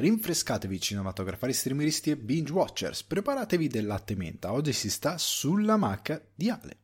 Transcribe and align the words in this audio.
Rinfrescatevi 0.00 0.80
cinematografari, 0.80 1.52
streameristi 1.52 2.10
e 2.10 2.16
binge 2.16 2.52
watchers, 2.52 3.02
preparatevi 3.02 3.66
del 3.66 3.84
latte 3.84 4.14
menta, 4.14 4.52
oggi 4.52 4.72
si 4.72 4.90
sta 4.90 5.18
sulla 5.18 5.76
macca 5.76 6.24
di 6.32 6.48
Ale. 6.48 6.76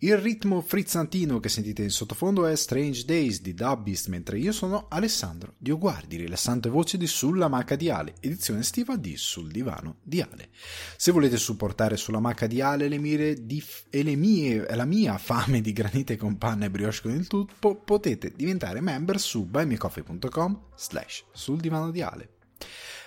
Il 0.00 0.16
ritmo 0.16 0.60
frizzantino 0.60 1.40
che 1.40 1.48
sentite 1.48 1.82
in 1.82 1.90
sottofondo 1.90 2.46
è 2.46 2.54
Strange 2.54 3.04
Days 3.04 3.40
di 3.40 3.52
Dubbist, 3.52 4.06
mentre 4.06 4.38
io 4.38 4.52
sono 4.52 4.86
Alessandro 4.88 5.54
Dioguardi, 5.58 6.18
rilassante 6.18 6.68
voce 6.68 6.96
di 6.96 7.08
Sulla 7.08 7.48
Maca 7.48 7.74
di 7.74 7.90
Ale, 7.90 8.14
edizione 8.20 8.60
estiva 8.60 8.94
di 8.94 9.16
Sul 9.16 9.50
Divano 9.50 9.96
di 10.04 10.20
Ale. 10.20 10.50
Se 10.96 11.10
volete 11.10 11.36
supportare 11.36 11.96
Sulla 11.96 12.20
Maca 12.20 12.46
di 12.46 12.60
Ale 12.60 12.86
le 12.86 12.98
mire 12.98 13.44
di, 13.44 13.60
e 13.90 14.04
le 14.04 14.14
mie, 14.14 14.72
la 14.72 14.84
mia 14.84 15.18
fame 15.18 15.60
di 15.60 15.72
granite 15.72 16.16
con 16.16 16.38
panna 16.38 16.66
e 16.66 16.70
brioche 16.70 17.00
con 17.02 17.10
il 17.16 17.26
tutto, 17.26 17.74
potete 17.74 18.32
diventare 18.36 18.80
member 18.80 19.18
su 19.18 19.46
buymecoffee.com 19.46 20.60
slash 20.76 21.24
sul 21.32 21.58
divano 21.58 21.90
di 21.90 22.02
Ale. 22.02 22.28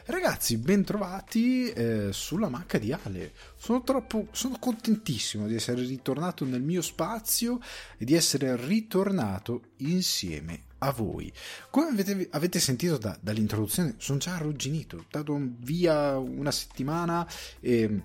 Ragazzi, 0.06 0.58
bentrovati 0.58 1.70
eh, 1.72 2.10
sulla 2.12 2.50
macca 2.50 2.78
di 2.78 2.92
Ale. 2.92 3.34
Sono, 3.58 3.84
troppo, 3.84 4.28
sono 4.32 4.58
contentissimo 4.60 5.48
di 5.48 5.56
essere 5.56 5.84
ritornato 5.84 6.44
nel 6.46 6.62
mio 6.62 6.82
spazio 6.82 7.60
e 7.98 8.06
di 8.06 8.16
essere 8.16 8.56
ritornato 8.56 9.62
insieme 9.78 10.64
a 10.80 10.92
voi. 10.92 11.32
Come 11.70 11.90
avete, 11.90 12.28
avete 12.32 12.60
sentito 12.60 12.98
da, 12.98 13.18
dall'introduzione, 13.22 13.96
sono 13.98 14.18
già 14.18 14.36
arrugginito. 14.36 15.06
dato 15.10 15.40
via 15.60 16.18
una 16.18 16.52
settimana 16.52 17.28
e 17.60 18.04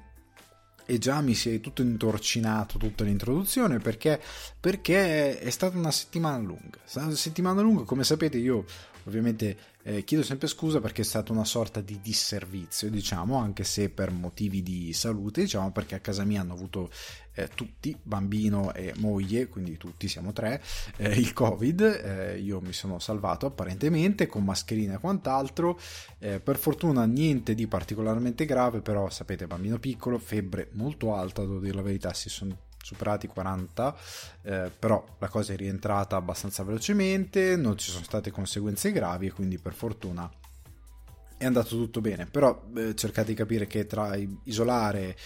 e 0.89 0.99
già 0.99 1.21
mi 1.21 1.35
si 1.35 1.53
è 1.53 1.61
tutto 1.61 1.83
intorcinato 1.83 2.79
tutta 2.79 3.03
l'introduzione 3.03 3.79
perché, 3.79 4.23
perché 4.59 5.37
è 5.37 5.51
stata 5.51 5.77
una 5.77 5.91
settimana 5.91 6.39
lunga. 6.39 6.79
È 6.85 6.89
stata 6.89 7.07
una 7.07 7.17
settimana 7.17 7.61
lunga, 7.61 7.83
come 7.83 8.05
sapete 8.05 8.39
io 8.39 8.65
ovviamente 9.05 9.57
eh, 9.89 10.03
chiedo 10.03 10.25
sempre 10.25 10.49
scusa 10.49 10.81
perché 10.81 11.03
è 11.03 11.05
stata 11.05 11.31
una 11.31 11.45
sorta 11.45 11.81
di 11.81 12.01
disservizio, 12.03 12.91
diciamo, 12.91 13.37
anche 13.37 13.63
se 13.63 13.89
per 13.89 14.11
motivi 14.11 14.61
di 14.61 14.93
salute, 14.93 15.43
diciamo, 15.43 15.71
perché 15.71 15.95
a 15.95 16.01
casa 16.01 16.25
mia 16.25 16.41
hanno 16.41 16.55
avuto 16.55 16.91
eh, 17.35 17.49
tutti, 17.55 17.97
bambino 18.03 18.75
e 18.75 18.93
moglie, 18.97 19.47
quindi 19.47 19.77
tutti 19.77 20.09
siamo 20.09 20.33
tre, 20.33 20.61
eh, 20.97 21.11
il 21.11 21.33
Covid, 21.33 21.81
eh, 21.81 22.39
io 22.41 22.61
mi 22.61 22.73
sono 22.73 22.99
salvato 22.99 23.47
apparentemente 23.47 24.27
con 24.27 24.43
mascherina 24.43 24.95
e 24.95 24.99
quant'altro, 24.99 25.79
eh, 26.19 26.41
per 26.41 26.57
fortuna 26.57 27.05
niente 27.05 27.55
di 27.55 27.69
particolarmente 27.69 28.45
grave, 28.45 28.81
però 28.81 29.09
sapete, 29.09 29.47
bambino 29.47 29.79
piccolo, 29.79 30.19
febbre 30.19 30.69
molto 30.73 31.15
alta, 31.15 31.43
devo 31.43 31.61
dire 31.61 31.75
la 31.75 31.83
verità, 31.83 32.13
si 32.13 32.29
sono 32.29 32.66
superati 32.87 33.27
40, 33.27 33.97
eh, 34.43 34.71
però 34.79 35.05
la 35.19 35.29
cosa 35.29 35.53
è 35.53 35.57
rientrata 35.57 36.15
abbastanza 36.15 36.63
velocemente, 36.63 37.57
non 37.57 37.77
ci 37.77 37.91
sono 37.91 38.05
state 38.05 38.31
conseguenze 38.31 38.93
gravi 38.93 39.27
e 39.27 39.33
quindi 39.33 39.59
per 39.59 39.75
fortuna 39.75 40.31
è 41.39 41.45
andato 41.45 41.71
tutto 41.71 42.01
bene, 42.01 42.27
però 42.27 42.65
eh, 42.77 42.95
cercate 42.95 43.29
di 43.29 43.35
capire 43.35 43.67
che 43.67 43.87
tra 43.87 44.17
isolare, 44.45 45.17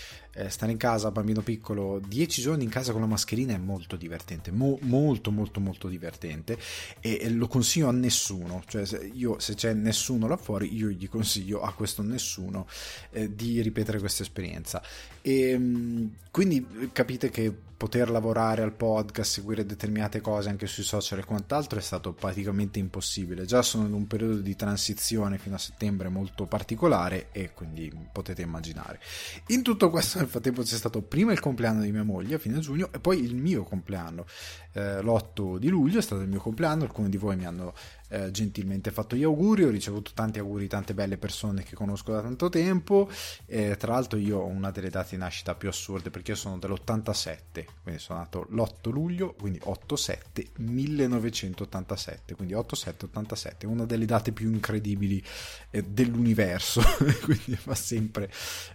eh, 0.41 0.49
stare 0.49 0.73
in 0.73 0.79
casa, 0.79 1.11
bambino 1.11 1.43
piccolo, 1.43 2.01
10 2.07 2.41
giorni 2.41 2.65
in 2.65 2.71
casa 2.71 2.93
con 2.93 3.01
la 3.01 3.07
mascherina 3.07 3.55
è 3.55 3.59
molto 3.59 3.97
divertente, 3.97 4.51
mo- 4.51 4.79
molto 4.83 5.31
molto 5.31 5.61
molto 5.61 5.89
divertente 5.89 6.59
e, 7.01 7.19
e, 7.21 7.31
lo 7.31 7.47
consiglio 7.47 7.89
a 7.89 7.93
nessuno, 7.93 8.63
cioè 8.67 8.87
se, 8.87 9.11
io 9.13 9.39
se 9.39 9.55
c'è 9.55 9.75
nessuno 9.75 10.27
là 10.27 10.37
fuori 10.37 10.75
io 10.75 10.89
gli 10.89 11.09
consiglio 11.09 11.61
a 11.61 11.73
questo 11.73 12.03
nessuno 12.03 12.67
eh, 13.11 13.35
di 13.35 13.61
ripetere 13.61 13.99
questa 13.99 14.23
esperienza 14.23 14.83
e 15.23 15.51
ehm, 15.51 16.15
quindi 16.31 16.91
capite 16.93 17.29
che 17.31 17.55
poter 17.81 18.11
lavorare 18.11 18.61
al 18.61 18.75
podcast, 18.75 19.33
seguire 19.33 19.65
determinate 19.65 20.21
cose 20.21 20.51
anche 20.51 20.67
sui 20.67 20.83
social 20.83 21.19
e 21.19 21.25
quant'altro 21.25 21.79
è 21.79 21.83
stato 21.83 22.13
praticamente 22.13 22.79
impossibile. 22.79 23.47
Già 23.47 23.63
sono 23.63 23.87
in 23.87 23.95
un 23.95 24.07
periodo 24.07 24.37
di 24.37 24.55
transizione 24.55 25.39
fino 25.39 25.55
a 25.55 25.59
settembre 25.59 26.11
molto 26.11 26.45
particolare 26.45 27.29
e 27.33 27.55
quindi 27.55 27.91
potete 28.13 28.43
immaginare. 28.43 29.01
In 29.47 29.63
tutto 29.63 29.89
questo 29.89 30.19
nel 30.19 30.29
frattempo 30.31 30.63
c'è 30.63 30.77
stato 30.77 31.03
prima 31.03 31.33
il 31.33 31.41
compleanno 31.41 31.83
di 31.83 31.93
mia 31.93 32.03
moglie 32.03 32.37
a 32.37 32.39
fine 32.39 32.59
giugno 32.61 32.91
e 32.93 32.99
poi 32.99 33.23
il 33.23 33.35
mio 33.37 33.65
compleanno. 33.65 34.25
Eh, 34.73 35.03
l'8 35.03 35.59
di 35.59 35.69
luglio 35.69 35.99
è 35.99 36.03
stato 36.03 36.23
il 36.23 36.29
mio 36.29 36.41
compleanno, 36.41 36.85
alcuni 36.85 37.09
di 37.09 37.17
voi 37.17 37.37
mi 37.37 37.47
hanno 37.47 37.75
eh, 38.11 38.31
gentilmente 38.31 38.91
fatto 38.91 39.17
gli 39.17 39.23
auguri, 39.23 39.65
ho 39.65 39.71
ricevuto 39.71 40.11
tanti 40.15 40.39
auguri, 40.39 40.67
tante 40.67 40.95
belle 40.95 41.17
persone 41.17 41.63
che 41.63 41.75
conosco 41.75 42.13
da 42.13 42.21
tanto 42.21 42.49
tempo, 42.49 43.09
eh, 43.47 43.77
tra 43.77 43.93
l'altro 43.93 44.19
io 44.19 44.39
ho 44.39 44.47
una 44.47 44.71
delle 44.71 44.91
date 44.91 45.11
di 45.11 45.17
nascita 45.17 45.55
più 45.55 45.69
assurde 45.69 46.11
perché 46.11 46.33
io 46.33 46.37
sono 46.37 46.59
dell'87, 46.59 47.65
quindi 47.83 48.01
sono 48.01 48.19
nato 48.19 48.47
l'8 48.51 48.91
luglio, 48.91 49.35
quindi 49.35 49.61
8-7 49.65 50.49
1987, 50.57 52.35
quindi 52.35 52.55
8-7-87, 52.55 53.67
una 53.67 53.85
delle 53.85 54.07
date 54.07 54.33
più 54.33 54.51
incredibili 54.51 55.23
eh, 55.71 55.83
dell'universo, 55.83 56.83
quindi 57.23 57.57
fa 57.57 57.75
sempre 57.75 58.31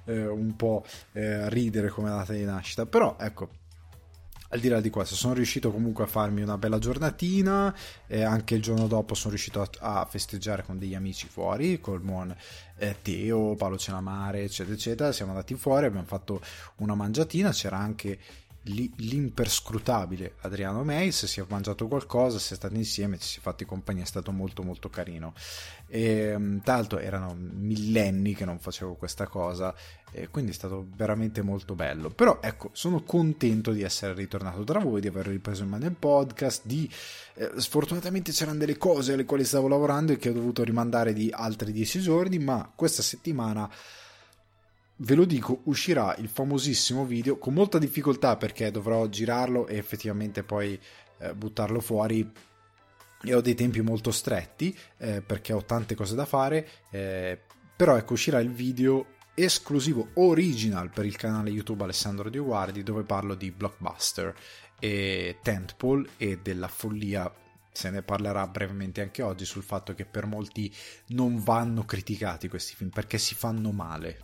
eh, 0.06 0.28
un 0.28 0.56
po' 0.56 0.86
eh, 1.12 1.50
ridere 1.50 1.90
come 1.90 2.10
data 2.10 2.34
di 2.34 2.44
nascita, 2.44 2.86
però 2.86 3.18
ecco 3.20 3.64
al 4.56 4.62
di 4.62 4.70
là 4.70 4.80
di 4.80 4.90
questo 4.90 5.16
sono 5.16 5.34
riuscito 5.34 5.70
comunque 5.70 6.06
a 6.06 6.08
farmi 6.08 6.42
una 6.42 6.58
bella 6.58 6.80
giornatina 6.80 7.76
e 8.08 8.24
anche 8.24 8.56
il 8.56 8.62
giorno 8.62 8.88
dopo 8.88 9.14
sono 9.14 9.32
riuscito 9.32 9.62
a, 9.62 9.70
a 9.80 10.06
festeggiare 10.06 10.64
con 10.64 10.78
degli 10.78 10.96
amici 10.96 11.28
fuori 11.28 11.82
col 11.82 12.00
buon 12.00 12.34
eh, 12.78 12.96
Teo, 13.02 13.56
Paolo 13.56 13.78
Cenamare 13.78 14.44
eccetera 14.44 14.74
eccetera. 14.74 15.12
Siamo 15.12 15.32
andati 15.32 15.56
fuori 15.56 15.86
abbiamo 15.86 16.06
fatto 16.06 16.42
una 16.78 16.96
mangiatina 16.96 17.52
c'era 17.52 17.78
anche 17.78 18.18
l'imperscrutabile 18.68 20.38
Adriano 20.42 20.84
Meis 20.84 21.26
si 21.26 21.40
è 21.40 21.46
mangiato 21.48 21.88
qualcosa 21.88 22.40
si 22.40 22.54
è 22.54 22.56
stati 22.56 22.76
insieme 22.76 23.20
ci 23.20 23.28
si 23.28 23.38
è 23.38 23.42
fatti 23.42 23.64
compagnia 23.64 24.02
è 24.04 24.08
stato 24.08 24.32
molto 24.32 24.64
molto 24.64 24.90
carino. 24.90 25.34
E, 25.88 26.34
mm, 26.38 26.60
tra 26.60 26.76
l'altro 26.76 27.00
erano 27.00 27.36
millenni 27.38 28.34
che 28.34 28.46
non 28.46 28.58
facevo 28.58 28.96
questa 28.96 29.28
cosa 29.28 29.76
e 30.18 30.30
quindi 30.30 30.52
è 30.52 30.54
stato 30.54 30.88
veramente 30.96 31.42
molto 31.42 31.76
bello. 31.76 32.10
Però 32.10 32.40
ecco 32.42 32.70
sono 32.72 33.04
contento 33.04 33.72
di 33.72 33.82
essere 33.82 34.14
ritornato 34.14 34.64
tra 34.64 34.80
voi 34.80 35.02
di 35.02 35.08
aver 35.08 35.28
ripreso 35.28 35.64
in 35.64 35.70
mano 35.70 35.86
il 35.86 35.92
podcast 35.92 36.62
di 36.64 36.90
eh, 37.34 37.52
sfortunatamente 37.58 38.32
c'erano 38.32 38.60
delle 38.60 38.78
cose 38.78 39.12
alle 39.12 39.26
quali 39.26 39.44
stavo 39.44 39.68
lavorando 39.68 40.14
e 40.14 40.18
che 40.18 40.30
ho 40.30 40.34
dovuto 40.34 40.64
rimandare 40.64 41.12
di 41.12 41.30
altri 41.34 41.74
dieci 41.74 42.00
giorni 42.00 42.40
ma 42.40 42.72
questa 42.74 43.02
settimana 43.02 43.70
ve 44.98 45.16
lo 45.16 45.26
dico, 45.26 45.60
uscirà 45.66 46.16
il 46.16 46.30
famosissimo 46.30 47.04
video 47.04 47.38
con 47.38 47.54
molta 47.54 47.78
difficoltà 47.78 48.38
perché 48.38 48.72
dovrò 48.72 49.06
girarlo 49.08 49.68
e 49.68 49.76
effettivamente 49.76 50.44
poi 50.44 50.80
eh, 51.18 51.34
buttarlo 51.34 51.82
fuori. 51.82 52.32
E 53.22 53.34
ho 53.34 53.42
dei 53.42 53.56
tempi 53.56 53.82
molto 53.82 54.12
stretti 54.12 54.78
eh, 54.98 55.22
perché 55.22 55.52
ho 55.52 55.66
tante 55.66 55.96
cose 55.96 56.16
da 56.16 56.26
fare, 56.26 56.68
eh, 56.92 57.38
però 57.76 57.98
ecco 57.98 58.14
uscirà 58.14 58.40
il 58.40 58.52
video 58.52 59.15
esclusivo 59.36 60.10
original 60.16 60.90
per 60.90 61.06
il 61.06 61.18
canale 61.18 61.50
YouTube 61.50 61.84
Alessandro 61.84 62.30
Dioguardi 62.30 62.84
dove 62.84 63.04
parlo 63.04 63.36
di 63.36 63.52
blockbuster 63.52 64.34
e 64.80 65.38
tentpole 65.42 66.10
e 66.18 66.40
della 66.42 66.68
follia 66.68 67.32
se 67.72 67.90
ne 67.90 68.02
parlerà 68.02 68.48
brevemente 68.48 69.02
anche 69.02 69.22
oggi 69.22 69.44
sul 69.44 69.64
fatto 69.64 69.94
che 69.94 70.06
per 70.06 70.26
molti 70.26 70.74
non 71.08 71.44
vanno 71.44 71.84
criticati 71.84 72.48
questi 72.48 72.74
film 72.76 72.90
perché 72.90 73.18
si 73.18 73.36
fanno 73.36 73.72
male. 73.72 74.20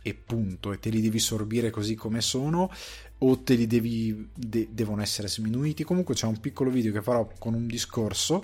E 0.00 0.14
punto, 0.14 0.72
e 0.72 0.78
te 0.78 0.88
li 0.88 1.02
devi 1.02 1.18
sorbire 1.18 1.70
così 1.70 1.94
come 1.94 2.20
sono 2.20 2.70
o 3.18 3.38
te 3.40 3.54
li 3.54 3.66
devi 3.66 4.30
de- 4.34 4.68
devono 4.70 5.02
essere 5.02 5.28
sminuiti. 5.28 5.84
Comunque 5.84 6.14
c'è 6.14 6.26
un 6.26 6.40
piccolo 6.40 6.70
video 6.70 6.92
che 6.92 7.02
farò 7.02 7.28
con 7.38 7.54
un 7.54 7.66
discorso 7.66 8.42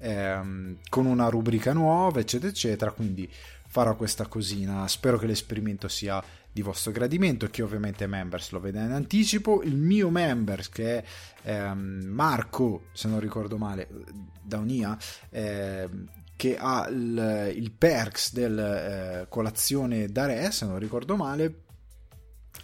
ehm, 0.00 0.78
con 0.88 1.06
una 1.06 1.28
rubrica 1.28 1.72
nuova, 1.72 2.20
eccetera, 2.20 2.50
eccetera, 2.50 2.90
quindi 2.92 3.28
farò 3.70 3.94
questa 3.94 4.26
cosina. 4.26 4.86
Spero 4.88 5.16
che 5.16 5.26
l'esperimento 5.26 5.86
sia 5.86 6.22
di 6.52 6.60
vostro 6.60 6.90
gradimento 6.90 7.46
che 7.46 7.62
ovviamente 7.62 8.08
Members 8.08 8.50
lo 8.50 8.58
veda 8.58 8.82
in 8.82 8.90
anticipo. 8.90 9.62
Il 9.62 9.76
mio 9.76 10.10
Members, 10.10 10.68
che 10.68 10.98
è 10.98 11.04
ehm, 11.42 12.02
Marco, 12.06 12.86
se 12.92 13.06
non 13.06 13.20
ricordo 13.20 13.56
male, 13.56 13.88
da 14.42 14.58
Unia, 14.58 14.98
eh, 15.30 15.88
che 16.34 16.56
ha 16.58 16.88
il, 16.88 17.52
il 17.54 17.70
perks 17.70 18.32
del 18.32 18.58
eh, 18.58 19.26
colazione 19.28 20.08
da 20.08 20.26
re, 20.26 20.50
se 20.50 20.66
non 20.66 20.78
ricordo 20.78 21.14
male, 21.14 21.62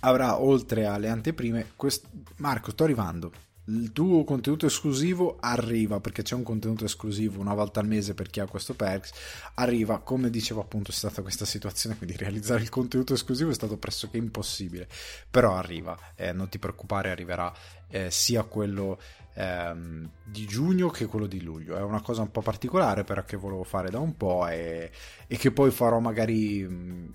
avrà 0.00 0.41
oltre 0.41 0.87
alle 0.87 1.09
anteprime. 1.09 1.73
Quest... 1.76 2.09
Marco, 2.38 2.73
sto 2.73 2.82
arrivando. 2.82 3.31
Il 3.69 3.91
tuo 3.91 4.23
contenuto 4.23 4.67
esclusivo 4.67 5.39
arriva 5.41 5.99
perché 5.99 6.23
c'è 6.23 6.37
un 6.37 6.45
contenuto 6.45 6.85
esclusivo 6.85 7.41
una 7.41 7.55
volta 7.55 7.81
al 7.81 7.89
mese 7.89 8.15
per 8.15 8.29
chi 8.29 8.39
ha 8.39 8.47
questo 8.47 8.75
perks. 8.75 9.11
Arriva, 9.55 9.99
come 9.99 10.31
dicevo, 10.31 10.61
appunto, 10.61 10.93
è 10.93 10.95
stata 10.95 11.21
questa 11.21 11.45
situazione. 11.45 11.97
Quindi 11.97 12.17
realizzare 12.17 12.63
il 12.63 12.69
contenuto 12.69 13.15
esclusivo 13.15 13.51
è 13.51 13.55
stato 13.55 13.77
pressoché 13.77 14.19
impossibile. 14.19 14.87
Però 15.29 15.57
arriva, 15.57 15.99
eh, 16.15 16.33
non 16.33 16.49
ti 16.49 16.61
preoccupare, 16.61 17.11
arriverà 17.11 17.53
eh, 17.89 18.09
sia 18.13 18.45
quello 18.45 19.01
ehm, 19.35 20.11
di 20.25 20.47
giugno 20.47 20.89
che 20.89 21.07
quello 21.07 21.27
di 21.27 21.43
luglio. 21.43 21.77
È 21.77 21.83
una 21.83 22.03
cosa 22.03 22.23
un 22.23 22.31
po' 22.31 22.43
particolare, 22.43 23.03
però 23.03 23.25
che 23.25 23.37
volevo 23.37 23.65
fare 23.65 23.91
da 23.91 23.99
un 23.99 24.17
po' 24.17 24.47
e, 24.47 24.93
e 25.27 25.37
che 25.37 25.51
poi 25.51 25.73
farò 25.73 25.99
magari 25.99 27.15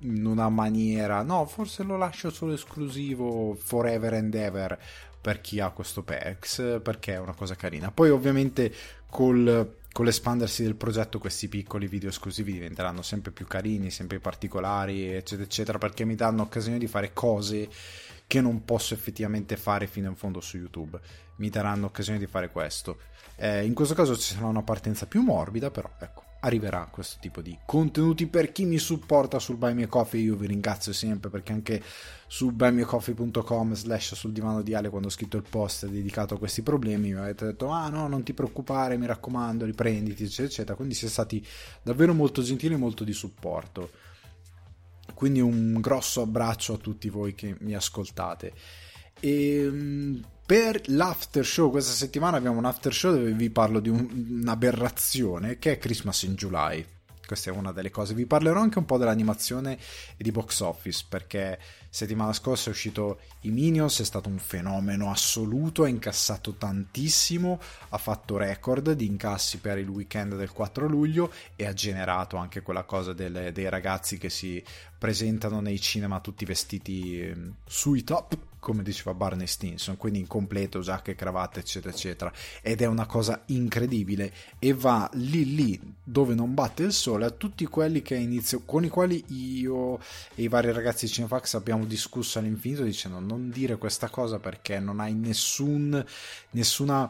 in 0.00 0.26
una 0.26 0.50
maniera. 0.50 1.22
No, 1.22 1.46
forse 1.46 1.82
lo 1.82 1.96
lascio 1.96 2.28
solo 2.30 2.52
esclusivo 2.52 3.54
forever 3.54 4.12
and 4.12 4.34
ever 4.34 4.78
per 5.26 5.40
chi 5.40 5.58
ha 5.58 5.70
questo 5.70 6.04
PEX 6.04 6.80
perché 6.80 7.14
è 7.14 7.18
una 7.18 7.34
cosa 7.34 7.56
carina. 7.56 7.90
Poi 7.90 8.10
ovviamente 8.10 8.72
col 9.10 9.78
con 9.90 10.04
l'espandersi 10.04 10.62
del 10.62 10.76
progetto 10.76 11.18
questi 11.18 11.48
piccoli 11.48 11.88
video 11.88 12.10
esclusivi 12.10 12.52
diventeranno 12.52 13.02
sempre 13.02 13.32
più 13.32 13.44
carini, 13.48 13.90
sempre 13.90 14.20
particolari, 14.20 15.12
eccetera, 15.12 15.42
eccetera, 15.42 15.78
perché 15.78 16.04
mi 16.04 16.14
danno 16.14 16.42
occasione 16.42 16.78
di 16.78 16.86
fare 16.86 17.12
cose 17.12 17.68
che 18.28 18.40
non 18.40 18.64
posso 18.64 18.94
effettivamente 18.94 19.56
fare 19.56 19.88
fino 19.88 20.08
in 20.08 20.14
fondo 20.14 20.40
su 20.40 20.58
YouTube. 20.58 21.00
Mi 21.38 21.48
daranno 21.48 21.86
occasione 21.86 22.20
di 22.20 22.26
fare 22.28 22.52
questo. 22.52 22.98
Eh, 23.34 23.64
in 23.64 23.74
questo 23.74 23.94
caso 23.94 24.16
ci 24.16 24.34
sarà 24.34 24.46
una 24.46 24.62
partenza 24.62 25.06
più 25.06 25.22
morbida, 25.22 25.72
però 25.72 25.90
ecco, 25.98 26.22
arriverà 26.40 26.88
questo 26.90 27.16
tipo 27.20 27.40
di 27.40 27.56
contenuti. 27.64 28.26
Per 28.26 28.52
chi 28.52 28.64
mi 28.64 28.78
supporta 28.78 29.38
sul 29.38 29.56
Buy 29.56 29.74
Me 29.74 29.86
Coffee 29.86 30.20
io 30.20 30.36
vi 30.36 30.46
ringrazio 30.46 30.92
sempre 30.92 31.30
perché 31.30 31.52
anche 31.52 31.82
su 32.28 32.50
buymecoffee.com 32.50 33.74
slash 33.74 34.14
sul 34.14 34.32
divano 34.32 34.62
di 34.62 34.74
Ale 34.74 34.88
quando 34.88 35.08
ho 35.08 35.10
scritto 35.10 35.36
il 35.36 35.44
post 35.48 35.86
dedicato 35.86 36.34
a 36.34 36.38
questi 36.38 36.62
problemi 36.62 37.12
mi 37.12 37.18
avete 37.20 37.44
detto 37.46 37.68
ah 37.68 37.88
no 37.88 38.08
non 38.08 38.24
ti 38.24 38.34
preoccupare 38.34 38.96
mi 38.96 39.06
raccomando 39.06 39.64
riprenditi 39.64 40.24
eccetera 40.24 40.48
eccetera. 40.48 40.74
Quindi 40.76 40.94
siete 40.94 41.12
stati 41.12 41.46
davvero 41.82 42.14
molto 42.14 42.42
gentili 42.42 42.74
e 42.74 42.78
molto 42.78 43.04
di 43.04 43.12
supporto. 43.12 43.90
Quindi 45.14 45.40
un 45.40 45.80
grosso 45.80 46.22
abbraccio 46.22 46.74
a 46.74 46.78
tutti 46.78 47.08
voi 47.08 47.34
che 47.34 47.56
mi 47.60 47.74
ascoltate. 47.74 48.52
E 49.20 49.62
ehm, 49.62 50.24
per 50.46 50.80
l'after 50.86 51.44
show 51.44 51.70
questa 51.70 51.92
settimana 51.92 52.36
abbiamo 52.36 52.58
un 52.58 52.64
after 52.64 52.94
show 52.94 53.10
dove 53.10 53.32
vi 53.32 53.50
parlo 53.50 53.80
di 53.80 53.88
un, 53.88 54.38
un'aberrazione 54.40 55.58
che 55.58 55.72
è 55.72 55.78
Christmas 55.78 56.22
in 56.22 56.34
July. 56.34 56.86
Questa 57.26 57.50
è 57.50 57.52
una 57.52 57.72
delle 57.72 57.90
cose. 57.90 58.14
Vi 58.14 58.24
parlerò 58.24 58.60
anche 58.60 58.78
un 58.78 58.84
po' 58.84 58.98
dell'animazione 58.98 59.76
e 60.16 60.22
di 60.22 60.30
box 60.30 60.60
office 60.60 61.04
perché 61.08 61.58
settimana 61.90 62.32
scorsa 62.32 62.68
è 62.68 62.72
uscito 62.72 63.18
i 63.40 63.50
Minions, 63.50 63.98
è 64.00 64.04
stato 64.04 64.28
un 64.28 64.38
fenomeno 64.38 65.10
assoluto, 65.10 65.82
ha 65.82 65.88
incassato 65.88 66.52
tantissimo, 66.52 67.58
ha 67.88 67.98
fatto 67.98 68.36
record 68.36 68.92
di 68.92 69.06
incassi 69.06 69.58
per 69.58 69.78
il 69.78 69.88
weekend 69.88 70.36
del 70.36 70.52
4 70.52 70.86
luglio 70.86 71.32
e 71.56 71.66
ha 71.66 71.72
generato 71.72 72.36
anche 72.36 72.62
quella 72.62 72.84
cosa 72.84 73.12
delle, 73.12 73.50
dei 73.50 73.68
ragazzi 73.68 74.18
che 74.18 74.30
si 74.30 74.62
presentano 74.96 75.58
nei 75.58 75.80
cinema 75.80 76.20
tutti 76.20 76.44
vestiti 76.44 77.20
ehm, 77.20 77.54
sui 77.66 78.04
top 78.04 78.38
come 78.66 78.82
diceva 78.82 79.14
Barney 79.14 79.46
Stinson, 79.46 79.96
quindi 79.96 80.18
in 80.18 80.26
completo, 80.26 80.80
giacche, 80.80 81.14
cravatte, 81.14 81.60
eccetera, 81.60 81.94
eccetera. 81.94 82.32
Ed 82.60 82.82
è 82.82 82.86
una 82.86 83.06
cosa 83.06 83.44
incredibile. 83.46 84.32
E 84.58 84.72
va 84.72 85.08
lì 85.12 85.54
lì 85.54 85.80
dove 86.02 86.34
non 86.34 86.52
batte 86.52 86.82
il 86.82 86.92
sole 86.92 87.26
a 87.26 87.30
tutti 87.30 87.64
quelli 87.66 88.02
che 88.02 88.16
inizio, 88.16 88.62
con 88.64 88.84
i 88.84 88.88
quali 88.88 89.24
io 89.28 90.00
e 90.34 90.42
i 90.42 90.48
vari 90.48 90.72
ragazzi 90.72 91.06
di 91.06 91.12
Cinefax 91.12 91.54
abbiamo 91.54 91.84
discusso 91.84 92.40
all'infinito 92.40 92.82
dicendo 92.82 93.20
non 93.20 93.50
dire 93.50 93.76
questa 93.76 94.08
cosa 94.08 94.40
perché 94.40 94.80
non 94.80 94.98
hai 94.98 95.14
nessun, 95.14 96.04
nessuna 96.50 97.08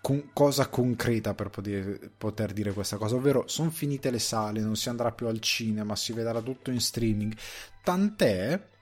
con 0.00 0.30
cosa 0.32 0.66
concreta 0.66 1.32
per 1.32 1.48
poter, 1.50 2.10
poter, 2.18 2.52
dire 2.52 2.72
questa 2.72 2.96
cosa, 2.96 3.14
ovvero 3.14 3.44
sono 3.46 3.70
finite 3.70 4.10
le 4.10 4.18
sale, 4.18 4.60
non 4.62 4.74
si 4.74 4.88
andrà 4.88 5.12
più 5.12 5.28
al 5.28 5.38
cinema, 5.38 5.94
si 5.94 6.12
vedrà 6.12 6.42
tutto 6.42 6.72
in 6.72 6.80
streaming, 6.80 7.36
tant'è 7.84 8.76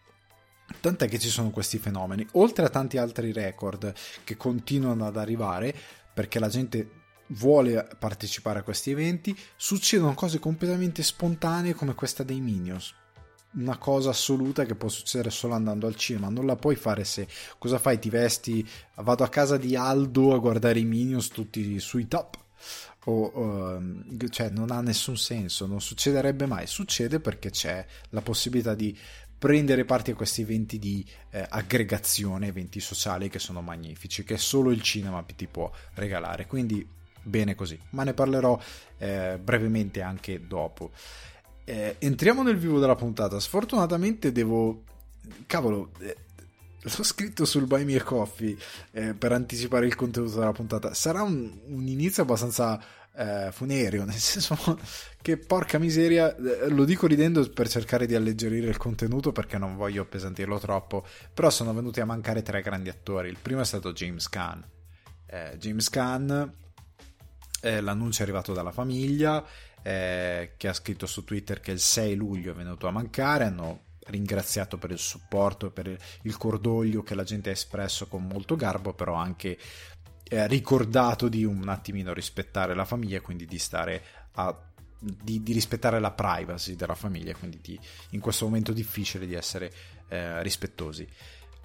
Tant'è 0.80 1.08
che 1.08 1.18
ci 1.18 1.28
sono 1.28 1.50
questi 1.50 1.78
fenomeni, 1.78 2.26
oltre 2.32 2.64
a 2.64 2.68
tanti 2.68 2.98
altri 2.98 3.32
record 3.32 3.92
che 4.24 4.36
continuano 4.36 5.06
ad 5.06 5.16
arrivare 5.16 5.74
perché 6.12 6.38
la 6.38 6.48
gente 6.48 7.04
vuole 7.28 7.88
partecipare 7.98 8.60
a 8.60 8.62
questi 8.62 8.90
eventi, 8.90 9.36
succedono 9.56 10.14
cose 10.14 10.38
completamente 10.38 11.02
spontanee 11.02 11.74
come 11.74 11.94
questa 11.94 12.22
dei 12.22 12.40
Minions. 12.40 12.94
Una 13.54 13.78
cosa 13.78 14.10
assoluta 14.10 14.64
che 14.64 14.74
può 14.74 14.88
succedere 14.88 15.30
solo 15.30 15.54
andando 15.54 15.86
al 15.86 15.96
cinema, 15.96 16.28
non 16.28 16.46
la 16.46 16.56
puoi 16.56 16.76
fare 16.76 17.04
se 17.04 17.26
cosa 17.58 17.78
fai? 17.78 17.98
Ti 17.98 18.10
vesti, 18.10 18.68
vado 18.96 19.24
a 19.24 19.28
casa 19.28 19.56
di 19.56 19.74
Aldo 19.74 20.34
a 20.34 20.38
guardare 20.38 20.78
i 20.78 20.84
Minions 20.84 21.28
tutti 21.28 21.78
sui 21.80 22.06
top. 22.06 22.44
O, 23.08 23.30
uh, 23.38 24.28
cioè 24.30 24.50
non 24.50 24.72
ha 24.72 24.80
nessun 24.80 25.16
senso, 25.16 25.66
non 25.66 25.80
succederebbe 25.80 26.46
mai. 26.46 26.66
Succede 26.66 27.20
perché 27.20 27.50
c'è 27.50 27.86
la 28.10 28.20
possibilità 28.20 28.74
di 28.74 28.96
prendere 29.38 29.84
parte 29.84 30.12
a 30.12 30.14
questi 30.14 30.42
eventi 30.42 30.78
di 30.78 31.04
eh, 31.30 31.44
aggregazione, 31.48 32.48
eventi 32.48 32.80
sociali 32.80 33.28
che 33.28 33.38
sono 33.38 33.60
magnifici, 33.60 34.24
che 34.24 34.38
solo 34.38 34.70
il 34.70 34.82
cinema 34.82 35.22
ti 35.22 35.46
può 35.46 35.70
regalare. 35.94 36.46
Quindi 36.46 36.86
bene 37.22 37.54
così, 37.54 37.78
ma 37.90 38.04
ne 38.04 38.14
parlerò 38.14 38.58
eh, 38.98 39.38
brevemente 39.42 40.00
anche 40.00 40.46
dopo. 40.46 40.92
Eh, 41.64 41.96
entriamo 41.98 42.42
nel 42.42 42.56
vivo 42.56 42.78
della 42.78 42.94
puntata. 42.94 43.38
Sfortunatamente 43.40 44.32
devo. 44.32 44.84
Cavolo, 45.46 45.90
eh, 45.98 46.16
l'ho 46.80 47.02
scritto 47.02 47.44
sul 47.44 47.66
Buy 47.66 47.84
Me 47.84 47.96
a 47.96 48.02
Coffee 48.04 48.56
eh, 48.92 49.14
per 49.14 49.32
anticipare 49.32 49.86
il 49.86 49.96
contenuto 49.96 50.38
della 50.38 50.52
puntata. 50.52 50.94
Sarà 50.94 51.22
un, 51.22 51.52
un 51.66 51.86
inizio 51.88 52.22
abbastanza 52.22 52.80
eh, 53.16 53.48
funereo, 53.50 54.04
nel 54.06 54.14
senso 54.14 54.78
che 55.22 55.36
porca 55.38 55.78
miseria, 55.78 56.34
eh, 56.36 56.68
lo 56.68 56.84
dico 56.84 57.06
ridendo 57.06 57.48
per 57.50 57.68
cercare 57.68 58.06
di 58.06 58.14
alleggerire 58.14 58.68
il 58.68 58.76
contenuto 58.76 59.32
perché 59.32 59.58
non 59.58 59.76
voglio 59.76 60.02
appesantirlo 60.02 60.58
troppo, 60.58 61.04
però 61.32 61.50
sono 61.50 61.72
venuti 61.72 62.00
a 62.00 62.04
mancare 62.04 62.42
tre 62.42 62.62
grandi 62.62 62.88
attori. 62.88 63.28
Il 63.28 63.38
primo 63.40 63.60
è 63.60 63.64
stato 63.64 63.92
James 63.92 64.28
Caan. 64.28 64.64
Eh, 65.26 65.56
James 65.58 65.88
Caan, 65.88 66.54
eh, 67.60 67.80
l'annuncio 67.80 68.20
è 68.20 68.22
arrivato 68.22 68.52
dalla 68.52 68.72
famiglia, 68.72 69.44
eh, 69.82 70.52
che 70.56 70.68
ha 70.68 70.72
scritto 70.72 71.06
su 71.06 71.24
Twitter 71.24 71.60
che 71.60 71.72
il 71.72 71.80
6 71.80 72.14
luglio 72.14 72.52
è 72.52 72.54
venuto 72.54 72.86
a 72.86 72.90
mancare, 72.90 73.44
hanno 73.44 73.84
ringraziato 74.06 74.78
per 74.78 74.90
il 74.92 74.98
supporto, 74.98 75.70
per 75.70 75.96
il 76.22 76.36
cordoglio 76.36 77.02
che 77.02 77.14
la 77.14 77.24
gente 77.24 77.50
ha 77.50 77.52
espresso 77.52 78.06
con 78.06 78.24
molto 78.24 78.54
garbo, 78.54 78.92
però 78.94 79.14
anche 79.14 79.58
eh, 80.28 80.46
ricordato 80.46 81.28
di 81.28 81.44
un 81.44 81.68
attimino 81.68 82.12
rispettare 82.12 82.74
la 82.74 82.84
famiglia, 82.84 83.20
quindi 83.20 83.46
di 83.46 83.58
stare 83.58 84.02
a 84.32 84.56
di, 84.98 85.42
di, 85.42 85.52
rispettare 85.52 86.00
la 86.00 86.10
privacy 86.10 86.74
della 86.74 86.94
famiglia, 86.94 87.34
quindi 87.34 87.58
di, 87.62 87.78
in 88.10 88.20
questo 88.20 88.46
momento 88.46 88.72
difficile 88.72 89.26
di 89.26 89.34
essere 89.34 89.72
eh, 90.08 90.42
rispettosi. 90.42 91.06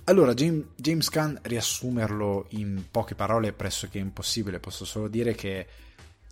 Allora, 0.06 0.34
James, 0.34 0.66
James 0.76 1.10
Gunn, 1.10 1.38
riassumerlo 1.42 2.48
in 2.50 2.86
poche 2.92 3.16
parole 3.16 3.50
è 3.50 3.54
pressoché 3.54 4.00
impossibile, 4.00 4.60
posso 4.60 4.84
solo 4.84 5.08
dire 5.08 5.34
che 5.34 5.68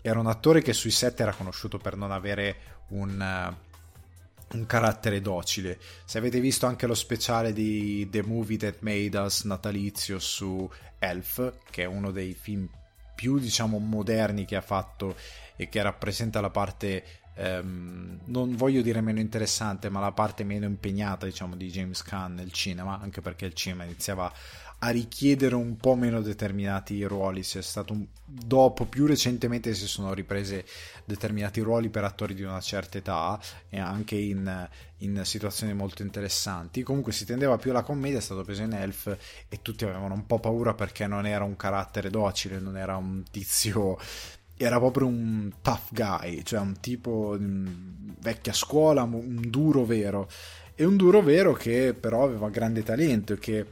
era 0.01 0.19
un 0.19 0.27
attore 0.27 0.61
che 0.61 0.73
sui 0.73 0.91
set 0.91 1.19
era 1.19 1.33
conosciuto 1.33 1.77
per 1.77 1.95
non 1.95 2.11
avere 2.11 2.85
un, 2.89 3.19
uh, 3.19 3.68
un 4.53 4.65
carattere 4.65 5.21
docile. 5.21 5.79
Se 6.05 6.17
avete 6.17 6.39
visto 6.39 6.65
anche 6.65 6.87
lo 6.87 6.95
speciale 6.95 7.53
di 7.53 8.07
The 8.09 8.23
Movie 8.23 8.57
That 8.57 8.77
Made 8.79 9.17
Us 9.17 9.43
natalizio 9.43 10.19
su 10.19 10.69
Elf, 10.97 11.53
che 11.69 11.83
è 11.83 11.85
uno 11.85 12.11
dei 12.11 12.33
film 12.33 12.67
più 13.15 13.37
diciamo 13.37 13.79
moderni 13.79 14.45
che 14.45 14.55
ha 14.55 14.61
fatto 14.61 15.15
e 15.55 15.67
che 15.67 15.81
rappresenta 15.81 16.39
la 16.39 16.49
parte 16.49 17.03
ehm, 17.35 18.19
non 18.25 18.55
voglio 18.55 18.81
dire 18.81 19.01
meno 19.01 19.19
interessante, 19.19 19.89
ma 19.89 19.99
la 19.99 20.11
parte 20.11 20.43
meno 20.43 20.65
impegnata 20.65 21.25
diciamo 21.25 21.55
di 21.55 21.69
James 21.69 22.01
Caan 22.01 22.35
nel 22.35 22.51
cinema, 22.51 22.99
anche 22.99 23.21
perché 23.21 23.45
il 23.45 23.53
cinema 23.53 23.83
iniziava 23.83 24.31
a 24.79 24.89
richiedere 24.89 25.55
un 25.55 25.75
po' 25.75 25.95
meno 25.95 26.21
determinati 26.21 27.03
ruoli. 27.03 27.41
C'è 27.41 27.61
stato 27.61 27.93
un... 27.93 28.05
dopo, 28.23 28.85
più 28.85 29.05
recentemente, 29.05 29.73
si 29.73 29.87
sono 29.87 30.13
riprese 30.13 30.65
determinati 31.05 31.59
ruoli 31.61 31.89
per 31.89 32.05
attori 32.05 32.33
di 32.33 32.43
una 32.43 32.61
certa 32.61 32.97
età 32.97 33.39
e 33.69 33.79
anche 33.79 34.15
in, 34.15 34.69
in 34.99 35.21
situazioni 35.25 35.73
molto 35.73 36.01
interessanti. 36.01 36.83
Comunque 36.83 37.11
si 37.11 37.25
tendeva 37.25 37.57
più 37.57 37.71
alla 37.71 37.83
commedia, 37.83 38.19
è 38.19 38.21
stato 38.21 38.43
preso 38.43 38.63
in 38.63 38.73
Elf 38.73 39.17
e 39.49 39.61
tutti 39.61 39.83
avevano 39.83 40.13
un 40.13 40.25
po' 40.25 40.39
paura 40.39 40.73
perché 40.73 41.07
non 41.07 41.25
era 41.25 41.43
un 41.43 41.57
carattere 41.57 42.09
docile, 42.09 42.59
non 42.59 42.77
era 42.77 42.95
un 42.95 43.23
tizio 43.29 43.97
era 44.61 44.77
proprio 44.77 45.07
un 45.07 45.53
tough 45.61 45.87
guy, 45.91 46.43
cioè 46.43 46.59
un 46.59 46.81
tipo 46.81 47.37
vecchia 47.39 48.51
scuola, 48.51 49.03
un 49.03 49.39
duro 49.47 49.85
vero. 49.85 50.27
E 50.75 50.83
un 50.83 50.97
duro 50.97 51.21
vero 51.21 51.53
che 51.53 51.95
però 51.97 52.23
aveva 52.25 52.49
grande 52.49 52.83
talento 52.83 53.33
e 53.33 53.39
che 53.39 53.65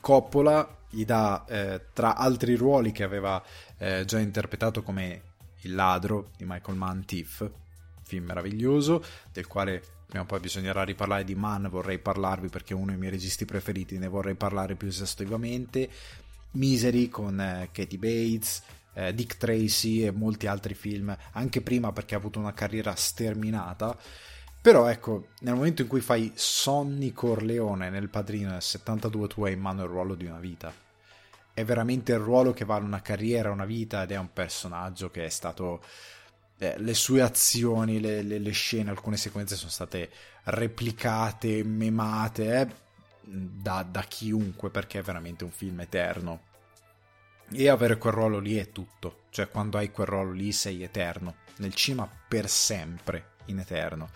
Coppola 0.00 0.78
gli 0.88 1.04
dà, 1.04 1.44
eh, 1.46 1.86
tra 1.92 2.16
altri 2.16 2.54
ruoli 2.54 2.90
che 2.92 3.04
aveva 3.04 3.42
eh, 3.78 4.04
già 4.04 4.18
interpretato 4.18 4.82
come 4.82 5.22
Il 5.62 5.74
ladro 5.74 6.30
di 6.36 6.44
Michael 6.46 6.76
Mann 6.76 7.02
Thief, 7.02 7.48
film 8.02 8.24
meraviglioso, 8.24 9.04
del 9.32 9.46
quale 9.46 9.82
prima 10.10 10.24
o 10.24 10.26
poi 10.26 10.40
bisognerà 10.40 10.82
riparlare 10.82 11.22
di 11.22 11.36
Mann, 11.36 11.68
vorrei 11.68 11.98
parlarvi 11.98 12.48
perché 12.48 12.72
è 12.72 12.76
uno 12.76 12.86
dei 12.86 12.96
miei 12.96 13.12
registi 13.12 13.44
preferiti, 13.44 13.96
ne 13.98 14.08
vorrei 14.08 14.34
parlare 14.34 14.74
più 14.74 14.88
esaustivamente. 14.88 15.88
Misery 16.52 17.08
con 17.08 17.40
eh, 17.40 17.68
Katie 17.70 17.98
Bates, 17.98 18.62
eh, 18.94 19.14
Dick 19.14 19.36
Tracy 19.36 20.02
e 20.02 20.10
molti 20.10 20.48
altri 20.48 20.74
film, 20.74 21.16
anche 21.32 21.60
prima 21.60 21.92
perché 21.92 22.14
ha 22.16 22.18
avuto 22.18 22.40
una 22.40 22.52
carriera 22.52 22.94
sterminata. 22.96 23.96
Però 24.62 24.88
ecco, 24.88 25.28
nel 25.40 25.54
momento 25.54 25.80
in 25.80 25.88
cui 25.88 26.02
fai 26.02 26.32
Sonny 26.34 27.12
Corleone 27.12 27.88
nel 27.88 28.10
padrino 28.10 28.50
nel 28.50 28.60
72 28.60 29.26
tu 29.28 29.44
hai 29.44 29.54
in 29.54 29.60
mano 29.60 29.82
il 29.82 29.88
ruolo 29.88 30.14
di 30.14 30.26
una 30.26 30.38
vita. 30.38 30.70
È 31.54 31.64
veramente 31.64 32.12
il 32.12 32.18
ruolo 32.18 32.52
che 32.52 32.66
vale 32.66 32.84
una 32.84 33.00
carriera, 33.00 33.50
una 33.50 33.64
vita 33.64 34.02
ed 34.02 34.12
è 34.12 34.18
un 34.18 34.32
personaggio 34.32 35.10
che 35.10 35.24
è 35.24 35.28
stato... 35.30 35.82
Eh, 36.58 36.78
le 36.78 36.92
sue 36.92 37.22
azioni, 37.22 38.00
le, 38.00 38.20
le, 38.20 38.38
le, 38.38 38.50
scene, 38.50 38.90
alcune 38.90 39.16
sequenze 39.16 39.56
sono 39.56 39.70
state 39.70 40.10
replicate, 40.44 41.64
memate 41.64 42.60
eh, 42.60 42.68
da, 43.22 43.82
da 43.82 44.02
chiunque 44.02 44.68
perché 44.68 44.98
è 44.98 45.02
veramente 45.02 45.42
un 45.42 45.50
film 45.50 45.80
eterno. 45.80 46.42
e 47.50 47.68
avere 47.68 47.96
quel 47.96 48.12
ruolo 48.12 48.38
lì 48.38 48.56
è 48.56 48.70
tutto, 48.72 49.22
cioè 49.30 49.48
quando 49.48 49.78
hai 49.78 49.90
quel 49.90 50.06
ruolo 50.06 50.32
lì 50.32 50.52
sei 50.52 50.82
eterno, 50.82 51.36
nel 51.56 51.72
cinema 51.72 52.06
per 52.28 52.46
sempre, 52.50 53.30
in 53.46 53.58
eterno. 53.58 54.10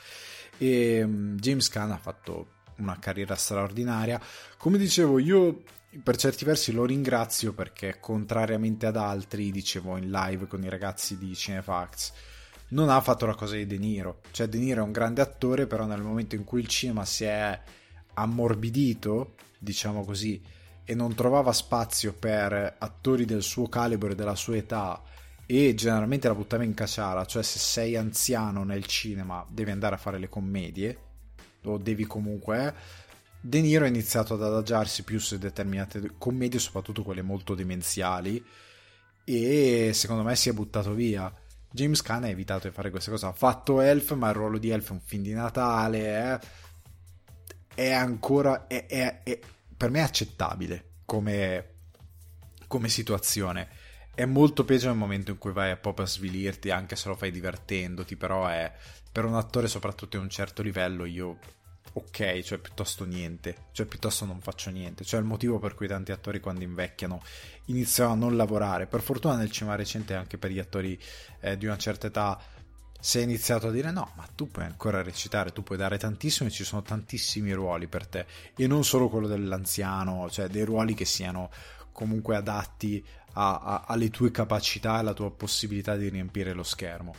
E 0.58 1.02
um, 1.02 1.36
James 1.36 1.68
Caan 1.68 1.90
ha 1.90 1.98
fatto 1.98 2.48
una 2.76 2.98
carriera 2.98 3.34
straordinaria, 3.34 4.20
come 4.56 4.78
dicevo 4.78 5.18
io 5.18 5.62
per 6.02 6.16
certi 6.16 6.44
versi 6.44 6.72
lo 6.72 6.84
ringrazio 6.84 7.52
perché 7.52 7.98
contrariamente 8.00 8.86
ad 8.86 8.96
altri, 8.96 9.50
dicevo 9.50 9.96
in 9.96 10.10
live 10.10 10.46
con 10.46 10.62
i 10.64 10.68
ragazzi 10.68 11.16
di 11.16 11.34
Cinefax, 11.34 12.12
non 12.68 12.88
ha 12.88 13.00
fatto 13.00 13.26
la 13.26 13.34
cosa 13.34 13.54
di 13.54 13.66
De 13.66 13.78
Niro, 13.78 14.20
cioè 14.32 14.48
De 14.48 14.58
Niro 14.58 14.80
è 14.80 14.84
un 14.84 14.92
grande 14.92 15.20
attore, 15.20 15.66
però 15.66 15.84
nel 15.84 16.02
momento 16.02 16.34
in 16.34 16.44
cui 16.44 16.60
il 16.60 16.66
cinema 16.66 17.04
si 17.04 17.24
è 17.24 17.60
ammorbidito, 18.14 19.34
diciamo 19.58 20.04
così, 20.04 20.42
e 20.84 20.94
non 20.94 21.14
trovava 21.14 21.52
spazio 21.52 22.12
per 22.12 22.76
attori 22.78 23.24
del 23.24 23.42
suo 23.42 23.68
calibro 23.68 24.10
e 24.10 24.14
della 24.14 24.34
sua 24.34 24.56
età 24.56 25.00
e 25.46 25.74
generalmente 25.74 26.28
la 26.28 26.34
buttava 26.34 26.64
in 26.64 26.74
caciara, 26.74 27.24
cioè 27.24 27.42
se 27.42 27.58
sei 27.58 27.96
anziano 27.96 28.64
nel 28.64 28.86
cinema 28.86 29.46
devi 29.48 29.70
andare 29.70 29.94
a 29.94 29.98
fare 29.98 30.18
le 30.18 30.28
commedie 30.28 30.98
o 31.64 31.78
devi 31.78 32.04
comunque 32.04 32.66
eh, 32.66 33.02
De 33.46 33.60
Niro 33.60 33.84
ha 33.84 33.88
iniziato 33.88 34.34
ad 34.34 34.42
adagiarsi 34.42 35.02
più 35.02 35.20
su 35.20 35.36
determinate 35.36 36.12
commedie, 36.16 36.58
soprattutto 36.58 37.02
quelle 37.02 37.20
molto 37.20 37.54
demenziali 37.54 38.42
e 39.22 39.90
secondo 39.92 40.22
me 40.22 40.34
si 40.34 40.48
è 40.48 40.54
buttato 40.54 40.94
via. 40.94 41.30
James 41.70 42.00
Caan 42.00 42.24
ha 42.24 42.28
evitato 42.28 42.68
di 42.68 42.72
fare 42.72 42.88
queste 42.88 43.10
cose, 43.10 43.26
ha 43.26 43.32
fatto 43.32 43.82
Elf, 43.82 44.14
ma 44.14 44.30
il 44.30 44.34
ruolo 44.34 44.56
di 44.56 44.70
Elf 44.70 44.88
è 44.88 44.92
un 44.92 45.00
film 45.00 45.24
di 45.24 45.34
Natale, 45.34 46.32
eh? 46.32 46.40
è 47.74 47.90
ancora 47.90 48.66
è, 48.66 48.86
è, 48.86 49.22
è, 49.22 49.38
per 49.76 49.90
me 49.90 49.98
è 49.98 50.04
accettabile 50.04 50.92
come, 51.04 51.74
come 52.66 52.88
situazione. 52.88 53.68
È 54.16 54.24
molto 54.26 54.64
peggio 54.64 54.86
nel 54.86 54.96
momento 54.96 55.32
in 55.32 55.38
cui 55.38 55.50
vai 55.50 55.72
a 55.72 55.76
proprio 55.76 56.04
a 56.04 56.08
svilirti, 56.08 56.70
anche 56.70 56.94
se 56.94 57.08
lo 57.08 57.16
fai 57.16 57.32
divertendoti, 57.32 58.14
però 58.14 58.46
è 58.46 58.72
per 59.10 59.24
un 59.24 59.34
attore 59.34 59.66
soprattutto 59.66 60.16
di 60.16 60.22
un 60.22 60.30
certo 60.30 60.62
livello 60.62 61.04
io 61.04 61.38
ok, 61.94 62.40
cioè 62.42 62.58
piuttosto 62.58 63.04
niente, 63.04 63.56
cioè 63.72 63.86
piuttosto 63.86 64.24
non 64.24 64.40
faccio 64.40 64.70
niente, 64.70 65.04
cioè 65.04 65.18
il 65.18 65.26
motivo 65.26 65.58
per 65.58 65.74
cui 65.74 65.88
tanti 65.88 66.12
attori 66.12 66.38
quando 66.38 66.62
invecchiano 66.62 67.20
iniziano 67.66 68.12
a 68.12 68.14
non 68.14 68.36
lavorare, 68.36 68.86
per 68.86 69.00
fortuna 69.00 69.34
nel 69.34 69.50
cinema 69.50 69.74
recente 69.74 70.14
anche 70.14 70.38
per 70.38 70.52
gli 70.52 70.60
attori 70.60 70.96
eh, 71.40 71.56
di 71.56 71.66
una 71.66 71.76
certa 71.76 72.06
età 72.06 72.40
si 73.00 73.18
è 73.18 73.22
iniziato 73.22 73.66
a 73.66 73.70
dire 73.72 73.90
no, 73.90 74.12
ma 74.14 74.28
tu 74.32 74.48
puoi 74.48 74.64
ancora 74.64 75.02
recitare, 75.02 75.52
tu 75.52 75.64
puoi 75.64 75.76
dare 75.76 75.98
tantissimo 75.98 76.48
e 76.48 76.52
ci 76.52 76.62
sono 76.62 76.82
tantissimi 76.82 77.52
ruoli 77.52 77.86
per 77.88 78.06
te. 78.06 78.26
E 78.56 78.66
non 78.66 78.82
solo 78.82 79.08
quello 79.08 79.26
dell'anziano, 79.26 80.30
cioè 80.30 80.48
dei 80.48 80.64
ruoli 80.64 80.94
che 80.94 81.04
siano 81.04 81.50
comunque 81.92 82.34
adatti 82.34 83.04
a, 83.34 83.58
a, 83.58 83.84
alle 83.86 84.10
tue 84.10 84.30
capacità 84.30 84.96
e 84.96 84.98
alla 84.98 85.12
tua 85.14 85.30
possibilità 85.30 85.96
di 85.96 86.08
riempire 86.08 86.52
lo 86.52 86.62
schermo. 86.64 87.14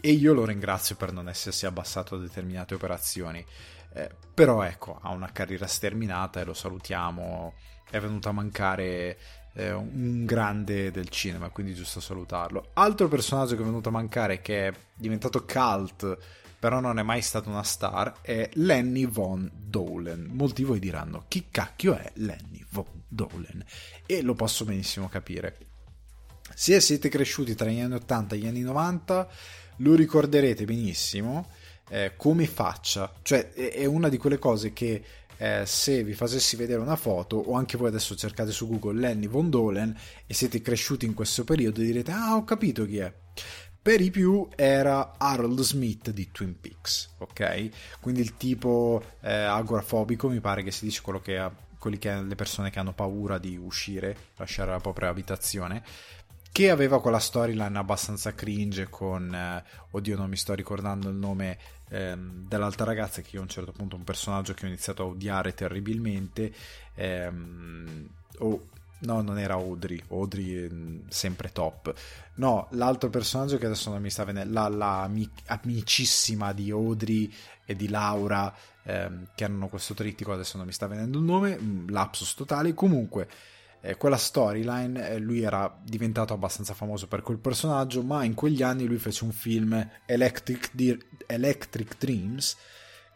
E 0.00 0.12
io 0.12 0.32
lo 0.32 0.44
ringrazio 0.44 0.96
per 0.96 1.12
non 1.12 1.28
essersi 1.28 1.66
abbassato 1.66 2.14
a 2.14 2.18
determinate 2.18 2.74
operazioni. 2.74 3.44
Eh, 3.92 4.10
però 4.32 4.62
ecco, 4.62 4.98
ha 5.02 5.10
una 5.10 5.30
carriera 5.32 5.66
sterminata 5.66 6.40
e 6.40 6.44
lo 6.44 6.54
salutiamo. 6.54 7.54
È 7.90 7.98
venuto 7.98 8.28
a 8.28 8.32
mancare 8.32 9.18
eh, 9.54 9.72
un 9.72 10.24
grande 10.24 10.90
del 10.90 11.08
cinema, 11.08 11.50
quindi 11.50 11.74
giusto 11.74 12.00
salutarlo. 12.00 12.70
Altro 12.74 13.08
personaggio 13.08 13.56
che 13.56 13.62
è 13.62 13.64
venuto 13.64 13.88
a 13.88 13.92
mancare, 13.92 14.40
che 14.40 14.68
è 14.68 14.72
diventato 14.94 15.44
cult, 15.44 16.16
però 16.58 16.80
non 16.80 16.98
è 16.98 17.02
mai 17.02 17.22
stato 17.22 17.48
una 17.48 17.62
star, 17.62 18.20
è 18.20 18.48
Lenny 18.54 19.06
Von 19.06 19.50
Dolan. 19.52 20.28
Molti 20.30 20.62
di 20.62 20.68
voi 20.68 20.78
diranno, 20.78 21.24
chi 21.28 21.48
cacchio 21.50 21.94
è 21.96 22.10
Lenny 22.14 22.64
Von 22.70 22.99
Dolan? 23.10 23.62
E 24.06 24.22
lo 24.22 24.34
posso 24.34 24.64
benissimo 24.64 25.08
capire. 25.08 25.58
Se 26.54 26.80
siete 26.80 27.08
cresciuti 27.08 27.54
tra 27.54 27.68
gli 27.68 27.80
anni 27.80 27.94
80 27.94 28.34
e 28.34 28.38
gli 28.38 28.46
anni 28.46 28.62
90, 28.62 29.28
lo 29.76 29.94
ricorderete 29.94 30.64
benissimo 30.64 31.50
eh, 31.90 32.14
come 32.16 32.46
faccia. 32.46 33.12
Cioè, 33.22 33.50
è 33.50 33.84
una 33.84 34.08
di 34.08 34.16
quelle 34.16 34.38
cose 34.38 34.72
che 34.72 35.02
eh, 35.36 35.64
se 35.64 36.04
vi 36.04 36.12
facessi 36.12 36.56
vedere 36.56 36.80
una 36.80 36.96
foto 36.96 37.36
o 37.36 37.54
anche 37.54 37.78
voi 37.78 37.88
adesso 37.88 38.14
cercate 38.14 38.52
su 38.52 38.68
Google 38.68 39.00
Lenny 39.00 39.26
Von 39.26 39.48
Dolen 39.48 39.96
e 40.26 40.34
siete 40.34 40.60
cresciuti 40.60 41.06
in 41.06 41.14
questo 41.14 41.44
periodo 41.44 41.80
direte 41.80 42.10
ah 42.10 42.36
ho 42.36 42.44
capito 42.44 42.84
chi 42.84 42.98
è 42.98 43.10
per 43.80 44.02
i 44.02 44.10
più 44.10 44.46
era 44.54 45.14
Harold 45.16 45.58
Smith 45.62 46.10
di 46.10 46.30
Twin 46.30 46.60
Peaks 46.60 47.14
ok 47.20 47.70
quindi 48.00 48.20
il 48.20 48.36
tipo 48.36 49.02
eh, 49.22 49.32
agorafobico 49.32 50.28
mi 50.28 50.40
pare 50.40 50.62
che 50.62 50.72
si 50.72 50.84
dice 50.84 51.00
quello 51.00 51.22
che 51.22 51.38
ha 51.38 51.50
che 51.98 52.20
le 52.20 52.34
persone 52.34 52.70
che 52.70 52.78
hanno 52.78 52.92
paura 52.92 53.38
di 53.38 53.56
uscire 53.56 54.16
lasciare 54.36 54.70
la 54.70 54.80
propria 54.80 55.08
abitazione 55.08 55.82
che 56.52 56.70
aveva 56.70 57.00
quella 57.00 57.18
storyline 57.18 57.78
abbastanza 57.78 58.34
cringe 58.34 58.88
con 58.88 59.32
eh, 59.34 59.64
oddio 59.90 60.16
non 60.16 60.28
mi 60.28 60.36
sto 60.36 60.54
ricordando 60.54 61.08
il 61.08 61.14
nome 61.14 61.58
ehm, 61.88 62.46
dell'altra 62.48 62.84
ragazza 62.84 63.22
che 63.22 63.30
io 63.32 63.40
a 63.40 63.42
un 63.42 63.48
certo 63.48 63.72
punto 63.72 63.96
un 63.96 64.04
personaggio 64.04 64.52
che 64.54 64.64
ho 64.64 64.68
iniziato 64.68 65.02
a 65.02 65.06
odiare 65.06 65.54
terribilmente 65.54 66.52
ehm, 66.94 68.08
oh, 68.38 68.68
no 69.00 69.22
non 69.22 69.38
era 69.38 69.54
Audrey 69.54 70.02
Audrey 70.08 70.64
ehm, 70.64 71.08
sempre 71.08 71.52
top. 71.52 71.94
No 72.34 72.68
l'altro 72.70 73.10
personaggio 73.10 73.58
che 73.58 73.66
adesso 73.66 73.90
non 73.90 74.02
mi 74.02 74.10
sta 74.10 74.24
venendo 74.24 74.52
la, 74.52 74.68
la 74.68 75.10
amicissima 75.46 76.52
di 76.52 76.70
Audrey 76.70 77.32
e 77.64 77.76
di 77.76 77.88
Laura 77.88 78.52
ehm, 78.84 79.28
che 79.34 79.44
hanno 79.44 79.68
questo 79.68 79.94
trittico 79.94 80.32
adesso 80.32 80.56
non 80.56 80.66
mi 80.66 80.72
sta 80.72 80.86
venendo 80.86 81.18
il 81.18 81.24
nome 81.24 81.58
lapsus 81.88 82.34
totale 82.34 82.74
comunque 82.74 83.28
eh, 83.82 83.96
quella 83.96 84.16
storyline 84.16 85.08
eh, 85.08 85.18
lui 85.18 85.42
era 85.42 85.74
diventato 85.82 86.34
abbastanza 86.34 86.74
famoso 86.74 87.06
per 87.06 87.22
quel 87.22 87.38
personaggio, 87.38 88.02
ma 88.02 88.24
in 88.24 88.34
quegli 88.34 88.62
anni 88.62 88.84
lui 88.84 88.98
fece 88.98 89.24
un 89.24 89.32
film 89.32 89.90
Electric, 90.04 90.70
Di- 90.72 91.02
Electric 91.26 91.96
Dreams 91.98 92.56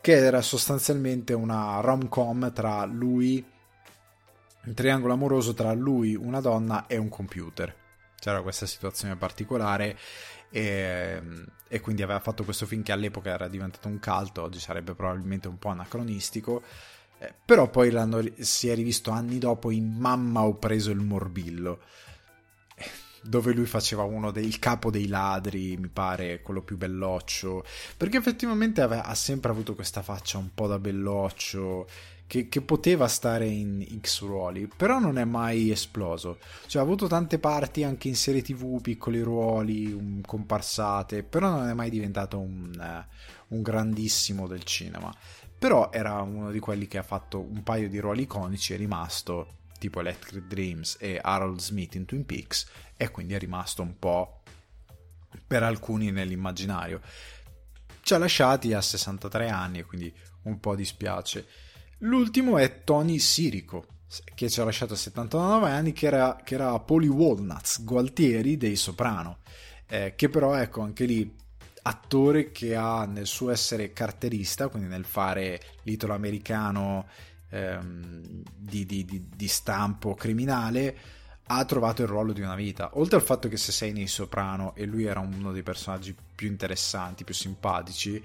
che 0.00 0.12
era 0.12 0.42
sostanzialmente 0.42 1.33
una 1.33 1.80
rom-com 1.80 2.52
tra 2.52 2.85
lui 2.85 3.44
un 4.64 4.73
triangolo 4.73 5.12
amoroso 5.12 5.52
tra 5.52 5.73
lui, 5.73 6.14
una 6.14 6.40
donna 6.40 6.87
e 6.87 6.97
un 6.97 7.09
computer. 7.11 7.75
C'era 8.18 8.40
questa 8.40 8.64
situazione 8.64 9.16
particolare 9.16 9.99
e, 10.50 11.23
e, 11.74 11.80
quindi 11.80 12.02
aveva 12.02 12.20
fatto 12.20 12.44
questo 12.44 12.66
film 12.66 12.82
che 12.82 12.92
all'epoca 12.92 13.30
era 13.30 13.48
diventato 13.48 13.88
un 13.88 13.98
caldo, 13.98 14.42
oggi 14.42 14.60
sarebbe 14.60 14.94
probabilmente 14.94 15.48
un 15.48 15.58
po' 15.58 15.70
anacronistico 15.70 16.62
eh, 17.18 17.34
però 17.44 17.68
poi 17.68 17.92
si 18.38 18.68
è 18.68 18.74
rivisto 18.74 19.10
anni 19.10 19.38
dopo 19.38 19.70
in 19.70 19.96
Mamma 19.98 20.42
ho 20.42 20.54
preso 20.54 20.90
il 20.90 21.00
morbillo 21.00 21.80
eh, 22.76 22.90
dove 23.22 23.52
lui 23.52 23.66
faceva 23.66 24.02
uno 24.02 24.30
del 24.30 24.58
capo 24.58 24.90
dei 24.90 25.06
ladri, 25.06 25.76
mi 25.76 25.88
pare, 25.88 26.42
quello 26.42 26.60
più 26.60 26.76
belloccio, 26.76 27.64
perché 27.96 28.18
effettivamente 28.18 28.82
aveva, 28.82 29.04
ha 29.04 29.14
sempre 29.14 29.50
avuto 29.50 29.74
questa 29.74 30.02
faccia 30.02 30.38
un 30.38 30.52
po' 30.52 30.66
da 30.66 30.78
belloccio, 30.78 31.88
che, 32.26 32.48
che, 32.48 32.62
poteva 32.62 33.06
stare 33.08 33.46
in 33.46 33.84
X 34.00 34.22
ruoli, 34.22 34.68
però 34.74 34.98
non 34.98 35.18
è 35.18 35.24
mai 35.24 35.70
esploso. 35.70 36.38
Cioè 36.66 36.80
ha 36.80 36.84
avuto 36.84 37.06
tante 37.06 37.38
parti 37.38 37.84
anche 37.84 38.08
in 38.08 38.16
serie 38.16 38.42
tv, 38.42 38.80
piccoli 38.80 39.20
ruoli, 39.20 39.92
un, 39.92 40.20
comparsate, 40.24 41.22
però 41.22 41.50
non 41.50 41.68
è 41.68 41.74
mai 41.74 41.90
diventato 41.90 42.38
un, 42.38 42.72
uh, 42.76 43.54
un 43.54 43.62
grandissimo 43.62 44.46
del 44.46 44.64
cinema 44.64 45.14
però 45.64 45.90
era 45.90 46.20
uno 46.20 46.50
di 46.50 46.58
quelli 46.58 46.86
che 46.86 46.98
ha 46.98 47.02
fatto 47.02 47.40
un 47.40 47.62
paio 47.62 47.88
di 47.88 47.98
ruoli 47.98 48.24
iconici, 48.24 48.74
è 48.74 48.76
rimasto 48.76 49.60
tipo 49.78 50.00
Electric 50.00 50.44
Dreams 50.44 50.98
e 51.00 51.18
Harold 51.22 51.58
Smith 51.58 51.94
in 51.94 52.04
Twin 52.04 52.26
Peaks 52.26 52.66
e 52.96 53.10
quindi 53.10 53.32
è 53.32 53.38
rimasto 53.38 53.80
un 53.80 53.98
po' 53.98 54.42
per 55.46 55.62
alcuni 55.62 56.10
nell'immaginario. 56.10 57.00
Ci 58.02 58.12
ha 58.12 58.18
lasciati 58.18 58.74
a 58.74 58.82
63 58.82 59.48
anni 59.48 59.82
quindi 59.84 60.14
un 60.42 60.60
po' 60.60 60.74
dispiace. 60.74 61.46
L'ultimo 62.04 62.58
è 62.58 62.84
Tony 62.84 63.18
Sirico, 63.18 63.87
che 64.34 64.50
ci 64.50 64.61
ha 64.61 64.64
lasciato 64.64 64.92
a 64.92 64.96
79 64.96 65.70
anni, 65.70 65.92
che 65.94 66.06
era, 66.06 66.38
che 66.44 66.54
era 66.54 66.78
Polly 66.78 67.06
Walnuts, 67.06 67.82
Gualtieri 67.82 68.58
dei 68.58 68.76
Soprano, 68.76 69.38
eh, 69.87 70.12
che 70.14 70.28
però 70.28 70.54
ecco 70.54 70.82
anche 70.82 71.06
lì 71.06 71.34
attore 71.87 72.52
che 72.52 72.76
ha 72.76 73.06
nel 73.06 73.26
suo 73.26 73.50
essere 73.50 73.94
carterista, 73.94 74.68
quindi 74.68 74.88
nel 74.88 75.06
fare 75.06 75.61
l'italo-americano 75.84 77.06
ehm, 77.49 78.42
di, 78.54 78.84
di, 78.84 79.06
di, 79.06 79.25
di, 79.34 79.49
stampo 79.49 80.14
criminale, 80.14 80.96
ha 81.46 81.64
trovato 81.64 82.02
il 82.02 82.08
ruolo 82.08 82.34
di 82.34 82.42
una 82.42 82.54
vita. 82.54 82.90
Oltre 82.99 83.16
al 83.16 83.23
fatto 83.23 83.49
che 83.49 83.56
se 83.56 83.73
sei 83.73 83.94
nei 83.94 84.08
Soprano 84.08 84.75
e 84.75 84.84
lui 84.84 85.04
era 85.04 85.20
uno 85.20 85.52
dei 85.52 85.62
personaggi 85.62 86.14
più 86.34 86.49
interessanti, 86.49 87.25
più 87.25 87.34
simpatici, 87.34 88.23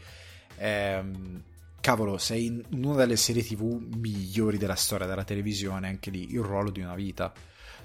ehm, 0.58 1.44
cavolo, 1.90 2.20
sei 2.20 2.46
in 2.46 2.64
una 2.86 2.98
delle 2.98 3.16
serie 3.16 3.44
tv 3.44 3.64
migliori 3.96 4.60
della 4.60 4.76
storia 4.76 5.08
della 5.08 5.24
televisione, 5.24 5.88
anche 5.88 6.12
lì 6.12 6.32
il 6.34 6.42
ruolo 6.42 6.70
di 6.70 6.82
una 6.82 6.94
vita. 6.94 7.34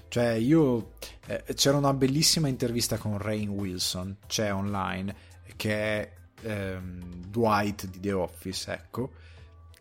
Cioè, 0.07 0.33
io 0.33 0.91
eh, 1.25 1.43
c'era 1.55 1.77
una 1.77 1.93
bellissima 1.93 2.47
intervista 2.47 2.97
con 2.97 3.17
Rain 3.17 3.49
Wilson, 3.49 4.17
c'è 4.27 4.53
online, 4.53 5.15
che 5.55 5.73
è 5.73 6.13
ehm, 6.43 7.25
Dwight 7.25 7.87
di 7.87 7.99
The 7.99 8.11
Office, 8.11 8.71
ecco, 8.71 9.11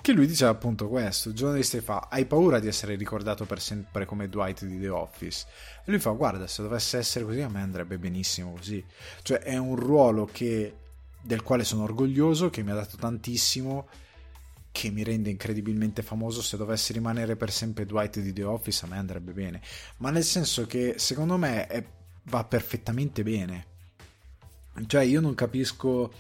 che 0.00 0.12
lui 0.12 0.26
diceva 0.26 0.52
appunto 0.52 0.88
questo, 0.88 1.28
il 1.28 1.34
giornalista 1.34 1.78
fa 1.82 2.08
hai 2.10 2.24
paura 2.24 2.58
di 2.60 2.66
essere 2.66 2.94
ricordato 2.94 3.44
per 3.44 3.60
sempre 3.60 4.06
come 4.06 4.30
Dwight 4.30 4.64
di 4.64 4.80
The 4.80 4.88
Office 4.88 5.46
e 5.84 5.90
lui 5.90 5.98
fa 6.00 6.10
guarda 6.10 6.46
se 6.46 6.62
dovesse 6.62 6.98
essere 6.98 7.24
così 7.24 7.40
a 7.40 7.48
me 7.48 7.60
andrebbe 7.60 7.98
benissimo 7.98 8.52
così, 8.52 8.82
cioè 9.22 9.38
è 9.40 9.56
un 9.58 9.76
ruolo 9.76 10.26
che, 10.30 10.74
del 11.20 11.42
quale 11.42 11.64
sono 11.64 11.82
orgoglioso, 11.82 12.48
che 12.48 12.62
mi 12.62 12.70
ha 12.70 12.74
dato 12.74 12.96
tantissimo, 12.96 13.86
che 14.74 14.90
mi 14.90 15.04
rende 15.04 15.30
incredibilmente 15.30 16.02
famoso, 16.02 16.42
se 16.42 16.56
dovesse 16.56 16.92
rimanere 16.92 17.36
per 17.36 17.52
sempre 17.52 17.86
Dwight 17.86 18.18
di 18.18 18.32
The 18.32 18.42
Office 18.42 18.84
a 18.84 18.88
me 18.88 18.98
andrebbe 18.98 19.30
bene, 19.30 19.62
ma 19.98 20.10
nel 20.10 20.24
senso 20.24 20.66
che 20.66 20.94
secondo 20.96 21.36
me 21.36 21.68
è, 21.68 21.84
va 22.24 22.42
perfettamente 22.42 23.22
bene, 23.22 23.66
cioè 24.88 25.04
io 25.04 25.20
non 25.20 25.36
capisco 25.36 26.12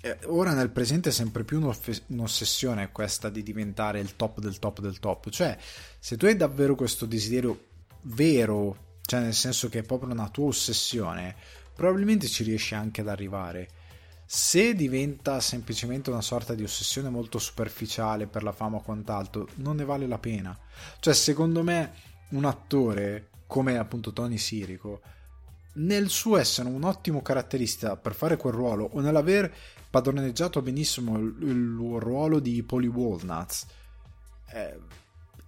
eh, 0.00 0.18
ora 0.24 0.54
nel 0.54 0.70
presente 0.70 1.10
è 1.10 1.12
sempre 1.12 1.44
più 1.44 1.64
un'ossessione 2.08 2.90
questa 2.90 3.28
di 3.28 3.44
diventare 3.44 4.00
il 4.00 4.16
top 4.16 4.40
del 4.40 4.58
top 4.58 4.80
del 4.80 4.98
top. 4.98 5.30
Cioè, 5.30 5.56
se 6.00 6.16
tu 6.16 6.26
hai 6.26 6.36
davvero 6.36 6.74
questo 6.74 7.06
desiderio 7.06 7.66
vero, 8.02 8.98
cioè 9.02 9.20
nel 9.20 9.34
senso 9.34 9.68
che 9.68 9.78
è 9.78 9.82
proprio 9.82 10.12
una 10.12 10.28
tua 10.30 10.48
ossessione, 10.48 11.36
probabilmente 11.74 12.26
ci 12.26 12.42
riesci 12.42 12.74
anche 12.74 13.02
ad 13.02 13.08
arrivare. 13.08 13.68
Se 14.36 14.74
diventa 14.74 15.38
semplicemente 15.38 16.10
una 16.10 16.20
sorta 16.20 16.54
di 16.54 16.64
ossessione 16.64 17.08
molto 17.08 17.38
superficiale 17.38 18.26
per 18.26 18.42
la 18.42 18.50
fama 18.50 18.78
o 18.78 18.82
quant'altro, 18.82 19.46
non 19.58 19.76
ne 19.76 19.84
vale 19.84 20.08
la 20.08 20.18
pena. 20.18 20.58
Cioè, 20.98 21.14
secondo 21.14 21.62
me, 21.62 21.92
un 22.30 22.44
attore 22.44 23.28
come 23.46 23.78
appunto 23.78 24.12
Tony 24.12 24.36
Sirico, 24.36 25.02
nel 25.74 26.08
suo 26.08 26.36
essere 26.36 26.68
un 26.68 26.82
ottimo 26.82 27.22
caratterista 27.22 27.96
per 27.96 28.12
fare 28.12 28.36
quel 28.36 28.54
ruolo 28.54 28.90
o 28.94 28.98
nell'aver 28.98 29.54
padroneggiato 29.88 30.60
benissimo 30.62 31.16
il, 31.16 31.36
il 31.40 31.76
ruolo 32.00 32.40
di 32.40 32.60
Polly 32.64 32.88
Walnuts 32.88 33.66
eh, 34.50 34.80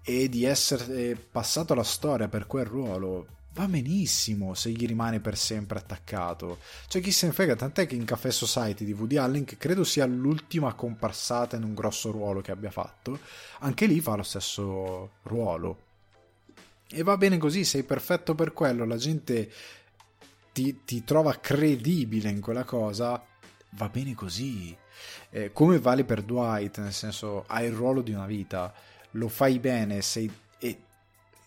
e 0.00 0.28
di 0.28 0.45
essere 0.45 1.16
passato 1.16 1.73
alla 1.73 1.83
storia 1.83 2.28
per 2.28 2.47
quel 2.47 2.66
ruolo 2.66 3.36
va 3.56 3.66
benissimo 3.66 4.52
se 4.52 4.68
gli 4.68 4.86
rimane 4.86 5.18
per 5.18 5.36
sempre 5.36 5.78
attaccato. 5.78 6.58
Cioè, 6.88 7.00
chi 7.00 7.10
se 7.10 7.26
ne 7.26 7.32
frega, 7.32 7.56
tant'è 7.56 7.86
che 7.86 7.94
in 7.94 8.04
Café 8.04 8.30
Society 8.30 8.84
di 8.84 8.92
Woody 8.92 9.16
Allen, 9.16 9.44
che 9.44 9.56
credo 9.56 9.82
sia 9.82 10.04
l'ultima 10.04 10.75
comparsata 10.75 11.56
in 11.56 11.62
un 11.62 11.75
grosso 11.75 12.10
ruolo 12.10 12.42
che 12.42 12.52
abbia 12.52 12.70
fatto, 12.70 13.18
anche 13.60 13.86
lì 13.86 13.98
fa 14.00 14.14
lo 14.14 14.22
stesso 14.22 15.12
ruolo. 15.22 15.84
E 16.88 17.02
va 17.02 17.16
bene 17.16 17.38
così, 17.38 17.64
sei 17.64 17.82
perfetto 17.82 18.34
per 18.34 18.52
quello, 18.52 18.84
la 18.84 18.98
gente 18.98 19.50
ti, 20.52 20.82
ti 20.84 21.02
trova 21.02 21.34
credibile 21.34 22.28
in 22.28 22.42
quella 22.42 22.64
cosa, 22.64 23.25
va 23.70 23.88
bene 23.88 24.14
così. 24.14 24.76
Eh, 25.30 25.50
come 25.52 25.78
vale 25.78 26.04
per 26.04 26.22
Dwight, 26.22 26.78
nel 26.78 26.92
senso 26.92 27.44
hai 27.46 27.66
il 27.66 27.72
ruolo 27.72 28.02
di 28.02 28.12
una 28.12 28.26
vita, 28.26 28.72
lo 29.12 29.28
fai 29.28 29.58
bene, 29.58 30.02
sei... 30.02 30.30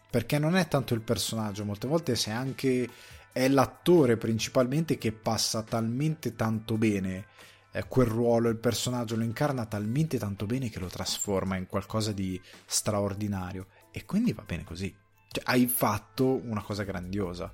Perché 0.10 0.40
non 0.40 0.56
è 0.56 0.68
tanto 0.68 0.94
il 0.94 1.02
personaggio, 1.02 1.66
molte 1.66 1.88
volte 1.88 2.16
sei 2.16 2.34
anche... 2.34 2.90
è 3.32 3.48
l'attore 3.48 4.18
principalmente 4.18 4.98
che 4.98 5.12
passa 5.12 5.62
talmente 5.64 6.36
tanto 6.36 6.78
bene 6.78 7.28
eh, 7.72 7.84
quel 7.88 8.08
ruolo, 8.08 8.50
il 8.50 8.58
personaggio 8.58 9.16
lo 9.16 9.24
incarna 9.24 9.66
talmente 9.66 10.18
tanto 10.18 10.46
bene 10.46 10.70
che 10.70 10.80
lo 10.80 10.88
trasforma 10.88 11.56
in 11.56 11.68
qualcosa 11.68 12.12
di 12.12 12.42
straordinario 12.66 13.68
e 13.92 14.06
quindi 14.06 14.34
va 14.34 14.44
bene 14.44 14.64
così. 14.64 14.94
Cioè, 15.32 15.44
hai 15.46 15.68
fatto 15.68 16.42
una 16.44 16.64
cosa 16.64 16.84
grandiosa 16.84 17.54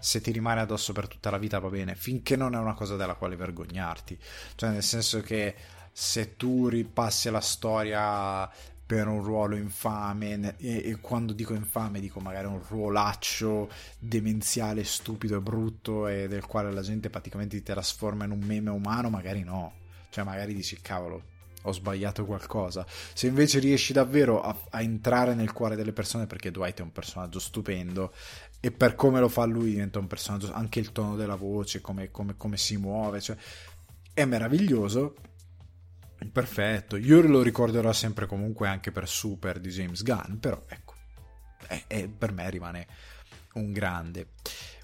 se 0.00 0.20
ti 0.20 0.30
rimane 0.30 0.60
addosso 0.60 0.92
per 0.92 1.08
tutta 1.08 1.30
la 1.30 1.38
vita 1.38 1.58
va 1.58 1.68
bene, 1.68 1.96
finché 1.96 2.36
non 2.36 2.54
è 2.54 2.58
una 2.58 2.74
cosa 2.74 2.94
della 2.94 3.14
quale 3.14 3.34
vergognarti. 3.34 4.16
Cioè, 4.54 4.70
nel 4.70 4.82
senso 4.82 5.20
che 5.20 5.54
se 5.90 6.36
tu 6.36 6.68
ripassi 6.68 7.28
la 7.30 7.40
storia 7.40 8.48
per 8.88 9.06
un 9.06 9.22
ruolo 9.22 9.54
infame, 9.54 10.54
e, 10.56 10.82
e, 10.82 10.96
quando 10.98 11.34
dico 11.34 11.52
infame 11.52 12.00
dico 12.00 12.20
magari 12.20 12.46
un 12.46 12.58
ruolaccio 12.66 13.68
demenziale, 13.98 14.82
stupido 14.82 15.36
e 15.36 15.40
brutto 15.42 16.08
e 16.08 16.26
del 16.26 16.46
quale 16.46 16.72
la 16.72 16.80
gente 16.80 17.10
praticamente 17.10 17.58
ti 17.58 17.62
trasforma 17.62 18.24
in 18.24 18.30
un 18.30 18.38
meme 18.38 18.70
umano, 18.70 19.10
magari 19.10 19.42
no. 19.42 19.74
Cioè, 20.08 20.24
magari 20.24 20.54
dici, 20.54 20.80
cavolo, 20.80 21.22
ho 21.60 21.72
sbagliato 21.72 22.24
qualcosa. 22.24 22.86
Se 23.12 23.26
invece 23.26 23.58
riesci 23.58 23.92
davvero 23.92 24.40
a, 24.40 24.56
a, 24.70 24.80
entrare 24.80 25.34
nel 25.34 25.52
cuore 25.52 25.76
delle 25.76 25.92
persone, 25.92 26.26
perché 26.26 26.50
Dwight 26.50 26.78
è 26.78 26.82
un 26.82 26.92
personaggio 26.92 27.40
stupendo, 27.40 28.14
e 28.58 28.70
per 28.70 28.94
come 28.94 29.20
lo 29.20 29.28
fa 29.28 29.44
lui 29.44 29.72
diventa 29.72 29.98
un 29.98 30.06
personaggio, 30.06 30.50
anche 30.50 30.80
il 30.80 30.92
tono 30.92 31.14
della 31.14 31.36
voce, 31.36 31.82
come, 31.82 32.10
come, 32.10 32.36
come 32.38 32.56
si 32.56 32.78
muove, 32.78 33.20
cioè, 33.20 33.36
è 34.14 34.24
meraviglioso. 34.24 35.14
Perfetto, 36.32 36.96
io 36.96 37.20
lo 37.22 37.42
ricorderò 37.42 37.92
sempre 37.92 38.26
comunque 38.26 38.68
anche 38.68 38.90
per 38.90 39.08
Super 39.08 39.60
di 39.60 39.70
James 39.70 40.02
Gunn, 40.02 40.36
però 40.38 40.62
ecco, 40.66 40.94
è, 41.66 41.84
è, 41.86 42.08
per 42.08 42.32
me 42.32 42.50
rimane 42.50 42.86
un 43.54 43.72
grande. 43.72 44.28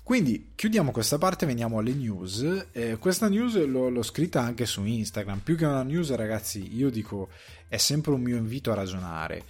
Quindi 0.02 0.52
chiudiamo 0.54 0.90
questa 0.90 1.16
parte 1.16 1.46
veniamo 1.46 1.78
alle 1.78 1.94
news. 1.94 2.66
Eh, 2.72 2.98
questa 2.98 3.28
news 3.28 3.56
l'ho, 3.64 3.88
l'ho, 3.88 4.02
scritta 4.02 4.40
anche 4.40 4.66
su 4.66 4.84
Instagram. 4.84 5.38
Più 5.38 5.56
che 5.56 5.64
una 5.64 5.82
news, 5.82 6.14
ragazzi, 6.14 6.76
io 6.76 6.90
dico 6.90 7.30
è 7.68 7.78
sempre 7.78 8.12
un 8.12 8.20
mio 8.20 8.36
invito 8.36 8.70
a 8.70 8.74
ragionare. 8.74 9.44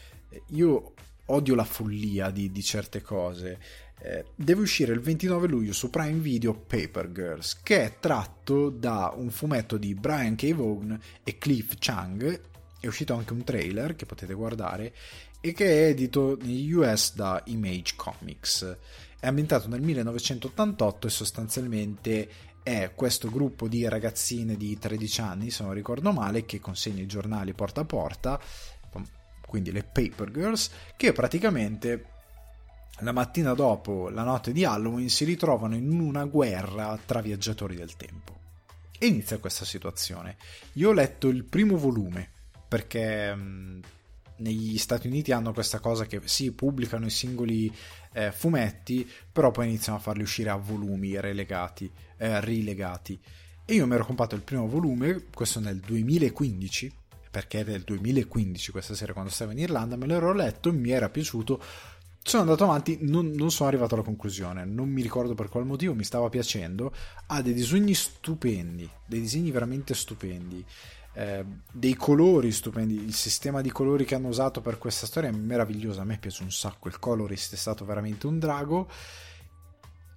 Io 0.51 0.95
odio 1.27 1.55
la 1.55 1.65
follia 1.65 2.31
di, 2.31 2.53
di 2.53 2.63
certe 2.63 3.03
cose. 3.03 3.59
Eh, 4.05 4.27
deve 4.35 4.61
uscire 4.61 4.93
il 4.93 5.01
29 5.01 5.49
luglio 5.49 5.73
su 5.73 5.89
Prime 5.89 6.19
Video 6.19 6.53
Paper 6.55 7.11
Girls, 7.11 7.61
che 7.63 7.85
è 7.85 7.97
tratto 7.99 8.69
da 8.69 9.15
un 9.17 9.31
fumetto 9.31 9.79
di 9.79 9.95
Brian 9.95 10.35
K. 10.35 10.53
Vaughan 10.55 11.01
e 11.23 11.39
Cliff 11.39 11.75
Chang. 11.79 12.41
È 12.79 12.87
uscito 12.87 13.15
anche 13.15 13.33
un 13.33 13.45
trailer 13.45 13.97
che 13.97 14.05
potete 14.05 14.35
guardare 14.35 14.93
e 15.41 15.53
che 15.53 15.67
è 15.67 15.89
edito 15.89 16.37
negli 16.43 16.71
US 16.73 17.15
da 17.15 17.43
Image 17.47 17.95
Comics 17.97 18.77
è 19.25 19.29
ambientato 19.29 19.69
nel 19.69 19.81
1988 19.81 21.07
e 21.07 21.11
sostanzialmente 21.11 22.29
è 22.63 22.93
questo 22.95 23.31
gruppo 23.31 23.69
di 23.69 23.89
ragazzine 23.89 24.55
di 24.55 24.79
13 24.79 25.21
anni, 25.23 25.51
se 25.51 25.63
non 25.63 25.73
ricordo 25.73 26.13
male, 26.13 26.45
che 26.45 26.61
consegna 26.61 27.01
i 27.01 27.07
giornali 27.07 27.55
porta 27.55 27.81
a 27.81 27.85
porta, 27.87 28.39
quindi 29.47 29.73
le 29.73 29.83
Paper 29.83 30.31
Girls, 30.31 30.71
che 30.95 31.15
praticamente 31.15 32.14
la 33.01 33.13
mattina 33.13 33.55
dopo 33.55 34.09
la 34.09 34.23
notte 34.23 34.53
di 34.53 34.65
Halloween 34.65 35.09
si 35.09 35.25
ritrovano 35.25 35.75
in 35.75 35.91
una 36.01 36.25
guerra 36.25 36.99
tra 37.05 37.21
viaggiatori 37.21 37.75
del 37.75 37.97
tempo. 37.97 38.39
E 38.99 39.07
inizia 39.07 39.39
questa 39.39 39.65
situazione. 39.65 40.37
Io 40.75 40.91
ho 40.91 40.93
letto 40.93 41.29
il 41.29 41.45
primo 41.45 41.77
volume 41.77 42.31
perché 42.69 43.35
mh, 43.35 43.81
negli 44.37 44.79
Stati 44.79 45.09
Uniti 45.09 45.33
hanno 45.33 45.53
questa 45.53 45.81
cosa 45.81 46.07
che 46.07 46.21
sì, 46.25 46.53
pubblicano 46.53 47.07
i 47.07 47.11
singoli 47.11 47.73
eh, 48.13 48.33
fumetti, 48.33 49.09
però 49.31 49.51
poi 49.51 49.67
iniziano 49.67 49.99
a 49.99 50.01
farli 50.01 50.23
uscire 50.23 50.51
a 50.51 50.57
volumi 50.57 51.21
relegati, 51.21 51.91
eh, 52.17 52.41
rilegati. 52.41 53.21
E 53.65 53.75
io 53.75 53.87
mi 53.87 53.95
ero 53.95 54.05
comprato 54.05 54.35
il 54.35 54.43
primo 54.43 54.67
volume, 54.69 55.25
questo 55.35 55.59
nel 55.59 55.81
2015, 55.81 56.93
perché 57.31 57.61
è 57.61 57.65
del 57.65 57.83
2015 57.83 58.71
questa 58.71 58.95
sera 58.95 59.13
quando 59.13 59.31
stavo 59.31 59.53
in 59.53 59.59
Irlanda, 59.59 59.97
me 59.97 60.07
l'ero 60.07 60.33
letto, 60.33 60.73
mi 60.73 60.91
era 60.91 61.09
piaciuto, 61.09 61.63
sono 62.27 62.43
andato 62.43 62.65
avanti, 62.65 62.99
non, 63.03 63.31
non, 63.31 63.51
sono 63.51 63.69
arrivato 63.69 63.95
alla 63.95 64.03
conclusione, 64.03 64.65
non 64.65 64.89
mi 64.89 65.03
ricordo 65.03 65.35
per 65.35 65.49
quale 65.49 65.67
motivo, 65.67 65.95
mi 65.95 66.05
stava 66.05 66.29
piacendo, 66.29 66.93
ha 67.27 67.43
dei 67.43 67.53
disegni 67.53 67.95
stupendi, 67.95 68.89
dei 69.07 69.21
disegni 69.21 69.51
veramente 69.51 69.95
stupendi 69.95 70.65
eh, 71.15 71.45
dei 71.73 71.95
colori 71.95 72.51
stupendi, 72.51 72.95
il 72.95 73.15
sistema 73.15 73.61
di 73.61 73.71
colori 73.71 74.05
che 74.05 74.17
hanno 74.17 74.29
usato 74.29 74.61
per 74.61 74.79
questa 74.79 75.07
storia 75.07 75.31
è 75.31 75.33
meraviglioso, 75.33 76.01
a 76.01 76.05
me 76.05 76.19
piace 76.19 76.43
un 76.43 76.51
sacco, 76.51 76.89
il 76.89 76.99
colorist 76.99 77.55
è 77.55 77.57
stato 77.57 77.85
veramente 77.85 78.27
un 78.27 78.39
drago. 78.39 78.89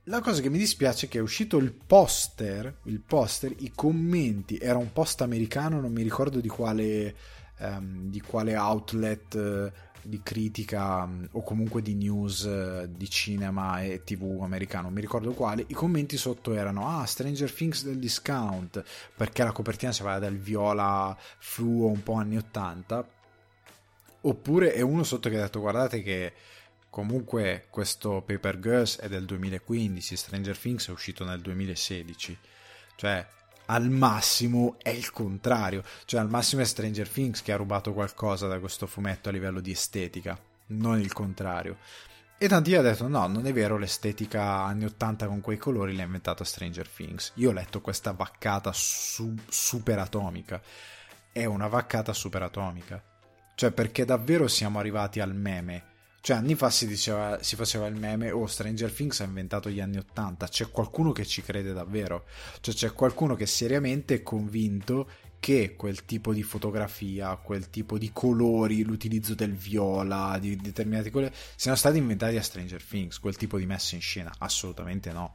La 0.05 0.21
cosa 0.21 0.41
che 0.41 0.49
mi 0.49 0.57
dispiace 0.57 1.05
è 1.05 1.09
che 1.09 1.19
è 1.19 1.21
uscito 1.21 1.57
il 1.57 1.71
poster, 1.73 2.79
il 2.83 3.01
poster, 3.01 3.53
i 3.59 3.71
commenti, 3.75 4.57
era 4.57 4.77
un 4.77 4.91
post 4.91 5.21
americano, 5.21 5.81
non 5.81 5.91
mi 5.91 6.01
ricordo 6.01 6.39
di 6.39 6.47
quale, 6.47 7.15
um, 7.59 8.09
di 8.09 8.21
quale 8.21 8.55
outlet 8.55 9.71
di 10.07 10.21
critica 10.23 11.05
mm, 11.05 11.25
o 11.31 11.43
comunque 11.43 11.81
di 11.81 11.93
news 11.93 12.45
eh, 12.45 12.89
di 12.89 13.09
cinema 13.09 13.81
e 13.81 14.03
tv 14.03 14.39
americano, 14.41 14.89
mi 14.89 15.01
ricordo 15.01 15.33
quale, 15.33 15.65
i 15.67 15.73
commenti 15.73 16.17
sotto 16.17 16.53
erano 16.53 16.87
ah 16.87 17.05
Stranger 17.05 17.51
Things 17.51 17.83
del 17.83 17.99
discount 17.99 18.83
perché 19.15 19.43
la 19.43 19.51
copertina 19.51 19.91
si 19.91 20.01
aveva 20.01 20.19
del 20.19 20.37
viola 20.37 21.15
fluo 21.39 21.87
un 21.87 22.01
po' 22.03 22.13
anni 22.13 22.37
80 22.37 23.07
oppure 24.21 24.73
è 24.73 24.81
uno 24.81 25.03
sotto 25.03 25.29
che 25.29 25.37
ha 25.37 25.41
detto 25.41 25.59
guardate 25.59 26.01
che 26.01 26.33
comunque 26.89 27.67
questo 27.69 28.23
Paper 28.25 28.59
Girls 28.59 28.99
è 28.99 29.09
del 29.09 29.25
2015 29.25 30.15
Stranger 30.15 30.57
Things 30.57 30.87
è 30.87 30.91
uscito 30.91 31.25
nel 31.25 31.41
2016 31.41 32.37
cioè 32.95 33.25
al 33.67 33.89
massimo 33.89 34.75
è 34.81 34.89
il 34.89 35.11
contrario, 35.11 35.83
cioè 36.05 36.19
al 36.19 36.29
massimo 36.29 36.61
è 36.61 36.65
Stranger 36.65 37.07
Things 37.07 37.41
che 37.41 37.51
ha 37.51 37.57
rubato 37.57 37.93
qualcosa 37.93 38.47
da 38.47 38.59
questo 38.59 38.87
fumetto 38.87 39.29
a 39.29 39.31
livello 39.31 39.59
di 39.59 39.71
estetica, 39.71 40.37
non 40.67 40.99
il 40.99 41.13
contrario. 41.13 41.77
E 42.39 42.47
tanti 42.47 42.75
hanno 42.75 42.89
detto 42.89 43.07
no, 43.07 43.25
non 43.25 43.47
è 43.47 43.53
vero, 43.53 43.77
l'estetica 43.77 44.63
anni 44.63 44.85
80 44.85 45.25
con 45.25 45.41
quei 45.41 45.57
colori 45.57 45.95
l'ha 45.95 46.03
inventato 46.03 46.43
Stranger 46.43 46.87
Things. 46.87 47.31
Io 47.35 47.49
ho 47.49 47.53
letto 47.53 47.81
questa 47.81 48.11
vaccata 48.11 48.71
su- 48.73 49.33
super 49.49 49.97
atomica. 49.97 50.61
È 51.31 51.45
una 51.45 51.67
vaccata 51.67 52.13
super 52.13 52.43
atomica. 52.43 53.03
Cioè, 53.55 53.71
perché 53.71 54.05
davvero 54.05 54.47
siamo 54.47 54.77
arrivati 54.77 55.19
al 55.19 55.33
meme. 55.33 55.95
Cioè, 56.27 56.35
anni 56.35 56.55
fa 56.55 56.69
si, 56.69 56.87
diceva, 56.87 57.41
si 57.41 57.55
faceva 57.55 57.87
il 57.87 57.95
meme, 57.95 58.31
oh, 58.31 58.47
Stranger 58.47 58.91
Things 58.91 59.21
ha 59.21 59.23
inventato 59.23 59.69
gli 59.69 59.79
anni 59.79 59.95
Ottanta. 59.95 60.49
C'è 60.49 60.69
qualcuno 60.69 61.13
che 61.13 61.25
ci 61.25 61.41
crede 61.41 61.71
davvero. 61.71 62.25
Cioè, 62.59 62.73
c'è 62.73 62.91
qualcuno 62.91 63.33
che 63.35 63.45
seriamente 63.45 64.15
è 64.15 64.23
convinto 64.23 65.09
che 65.39 65.75
quel 65.77 66.03
tipo 66.03 66.33
di 66.33 66.43
fotografia, 66.43 67.33
quel 67.37 67.69
tipo 67.69 67.97
di 67.97 68.11
colori, 68.11 68.83
l'utilizzo 68.83 69.35
del 69.35 69.53
viola, 69.53 70.37
di 70.37 70.57
determinati 70.57 71.11
colori, 71.11 71.33
siano 71.55 71.77
stati 71.77 71.97
inventati 71.97 72.35
a 72.35 72.43
Stranger 72.43 72.83
Things, 72.83 73.19
quel 73.19 73.37
tipo 73.37 73.57
di 73.57 73.65
messa 73.65 73.95
in 73.95 74.01
scena. 74.01 74.33
Assolutamente 74.37 75.13
no. 75.13 75.33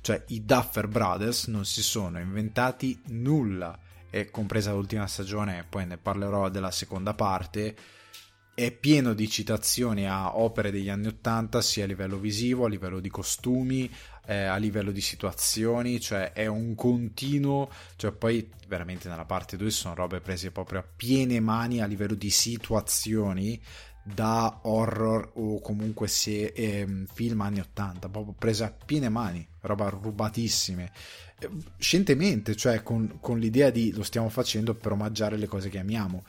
Cioè, 0.00 0.22
i 0.28 0.44
Duffer 0.44 0.86
Brothers 0.86 1.48
non 1.48 1.64
si 1.64 1.82
sono 1.82 2.20
inventati 2.20 2.96
nulla 3.06 3.76
e 4.08 4.30
compresa 4.30 4.70
l'ultima 4.70 5.08
stagione, 5.08 5.66
poi 5.68 5.84
ne 5.84 5.96
parlerò 5.96 6.48
della 6.48 6.70
seconda 6.70 7.12
parte, 7.12 7.74
è 8.58 8.72
pieno 8.72 9.14
di 9.14 9.30
citazioni 9.30 10.08
a 10.08 10.36
opere 10.36 10.72
degli 10.72 10.88
anni 10.88 11.06
Ottanta, 11.06 11.62
sia 11.62 11.84
a 11.84 11.86
livello 11.86 12.18
visivo, 12.18 12.64
a 12.64 12.68
livello 12.68 12.98
di 12.98 13.08
costumi, 13.08 13.88
eh, 14.26 14.46
a 14.46 14.56
livello 14.56 14.90
di 14.90 15.00
situazioni, 15.00 16.00
cioè 16.00 16.32
è 16.32 16.46
un 16.46 16.74
continuo, 16.74 17.70
cioè 17.94 18.10
poi 18.10 18.50
veramente 18.66 19.08
nella 19.08 19.26
parte 19.26 19.56
2 19.56 19.70
sono 19.70 19.94
robe 19.94 20.18
prese 20.18 20.50
proprio 20.50 20.80
a 20.80 20.84
piene 20.84 21.38
mani 21.38 21.80
a 21.80 21.86
livello 21.86 22.14
di 22.14 22.30
situazioni 22.30 23.62
da 24.02 24.58
horror 24.62 25.30
o 25.34 25.60
comunque 25.60 26.08
se 26.08 26.46
eh, 26.46 27.04
film 27.12 27.40
anni 27.42 27.60
80, 27.60 28.08
proprio 28.08 28.34
prese 28.36 28.64
a 28.64 28.74
piene 28.84 29.08
mani, 29.08 29.46
roba 29.60 29.88
rubatissime 29.88 30.90
scientemente, 31.78 32.56
cioè 32.56 32.82
con, 32.82 33.18
con, 33.20 33.38
l'idea 33.38 33.70
di 33.70 33.92
lo 33.92 34.02
stiamo 34.02 34.28
facendo 34.28 34.74
per 34.74 34.92
omaggiare 34.92 35.36
le 35.36 35.46
cose 35.46 35.68
che 35.68 35.78
amiamo. 35.78 36.24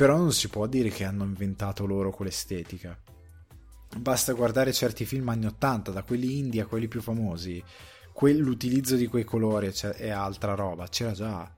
Però 0.00 0.16
non 0.16 0.32
si 0.32 0.48
può 0.48 0.66
dire 0.66 0.88
che 0.88 1.04
hanno 1.04 1.24
inventato 1.24 1.84
loro 1.84 2.10
quell'estetica. 2.10 2.98
Basta 3.98 4.32
guardare 4.32 4.72
certi 4.72 5.04
film 5.04 5.28
anni 5.28 5.44
80, 5.44 5.90
da 5.90 6.02
quelli 6.04 6.38
indie 6.38 6.62
a 6.62 6.64
quelli 6.64 6.88
più 6.88 7.02
famosi. 7.02 7.62
l'utilizzo 8.18 8.96
di 8.96 9.06
quei 9.08 9.24
colori 9.24 9.70
è 9.98 10.08
altra 10.08 10.54
roba, 10.54 10.88
c'era 10.88 11.12
già. 11.12 11.54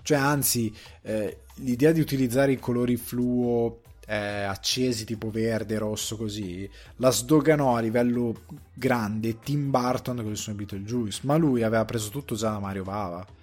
Cioè, 0.00 0.16
anzi, 0.16 0.74
eh, 1.02 1.42
l'idea 1.56 1.92
di 1.92 2.00
utilizzare 2.00 2.52
i 2.52 2.58
colori 2.58 2.96
fluo 2.96 3.82
eh, 4.06 4.16
accesi 4.16 5.04
tipo 5.04 5.30
verde, 5.30 5.76
rosso 5.76 6.16
così, 6.16 6.66
la 6.96 7.10
sdoganò 7.10 7.76
a 7.76 7.80
livello 7.80 8.44
grande 8.72 9.38
Tim 9.38 9.68
Burton 9.70 10.16
con 10.16 10.30
il 10.30 10.38
suo 10.38 10.54
Beetlejuice, 10.54 11.20
ma 11.24 11.36
lui 11.36 11.62
aveva 11.62 11.84
preso 11.84 12.08
tutto 12.08 12.36
già 12.36 12.52
da 12.52 12.58
Mario 12.58 12.84
Bava 12.84 13.40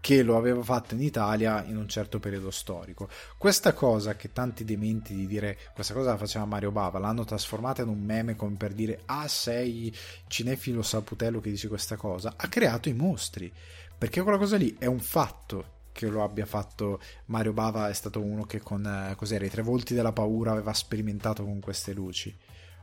che 0.00 0.22
lo 0.22 0.36
aveva 0.36 0.62
fatto 0.62 0.94
in 0.94 1.02
Italia 1.02 1.64
in 1.64 1.76
un 1.76 1.88
certo 1.88 2.18
periodo 2.18 2.50
storico. 2.50 3.08
Questa 3.36 3.72
cosa 3.72 4.16
che 4.16 4.32
tanti 4.32 4.64
dementi 4.64 5.14
di 5.14 5.26
dire 5.26 5.58
questa 5.74 5.94
cosa 5.94 6.10
la 6.10 6.16
faceva 6.16 6.44
Mario 6.44 6.70
Bava, 6.70 6.98
l'hanno 6.98 7.24
trasformata 7.24 7.82
in 7.82 7.88
un 7.88 8.00
meme 8.00 8.36
come 8.36 8.56
per 8.56 8.72
dire 8.72 9.02
ah 9.06 9.28
sei 9.28 9.94
cinefilo 10.26 10.82
saputello 10.82 11.40
che 11.40 11.50
dice 11.50 11.68
questa 11.68 11.96
cosa, 11.96 12.34
ha 12.36 12.48
creato 12.48 12.88
i 12.88 12.94
mostri, 12.94 13.52
perché 13.96 14.22
quella 14.22 14.38
cosa 14.38 14.56
lì 14.56 14.76
è 14.78 14.86
un 14.86 15.00
fatto 15.00 15.76
che 15.92 16.06
lo 16.06 16.22
abbia 16.22 16.46
fatto 16.46 17.00
Mario 17.26 17.52
Bava 17.52 17.88
è 17.88 17.92
stato 17.92 18.20
uno 18.20 18.44
che 18.44 18.60
con 18.60 18.86
eh, 18.86 19.16
cos'era, 19.16 19.44
i 19.44 19.50
tre 19.50 19.62
volti 19.62 19.94
della 19.94 20.12
paura 20.12 20.52
aveva 20.52 20.72
sperimentato 20.72 21.42
con 21.42 21.58
queste 21.58 21.92
luci. 21.92 22.32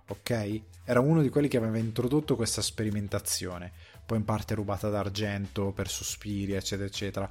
Ok? 0.08 0.62
Era 0.84 1.00
uno 1.00 1.22
di 1.22 1.30
quelli 1.30 1.48
che 1.48 1.58
aveva 1.58 1.78
introdotto 1.78 2.36
questa 2.36 2.62
sperimentazione, 2.62 3.72
poi 4.06 4.20
in 4.20 4.26
parte 4.26 4.54
rubata 4.54 4.90
d'argento 4.90 5.72
per 5.72 5.90
Suspiria, 5.90 6.58
eccetera, 6.58 6.88
eccetera. 6.88 7.30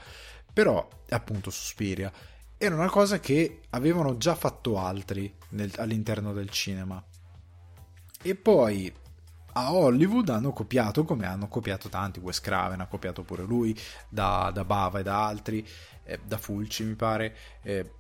Però, 0.53 0.89
appunto, 1.11 1.51
Suspiria 1.51 2.13
era 2.57 2.75
una 2.75 2.91
cosa 2.91 3.21
che 3.21 3.61
avevano 3.71 4.17
già 4.17 4.35
fatto 4.35 4.79
altri 4.79 5.33
nel, 5.51 5.73
all'interno 5.77 6.33
del 6.33 6.49
cinema. 6.51 7.03
E 8.23 8.35
poi 8.35 8.93
a 9.57 9.73
Hollywood 9.73 10.29
hanno 10.31 10.53
copiato 10.53 11.05
come 11.05 11.27
hanno 11.27 11.49
copiato 11.49 11.89
tanti, 11.89 12.21
Wes 12.21 12.41
Craven 12.41 12.81
ha 12.81 12.87
copiato 12.87 13.23
pure 13.23 13.43
lui 13.43 13.79
da, 14.09 14.51
da 14.53 14.65
Bava 14.65 15.01
e 15.01 15.03
da 15.03 15.27
altri, 15.27 15.67
eh, 16.05 16.19
da 16.25 16.39
Fulci 16.39 16.85
mi 16.85 16.95
pare. 16.95 17.37
Eh, 17.63 17.91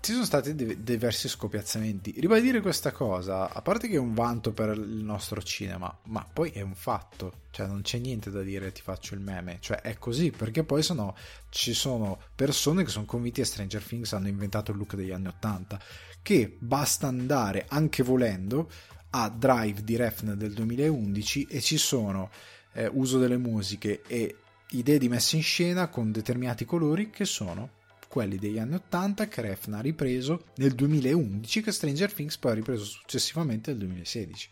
ci 0.00 0.12
sono 0.12 0.24
stati 0.24 0.54
de- 0.54 0.82
diversi 0.82 1.28
scopiazzamenti. 1.28 2.14
Ribadire 2.18 2.62
questa 2.62 2.90
cosa, 2.90 3.52
a 3.52 3.60
parte 3.60 3.86
che 3.86 3.96
è 3.96 3.98
un 3.98 4.14
vanto 4.14 4.52
per 4.52 4.70
il 4.70 5.04
nostro 5.04 5.42
cinema, 5.42 5.94
ma 6.04 6.26
poi 6.30 6.50
è 6.50 6.62
un 6.62 6.74
fatto, 6.74 7.42
cioè 7.50 7.66
non 7.66 7.82
c'è 7.82 7.98
niente 7.98 8.30
da 8.30 8.40
dire, 8.40 8.72
ti 8.72 8.80
faccio 8.80 9.14
il 9.14 9.20
meme, 9.20 9.58
cioè 9.60 9.82
è 9.82 9.98
così, 9.98 10.30
perché 10.30 10.64
poi 10.64 10.82
sono, 10.82 11.14
ci 11.50 11.74
sono 11.74 12.18
persone 12.34 12.82
che 12.82 12.90
sono 12.90 13.04
convinte 13.04 13.42
a 13.42 13.44
Stranger 13.44 13.82
Things 13.82 14.12
hanno 14.14 14.28
inventato 14.28 14.70
il 14.70 14.78
look 14.78 14.94
degli 14.94 15.12
anni 15.12 15.26
80, 15.26 15.78
che 16.22 16.56
basta 16.58 17.06
andare, 17.06 17.66
anche 17.68 18.02
volendo, 18.02 18.70
a 19.10 19.28
Drive 19.28 19.82
di 19.82 19.96
Refn 19.96 20.34
del 20.34 20.54
2011 20.54 21.46
e 21.50 21.60
ci 21.60 21.76
sono 21.76 22.30
eh, 22.72 22.88
uso 22.92 23.18
delle 23.18 23.36
musiche 23.36 24.02
e 24.06 24.36
idee 24.70 24.98
di 24.98 25.08
messa 25.08 25.36
in 25.36 25.42
scena 25.42 25.88
con 25.88 26.12
determinati 26.12 26.64
colori 26.64 27.10
che 27.10 27.24
sono 27.24 27.78
quelli 28.10 28.38
degli 28.38 28.58
anni 28.58 28.74
80 28.74 29.28
che 29.28 29.40
Refn 29.40 29.74
ha 29.74 29.80
ripreso 29.80 30.46
nel 30.56 30.72
2011 30.72 31.62
che 31.62 31.70
Stranger 31.70 32.12
Things 32.12 32.36
poi 32.38 32.50
ha 32.50 32.54
ripreso 32.56 32.82
successivamente 32.82 33.70
nel 33.70 33.78
2016 33.78 34.50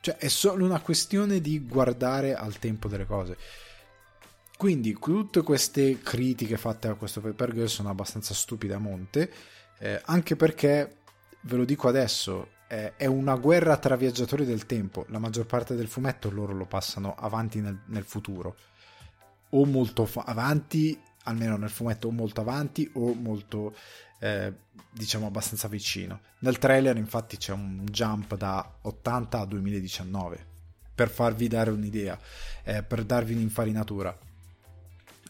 cioè 0.00 0.18
è 0.18 0.28
solo 0.28 0.66
una 0.66 0.80
questione 0.80 1.40
di 1.40 1.64
guardare 1.64 2.34
al 2.34 2.58
tempo 2.58 2.88
delle 2.88 3.06
cose. 3.06 3.38
Quindi 4.58 4.94
tutte 5.00 5.40
queste 5.40 5.98
critiche 6.00 6.58
fatte 6.58 6.88
a 6.88 6.94
questo 6.94 7.22
paper 7.22 7.54
girl 7.54 7.68
sono 7.68 7.88
abbastanza 7.88 8.34
stupide 8.34 8.74
a 8.74 8.78
monte 8.78 9.32
eh, 9.78 10.02
anche 10.04 10.36
perché 10.36 10.96
ve 11.40 11.56
lo 11.56 11.64
dico 11.64 11.88
adesso 11.88 12.50
è 12.66 13.06
una 13.06 13.36
guerra 13.36 13.76
tra 13.76 13.94
viaggiatori 13.94 14.44
del 14.44 14.66
tempo. 14.66 15.06
La 15.08 15.20
maggior 15.20 15.46
parte 15.46 15.76
del 15.76 15.86
fumetto 15.86 16.28
loro 16.28 16.52
lo 16.52 16.66
passano 16.66 17.14
avanti 17.14 17.60
nel, 17.60 17.78
nel 17.86 18.02
futuro, 18.02 18.56
o 19.50 19.64
molto 19.64 20.06
fa- 20.06 20.24
avanti, 20.26 20.98
almeno 21.24 21.56
nel 21.56 21.70
fumetto, 21.70 22.08
o 22.08 22.10
molto 22.10 22.40
avanti 22.40 22.88
o 22.94 23.12
molto, 23.14 23.74
eh, 24.18 24.52
diciamo, 24.90 25.26
abbastanza 25.26 25.68
vicino. 25.68 26.20
Nel 26.40 26.58
trailer, 26.58 26.96
infatti, 26.96 27.36
c'è 27.36 27.52
un 27.52 27.84
jump 27.90 28.36
da 28.36 28.78
80 28.82 29.40
a 29.40 29.44
2019 29.44 30.52
per 30.94 31.10
farvi 31.10 31.48
dare 31.48 31.70
un'idea, 31.70 32.18
eh, 32.62 32.82
per 32.82 33.04
darvi 33.04 33.34
un'infarinatura. 33.34 34.16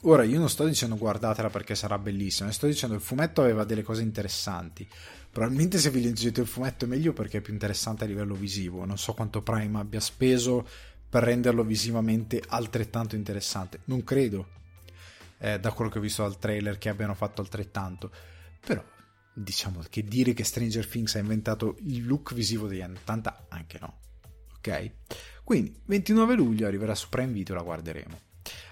Ora, 0.07 0.22
io 0.22 0.38
non 0.38 0.50
sto 0.50 0.66
dicendo 0.66 0.96
guardatela 0.96 1.48
perché 1.48 1.74
sarà 1.74 1.98
bellissima, 1.98 2.52
sto 2.52 2.66
dicendo 2.66 2.94
il 2.94 3.00
fumetto 3.00 3.40
aveva 3.40 3.64
delle 3.64 3.83
cose 3.83 4.02
interessanti. 4.02 4.87
Probabilmente 5.30 5.78
se 5.78 5.88
vi 5.88 6.02
leggete 6.02 6.42
il 6.42 6.46
fumetto 6.46 6.85
è 6.85 6.88
meglio 6.88 7.14
perché 7.14 7.38
è 7.38 7.40
più 7.40 7.54
interessante 7.54 8.04
a 8.04 8.07
livello 8.07 8.35
visivo. 8.35 8.85
Non 8.85 8.98
so 8.98 9.14
quanto 9.14 9.40
Prime 9.40 9.78
abbia 9.78 10.00
speso 10.00 10.68
per 11.09 11.22
renderlo 11.22 11.64
visivamente 11.64 12.42
altrettanto 12.46 13.16
interessante. 13.16 13.80
Non 13.85 14.04
credo, 14.04 14.46
eh, 15.44 15.61
da 15.61 15.72
quello 15.72 15.90
che 15.90 15.98
ho 15.98 16.00
visto 16.00 16.22
dal 16.22 16.38
trailer, 16.38 16.78
che 16.78 16.88
abbiano 16.88 17.14
fatto 17.14 17.42
altrettanto. 17.42 18.11
Però 18.66 18.83
diciamo 19.35 19.83
che 19.90 20.02
dire 20.02 20.33
che 20.33 20.42
Stranger 20.42 20.87
Things 20.87 21.16
ha 21.16 21.18
inventato 21.18 21.76
il 21.80 22.07
look 22.07 22.33
visivo 22.33 22.66
degli 22.66 22.80
anni 22.80 22.96
80, 22.96 23.46
anche 23.50 23.78
no. 23.78 23.98
Ok? 24.57 24.92
Quindi 25.44 25.78
29 25.85 26.35
luglio 26.35 26.66
arriverà 26.66 26.94
su 26.94 27.11
Prime 27.11 27.33
Video, 27.33 27.54
la 27.54 27.62
guarderemo. 27.62 28.18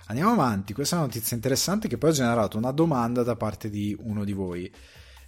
Andiamo 0.07 0.33
avanti, 0.33 0.73
questa 0.73 0.97
è 0.97 0.99
una 0.99 1.09
notizia 1.09 1.37
interessante 1.37 1.89
che 1.89 1.99
poi 1.99 2.11
ha 2.11 2.15
generato 2.15 2.57
una 2.57 2.73
domanda 2.73 3.23
da 3.23 3.37
parte 3.37 3.69
di 3.69 3.95
uno 4.01 4.25
di 4.25 4.33
voi. 4.33 4.73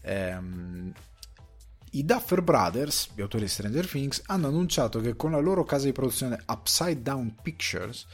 Ehm, 0.01 0.93
i 1.91 2.05
Duffer 2.05 2.41
Brothers, 2.41 3.11
gli 3.15 3.21
autori 3.21 3.45
di 3.45 3.51
Stranger 3.51 3.87
Things, 3.87 4.23
hanno 4.27 4.49
annunciato 4.49 4.99
che 5.01 5.15
con 5.15 5.33
la 5.33 5.41
loro 5.41 5.65
casa 5.65 5.85
di 5.85 5.93
produzione 5.93 6.43
Upside 6.47 7.03
Down 7.03 7.37
Pictures 7.43 8.07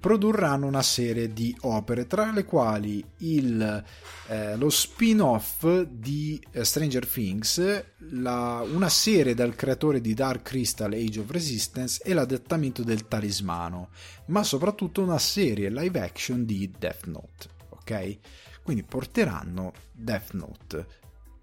produrranno 0.00 0.66
una 0.66 0.82
serie 0.82 1.30
di 1.32 1.54
opere, 1.60 2.06
tra 2.06 2.32
le 2.32 2.46
quali 2.46 3.04
il, 3.18 3.84
eh, 4.28 4.56
lo 4.56 4.70
spin-off 4.70 5.82
di 5.82 6.42
eh, 6.52 6.64
Stranger 6.64 7.06
Things, 7.06 7.84
la, 8.12 8.64
una 8.64 8.88
serie 8.88 9.34
dal 9.34 9.54
creatore 9.54 10.00
di 10.00 10.14
Dark 10.14 10.42
Crystal 10.42 10.90
Age 10.90 11.20
of 11.20 11.30
Resistance 11.30 12.02
e 12.02 12.14
l'adattamento 12.14 12.82
del 12.82 13.06
Talismano, 13.06 13.90
ma 14.26 14.42
soprattutto 14.42 15.02
una 15.02 15.18
serie 15.18 15.68
live 15.68 16.00
action 16.00 16.46
di 16.46 16.72
Death 16.76 17.04
Note. 17.04 17.48
Ok? 17.68 18.18
Quindi 18.62 18.82
porteranno 18.82 19.72
Death 19.92 20.32
Note 20.32 20.86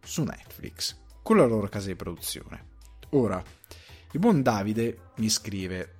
su 0.04 0.24
Netflix 0.24 0.98
con 1.22 1.38
la 1.38 1.46
loro 1.46 1.68
casa 1.68 1.88
di 1.88 1.96
produzione. 1.96 2.66
Ora, 3.12 3.44
il 4.12 4.20
buon 4.20 4.42
Davide 4.42 5.12
mi 5.18 5.30
scrive: 5.30 5.96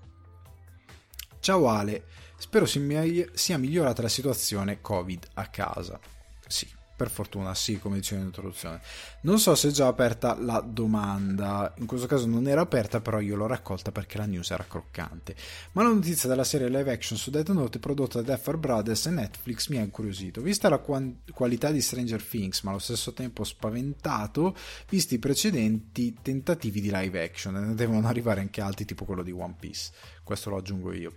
Ciao 1.40 1.68
Ale, 1.68 2.06
spero 2.38 2.66
sia 2.66 3.58
migliorata 3.58 4.02
la 4.02 4.10
situazione 4.10 4.80
Covid 4.82 5.28
a 5.34 5.48
casa. 5.48 6.00
Sì, 6.48 6.68
Per 6.98 7.12
fortuna, 7.12 7.54
sì, 7.54 7.78
come 7.78 7.98
dicevo 7.98 8.22
in 8.22 8.28
introduzione. 8.28 8.82
Non 9.22 9.38
so 9.38 9.54
se 9.54 9.68
è 9.68 9.72
già 9.72 9.86
aperta 9.86 10.36
la 10.36 10.62
domanda, 10.62 11.72
in 11.78 11.86
questo 11.86 12.08
caso 12.08 12.26
non 12.26 12.48
era 12.48 12.62
aperta, 12.62 13.02
però 13.02 13.20
io 13.20 13.36
l'ho 13.36 13.46
raccolta 13.46 13.92
perché 13.92 14.18
la 14.18 14.26
news 14.26 14.50
era 14.50 14.66
croccante. 14.68 15.36
Ma 15.74 15.84
la 15.84 15.90
notizia 15.90 16.28
della 16.28 16.44
serie 16.44 16.70
live 16.70 16.92
action 16.92 17.16
su 17.16 17.30
Death 17.30 17.52
Note 17.52 17.78
prodotta 17.78 18.20
da 18.24 18.34
Duffer 18.34 18.58
Brothers 18.58 19.06
e 19.06 19.12
Netflix 19.12 19.68
mi 19.68 19.78
ha 19.78 19.82
incuriosito. 19.82 20.42
Vista 20.42 20.70
la 20.70 20.80
qualità 20.80 21.70
di 21.70 21.82
Stranger 21.82 22.24
Things, 22.24 22.64
ma 22.64 22.72
allo 22.72 22.80
stesso 22.80 23.14
tempo 23.14 23.44
spaventato, 23.44 24.56
visti 24.90 25.14
i 25.14 25.20
precedenti 25.20 26.18
tentativi 26.20 26.82
di 26.82 26.90
live 26.92 27.24
action, 27.24 27.54
ne 27.54 27.76
devono 27.76 28.08
arrivare 28.08 28.42
anche 28.42 28.60
altri 28.60 28.86
tipo 28.86 29.06
quello 29.06 29.22
di 29.22 29.32
One 29.32 29.56
Piece. 29.60 29.92
Questo 30.24 30.50
lo 30.50 30.58
aggiungo 30.58 30.92
io. 30.94 31.14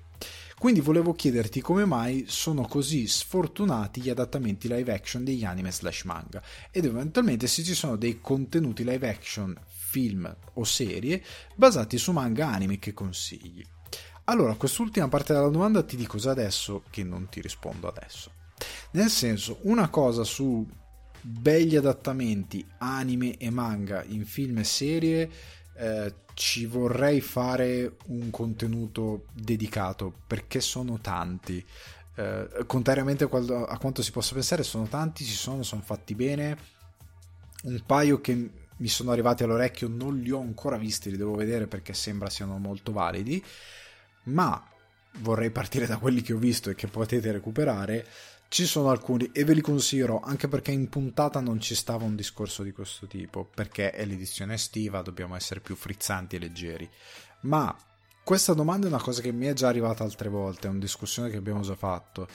Quindi 0.60 0.82
volevo 0.82 1.14
chiederti 1.14 1.62
come 1.62 1.86
mai 1.86 2.26
sono 2.28 2.66
così 2.66 3.06
sfortunati 3.06 4.02
gli 4.02 4.10
adattamenti 4.10 4.68
live 4.68 4.92
action 4.92 5.24
degli 5.24 5.42
anime 5.42 5.72
slash 5.72 6.02
manga 6.02 6.42
ed 6.70 6.84
eventualmente 6.84 7.46
se 7.46 7.62
ci 7.62 7.72
sono 7.72 7.96
dei 7.96 8.20
contenuti 8.20 8.84
live 8.84 9.08
action, 9.08 9.58
film 9.66 10.36
o 10.52 10.64
serie 10.64 11.24
basati 11.54 11.96
su 11.96 12.12
manga 12.12 12.48
anime 12.48 12.78
che 12.78 12.92
consigli. 12.92 13.64
Allora, 14.24 14.52
quest'ultima 14.52 15.08
parte 15.08 15.32
della 15.32 15.48
domanda 15.48 15.82
ti 15.82 15.96
dico 15.96 16.18
già 16.18 16.32
adesso 16.32 16.82
che 16.90 17.04
non 17.04 17.30
ti 17.30 17.40
rispondo 17.40 17.88
adesso. 17.88 18.30
Nel 18.90 19.08
senso, 19.08 19.60
una 19.62 19.88
cosa 19.88 20.24
su 20.24 20.68
belli 21.22 21.76
adattamenti 21.76 22.62
anime 22.80 23.38
e 23.38 23.48
manga 23.48 24.04
in 24.04 24.26
film 24.26 24.58
e 24.58 24.64
serie 24.64 25.30
eh, 25.80 26.14
ci 26.34 26.66
vorrei 26.66 27.22
fare 27.22 27.96
un 28.08 28.30
contenuto 28.30 29.24
dedicato 29.32 30.12
perché 30.26 30.60
sono 30.60 30.98
tanti. 31.00 31.64
Eh, 32.14 32.64
contrariamente 32.66 33.24
a, 33.24 33.78
quanto 33.78 34.02
si 34.02 34.10
possa 34.10 34.34
pensare, 34.34 34.62
sono 34.62 34.84
tanti, 34.88 35.24
ci 35.24 35.32
sono, 35.32 35.62
sono 35.62 35.80
fatti 35.80 36.14
bene. 36.14 36.58
Un 37.62 37.82
paio 37.86 38.20
che 38.20 38.50
mi 38.76 38.88
sono 38.88 39.10
arrivati 39.10 39.42
all'orecchio 39.42 39.88
non 39.88 40.18
li 40.18 40.30
ho 40.30 40.40
ancora 40.40 40.76
visti, 40.76 41.10
li 41.10 41.16
devo 41.16 41.34
vedere 41.34 41.66
perché 41.66 41.94
sembra 41.94 42.28
siano 42.28 42.58
molto 42.58 42.92
validi. 42.92 43.42
Ma 44.24 44.62
vorrei 45.20 45.50
partire 45.50 45.86
da 45.86 45.96
quelli 45.96 46.20
che 46.20 46.34
ho 46.34 46.38
visto 46.38 46.68
e 46.68 46.74
che 46.74 46.88
potete 46.88 47.32
recuperare 47.32 48.06
ci 48.50 48.66
sono 48.66 48.90
alcuni 48.90 49.30
e 49.32 49.44
ve 49.44 49.54
li 49.54 49.60
consiglierò 49.60 50.18
anche 50.18 50.48
perché 50.48 50.72
in 50.72 50.88
puntata 50.88 51.38
non 51.38 51.60
ci 51.60 51.76
stava 51.76 52.04
un 52.04 52.16
discorso 52.16 52.64
di 52.64 52.72
questo 52.72 53.06
tipo, 53.06 53.44
perché 53.44 53.92
è 53.92 54.04
l'edizione 54.04 54.54
estiva, 54.54 55.02
dobbiamo 55.02 55.36
essere 55.36 55.60
più 55.60 55.76
frizzanti 55.76 56.34
e 56.34 56.40
leggeri. 56.40 56.90
Ma 57.42 57.72
questa 58.24 58.52
domanda 58.52 58.86
è 58.86 58.90
una 58.90 59.00
cosa 59.00 59.22
che 59.22 59.30
mi 59.30 59.46
è 59.46 59.52
già 59.52 59.68
arrivata 59.68 60.02
altre 60.02 60.28
volte, 60.28 60.66
è 60.66 60.70
una 60.70 60.80
discussione 60.80 61.30
che 61.30 61.36
abbiamo 61.36 61.60
già 61.60 61.76
fatto. 61.76 62.26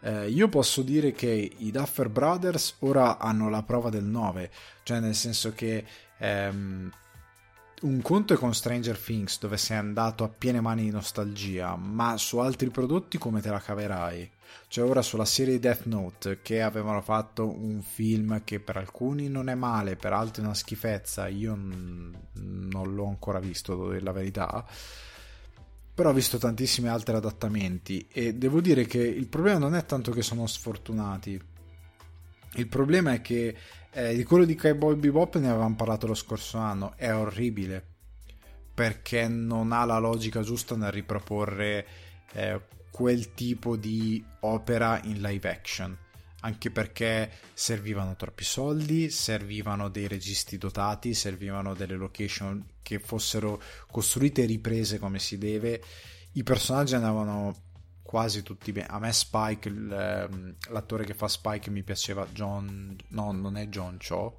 Eh, 0.00 0.28
io 0.28 0.50
posso 0.50 0.82
dire 0.82 1.12
che 1.12 1.30
i 1.56 1.70
Duffer 1.70 2.10
Brothers 2.10 2.76
ora 2.80 3.16
hanno 3.16 3.48
la 3.48 3.62
prova 3.62 3.88
del 3.88 4.04
9, 4.04 4.50
cioè 4.82 5.00
nel 5.00 5.14
senso 5.14 5.54
che 5.54 5.82
ehm, 6.18 6.92
un 7.80 8.02
conto 8.02 8.34
è 8.34 8.36
con 8.36 8.52
Stranger 8.52 8.98
Things 8.98 9.38
dove 9.38 9.56
sei 9.56 9.78
andato 9.78 10.24
a 10.24 10.28
piene 10.28 10.60
mani 10.60 10.82
di 10.82 10.90
nostalgia, 10.90 11.74
ma 11.74 12.18
su 12.18 12.36
altri 12.36 12.68
prodotti 12.68 13.16
come 13.16 13.40
te 13.40 13.48
la 13.48 13.60
caverai? 13.60 14.30
Cioè 14.68 14.88
ora 14.88 15.02
sulla 15.02 15.24
serie 15.24 15.58
Death 15.58 15.84
Note 15.84 16.40
che 16.42 16.62
avevano 16.62 17.00
fatto 17.00 17.48
un 17.48 17.82
film 17.82 18.42
che 18.44 18.60
per 18.60 18.76
alcuni 18.76 19.28
non 19.28 19.48
è 19.48 19.54
male, 19.54 19.96
per 19.96 20.12
altri 20.12 20.42
è 20.42 20.44
una 20.44 20.54
schifezza, 20.54 21.28
io 21.28 21.54
non 21.54 22.94
l'ho 22.94 23.06
ancora 23.06 23.38
visto, 23.38 23.74
devo 23.74 23.90
dire 23.90 24.02
la 24.02 24.12
verità. 24.12 24.64
Però 25.94 26.10
ho 26.10 26.12
visto 26.12 26.38
tantissimi 26.38 26.88
altri 26.88 27.14
adattamenti 27.14 28.08
e 28.10 28.34
devo 28.34 28.60
dire 28.60 28.84
che 28.84 28.98
il 28.98 29.28
problema 29.28 29.58
non 29.58 29.74
è 29.74 29.84
tanto 29.86 30.10
che 30.10 30.22
sono 30.22 30.46
sfortunati. 30.46 31.40
Il 32.56 32.66
problema 32.68 33.12
è 33.12 33.20
che 33.20 33.56
eh, 33.90 34.14
di 34.14 34.24
quello 34.24 34.44
di 34.44 34.56
Cowboy 34.56 34.96
Bebop 34.96 35.36
ne 35.36 35.48
avevamo 35.48 35.76
parlato 35.76 36.06
lo 36.06 36.14
scorso 36.14 36.58
anno, 36.58 36.94
è 36.96 37.14
orribile 37.14 37.92
perché 38.74 39.28
non 39.28 39.70
ha 39.70 39.84
la 39.84 39.98
logica 39.98 40.42
giusta 40.42 40.74
nel 40.74 40.90
riproporre 40.90 41.86
eh, 42.32 42.60
quel 42.94 43.34
tipo 43.34 43.74
di 43.74 44.24
opera 44.42 45.00
in 45.02 45.20
live 45.20 45.50
action 45.50 45.98
anche 46.42 46.70
perché 46.70 47.28
servivano 47.54 48.14
troppi 48.14 48.44
soldi, 48.44 49.10
servivano 49.10 49.88
dei 49.88 50.06
registi 50.06 50.58
dotati, 50.58 51.12
servivano 51.12 51.74
delle 51.74 51.96
location 51.96 52.64
che 52.82 53.00
fossero 53.00 53.60
costruite 53.90 54.42
e 54.42 54.46
riprese 54.46 54.98
come 54.98 55.18
si 55.18 55.38
deve. 55.38 55.82
I 56.32 56.42
personaggi 56.42 56.94
andavano 56.94 57.62
quasi 58.02 58.42
tutti 58.42 58.72
bene. 58.72 58.88
A 58.88 58.98
me 58.98 59.10
Spike, 59.10 59.68
ehm, 59.70 60.56
l'attore 60.68 61.04
che 61.04 61.14
fa 61.14 61.28
Spike 61.28 61.70
mi 61.70 61.82
piaceva, 61.82 62.26
John... 62.30 62.94
No, 63.08 63.32
non 63.32 63.56
è 63.56 63.66
John 63.68 63.96
Cho. 63.98 64.36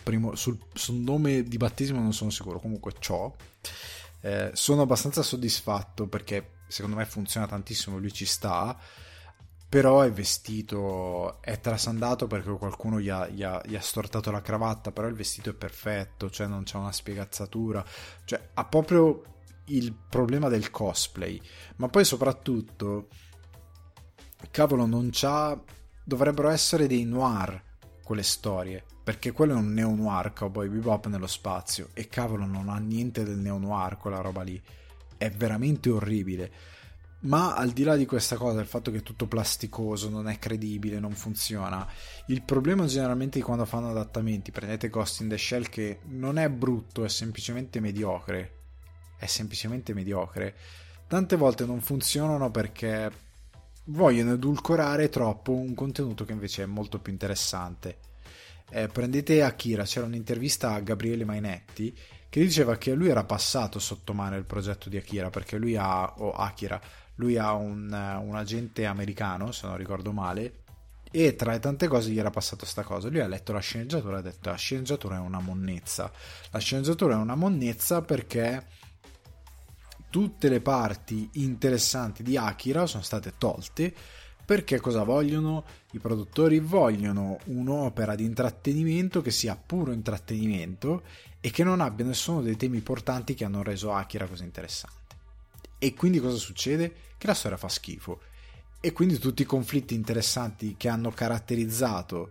Primo, 0.00 0.36
sul, 0.36 0.58
sul 0.72 0.96
nome 0.96 1.42
di 1.42 1.56
battesimo 1.56 2.00
non 2.00 2.12
sono 2.12 2.30
sicuro, 2.30 2.60
comunque 2.60 2.92
Cho. 3.00 3.34
Eh, 4.20 4.52
sono 4.54 4.82
abbastanza 4.82 5.22
soddisfatto 5.22 6.06
perché 6.06 6.53
secondo 6.66 6.96
me 6.96 7.06
funziona 7.06 7.46
tantissimo, 7.46 7.98
lui 7.98 8.12
ci 8.12 8.24
sta, 8.24 8.76
però 9.68 10.02
è 10.02 10.12
vestito, 10.12 11.42
è 11.42 11.58
trasandato 11.58 12.28
perché 12.28 12.50
qualcuno 12.52 13.00
gli 13.00 13.08
ha, 13.08 13.26
gli, 13.26 13.42
ha, 13.42 13.60
gli 13.64 13.74
ha, 13.74 13.80
stortato 13.80 14.30
la 14.30 14.40
cravatta, 14.40 14.92
però 14.92 15.08
il 15.08 15.14
vestito 15.14 15.50
è 15.50 15.54
perfetto, 15.54 16.30
cioè 16.30 16.46
non 16.46 16.62
c'è 16.62 16.76
una 16.76 16.92
spiegazzatura, 16.92 17.84
cioè 18.24 18.50
ha 18.54 18.64
proprio 18.66 19.22
il 19.66 19.92
problema 19.92 20.48
del 20.48 20.70
cosplay, 20.70 21.40
ma 21.76 21.88
poi 21.88 22.04
soprattutto, 22.04 23.08
cavolo, 24.52 24.86
non 24.86 25.08
c'ha, 25.10 25.60
dovrebbero 26.04 26.50
essere 26.50 26.86
dei 26.86 27.04
noir 27.04 27.60
quelle 28.04 28.22
storie, 28.22 28.84
perché 29.02 29.32
quello 29.32 29.54
è 29.54 29.56
un 29.56 29.72
neo 29.72 29.92
noir 29.92 30.32
cowboy 30.32 30.68
bebop 30.68 31.06
nello 31.06 31.26
spazio, 31.26 31.88
e 31.94 32.06
cavolo 32.06 32.44
non 32.44 32.68
ha 32.68 32.78
niente 32.78 33.24
del 33.24 33.38
neo 33.38 33.58
noir 33.58 33.96
quella 33.96 34.20
roba 34.20 34.42
lì 34.42 34.62
è 35.24 35.30
veramente 35.30 35.90
orribile. 35.90 36.52
Ma 37.20 37.54
al 37.54 37.70
di 37.70 37.84
là 37.84 37.96
di 37.96 38.04
questa 38.04 38.36
cosa, 38.36 38.60
il 38.60 38.66
fatto 38.66 38.90
che 38.90 38.98
è 38.98 39.02
tutto 39.02 39.26
plasticoso, 39.26 40.10
non 40.10 40.28
è 40.28 40.38
credibile, 40.38 41.00
non 41.00 41.12
funziona, 41.12 41.88
il 42.26 42.42
problema 42.42 42.84
generalmente 42.84 43.38
di 43.38 43.44
quando 43.44 43.64
fanno 43.64 43.88
adattamenti, 43.88 44.50
prendete 44.50 44.90
Ghost 44.90 45.22
in 45.22 45.28
the 45.28 45.38
Shell 45.38 45.68
che 45.70 46.00
non 46.08 46.38
è 46.38 46.50
brutto, 46.50 47.02
è 47.02 47.08
semplicemente 47.08 47.80
mediocre. 47.80 48.58
È 49.16 49.24
semplicemente 49.24 49.94
mediocre. 49.94 50.54
Tante 51.06 51.36
volte 51.36 51.64
non 51.64 51.80
funzionano 51.80 52.50
perché 52.50 53.10
vogliono 53.84 54.34
edulcorare 54.34 55.08
troppo 55.08 55.52
un 55.52 55.74
contenuto 55.74 56.26
che 56.26 56.32
invece 56.32 56.64
è 56.64 56.66
molto 56.66 56.98
più 56.98 57.12
interessante. 57.12 57.98
Eh, 58.68 58.88
prendete 58.88 59.42
Akira, 59.42 59.84
c'era 59.84 60.04
un'intervista 60.04 60.72
a 60.72 60.80
Gabriele 60.80 61.24
Mainetti 61.24 61.96
che 62.34 62.40
diceva 62.40 62.76
che 62.76 62.94
lui 62.94 63.10
era 63.10 63.22
passato 63.22 63.78
sotto 63.78 64.12
mano 64.12 64.34
il 64.34 64.42
progetto 64.42 64.88
di 64.88 64.96
Akira 64.96 65.30
perché 65.30 65.56
lui 65.56 65.76
ha, 65.76 66.14
o 66.16 66.32
Akira, 66.32 66.80
lui 67.14 67.38
ha 67.38 67.52
un, 67.52 67.84
un 67.92 68.34
agente 68.34 68.86
americano, 68.86 69.52
se 69.52 69.68
non 69.68 69.76
ricordo 69.76 70.10
male, 70.10 70.62
e 71.12 71.36
tra 71.36 71.52
le 71.52 71.60
tante 71.60 71.86
cose 71.86 72.10
gli 72.10 72.18
era 72.18 72.30
passato 72.30 72.66
sta 72.66 72.82
cosa. 72.82 73.08
Lui 73.08 73.20
ha 73.20 73.28
letto 73.28 73.52
la 73.52 73.60
sceneggiatura 73.60 74.16
e 74.16 74.18
ha 74.18 74.22
detto 74.22 74.50
la 74.50 74.56
sceneggiatura 74.56 75.14
è 75.14 75.20
una 75.20 75.38
monnezza. 75.38 76.10
La 76.50 76.58
sceneggiatura 76.58 77.14
è 77.14 77.18
una 77.18 77.36
monnezza 77.36 78.02
perché 78.02 78.66
tutte 80.10 80.48
le 80.48 80.60
parti 80.60 81.30
interessanti 81.34 82.24
di 82.24 82.36
Akira 82.36 82.86
sono 82.86 83.04
state 83.04 83.34
tolte 83.38 83.94
perché 84.44 84.78
cosa 84.78 85.04
vogliono? 85.04 85.64
I 85.92 85.98
produttori 85.98 86.58
vogliono 86.58 87.38
un'opera 87.44 88.14
di 88.14 88.24
intrattenimento 88.24 89.22
che 89.22 89.30
sia 89.30 89.56
puro 89.56 89.92
intrattenimento 89.92 91.02
e 91.44 91.50
che 91.50 91.62
non 91.62 91.82
abbia 91.82 92.06
nessuno 92.06 92.40
dei 92.40 92.56
temi 92.56 92.80
portanti 92.80 93.34
che 93.34 93.44
hanno 93.44 93.62
reso 93.62 93.92
Akira 93.92 94.26
così 94.26 94.44
interessante. 94.44 95.14
E 95.76 95.92
quindi 95.92 96.18
cosa 96.18 96.38
succede? 96.38 96.94
Che 97.18 97.26
la 97.26 97.34
storia 97.34 97.58
fa 97.58 97.68
schifo. 97.68 98.18
E 98.80 98.92
quindi 98.92 99.18
tutti 99.18 99.42
i 99.42 99.44
conflitti 99.44 99.92
interessanti 99.94 100.74
che 100.78 100.88
hanno 100.88 101.10
caratterizzato 101.10 102.30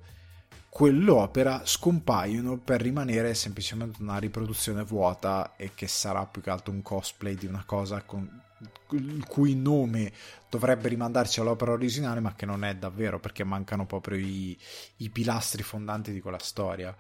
quell'opera 0.67 1.61
scompaiono 1.63 2.57
per 2.57 2.81
rimanere 2.81 3.35
semplicemente 3.35 4.01
una 4.01 4.17
riproduzione 4.17 4.81
vuota 4.81 5.55
e 5.57 5.75
che 5.75 5.87
sarà 5.87 6.25
più 6.25 6.41
che 6.41 6.49
altro 6.49 6.73
un 6.73 6.81
cosplay 6.81 7.35
di 7.35 7.45
una 7.45 7.63
cosa 7.67 8.01
con 8.01 8.41
il 8.93 9.25
cui 9.27 9.53
nome 9.53 10.11
dovrebbe 10.49 10.87
rimandarci 10.87 11.39
all'opera 11.39 11.73
originale, 11.73 12.19
ma 12.19 12.33
che 12.33 12.47
non 12.47 12.63
è 12.63 12.75
davvero 12.75 13.19
perché 13.19 13.43
mancano 13.43 13.85
proprio 13.85 14.17
i, 14.17 14.57
i 14.97 15.09
pilastri 15.11 15.61
fondanti 15.61 16.11
di 16.11 16.19
quella 16.19 16.39
storia. 16.39 16.97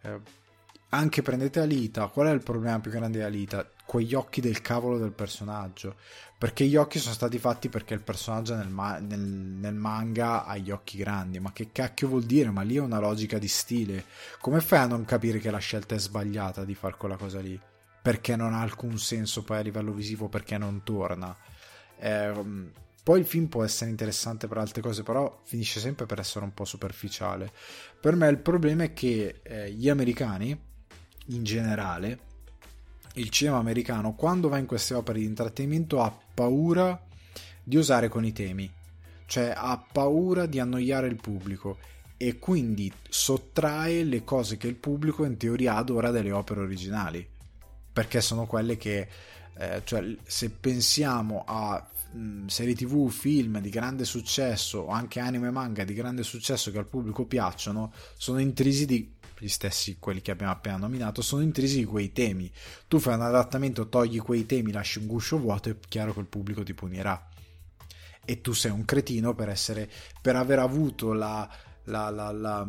Eh, 0.00 0.40
anche 0.94 1.22
prendete 1.22 1.60
Alita, 1.60 2.06
qual 2.06 2.28
è 2.28 2.30
il 2.32 2.42
problema 2.42 2.80
più 2.80 2.90
grande 2.90 3.18
di 3.18 3.24
Alita? 3.24 3.68
Quegli 3.84 4.14
occhi 4.14 4.40
del 4.40 4.60
cavolo 4.60 4.98
del 4.98 5.12
personaggio. 5.12 5.96
Perché 6.38 6.64
gli 6.64 6.76
occhi 6.76 6.98
sono 6.98 7.14
stati 7.14 7.38
fatti 7.38 7.68
perché 7.68 7.94
il 7.94 8.02
personaggio 8.02 8.56
nel, 8.56 8.68
ma- 8.68 8.98
nel, 8.98 9.20
nel, 9.20 9.74
manga 9.74 10.44
ha 10.44 10.56
gli 10.56 10.70
occhi 10.70 10.96
grandi. 10.96 11.38
Ma 11.38 11.52
che 11.52 11.70
cacchio 11.70 12.08
vuol 12.08 12.24
dire? 12.24 12.50
Ma 12.50 12.62
lì 12.62 12.76
è 12.76 12.80
una 12.80 12.98
logica 12.98 13.38
di 13.38 13.48
stile. 13.48 14.04
Come 14.40 14.60
fai 14.60 14.80
a 14.80 14.86
non 14.86 15.04
capire 15.04 15.38
che 15.38 15.50
la 15.50 15.58
scelta 15.58 15.94
è 15.94 15.98
sbagliata 15.98 16.64
di 16.64 16.74
fare 16.74 16.96
quella 16.96 17.16
cosa 17.16 17.40
lì? 17.40 17.60
perché 18.02 18.34
non 18.34 18.52
ha 18.52 18.60
alcun 18.60 18.98
senso 18.98 19.44
poi 19.44 19.58
a 19.58 19.62
livello 19.62 19.92
visivo 19.92 20.28
perché 20.28 20.58
non 20.58 20.82
torna. 20.82 21.34
Eh, 21.98 22.32
Poi 23.04 23.20
il 23.20 23.26
film 23.26 23.46
può 23.46 23.64
essere 23.64 23.90
interessante 23.90 24.48
per 24.48 24.58
altre 24.58 24.82
cose, 24.82 25.04
però 25.04 25.40
finisce 25.44 25.78
sempre 25.78 26.06
per 26.06 26.18
essere 26.18 26.44
un 26.44 26.52
po' 26.52 26.64
superficiale. 26.64 27.52
Per 28.00 28.16
me 28.16 28.28
il 28.28 28.38
problema 28.38 28.82
è 28.84 28.92
che 28.92 29.40
eh, 29.42 29.70
gli 29.70 29.88
americani, 29.88 30.70
in 31.26 31.44
generale, 31.44 32.18
il 33.14 33.28
cinema 33.30 33.58
americano, 33.58 34.14
quando 34.14 34.48
va 34.48 34.58
in 34.58 34.66
queste 34.66 34.94
opere 34.94 35.18
di 35.18 35.26
intrattenimento, 35.26 36.00
ha 36.02 36.16
paura 36.34 37.00
di 37.62 37.76
osare 37.76 38.08
con 38.08 38.24
i 38.24 38.32
temi, 38.32 38.70
cioè 39.26 39.52
ha 39.54 39.84
paura 39.92 40.46
di 40.46 40.58
annoiare 40.58 41.06
il 41.06 41.16
pubblico 41.16 41.78
e 42.16 42.38
quindi 42.38 42.92
sottrae 43.08 44.04
le 44.04 44.24
cose 44.24 44.56
che 44.56 44.68
il 44.68 44.76
pubblico 44.76 45.24
in 45.24 45.36
teoria 45.36 45.76
adora 45.76 46.10
delle 46.10 46.32
opere 46.32 46.60
originali, 46.60 47.26
perché 47.92 48.20
sono 48.20 48.46
quelle 48.46 48.76
che, 48.76 49.08
eh, 49.54 49.82
cioè, 49.84 50.16
se 50.22 50.50
pensiamo 50.50 51.44
a 51.46 51.84
mh, 52.12 52.46
serie 52.46 52.74
tv, 52.74 53.10
film 53.10 53.60
di 53.60 53.70
grande 53.70 54.04
successo 54.04 54.80
o 54.80 54.88
anche 54.88 55.20
anime 55.20 55.48
e 55.48 55.50
manga 55.50 55.84
di 55.84 55.94
grande 55.94 56.22
successo 56.22 56.70
che 56.70 56.78
al 56.78 56.86
pubblico 56.86 57.26
piacciono, 57.26 57.92
sono 58.16 58.38
intrisi 58.38 58.86
di 58.86 59.20
gli 59.42 59.48
stessi 59.48 59.96
quelli 59.98 60.22
che 60.22 60.30
abbiamo 60.30 60.52
appena 60.52 60.76
nominato, 60.76 61.20
sono 61.20 61.42
intrisi 61.42 61.78
di 61.78 61.84
quei 61.84 62.12
temi. 62.12 62.48
Tu 62.86 63.00
fai 63.00 63.14
un 63.14 63.22
adattamento, 63.22 63.88
togli 63.88 64.20
quei 64.20 64.46
temi, 64.46 64.70
lasci 64.70 64.98
un 64.98 65.08
guscio 65.08 65.36
vuoto, 65.36 65.68
è 65.68 65.76
chiaro 65.88 66.14
che 66.14 66.20
il 66.20 66.26
pubblico 66.26 66.62
ti 66.62 66.74
punirà. 66.74 67.28
E 68.24 68.40
tu 68.40 68.52
sei 68.52 68.70
un 68.70 68.84
cretino 68.84 69.34
per 69.34 69.48
essere 69.48 69.90
per 70.20 70.36
aver 70.36 70.60
avuto 70.60 71.12
la, 71.12 71.48
la, 71.84 72.08
la, 72.10 72.30
la, 72.30 72.68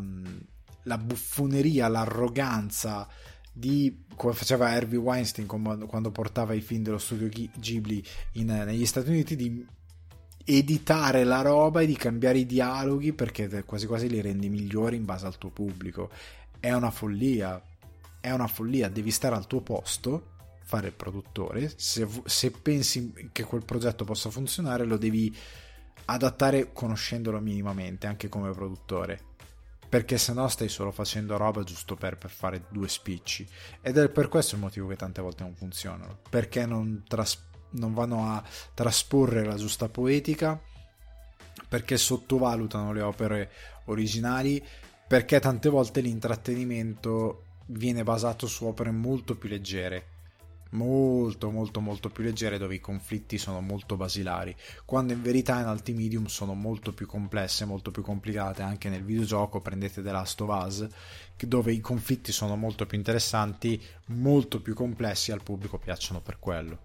la 0.82 0.98
buffoneria, 0.98 1.88
l'arroganza 1.88 3.08
di 3.56 4.06
come 4.16 4.34
faceva 4.34 4.70
Harvey 4.70 4.98
Weinstein 4.98 5.46
quando 5.46 6.10
portava 6.10 6.54
i 6.54 6.62
film 6.62 6.82
dello 6.82 6.98
studio 6.98 7.30
Ghibli 7.30 8.04
in, 8.34 8.48
negli 8.48 8.86
Stati 8.88 9.12
Uniti 9.12 9.36
di 9.36 9.64
editare 10.46 11.24
la 11.24 11.42
roba 11.42 11.82
e 11.82 11.86
di 11.86 11.96
cambiare 11.96 12.40
i 12.40 12.46
dialoghi 12.48 13.14
perché 13.14 13.64
quasi 13.64 13.86
quasi 13.86 14.10
li 14.10 14.22
rendi 14.22 14.50
migliori 14.50 14.96
in 14.98 15.06
base 15.06 15.28
al 15.28 15.38
tuo 15.38 15.52
pubblico 15.52 16.10
è 16.64 16.72
una 16.72 16.92
follia 16.92 17.62
è 18.22 18.32
una 18.32 18.48
follia 18.48 18.88
devi 18.88 19.12
stare 19.12 19.36
al 19.36 19.48
tuo 19.48 19.60
posto 19.60 20.30
fare 20.64 20.88
il 20.88 20.94
produttore. 20.94 21.74
Se, 21.76 22.08
se 22.24 22.52
pensi 22.52 23.30
che 23.34 23.44
quel 23.44 23.66
progetto 23.66 24.06
possa 24.06 24.30
funzionare 24.30 24.86
lo 24.86 24.96
devi 24.96 25.36
adattare 26.06 26.72
conoscendolo 26.72 27.42
minimamente 27.42 28.08
anche 28.08 28.30
come 28.30 28.52
produttore. 28.52 29.32
Perché 29.90 30.18
se 30.18 30.32
no 30.32 30.48
stai 30.48 30.70
solo 30.70 30.92
facendo 30.92 31.36
roba 31.36 31.64
giusto 31.64 31.98
per, 31.98 32.18
per, 32.18 32.30
fare 32.30 32.64
due 32.70 32.88
spicci. 32.88 33.46
Ed 33.82 33.98
è 33.98 34.08
per 34.08 34.30
questo 34.30 34.56
il 34.56 34.62
motivo 34.62 34.88
che 34.88 34.96
tante 34.96 35.22
volte 35.22 35.44
non 35.44 35.56
funzionano. 35.56 36.20
Perché 36.30 36.66
non, 36.66 37.04
tras- 37.06 37.44
non 37.72 37.94
vanno 37.94 38.30
a 38.30 38.42
trasporre 38.74 39.44
la 39.44 39.56
giusta 39.56 39.90
poetica 39.90 40.58
perché 41.68 41.98
sottovalutano 41.98 42.94
le 42.94 43.02
opere 43.02 43.52
originali 43.86 44.64
perché 45.14 45.40
tante 45.40 45.70
volte 45.70 46.02
l'intrattenimento 46.02 47.44
viene 47.68 48.02
basato 48.02 48.48
su 48.48 48.66
opere 48.66 48.90
molto 48.90 49.38
più 49.38 49.48
leggere. 49.48 50.08
Molto 50.72 51.52
molto 51.52 51.82
molto 51.82 52.10
più 52.10 52.24
leggere 52.24 52.58
dove 52.58 52.74
i 52.74 52.80
conflitti 52.80 53.38
sono 53.38 53.62
molto 53.62 53.96
basilari. 53.96 54.56
Quando 54.86 55.14
in 55.14 55.22
verità 55.22 55.60
in 55.60 55.68
alti 55.68 55.94
medium 55.94 56.26
sono 56.26 56.56
molto 56.56 56.96
più 56.96 57.06
complesse 57.06 57.64
molto 57.66 57.92
più 57.92 58.02
complicate. 58.02 58.64
Anche 58.64 58.90
nel 58.90 59.04
videogioco 59.04 59.62
prendete 59.62 60.02
The 60.02 60.12
Last 60.12 60.42
of 60.42 60.66
Us 60.66 60.88
dove 61.38 61.72
i 61.72 61.80
conflitti 61.80 62.32
sono 62.32 62.56
molto 62.56 62.88
più 62.88 62.98
interessanti 62.98 63.80
molto 64.08 64.64
più 64.64 64.74
complessi 64.74 65.32
al 65.32 65.44
pubblico 65.44 65.78
piacciono 65.78 66.22
per 66.22 66.40
quello. 66.40 66.80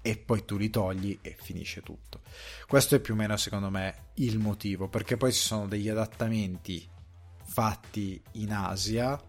E 0.00 0.16
poi 0.16 0.46
tu 0.46 0.56
li 0.56 0.70
togli 0.70 1.18
e 1.20 1.36
finisce 1.38 1.82
tutto. 1.82 2.22
Questo 2.66 2.94
è 2.94 3.00
più 3.00 3.12
o 3.12 3.16
meno 3.18 3.36
secondo 3.36 3.68
me 3.68 4.12
il 4.14 4.38
motivo 4.38 4.88
perché 4.88 5.18
poi 5.18 5.30
ci 5.30 5.42
sono 5.42 5.68
degli 5.68 5.90
adattamenti 5.90 6.96
fatti 7.58 8.22
in 8.34 8.52
Asia 8.52 9.20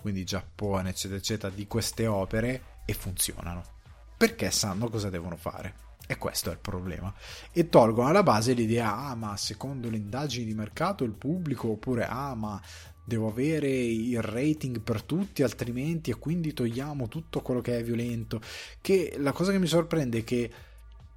quindi 0.00 0.24
Giappone 0.24 0.88
eccetera 0.88 1.18
eccetera 1.18 1.54
di 1.54 1.66
queste 1.66 2.06
opere 2.06 2.62
e 2.86 2.94
funzionano. 2.94 3.62
Perché 4.16 4.50
sanno 4.50 4.88
cosa 4.88 5.10
devono 5.10 5.36
fare. 5.36 5.88
E 6.06 6.16
questo 6.16 6.48
è 6.48 6.54
il 6.54 6.58
problema. 6.58 7.12
E 7.52 7.68
tolgono 7.68 8.08
alla 8.08 8.22
base 8.22 8.54
l'idea, 8.54 8.96
ah 8.96 9.14
ma 9.14 9.36
secondo 9.36 9.90
le 9.90 9.98
indagini 9.98 10.46
di 10.46 10.54
mercato 10.54 11.04
il 11.04 11.12
pubblico, 11.12 11.68
oppure 11.68 12.06
ah 12.06 12.34
ma 12.34 12.60
devo 13.04 13.28
avere 13.28 13.68
il 13.68 14.22
rating 14.22 14.80
per 14.80 15.02
tutti 15.02 15.42
altrimenti 15.42 16.10
e 16.10 16.18
quindi 16.18 16.54
togliamo 16.54 17.08
tutto 17.08 17.42
quello 17.42 17.60
che 17.60 17.76
è 17.76 17.84
violento. 17.84 18.40
Che 18.80 19.16
la 19.18 19.32
cosa 19.32 19.52
che 19.52 19.58
mi 19.58 19.66
sorprende 19.66 20.18
è 20.18 20.24
che 20.24 20.50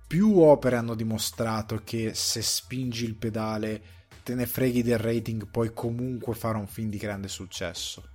più 0.06 0.40
opere 0.40 0.76
hanno 0.76 0.94
dimostrato 0.94 1.82
che 1.86 2.14
se 2.14 2.42
spingi 2.42 3.06
il 3.06 3.16
pedale 3.16 4.03
te 4.24 4.36
ne 4.36 4.46
freghi 4.46 4.82
del 4.82 4.98
rating 4.98 5.48
puoi 5.48 5.74
comunque 5.74 6.34
fare 6.34 6.58
un 6.58 6.68
film 6.68 6.90
di 6.90 6.98
grande 6.98 7.28
successo 7.28 8.12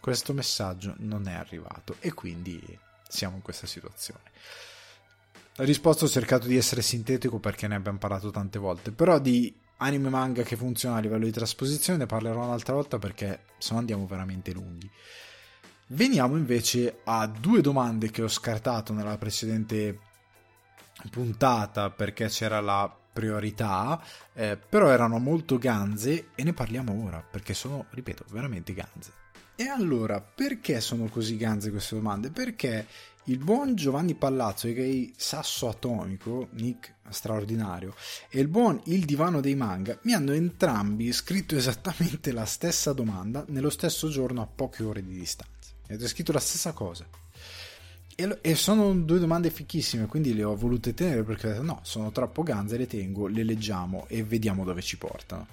questo 0.00 0.32
messaggio 0.32 0.94
non 0.98 1.28
è 1.28 1.34
arrivato 1.34 1.96
e 2.00 2.12
quindi 2.14 2.60
siamo 3.06 3.36
in 3.36 3.42
questa 3.42 3.66
situazione. 3.66 4.22
La 5.56 5.64
risposta 5.64 6.04
ho 6.04 6.08
cercato 6.08 6.46
di 6.46 6.56
essere 6.56 6.82
sintetico 6.82 7.38
perché 7.40 7.66
ne 7.66 7.74
abbiamo 7.74 7.98
parlato 7.98 8.30
tante 8.30 8.58
volte, 8.58 8.92
però 8.92 9.18
di 9.18 9.54
anime 9.78 10.08
manga 10.08 10.42
che 10.42 10.56
funziona 10.56 10.96
a 10.96 11.00
livello 11.00 11.24
di 11.24 11.30
trasposizione 11.32 11.98
ne 11.98 12.06
parlerò 12.06 12.44
un'altra 12.44 12.74
volta 12.74 12.98
perché 12.98 13.40
se 13.58 13.72
no 13.72 13.80
andiamo 13.80 14.06
veramente 14.06 14.52
lunghi. 14.52 14.88
Veniamo 15.88 16.36
invece 16.36 17.00
a 17.04 17.26
due 17.26 17.60
domande 17.60 18.10
che 18.10 18.22
ho 18.22 18.28
scartato 18.28 18.92
nella 18.92 19.18
precedente 19.18 19.98
puntata 21.10 21.90
perché 21.90 22.28
c'era 22.28 22.60
la 22.60 22.94
priorità, 23.18 24.00
eh, 24.32 24.56
però 24.56 24.90
erano 24.90 25.18
molto 25.18 25.58
ganze 25.58 26.28
e 26.36 26.44
ne 26.44 26.52
parliamo 26.52 27.04
ora 27.04 27.20
perché 27.28 27.52
sono, 27.52 27.86
ripeto, 27.90 28.26
veramente 28.30 28.72
ganze. 28.72 29.12
E 29.56 29.66
allora, 29.66 30.20
perché 30.20 30.80
sono 30.80 31.06
così 31.06 31.36
ganze 31.36 31.70
queste 31.70 31.96
domande? 31.96 32.30
Perché 32.30 32.86
il 33.24 33.38
buon 33.38 33.74
Giovanni 33.74 34.14
Pallazzo, 34.14 34.72
che 34.72 34.88
è 34.88 35.10
sasso 35.16 35.68
atomico, 35.68 36.46
Nick 36.52 36.94
straordinario, 37.08 37.96
e 38.30 38.38
il 38.38 38.46
buon 38.46 38.80
Il 38.84 39.04
divano 39.04 39.40
dei 39.40 39.56
manga 39.56 39.98
mi 40.02 40.12
hanno 40.12 40.30
entrambi 40.30 41.12
scritto 41.12 41.56
esattamente 41.56 42.30
la 42.30 42.44
stessa 42.44 42.92
domanda 42.92 43.44
nello 43.48 43.70
stesso 43.70 44.08
giorno 44.08 44.42
a 44.42 44.46
poche 44.46 44.84
ore 44.84 45.04
di 45.04 45.18
distanza. 45.18 45.72
Mi 45.88 45.94
avete 45.94 46.06
scritto 46.06 46.30
la 46.30 46.38
stessa 46.38 46.72
cosa. 46.72 47.04
E, 48.20 48.56
sono 48.56 48.92
due 48.94 49.20
domande 49.20 49.48
fichissime, 49.48 50.06
quindi 50.06 50.34
le 50.34 50.42
ho 50.42 50.56
volute 50.56 50.92
tenere 50.92 51.22
perché 51.22 51.60
no, 51.60 51.78
sono 51.82 52.10
troppo 52.10 52.42
ganze, 52.42 52.76
le 52.76 52.88
tengo, 52.88 53.28
le 53.28 53.44
leggiamo 53.44 54.06
e 54.08 54.24
vediamo 54.24 54.64
dove 54.64 54.82
ci 54.82 54.98
portano. 54.98 55.46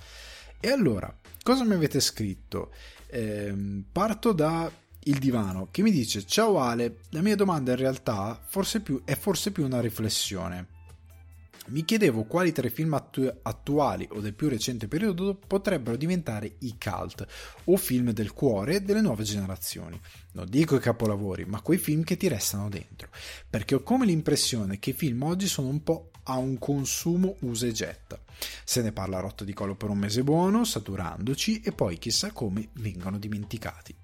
E 0.60 0.70
allora, 0.70 1.16
cosa 1.44 1.64
mi 1.64 1.76
avete 1.76 2.00
scritto? 2.00 2.72
Eh, 3.06 3.54
parto 3.92 4.32
da 4.32 4.72
il 5.04 5.20
divano 5.20 5.68
che 5.70 5.84
mi 5.84 5.92
dice 5.92 6.26
ciao 6.26 6.60
Ale, 6.60 7.02
la 7.10 7.22
mia 7.22 7.36
domanda 7.36 7.70
in 7.70 7.78
realtà 7.78 8.42
forse 8.48 8.80
più, 8.80 9.00
è 9.06 9.16
forse 9.16 9.52
più 9.52 9.64
una 9.64 9.80
riflessione. 9.80 10.75
Mi 11.68 11.84
chiedevo 11.84 12.26
quali 12.26 12.52
tre 12.52 12.70
film 12.70 12.94
attu- 12.94 13.40
attuali 13.42 14.08
o 14.12 14.20
del 14.20 14.36
più 14.36 14.50
recente 14.50 14.88
periodo 14.88 15.34
potrebbero 15.36 15.98
diventare 15.98 16.58
i 16.60 16.76
cult 16.78 17.26
o 17.64 17.76
film 17.76 18.12
del 18.12 18.34
cuore 18.34 18.84
delle 18.84 19.02
nuove 19.02 19.24
generazioni. 19.24 20.00
Non 20.34 20.46
dico 20.48 20.76
i 20.76 20.80
capolavori, 20.80 21.44
ma 21.46 21.62
quei 21.62 21.80
film 21.80 22.04
che 22.04 22.18
ti 22.18 22.28
restano 22.28 22.70
dentro, 22.70 23.10
perché 23.50 23.74
ho 23.74 23.82
come 23.82 24.06
l'impressione 24.06 24.78
che 24.78 24.92
i 24.92 24.94
film 24.94 25.24
oggi 25.24 25.48
sono 25.48 25.70
un 25.70 25.82
po' 25.82 26.12
a 26.26 26.38
un 26.38 26.60
consumo 26.60 27.36
usa 27.40 27.66
e 27.66 27.72
getta. 27.72 28.20
Se 28.64 28.84
ne 28.84 28.92
parla 28.92 29.18
a 29.18 29.22
rotto 29.22 29.44
di 29.44 29.54
collo 29.54 29.76
per 29.76 29.90
un 29.90 29.98
mese 29.98 30.24
buono, 30.24 30.66
saturandoci 30.66 31.62
e 31.62 31.72
poi 31.72 31.98
chissà 31.98 32.32
come 32.32 32.70
vengono 32.74 33.18
dimenticati. 33.18 33.96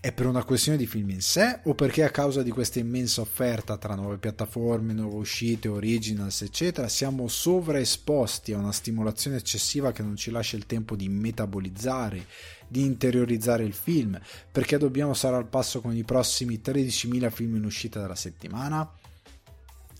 È 0.00 0.12
per 0.12 0.26
una 0.26 0.42
questione 0.42 0.76
di 0.76 0.86
film 0.86 1.10
in 1.10 1.20
sé 1.20 1.60
o 1.64 1.74
perché 1.74 2.02
a 2.02 2.10
causa 2.10 2.42
di 2.42 2.50
questa 2.50 2.80
immensa 2.80 3.20
offerta 3.20 3.78
tra 3.78 3.94
nuove 3.94 4.18
piattaforme, 4.18 4.92
nuove 4.92 5.16
uscite, 5.16 5.68
originals, 5.68 6.42
eccetera, 6.42 6.88
siamo 6.88 7.28
sovraesposti 7.28 8.52
a 8.52 8.58
una 8.58 8.72
stimolazione 8.72 9.36
eccessiva 9.36 9.92
che 9.92 10.02
non 10.02 10.16
ci 10.16 10.32
lascia 10.32 10.56
il 10.56 10.66
tempo 10.66 10.96
di 10.96 11.08
metabolizzare, 11.08 12.26
di 12.66 12.84
interiorizzare 12.84 13.62
il 13.62 13.74
film, 13.74 14.18
perché 14.50 14.78
dobbiamo 14.78 15.14
stare 15.14 15.36
al 15.36 15.46
passo 15.46 15.80
con 15.80 15.94
i 15.94 16.02
prossimi 16.02 16.60
13.000 16.64 17.30
film 17.30 17.56
in 17.56 17.64
uscita 17.64 18.00
della 18.00 18.16
settimana? 18.16 18.90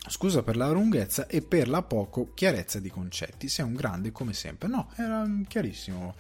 Scusa 0.09 0.43
per 0.43 0.57
la 0.57 0.69
lunghezza 0.69 1.29
e 1.29 1.43
per 1.43 1.69
la 1.69 1.83
poco 1.83 2.33
chiarezza 2.35 2.81
di 2.81 2.91
concetti. 2.91 3.49
Sei 3.49 3.65
un 3.65 3.75
grande 3.75 4.11
come 4.11 4.33
sempre. 4.33 4.67
No, 4.67 4.91
era 4.97 5.25
chiarissimo, 5.47 6.17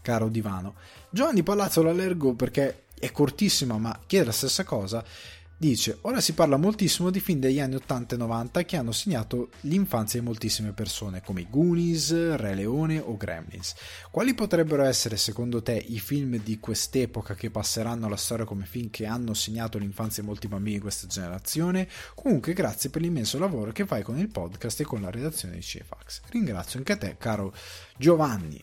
caro 0.00 0.30
divano. 0.30 0.76
Giovanni 1.10 1.42
Palazzo 1.42 1.82
la 1.82 1.92
leggo 1.92 2.32
perché 2.32 2.85
è 2.98 3.10
cortissima, 3.12 3.78
ma 3.78 3.98
chiede 4.06 4.26
la 4.26 4.32
stessa 4.32 4.64
cosa. 4.64 5.04
Dice, 5.58 5.96
ora 6.02 6.20
si 6.20 6.34
parla 6.34 6.58
moltissimo 6.58 7.08
di 7.08 7.18
film 7.18 7.40
degli 7.40 7.60
anni 7.60 7.76
80 7.76 8.14
e 8.14 8.18
90 8.18 8.64
che 8.66 8.76
hanno 8.76 8.92
segnato 8.92 9.48
l'infanzia 9.60 10.20
di 10.20 10.26
moltissime 10.26 10.72
persone, 10.72 11.22
come 11.22 11.40
i 11.40 11.46
Goonies, 11.48 12.36
Re 12.36 12.54
Leone 12.54 12.98
o 12.98 13.16
Gremlins. 13.16 13.74
Quali 14.10 14.34
potrebbero 14.34 14.82
essere, 14.82 15.16
secondo 15.16 15.62
te, 15.62 15.72
i 15.72 15.98
film 15.98 16.38
di 16.42 16.60
quest'epoca 16.60 17.34
che 17.34 17.50
passeranno 17.50 18.04
alla 18.04 18.16
storia 18.16 18.44
come 18.44 18.66
film 18.66 18.90
che 18.90 19.06
hanno 19.06 19.32
segnato 19.32 19.78
l'infanzia 19.78 20.22
di 20.22 20.28
molti 20.28 20.46
bambini 20.46 20.76
di 20.76 20.82
questa 20.82 21.06
generazione? 21.06 21.88
Comunque, 22.14 22.52
grazie 22.52 22.90
per 22.90 23.00
l'immenso 23.00 23.38
lavoro 23.38 23.72
che 23.72 23.86
fai 23.86 24.02
con 24.02 24.18
il 24.18 24.28
podcast 24.28 24.80
e 24.80 24.84
con 24.84 25.00
la 25.00 25.10
redazione 25.10 25.54
di 25.54 25.62
CFAX. 25.62 26.20
Ringrazio 26.28 26.80
anche 26.80 26.98
te, 26.98 27.16
caro 27.18 27.54
Giovanni. 27.96 28.62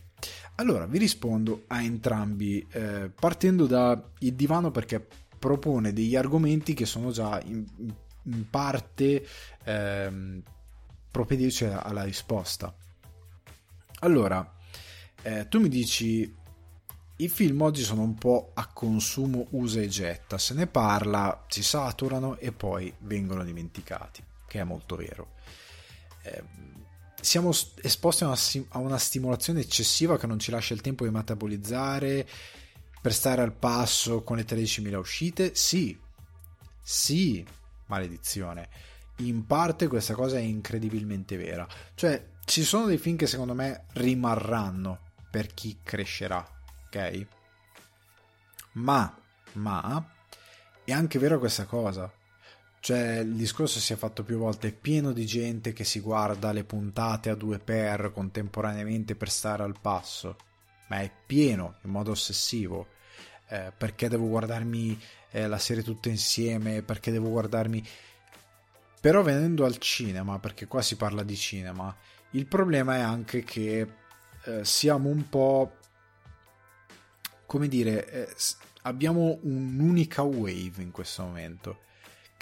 Allora, 0.56 0.86
vi 0.86 1.00
rispondo 1.00 1.64
a 1.68 1.82
entrambi, 1.82 2.66
eh, 2.72 3.10
partendo 3.10 3.66
dal 3.66 4.12
divano 4.20 4.70
perché 4.70 5.06
propone 5.40 5.94
degli 5.94 6.16
argomenti 6.16 6.74
che 6.74 6.86
sono 6.86 7.12
già 7.12 7.42
in, 7.44 7.66
in 8.24 8.50
parte 8.50 9.26
ehm, 9.64 10.44
propedeutici 11.10 11.66
alla 11.66 12.04
risposta. 12.04 12.74
Allora, 14.02 14.56
eh, 15.24 15.48
tu 15.48 15.60
mi 15.60 15.70
dici 15.70 16.42
i 17.18 17.28
film 17.30 17.62
oggi 17.62 17.84
sono 17.84 18.02
un 18.04 18.16
po' 18.16 18.52
a 18.54 18.68
consumo 18.68 19.48
usa 19.52 19.82
e 19.82 19.88
getta, 19.88 20.38
se 20.38 20.54
ne 20.54 20.68
parla, 20.68 21.46
si 21.48 21.64
saturano 21.64 22.38
e 22.38 22.52
poi 22.52 22.94
vengono 23.00 23.44
dimenticati, 23.44 24.24
che 24.48 24.60
è 24.60 24.64
molto 24.64 24.96
vero. 24.96 25.34
Eh, 26.24 26.44
siamo 27.24 27.52
esposti 27.82 28.24
a 28.24 28.28
una, 28.28 28.38
a 28.70 28.78
una, 28.80 28.98
stimolazione 28.98 29.62
eccessiva 29.62 30.18
che 30.18 30.28
non 30.28 30.40
ci 30.40 30.52
lascia 30.52 30.74
il 30.74 30.82
tempo 30.82 31.06
di 31.06 31.12
metabolizzare 31.12 32.28
per 33.02 33.14
stare 33.14 33.42
al 33.42 33.54
passo 33.54 34.24
con 34.24 34.38
le 34.38 34.46
13.000 34.46 34.96
uscite? 34.96 35.56
Sì, 35.56 35.98
sì, 36.82 37.46
maledizione. 37.88 38.70
In 39.18 39.46
parte 39.46 39.88
questa 39.88 40.14
cosa 40.14 40.38
è 40.38 40.42
incredibilmente 40.42 41.38
vera. 41.38 41.68
Cioè, 41.96 42.32
ci 42.46 42.64
sono 42.64 42.86
dei 42.86 42.98
film 42.98 43.16
che 43.16 43.28
secondo 43.28 43.54
me 43.54 43.86
rimarranno 43.94 45.00
per 45.30 45.54
chi 45.54 45.80
crescerà, 45.82 46.46
ok? 46.88 47.26
Ma, 48.74 49.18
ma, 49.54 50.14
è 50.84 50.92
anche 50.92 51.20
vero 51.20 51.40
questa 51.40 51.66
cosa. 51.66 52.12
Cioè, 52.84 53.20
il 53.20 53.36
discorso 53.36 53.80
si 53.80 53.94
è 53.94 53.96
fatto 53.96 54.24
più 54.24 54.38
volte, 54.38 54.68
è 54.68 54.74
pieno 54.74 55.14
di 55.14 55.26
gente 55.26 55.72
che 55.72 55.86
si 55.86 56.02
guarda 56.02 56.52
le 56.52 56.66
puntate 56.66 57.30
a 57.30 57.36
due 57.36 57.58
per 57.58 58.12
contemporaneamente 58.12 59.16
per 59.16 59.30
stare 59.30 59.64
al 59.64 59.80
passo 59.80 60.36
ma 60.88 61.00
è 61.00 61.12
pieno 61.26 61.78
in 61.84 61.92
modo 61.92 62.12
ossessivo. 62.12 62.88
Eh, 63.48 63.72
perché 63.76 64.08
devo 64.10 64.28
guardarmi 64.28 65.00
eh, 65.32 65.48
la 65.48 65.58
serie 65.58 65.84
tutta 65.84 66.10
insieme? 66.10 66.82
Perché 66.82 67.12
devo 67.12 67.30
guardarmi. 67.30 67.84
Però 69.00 69.22
venendo 69.22 69.66
al 69.66 69.78
cinema, 69.78 70.40
perché 70.40 70.68
qua 70.68 70.82
si 70.82 70.96
parla 70.96 71.24
di 71.24 71.36
cinema, 71.36 71.96
il 72.32 72.46
problema 72.46 72.96
è 72.98 73.02
anche 73.02 73.44
che 73.44 73.88
eh, 74.44 74.66
siamo 74.66 75.10
un 75.10 75.30
po'. 75.30 75.78
come 77.46 77.68
dire, 77.68 78.10
eh, 78.10 78.36
abbiamo 78.84 79.40
un'unica 79.42 80.22
wave 80.24 80.82
in 80.82 80.92
questo 80.92 81.24
momento 81.24 81.80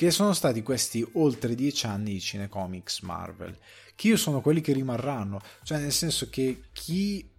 che 0.01 0.09
sono 0.09 0.33
stati 0.33 0.63
questi 0.63 1.07
oltre 1.13 1.53
dieci 1.53 1.85
anni 1.85 2.13
di 2.13 2.19
cinecomics 2.19 3.01
Marvel, 3.01 3.55
che 3.93 4.07
io 4.07 4.17
sono 4.17 4.41
quelli 4.41 4.59
che 4.59 4.73
rimarranno, 4.73 5.39
cioè 5.61 5.77
nel 5.77 5.91
senso 5.91 6.27
che 6.27 6.63
chi 6.73 7.29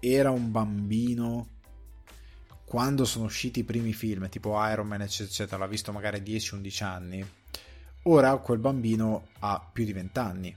era 0.00 0.32
un 0.32 0.50
bambino 0.50 1.46
quando 2.64 3.04
sono 3.04 3.26
usciti 3.26 3.60
i 3.60 3.64
primi 3.64 3.92
film, 3.92 4.28
tipo 4.28 4.60
Iron 4.68 4.88
Man, 4.88 5.02
eccetera, 5.02 5.58
l'ha 5.58 5.68
visto 5.68 5.92
magari 5.92 6.18
10-11 6.20 6.82
anni, 6.82 7.24
ora 8.02 8.36
quel 8.38 8.58
bambino 8.58 9.28
ha 9.38 9.64
più 9.72 9.84
di 9.84 9.92
20 9.92 10.18
anni. 10.18 10.56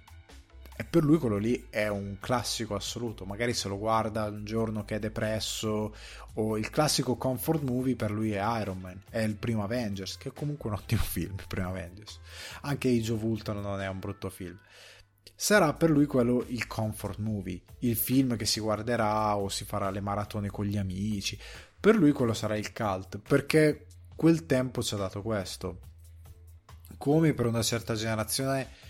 E 0.82 0.84
per 0.84 1.03
lui 1.03 1.19
quello 1.19 1.38
lì 1.38 1.67
è 1.69 1.89
un 1.89 2.17
classico 2.19 2.73
assoluto. 2.73 3.23
Magari 3.23 3.53
se 3.53 3.67
lo 3.67 3.77
guarda 3.77 4.23
un 4.23 4.43
giorno 4.43 4.84
che 4.84 4.95
è 4.95 4.99
depresso, 4.99 5.93
o 6.34 6.57
il 6.57 6.71
classico 6.71 7.17
comfort 7.17 7.61
movie 7.61 7.95
per 7.95 8.09
lui 8.09 8.32
è 8.32 8.41
Iron 8.59 8.79
Man, 8.79 8.99
è 9.11 9.19
il 9.19 9.36
primo 9.36 9.63
Avengers, 9.63 10.17
che 10.17 10.29
è 10.29 10.34
comunque 10.34 10.71
un 10.71 10.77
ottimo 10.77 11.01
film, 11.03 11.36
il 11.38 11.45
primo 11.47 11.69
Avengers. 11.69 12.19
Anche 12.61 12.89
Age 12.89 13.11
of 13.11 13.21
Ultron 13.21 13.61
non 13.61 13.79
è 13.79 13.88
un 13.88 13.99
brutto 13.99 14.32
film 14.32 14.57
sarà 15.36 15.73
per 15.73 15.89
lui 15.89 16.05
quello 16.05 16.45
il 16.49 16.67
comfort 16.67 17.17
movie, 17.17 17.61
il 17.79 17.95
film 17.95 18.36
che 18.38 18.45
si 18.45 18.59
guarderà 18.59 19.36
o 19.38 19.49
si 19.49 19.65
farà 19.65 19.89
le 19.89 20.01
maratone 20.01 20.49
con 20.49 20.65
gli 20.65 20.77
amici. 20.77 21.38
Per 21.79 21.95
lui 21.95 22.11
quello 22.11 22.34
sarà 22.34 22.55
il 22.57 22.73
cult, 22.73 23.19
perché 23.19 23.86
quel 24.15 24.47
tempo 24.47 24.82
ci 24.82 24.95
ha 24.95 24.97
dato 24.97 25.21
questo. 25.21 25.79
Come 26.97 27.34
per 27.34 27.47
una 27.47 27.63
certa 27.63 27.95
generazione 27.95 28.89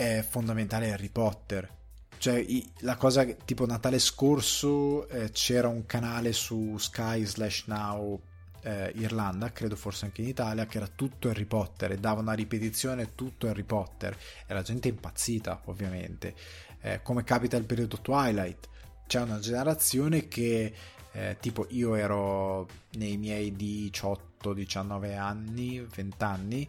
è 0.00 0.24
fondamentale 0.26 0.92
Harry 0.92 1.10
Potter. 1.10 1.68
Cioè, 2.16 2.42
la 2.78 2.96
cosa 2.96 3.22
tipo 3.24 3.66
Natale 3.66 3.98
scorso 3.98 5.06
eh, 5.08 5.30
c'era 5.30 5.68
un 5.68 5.84
canale 5.84 6.32
su 6.32 6.78
Sky 6.78 7.26
slash 7.26 7.64
Now 7.66 8.18
eh, 8.62 8.92
Irlanda, 8.96 9.52
credo 9.52 9.76
forse 9.76 10.06
anche 10.06 10.22
in 10.22 10.28
Italia, 10.28 10.64
che 10.64 10.78
era 10.78 10.88
tutto 10.88 11.28
Harry 11.28 11.44
Potter 11.44 11.92
e 11.92 11.98
dava 11.98 12.22
una 12.22 12.32
ripetizione 12.32 13.14
tutto 13.14 13.46
Harry 13.46 13.62
Potter. 13.62 14.16
E 14.46 14.54
la 14.54 14.62
gente 14.62 14.88
è 14.88 14.92
impazzita 14.92 15.60
ovviamente, 15.66 16.34
eh, 16.80 17.02
come 17.02 17.22
capita 17.22 17.58
il 17.58 17.64
periodo 17.64 18.00
Twilight, 18.00 18.68
c'è 19.06 19.20
una 19.20 19.38
generazione 19.38 20.28
che 20.28 20.72
eh, 21.12 21.36
tipo 21.40 21.66
io 21.70 21.94
ero 21.94 22.68
nei 22.92 23.16
miei 23.18 23.52
18-19 23.52 25.18
anni, 25.18 25.80
20 25.80 26.24
anni, 26.24 26.68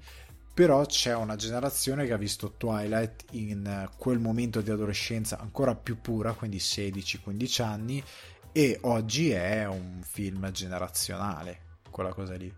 però 0.54 0.86
c'è 0.86 1.16
una 1.16 1.36
generazione 1.36 2.06
che 2.06 2.14
ha 2.14 2.18
visto 2.18 2.54
Twilight 2.58 3.26
in 3.32 3.90
quel 3.98 4.20
momento 4.20 4.62
di 4.62 4.70
adolescenza 4.70 5.40
ancora 5.40 5.76
più 5.76 6.02
pura, 6.02 6.34
quindi 6.34 6.58
16-15 6.58 7.62
anni, 7.64 8.04
e 8.52 8.78
oggi 8.82 9.32
è 9.32 9.66
un 9.66 10.02
film 10.04 10.52
generazionale 10.52 11.80
quella 11.90 12.14
cosa 12.14 12.36
lì. 12.36 12.54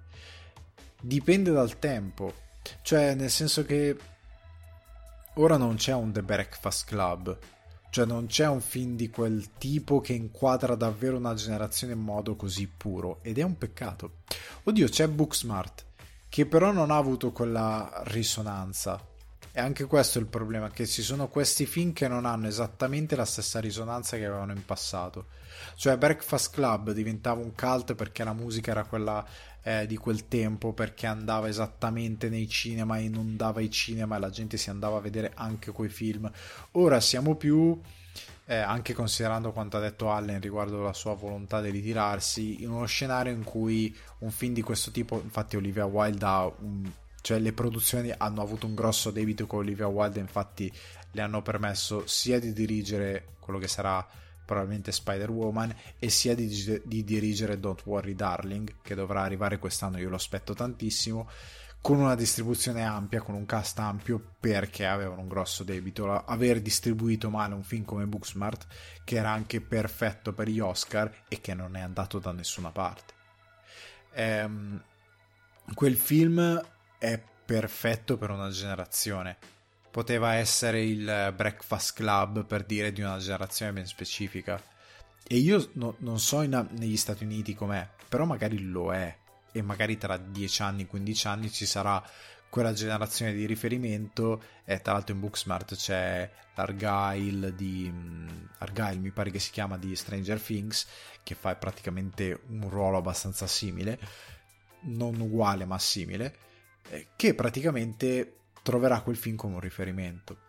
Dipende 0.99 1.51
dal 1.51 1.79
tempo, 1.79 2.33
cioè 2.81 3.13
nel 3.13 3.29
senso 3.29 3.65
che 3.65 3.95
ora 5.35 5.57
non 5.57 5.75
c'è 5.75 5.93
un 5.93 6.11
The 6.11 6.23
Breakfast 6.23 6.85
Club, 6.85 7.37
cioè 7.89 8.05
non 8.05 8.25
c'è 8.25 8.47
un 8.47 8.61
film 8.61 8.95
di 8.95 9.09
quel 9.09 9.51
tipo 9.57 10.01
che 10.01 10.13
inquadra 10.13 10.73
davvero 10.75 11.17
una 11.17 11.35
generazione 11.35 11.93
in 11.93 11.99
modo 11.99 12.35
così 12.35 12.67
puro 12.67 13.19
ed 13.21 13.37
è 13.37 13.43
un 13.43 13.57
peccato. 13.57 14.21
Oddio, 14.63 14.87
c'è 14.87 15.07
Booksmart, 15.07 15.85
che 16.33 16.47
però 16.47 16.71
non 16.71 16.89
ha 16.89 16.97
avuto 16.97 17.31
quella 17.31 18.01
risonanza. 18.05 18.99
E 19.51 19.59
anche 19.59 19.85
questo 19.85 20.17
è 20.17 20.21
il 20.21 20.27
problema, 20.27 20.71
che 20.71 20.87
ci 20.87 21.03
sono 21.03 21.27
questi 21.27 21.67
film 21.67 21.93
che 21.93 22.07
non 22.07 22.25
hanno 22.25 22.47
esattamente 22.47 23.15
la 23.15 23.23
stessa 23.23 23.59
risonanza 23.59 24.17
che 24.17 24.25
avevano 24.25 24.51
in 24.51 24.65
passato. 24.65 25.27
Cioè 25.75 25.95
Breakfast 25.95 26.51
Club 26.51 26.89
diventava 26.89 27.39
un 27.39 27.53
cult 27.53 27.93
perché 27.93 28.23
la 28.23 28.33
musica 28.33 28.71
era 28.71 28.83
quella 28.85 29.23
eh, 29.61 29.85
di 29.85 29.95
quel 29.95 30.27
tempo, 30.27 30.73
perché 30.73 31.05
andava 31.05 31.47
esattamente 31.47 32.29
nei 32.29 32.49
cinema, 32.49 32.97
inondava 32.97 33.61
i 33.61 33.69
cinema 33.69 34.15
e 34.15 34.19
la 34.19 34.31
gente 34.31 34.57
si 34.57 34.71
andava 34.71 34.97
a 34.97 35.01
vedere 35.01 35.33
anche 35.35 35.71
quei 35.71 35.89
film. 35.89 36.31
Ora 36.71 36.99
siamo 36.99 37.35
più... 37.35 37.79
Eh, 38.45 38.55
anche 38.55 38.93
considerando 38.93 39.53
quanto 39.53 39.77
ha 39.77 39.79
detto 39.79 40.11
Allen 40.11 40.41
riguardo 40.41 40.81
la 40.81 40.91
sua 40.91 41.13
volontà 41.13 41.61
di 41.61 41.69
ritirarsi, 41.69 42.61
in 42.61 42.71
uno 42.71 42.85
scenario 42.85 43.31
in 43.31 43.43
cui 43.43 43.95
un 44.19 44.31
film 44.31 44.53
di 44.53 44.61
questo 44.61 44.91
tipo, 44.91 45.21
infatti 45.23 45.55
Olivia 45.55 45.85
Wilde 45.85 46.25
ha 46.25 46.45
un, 46.45 46.91
cioè 47.21 47.39
le 47.39 47.53
produzioni 47.53 48.13
hanno 48.15 48.41
avuto 48.41 48.65
un 48.65 48.75
grosso 48.75 49.11
debito 49.11 49.47
con 49.47 49.59
Olivia 49.59 49.87
Wilde, 49.87 50.19
infatti 50.19 50.69
le 51.11 51.21
hanno 51.21 51.41
permesso 51.41 52.05
sia 52.05 52.37
di 52.37 52.51
dirigere 52.51 53.27
quello 53.39 53.59
che 53.59 53.69
sarà 53.69 54.05
probabilmente 54.45 54.91
Spider-Woman, 54.91 55.73
e 55.99 56.09
sia 56.09 56.35
di, 56.35 56.81
di 56.83 57.03
dirigere 57.05 57.61
Don't 57.61 57.83
Worry 57.85 58.13
Darling, 58.13 58.75
che 58.81 58.93
dovrà 58.93 59.21
arrivare 59.21 59.57
quest'anno, 59.57 59.99
io 59.99 60.09
lo 60.09 60.17
aspetto 60.17 60.53
tantissimo, 60.53 61.29
con 61.83 61.99
una 61.99 62.15
distribuzione 62.15 62.81
ampia, 62.81 63.21
con 63.21 63.35
un 63.35 63.45
cast 63.45 63.77
ampio, 63.77 64.35
perché 64.39 64.85
avevano 64.85 65.19
un 65.19 65.27
grosso 65.27 65.65
debito. 65.65 66.09
Aver 66.09 66.61
distribuito 66.61 67.29
male 67.29 67.55
un 67.55 67.63
film 67.63 67.83
come 67.83 68.05
Booksmart, 68.05 68.67
che 69.03 69.17
era 69.17 69.31
anche 69.31 69.59
perfetto 69.59 70.31
per 70.31 70.47
gli 70.47 70.61
Oscar 70.61 71.25
e 71.27 71.41
che 71.41 71.53
non 71.53 71.75
è 71.75 71.81
andato 71.81 72.19
da 72.19 72.31
nessuna 72.31 72.69
parte. 72.69 73.13
Ehm, 74.13 74.81
quel 75.73 75.97
film 75.97 76.65
è 76.97 77.21
perfetto 77.45 78.17
per 78.17 78.29
una 78.29 78.49
generazione 78.49 79.37
poteva 79.91 80.35
essere 80.35 80.83
il 80.83 81.33
Breakfast 81.35 81.95
Club 81.95 82.45
per 82.45 82.63
dire 82.63 82.93
di 82.93 83.01
una 83.01 83.17
generazione 83.17 83.73
ben 83.73 83.85
specifica. 83.85 84.59
E 85.27 85.35
io 85.35 85.69
no, 85.73 85.95
non 85.99 86.17
so 86.19 86.41
in, 86.43 86.67
negli 86.71 86.97
Stati 86.97 87.25
Uniti 87.25 87.53
com'è, 87.53 87.87
però 88.07 88.23
magari 88.23 88.59
lo 88.63 88.93
è. 88.93 89.15
E 89.53 89.61
magari 89.61 89.97
tra 89.97 90.17
10 90.17 90.61
anni, 90.61 90.85
15 90.85 91.27
anni 91.27 91.49
ci 91.49 91.65
sarà 91.65 92.03
quella 92.49 92.73
generazione 92.73 93.33
di 93.33 93.45
riferimento. 93.45 94.41
E 94.65 94.81
tra 94.81 94.91
l'altro 94.91 95.15
in 95.15 95.21
Booksmart 95.21 95.75
c'è 95.75 96.29
l'Argyle 96.55 97.55
di. 97.55 97.89
Um, 97.89 98.49
Argyle 98.57 98.99
mi 98.99 99.11
pare 99.11 99.31
che 99.31 99.39
si 99.39 99.51
chiama 99.51 99.77
di 99.77 99.95
Stranger 99.95 100.41
Things, 100.41 100.85
che 101.23 101.35
fa 101.35 101.55
praticamente 101.55 102.41
un 102.49 102.69
ruolo 102.69 102.97
abbastanza 102.97 103.47
simile. 103.47 103.97
Non 104.81 105.17
uguale, 105.21 105.63
ma 105.63 105.79
simile 105.79 106.51
eh, 106.89 107.07
che 107.15 107.33
praticamente 107.33 108.37
troverà 108.61 109.01
quel 109.01 109.15
film 109.15 109.35
come 109.35 109.55
un 109.55 109.59
riferimento. 109.59 110.39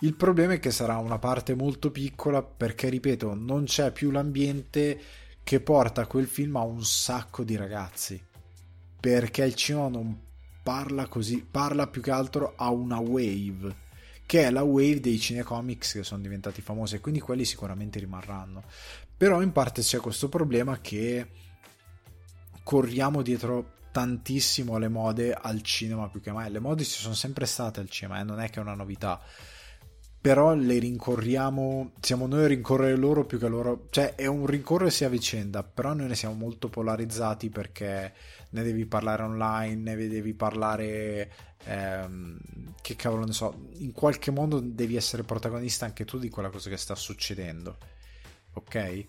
Il 0.00 0.16
problema 0.16 0.54
è 0.54 0.58
che 0.58 0.70
sarà 0.70 0.96
una 0.96 1.18
parte 1.18 1.54
molto 1.54 1.90
piccola 1.90 2.42
perché, 2.42 2.88
ripeto, 2.88 3.34
non 3.34 3.64
c'è 3.64 3.92
più 3.92 4.10
l'ambiente 4.10 5.00
che 5.42 5.60
porta 5.60 6.06
quel 6.06 6.26
film 6.26 6.56
a 6.56 6.62
un 6.62 6.84
sacco 6.84 7.44
di 7.44 7.56
ragazzi. 7.56 8.28
Perché 9.00 9.44
il 9.44 9.54
cinema 9.54 9.88
non 9.88 10.18
parla 10.62 11.06
così, 11.06 11.44
parla 11.48 11.86
più 11.86 12.02
che 12.02 12.10
altro 12.10 12.52
a 12.56 12.70
una 12.70 12.98
wave 12.98 13.88
che 14.30 14.44
è 14.44 14.50
la 14.52 14.62
wave 14.62 15.00
dei 15.00 15.18
cinecomics 15.18 15.94
che 15.94 16.04
sono 16.04 16.22
diventati 16.22 16.62
famosi 16.62 16.94
e 16.94 17.00
quindi 17.00 17.18
quelli 17.18 17.44
sicuramente 17.44 17.98
rimarranno. 17.98 18.62
Però 19.16 19.42
in 19.42 19.50
parte 19.50 19.82
c'è 19.82 19.98
questo 19.98 20.28
problema 20.28 20.80
che 20.80 21.26
corriamo 22.62 23.22
dietro 23.22 23.72
tantissimo 23.90 24.76
alle 24.76 24.86
mode 24.86 25.32
al 25.32 25.62
cinema 25.62 26.08
più 26.08 26.20
che 26.20 26.30
mai. 26.30 26.48
Le 26.48 26.60
mode 26.60 26.84
ci 26.84 27.00
sono 27.00 27.14
sempre 27.14 27.44
state 27.44 27.80
al 27.80 27.90
cinema, 27.90 28.20
eh? 28.20 28.22
non 28.22 28.38
è 28.38 28.48
che 28.50 28.60
è 28.60 28.62
una 28.62 28.74
novità. 28.74 29.20
Però 30.20 30.54
le 30.54 30.78
rincorriamo, 30.78 31.92
siamo 32.00 32.28
noi 32.28 32.44
a 32.44 32.46
rincorrere 32.46 32.94
loro 32.94 33.24
più 33.24 33.36
che 33.36 33.48
loro, 33.48 33.88
cioè 33.90 34.14
è 34.14 34.26
un 34.26 34.46
rincorrersi 34.46 35.04
a 35.04 35.08
vicenda, 35.08 35.64
però 35.64 35.92
noi 35.92 36.06
ne 36.06 36.14
siamo 36.14 36.34
molto 36.34 36.68
polarizzati 36.68 37.48
perché 37.48 38.12
ne 38.50 38.62
devi 38.62 38.86
parlare 38.86 39.22
online, 39.22 39.94
ne 39.94 40.08
devi 40.08 40.34
parlare 40.34 41.32
ehm, 41.64 42.38
che 42.80 42.96
cavolo 42.96 43.24
ne 43.24 43.32
so, 43.32 43.68
in 43.78 43.92
qualche 43.92 44.30
modo 44.30 44.60
devi 44.60 44.96
essere 44.96 45.22
protagonista 45.22 45.84
anche 45.84 46.04
tu 46.04 46.18
di 46.18 46.28
quella 46.28 46.50
cosa 46.50 46.70
che 46.70 46.76
sta 46.76 46.94
succedendo. 46.94 47.78
Ok? 48.54 49.06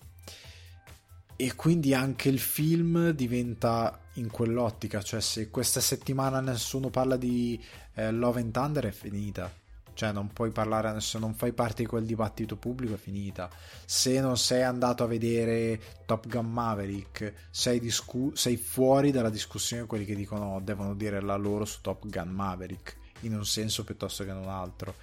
E 1.36 1.56
quindi 1.56 1.94
anche 1.94 2.30
il 2.30 2.40
film 2.40 3.10
diventa 3.12 4.00
in 4.16 4.30
quell'ottica, 4.30 5.02
cioè 5.02 5.22
se 5.22 5.50
questa 5.50 5.82
settimana 5.82 6.40
nessuno 6.40 6.90
parla 6.90 7.18
di 7.18 7.60
eh, 7.96 8.12
Love 8.12 8.42
and 8.42 8.52
Thunder 8.52 8.86
è 8.86 8.92
finita. 8.92 9.61
Cioè 10.02 10.12
non 10.12 10.34
puoi 10.34 10.50
parlare, 10.50 11.00
se 11.00 11.20
non 11.20 11.36
fai 11.36 11.54
parte 11.54 11.84
di 11.84 11.88
quel 11.88 12.06
dibattito 12.06 12.56
pubblico 12.56 12.96
è 12.96 12.98
finita. 12.98 13.48
Se 13.86 14.20
non 14.20 14.36
sei 14.36 14.64
andato 14.64 15.04
a 15.04 15.06
vedere 15.06 15.80
Top 16.08 16.28
Gun 16.28 16.52
Maverick, 16.52 17.50
sei, 17.52 17.80
discu- 17.80 18.36
sei 18.36 18.58
fuori 18.58 19.12
dalla 19.12 19.30
discussione 19.30 19.86
quelli 19.86 20.06
che 20.06 20.16
dicono 20.16 20.60
devono 20.60 20.96
dire 20.96 21.22
la 21.22 21.36
loro 21.36 21.66
su 21.66 21.82
Top 21.82 22.08
Gun 22.08 22.30
Maverick, 22.30 22.98
in 23.20 23.36
un 23.36 23.46
senso 23.46 23.84
piuttosto 23.84 24.24
che 24.24 24.32
in 24.32 24.38
un 24.38 24.50
altro. 24.50 24.96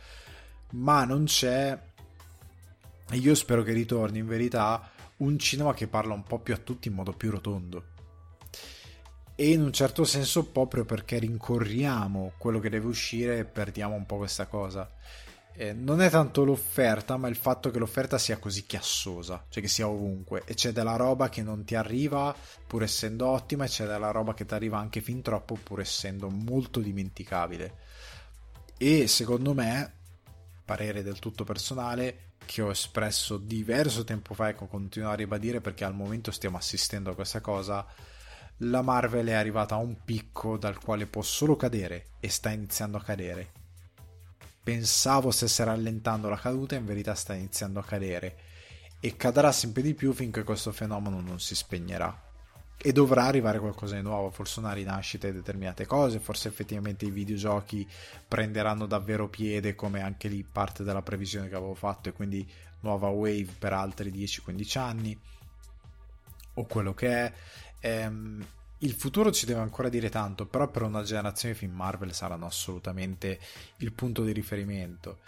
Ma 0.71 1.05
non 1.05 1.27
c'è, 1.27 1.81
e 3.09 3.17
io 3.17 3.37
spero 3.37 3.63
che 3.63 3.71
ritorni 3.71 4.19
in 4.19 4.27
verità, 4.27 4.91
un 5.19 5.39
cinema 5.39 5.75
che 5.75 5.87
parla 5.87 6.13
un 6.13 6.25
po' 6.25 6.41
più 6.41 6.55
a 6.55 6.59
tutti 6.59 6.89
in 6.89 6.95
modo 6.95 7.13
più 7.13 7.31
rotondo 7.31 7.98
e 9.41 9.53
in 9.53 9.63
un 9.63 9.73
certo 9.73 10.03
senso 10.03 10.47
proprio 10.47 10.85
perché 10.85 11.21
rincorriamo 11.21 12.33
quello 12.39 12.59
che 12.59 12.69
deve 12.69 12.89
uscire 12.89 13.39
e 13.39 13.45
perdiamo 13.45 13.95
un 13.95 14.05
po' 14.05 14.17
questa 14.17 14.47
cosa. 14.47 14.91
Eh, 15.53 15.73
non 15.73 16.03
è 16.03 16.11
tanto 16.11 16.43
l'offerta, 16.43 17.17
ma 17.17 17.29
il 17.29 17.37
fatto 17.37 17.71
che 17.71 17.79
l'offerta 17.79 18.19
sia 18.19 18.39
così 18.39 18.67
chiassosa, 18.67 19.45
cioè 19.49 19.63
che 19.63 19.69
sia 19.69 19.87
ovunque, 19.87 20.43
e 20.45 20.55
c'è 20.55 20.73
della 20.73 20.97
roba 20.97 21.29
che 21.29 21.45
non 21.45 21.63
ti 21.63 21.77
arriva 21.77 22.35
pur 22.67 22.83
essendo 22.83 23.29
ottima, 23.29 23.65
e 23.65 23.69
c'è 23.69 23.87
della 23.87 24.11
roba 24.11 24.35
che 24.35 24.45
ti 24.45 24.55
arriva 24.55 24.79
anche 24.79 25.01
fin 25.01 25.23
troppo 25.23 25.55
pur 25.55 25.79
essendo 25.79 26.29
molto 26.29 26.81
dimenticabile. 26.81 27.75
E 28.77 29.07
secondo 29.07 29.55
me, 29.55 29.93
parere 30.65 31.05
del 31.05 31.21
tutto 31.21 31.45
personale, 31.45 32.33
che 32.45 32.61
ho 32.61 32.71
espresso 32.71 33.37
diverso 33.37 34.03
tempo 34.03 34.35
fa 34.35 34.49
e 34.49 34.57
che 34.57 34.67
continuo 34.67 35.11
a 35.11 35.15
ribadire 35.15 35.61
perché 35.61 35.85
al 35.85 35.95
momento 35.95 36.33
stiamo 36.33 36.57
assistendo 36.57 37.11
a 37.11 37.15
questa 37.15 37.41
cosa, 37.41 37.87
la 38.63 38.83
Marvel 38.83 39.27
è 39.27 39.35
arrivata 39.35 39.77
a 39.77 39.79
un 39.79 39.97
picco 40.05 40.57
dal 40.57 40.79
quale 40.79 41.07
può 41.07 41.23
solo 41.23 41.55
cadere 41.55 42.07
e 42.21 42.29
sta 42.29 42.51
iniziando 42.51 42.97
a 42.97 43.03
cadere. 43.03 43.53
Pensavo 44.63 45.31
stesse 45.31 45.65
rallentando 45.65 46.29
la 46.29 46.37
caduta, 46.37 46.75
in 46.75 46.85
verità 46.85 47.15
sta 47.15 47.35
iniziando 47.35 47.79
a 47.79 47.85
cadere 47.85 48.37
e 49.01 49.17
cadrà 49.17 49.53
sempre 49.53 49.83
di 49.83 49.95
più 49.95 50.13
finché 50.13 50.43
questo 50.43 50.73
fenomeno 50.73 51.21
non 51.21 51.39
si 51.39 51.55
spegnerà. 51.55 52.27
E 52.81 52.93
dovrà 52.93 53.25
arrivare 53.25 53.59
qualcosa 53.59 53.97
di 53.97 54.03
nuovo, 54.03 54.31
forse 54.31 54.61
una 54.61 54.73
rinascita 54.73 55.27
di 55.27 55.35
determinate 55.35 55.85
cose, 55.87 56.21
forse 56.21 56.49
effettivamente 56.49 57.07
i 57.07 57.11
videogiochi 57.11 57.89
prenderanno 58.27 58.87
davvero 58.87 59.29
piede 59.29 59.75
come 59.75 60.01
anche 60.01 60.29
lì 60.29 60.45
parte 60.45 60.85
della 60.85 61.03
previsione 61.03 61.49
che 61.49 61.57
avevo 61.57 61.75
fatto 61.75 62.09
e 62.09 62.13
quindi 62.13 62.49
nuova 62.81 63.09
wave 63.09 63.49
per 63.59 63.73
altri 63.73 64.13
10-15 64.13 64.79
anni 64.79 65.19
o 66.55 66.67
quello 66.67 66.95
che 66.95 67.09
è 67.09 67.33
Ehm, 67.81 68.47
il 68.79 68.93
futuro 68.93 69.33
ci 69.33 69.45
deve 69.47 69.61
ancora 69.61 69.89
dire 69.89 70.09
tanto, 70.09 70.47
però 70.47 70.69
per 70.69 70.83
una 70.83 71.03
generazione 71.03 71.55
film 71.55 71.75
Marvel 71.75 72.15
saranno 72.15 72.47
assolutamente 72.47 73.41
il 73.79 73.93
punto 73.93 74.23
di 74.23 74.33
riferimento. 74.33 75.19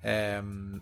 Ehm, 0.00 0.80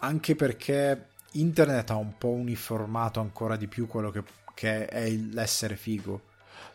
anche 0.00 0.34
perché 0.34 1.06
internet 1.32 1.90
ha 1.90 1.96
un 1.96 2.18
po' 2.18 2.30
uniformato 2.30 3.20
ancora 3.20 3.56
di 3.56 3.68
più 3.68 3.86
quello 3.86 4.10
che, 4.10 4.22
che 4.54 4.86
è 4.86 5.08
l'essere 5.08 5.76
figo. 5.76 6.30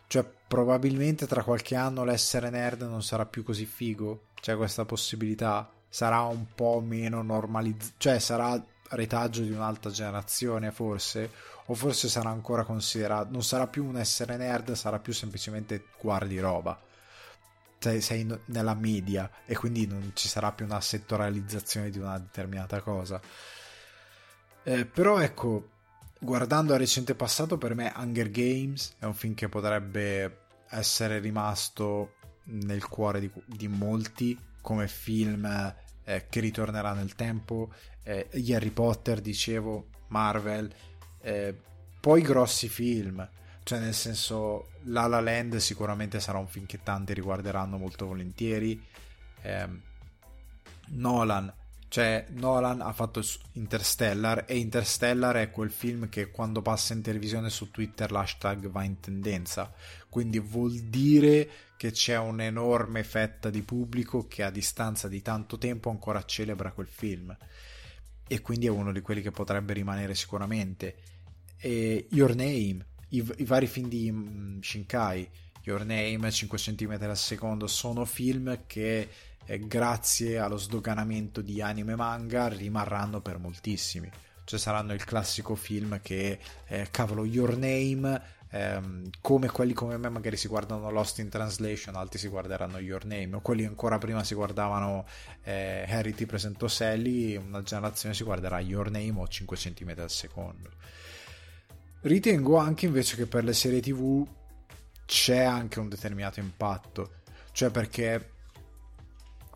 Cioè, 0.08 0.26
probabilmente 0.48 1.28
tra 1.28 1.44
qualche 1.44 1.76
anno 1.76 2.04
l'essere 2.04 2.50
nerd 2.50 2.84
non 2.84 3.04
sarà 3.04 3.26
più 3.26 3.44
così 3.44 3.66
figo. 3.66 4.28
C'è 4.40 4.56
questa 4.56 4.86
possibilità. 4.86 5.70
Sarà 5.90 6.22
un 6.22 6.46
po' 6.56 6.80
meno 6.80 7.22
normalizzato. 7.22 7.94
Cioè, 7.98 8.20
sarà 8.20 8.64
retaggio 8.90 9.42
di 9.42 9.52
un'altra 9.52 9.92
generazione, 9.92 10.72
forse 10.72 11.30
o 11.70 11.74
forse 11.74 12.08
sarà 12.08 12.30
ancora 12.30 12.64
considerato, 12.64 13.30
non 13.32 13.44
sarà 13.44 13.68
più 13.68 13.86
un 13.86 13.98
essere 13.98 14.38
nerd, 14.38 14.72
sarà 14.74 15.00
più 15.00 15.14
semplicemente 15.14 15.86
guardi 16.00 16.40
roba. 16.40 16.80
Sei, 17.80 18.02
sei 18.02 18.28
nella 18.46 18.74
media 18.74 19.30
e 19.46 19.56
quindi 19.56 19.86
non 19.86 20.12
ci 20.16 20.28
sarà 20.28 20.52
più 20.52 20.66
una 20.66 20.82
settorializzazione 20.82 21.90
di 21.90 22.00
una 22.00 22.18
determinata 22.18 22.82
cosa. 22.82 23.22
Eh, 24.64 24.86
però 24.86 25.20
ecco, 25.20 25.70
guardando 26.20 26.74
al 26.74 26.80
recente 26.80 27.16
passato, 27.16 27.58
per 27.58 27.76
me 27.76 27.94
Hunger 27.96 28.32
Games 28.32 28.96
è 28.98 29.06
un 29.06 29.14
film 29.14 29.34
che 29.34 29.48
potrebbe 29.48 30.46
essere 30.70 31.20
rimasto 31.20 32.16
nel 32.46 32.88
cuore 32.88 33.20
di, 33.20 33.32
di 33.46 33.68
molti 33.68 34.38
come 34.62 34.88
film 34.88 35.46
eh, 36.04 36.26
che 36.30 36.40
ritornerà 36.40 36.94
nel 36.94 37.16
tempo. 37.16 37.72
Eh, 38.04 38.30
Harry 38.54 38.72
Potter, 38.72 39.22
dicevo, 39.22 39.90
Marvel, 40.08 40.74
eh, 41.22 41.56
poi 42.00 42.22
grossi 42.22 42.70
film, 42.70 43.28
cioè 43.64 43.80
nel 43.80 43.94
senso 43.94 44.70
La 44.84 45.08
La 45.08 45.20
Land 45.20 45.58
sicuramente 45.58 46.20
sarà 46.20 46.38
un 46.38 46.48
film 46.48 46.66
che 46.66 46.80
tanti 46.84 47.14
riguarderanno 47.14 47.78
molto 47.78 48.06
volentieri. 48.06 48.82
Eh, 49.42 49.68
Nolan, 50.90 51.54
cioè 51.90 52.26
Nolan 52.30 52.82
ha 52.82 52.94
fatto 52.94 53.22
Interstellar 53.54 54.46
e 54.48 54.58
Interstellar 54.58 55.36
è 55.36 55.52
quel 55.52 55.72
film 55.72 56.10
che 56.10 56.32
quando 56.32 56.62
passa 56.62 56.94
in 56.94 57.02
televisione 57.02 57.50
su 57.50 57.72
Twitter 57.72 58.12
l'hashtag 58.12 58.70
va 58.70 58.84
in 58.84 59.00
tendenza, 59.00 59.74
quindi 60.10 60.40
vuol 60.40 60.74
dire 60.74 61.50
che 61.78 61.92
c'è 61.92 62.18
un'enorme 62.18 63.04
fetta 63.04 63.50
di 63.50 63.62
pubblico 63.62 64.28
che 64.28 64.44
a 64.44 64.50
distanza 64.50 65.08
di 65.08 65.22
tanto 65.22 65.58
tempo 65.58 65.90
ancora 65.90 66.24
celebra 66.24 66.72
quel 66.72 66.88
film 66.88 67.36
e 68.28 68.42
quindi 68.42 68.68
è 68.68 68.70
uno 68.70 68.92
di 68.92 69.02
quelli 69.02 69.22
che 69.22 69.32
potrebbe 69.32 69.74
rimanere 69.74 70.16
sicuramente 70.16 71.16
e 71.60 72.08
Your 72.12 72.36
Name, 72.36 72.86
i, 73.10 73.34
i 73.38 73.44
vari 73.44 73.68
film 73.68 73.90
di 73.90 74.10
um, 74.10 74.62
Shinkai, 74.62 75.28
Your 75.64 75.84
Name, 75.84 76.32
5 76.32 76.58
cm 76.58 76.98
al 77.02 77.18
secondo, 77.18 77.68
sono 77.68 78.06
film 78.06 78.62
che 78.68 79.10
eh, 79.44 79.60
grazie 79.68 80.38
allo 80.38 80.58
sdoganamento 80.58 81.42
di 81.42 81.62
anime 81.62 81.94
e 81.94 81.96
manga 81.96 82.48
rimarranno 82.48 83.22
per 83.22 83.40
moltissimi. 83.40 84.10
Cioè 84.44 84.60
saranno 84.60 84.94
il 84.94 85.04
classico 85.04 85.56
film 85.56 86.00
che, 86.02 86.40
eh, 86.68 86.88
cavolo, 86.90 87.26
Your 87.26 87.58
Name 87.58 88.22
ehm, 88.52 89.10
come 89.22 89.50
quelli 89.50 89.74
come 89.74 89.98
me 89.98 90.10
magari 90.10 90.38
si 90.38 90.48
guardano 90.48 90.90
Lost 90.90 91.20
in 91.20 91.30
Translation, 91.30 91.96
altri 91.96 92.20
si 92.20 92.28
guarderanno 92.28 92.78
Your 92.80 93.06
Name, 93.06 93.36
o 93.36 93.42
quelli 93.42 93.66
ancora 93.66 93.98
prima 93.98 94.24
si 94.24 94.36
guardavano 94.36 95.06
eh, 95.44 95.86
Harry 95.88 96.14
ti 96.14 96.26
presento 96.26 96.68
Sally, 96.68 97.36
una 97.36 97.62
generazione 97.62 98.16
si 98.16 98.24
guarderà 98.24 98.60
Your 98.60 98.90
Name 98.90 99.14
o 99.18 99.28
5 99.28 99.58
cm 99.58 99.94
al 99.98 100.12
secondo. 100.12 100.70
Ritengo 102.02 102.58
anche 102.58 102.86
invece 102.86 103.16
che 103.16 103.26
per 103.26 103.44
le 103.44 103.54
serie 103.54 103.82
tv 103.82 104.26
c'è 105.06 105.40
anche 105.40 105.80
un 105.80 105.90
determinato 105.90 106.40
impatto, 106.40 107.22
cioè 107.52 107.70
perché 107.70 108.32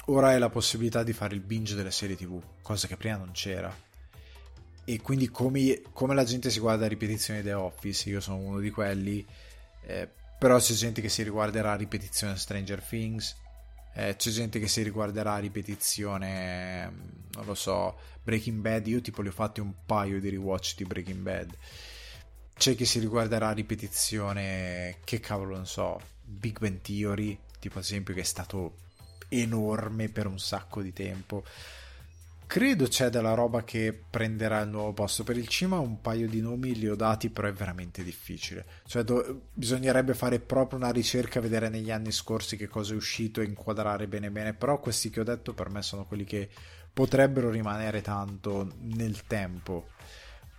ora 0.05 0.29
hai 0.29 0.39
la 0.39 0.49
possibilità 0.49 1.03
di 1.03 1.13
fare 1.13 1.35
il 1.35 1.41
binge 1.41 1.75
delle 1.75 1.91
serie 1.91 2.15
tv, 2.15 2.41
cosa 2.61 2.87
che 2.87 2.97
prima 2.97 3.17
non 3.17 3.31
c'era. 3.31 3.89
E 4.83 5.01
quindi 5.01 5.29
come, 5.29 5.81
come 5.93 6.15
la 6.15 6.23
gente 6.23 6.49
si 6.49 6.59
guarda 6.59 6.85
a 6.85 6.89
ripetizioni 6.89 7.41
The 7.41 7.53
Office, 7.53 8.09
io 8.09 8.19
sono 8.19 8.37
uno 8.37 8.59
di 8.59 8.71
quelli, 8.71 9.25
eh, 9.83 10.09
però 10.39 10.57
c'è 10.57 10.73
gente 10.73 11.01
che 11.01 11.09
si 11.09 11.23
riguarderà 11.23 11.73
a 11.73 11.75
ripetizione 11.75 12.35
Stranger 12.35 12.81
Things, 12.81 13.35
eh, 13.93 14.15
c'è 14.15 14.29
gente 14.31 14.59
che 14.59 14.67
si 14.67 14.81
riguarderà 14.81 15.33
a 15.33 15.39
ripetizione, 15.39 16.91
non 17.33 17.45
lo 17.45 17.55
so, 17.55 17.97
Breaking 18.23 18.59
Bad, 18.59 18.87
io 18.87 19.01
tipo 19.01 19.21
li 19.21 19.27
ho 19.27 19.33
fatti 19.33 19.59
un 19.59 19.73
paio 19.85 20.19
di 20.19 20.29
rewatch 20.29 20.75
di 20.75 20.85
Breaking 20.85 21.19
Bad 21.19 21.57
c'è 22.61 22.75
chi 22.75 22.85
si 22.85 22.99
riguarderà 22.99 23.47
a 23.47 23.53
ripetizione, 23.53 24.97
che 25.03 25.19
cavolo 25.19 25.55
non 25.55 25.65
so, 25.65 25.99
Big 26.21 26.59
Bang 26.59 26.79
Theory, 26.79 27.35
tipo 27.59 27.79
ad 27.79 27.83
esempio 27.83 28.13
che 28.13 28.19
è 28.19 28.23
stato 28.23 28.75
enorme 29.29 30.09
per 30.09 30.27
un 30.27 30.37
sacco 30.37 30.83
di 30.83 30.93
tempo. 30.93 31.43
Credo 32.51 32.85
c'è 32.87 33.09
della 33.09 33.33
roba 33.33 33.63
che 33.63 33.97
prenderà 34.09 34.59
il 34.59 34.67
nuovo 34.67 34.91
posto. 34.91 35.23
Per 35.23 35.37
il 35.37 35.47
cima 35.47 35.79
un 35.79 36.01
paio 36.01 36.27
di 36.27 36.41
nomi 36.41 36.75
li 36.75 36.89
ho 36.89 36.97
dati, 36.97 37.29
però 37.29 37.47
è 37.47 37.53
veramente 37.53 38.03
difficile. 38.03 38.65
Cioè, 38.85 39.03
do- 39.03 39.43
bisognerebbe 39.53 40.13
fare 40.13 40.41
proprio 40.41 40.77
una 40.77 40.91
ricerca, 40.91 41.39
vedere 41.39 41.69
negli 41.69 41.91
anni 41.91 42.11
scorsi 42.11 42.57
che 42.57 42.67
cosa 42.67 42.91
è 42.91 42.97
uscito 42.97 43.39
e 43.39 43.45
inquadrare 43.45 44.09
bene 44.09 44.31
bene. 44.31 44.53
Però 44.53 44.81
questi 44.81 45.09
che 45.09 45.21
ho 45.21 45.23
detto 45.23 45.53
per 45.53 45.69
me 45.69 45.81
sono 45.81 46.03
quelli 46.03 46.25
che 46.25 46.49
potrebbero 46.91 47.49
rimanere 47.49 48.01
tanto 48.01 48.69
nel 48.81 49.25
tempo. 49.27 49.87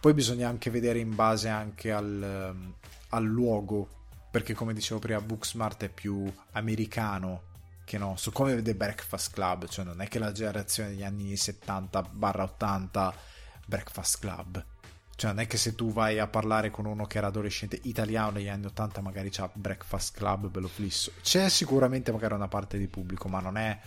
Poi 0.01 0.15
bisogna 0.15 0.49
anche 0.49 0.71
vedere 0.71 0.99
in 0.99 1.15
base 1.15 1.51
anche 1.51 1.93
al, 1.93 2.73
al 3.11 3.25
luogo, 3.25 4.07
perché 4.31 4.55
come 4.55 4.73
dicevo 4.73 4.99
prima, 4.99 5.21
Booksmart 5.21 5.85
è 5.85 5.89
più 5.91 6.25
americano 6.53 7.51
che 7.93 7.99
no, 7.99 8.17
su 8.17 8.33
come 8.33 8.55
vede 8.55 8.75
Breakfast 8.75 9.35
Club, 9.35 9.69
cioè 9.69 9.85
non 9.85 10.01
è 10.01 10.09
che 10.09 10.19
la 10.19 10.33
generazione 10.33 10.89
degli 10.89 11.03
anni 11.03 11.35
70-80 11.35 13.13
Breakfast 13.67 14.19
Club. 14.19 14.65
Cioè 15.15 15.31
non 15.33 15.41
è 15.41 15.47
che 15.47 15.59
se 15.59 15.75
tu 15.75 15.93
vai 15.93 16.19
a 16.19 16.27
parlare 16.27 16.71
con 16.71 16.87
uno 16.87 17.05
che 17.05 17.19
era 17.19 17.27
adolescente 17.27 17.79
italiano 17.83 18.31
negli 18.31 18.49
anni 18.49 18.65
80 18.65 19.03
magari 19.03 19.29
c'ha 19.31 19.51
Breakfast 19.53 20.17
Club 20.17 20.49
bello 20.49 20.69
flisso. 20.69 21.13
C'è 21.21 21.51
sicuramente 21.51 22.11
magari 22.13 22.33
una 22.33 22.49
parte 22.49 22.79
di 22.79 22.87
pubblico, 22.87 23.29
ma 23.29 23.41
non 23.41 23.59
è 23.59 23.79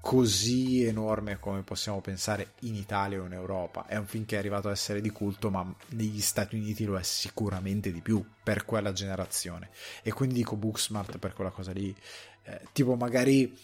così 0.00 0.84
enorme 0.84 1.38
come 1.38 1.62
possiamo 1.62 2.00
pensare 2.00 2.54
in 2.62 2.74
Italia 2.74 3.20
o 3.20 3.26
in 3.26 3.32
Europa. 3.32 3.86
È 3.86 3.96
un 3.96 4.06
film 4.06 4.24
che 4.24 4.34
è 4.34 4.38
arrivato 4.38 4.68
a 4.68 4.72
essere 4.72 5.00
di 5.00 5.10
culto, 5.10 5.50
ma 5.50 5.72
negli 5.90 6.20
Stati 6.20 6.56
Uniti 6.56 6.84
lo 6.84 6.98
è 6.98 7.02
sicuramente 7.04 7.92
di 7.92 8.00
più 8.00 8.24
per 8.42 8.64
quella 8.64 8.92
generazione. 8.92 9.70
E 10.02 10.12
quindi 10.12 10.34
dico 10.34 10.56
Booksmart 10.56 11.18
per 11.18 11.32
quella 11.32 11.50
cosa 11.50 11.70
lì. 11.70 11.94
Eh, 12.46 12.60
tipo 12.72 12.94
magari 12.94 13.56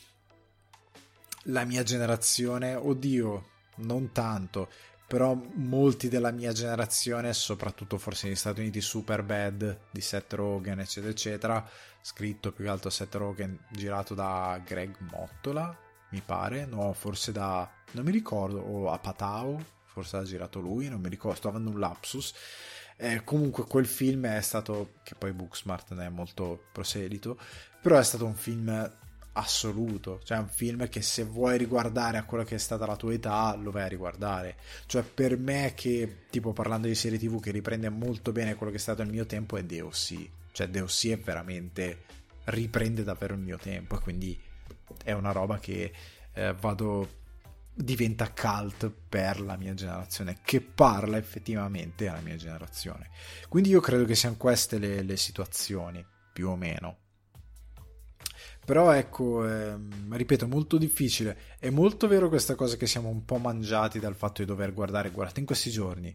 la 1.47 1.65
mia 1.65 1.83
generazione, 1.83 2.75
oddio, 2.75 3.49
non 3.77 4.13
tanto, 4.13 4.69
però 5.07 5.35
molti 5.55 6.09
della 6.09 6.31
mia 6.31 6.53
generazione, 6.53 7.33
soprattutto 7.33 7.99
forse 7.99 8.27
negli 8.27 8.37
Stati 8.37 8.61
Uniti, 8.61 8.81
Super 8.81 9.23
Bad 9.23 9.81
di 9.91 10.01
Seth 10.01 10.33
Rogen, 10.33 10.81
eccetera, 10.81 11.13
eccetera, 11.13 11.71
scritto 12.01 12.51
più 12.53 12.65
che 12.65 12.71
altro 12.71 12.91
Seth 12.91 13.15
Rogen, 13.15 13.59
girato 13.71 14.15
da 14.15 14.61
Greg 14.65 14.97
Mottola, 15.11 15.77
mi 16.11 16.23
pare, 16.25 16.67
no, 16.67 16.93
forse 16.93 17.33
da, 17.33 17.71
non 17.93 18.05
mi 18.05 18.11
ricordo, 18.11 18.61
o 18.61 18.91
a 18.91 18.99
Patao, 18.99 19.63
forse 19.85 20.17
l'ha 20.17 20.25
girato 20.25 20.61
lui, 20.61 20.89
non 20.89 21.01
mi 21.01 21.09
ricordo, 21.09 21.37
sto 21.37 21.49
avendo 21.49 21.71
un 21.71 21.79
lapsus. 21.79 22.33
Eh, 22.97 23.25
comunque 23.25 23.65
quel 23.65 23.87
film 23.87 24.27
è 24.27 24.41
stato, 24.41 24.95
che 25.03 25.15
poi 25.15 25.33
Booksmart 25.33 25.93
ne 25.93 26.07
è 26.07 26.09
molto 26.09 26.67
proselito, 26.73 27.39
però 27.83 27.99
è 27.99 28.05
stato 28.05 28.25
un 28.25 28.35
film 28.35 28.93
assoluto, 29.35 30.21
cioè 30.25 30.39
un 30.39 30.49
film 30.49 30.89
che 30.89 31.03
se 31.03 31.25
vuoi 31.25 31.59
riguardare 31.59 32.19
a 32.19 32.25
quella 32.25 32.45
che 32.45 32.55
è 32.55 32.59
stata 32.59 32.87
la 32.87 32.97
tua 32.97 33.13
età 33.13 33.55
lo 33.57 33.71
vai 33.71 33.83
a 33.85 33.89
riguardare, 33.89 34.57
cioè 34.87 35.03
per 35.03 35.37
me 35.37 35.73
che 35.75 36.27
tipo 36.31 36.53
parlando 36.53 36.87
di 36.87 36.95
serie 36.95 37.19
tv 37.19 37.41
che 37.41 37.51
riprende 37.51 37.89
molto 37.89 38.31
bene 38.33 38.55
quello 38.55 38.71
che 38.73 38.79
è 38.79 38.81
stato 38.81 39.03
il 39.03 39.09
mio 39.09 39.27
tempo 39.27 39.57
è 39.57 39.65
DOC, 39.65 40.29
cioè 40.53 40.69
DOC 40.69 41.07
è 41.09 41.19
veramente 41.19 42.05
riprende 42.45 43.05
davvero 43.05 43.35
il 43.35 43.41
mio 43.41 43.57
tempo 43.57 43.97
e 43.97 44.01
quindi 44.01 44.41
è 45.03 45.13
una 45.13 45.33
roba 45.33 45.59
che 45.59 45.93
eh, 46.35 46.55
vado 46.55 47.21
diventa 47.75 48.31
cult 48.33 48.93
per 49.09 49.41
la 49.41 49.57
mia 49.57 49.75
generazione, 49.75 50.39
che 50.43 50.61
parla 50.61 51.17
effettivamente 51.17 52.07
alla 52.07 52.21
mia 52.21 52.37
generazione. 52.37 53.11
Quindi 53.49 53.71
io 53.71 53.81
credo 53.81 54.05
che 54.05 54.15
siano 54.15 54.37
queste 54.37 54.79
le, 54.79 55.03
le 55.03 55.17
situazioni, 55.17 56.05
più 56.33 56.49
o 56.49 56.57
meno. 56.57 56.99
Però 58.65 58.93
ecco, 58.93 59.47
ehm, 59.47 60.15
ripeto, 60.15 60.47
molto 60.47 60.79
difficile. 60.79 61.37
È 61.59 61.69
molto 61.71 62.07
vero 62.07 62.29
questa 62.29 62.55
cosa 62.55 62.77
che 62.77 62.87
siamo 62.87 63.09
un 63.09 63.25
po' 63.25 63.39
mangiati 63.39 63.99
dal 63.99 64.15
fatto 64.15 64.41
di 64.41 64.47
dover 64.47 64.73
guardare, 64.73 65.11
guardate 65.11 65.41
in 65.41 65.47
questi 65.47 65.71
giorni. 65.71 66.15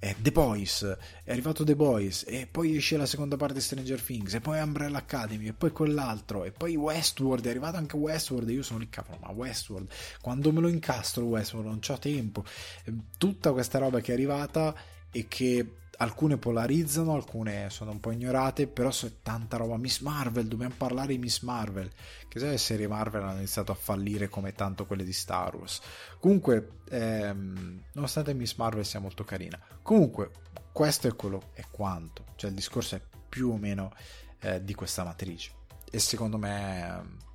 È 0.00 0.14
The 0.16 0.30
Boys, 0.30 0.96
è 1.24 1.32
arrivato 1.32 1.64
The 1.64 1.74
Boys, 1.74 2.24
e 2.28 2.46
poi 2.48 2.76
esce 2.76 2.96
la 2.96 3.04
seconda 3.04 3.36
parte 3.36 3.54
di 3.54 3.60
Stranger 3.60 4.00
Things, 4.00 4.32
e 4.34 4.40
poi 4.40 4.60
Umbrella 4.60 4.98
Academy, 4.98 5.48
e 5.48 5.52
poi 5.52 5.72
quell'altro, 5.72 6.44
e 6.44 6.52
poi 6.52 6.76
Westworld, 6.76 7.44
è 7.44 7.50
arrivato 7.50 7.78
anche 7.78 7.96
Westworld, 7.96 8.48
e 8.48 8.52
io 8.52 8.62
sono 8.62 8.78
lì, 8.78 8.88
cavolo, 8.88 9.18
ma 9.20 9.32
Westworld, 9.32 9.88
quando 10.20 10.52
me 10.52 10.60
lo 10.60 10.68
incastro 10.68 11.24
Westworld, 11.24 11.68
non 11.68 11.80
c'ho 11.80 11.98
tempo. 11.98 12.44
Ehm, 12.84 13.06
tutta 13.18 13.50
questa 13.50 13.78
roba 13.80 13.98
che 13.98 14.12
è 14.12 14.14
arrivata 14.14 14.72
e 15.10 15.26
che 15.26 15.66
alcune 15.98 16.36
polarizzano, 16.36 17.14
alcune 17.14 17.70
sono 17.70 17.92
un 17.92 18.00
po' 18.00 18.10
ignorate, 18.10 18.66
però 18.66 18.90
c'è 18.90 19.22
tanta 19.22 19.56
roba. 19.56 19.76
Miss 19.76 20.00
Marvel, 20.00 20.46
dobbiamo 20.46 20.74
parlare 20.76 21.08
di 21.08 21.18
Miss 21.18 21.40
Marvel, 21.42 21.90
che 22.28 22.38
se 22.38 22.48
le 22.48 22.58
serie 22.58 22.88
Marvel 22.88 23.22
hanno 23.22 23.38
iniziato 23.38 23.72
a 23.72 23.76
fallire 23.76 24.28
come 24.28 24.52
tanto 24.52 24.86
quelle 24.86 25.04
di 25.04 25.12
Star 25.12 25.54
Wars. 25.56 25.80
Comunque, 26.20 26.80
ehm, 26.88 27.84
nonostante 27.92 28.34
Miss 28.34 28.54
Marvel 28.56 28.84
sia 28.84 29.00
molto 29.00 29.24
carina, 29.24 29.58
comunque 29.82 30.30
questo 30.72 31.08
è 31.08 31.14
quello 31.16 31.50
è 31.54 31.64
quanto, 31.70 32.24
cioè 32.36 32.50
il 32.50 32.56
discorso 32.56 32.96
è 32.96 33.02
più 33.28 33.50
o 33.50 33.56
meno 33.56 33.92
eh, 34.40 34.62
di 34.62 34.74
questa 34.74 35.04
matrice. 35.04 35.52
E 35.90 35.98
secondo 35.98 36.38
me 36.38 37.26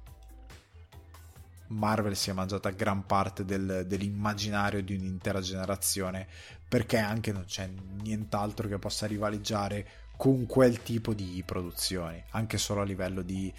Marvel 1.73 2.15
si 2.15 2.29
è 2.29 2.33
mangiata 2.33 2.69
gran 2.69 3.05
parte 3.05 3.43
del, 3.45 3.85
dell'immaginario 3.87 4.81
di 4.81 4.95
un'intera 4.95 5.41
generazione 5.41 6.27
perché 6.67 6.97
anche 6.97 7.31
non 7.31 7.45
c'è 7.45 7.69
nient'altro 8.01 8.67
che 8.67 8.79
possa 8.79 9.05
rivaleggiare 9.05 9.87
con 10.17 10.45
quel 10.45 10.81
tipo 10.81 11.13
di 11.13 11.43
produzioni, 11.45 12.23
anche 12.31 12.57
solo 12.57 12.81
a 12.81 12.85
livello 12.85 13.21
di 13.21 13.53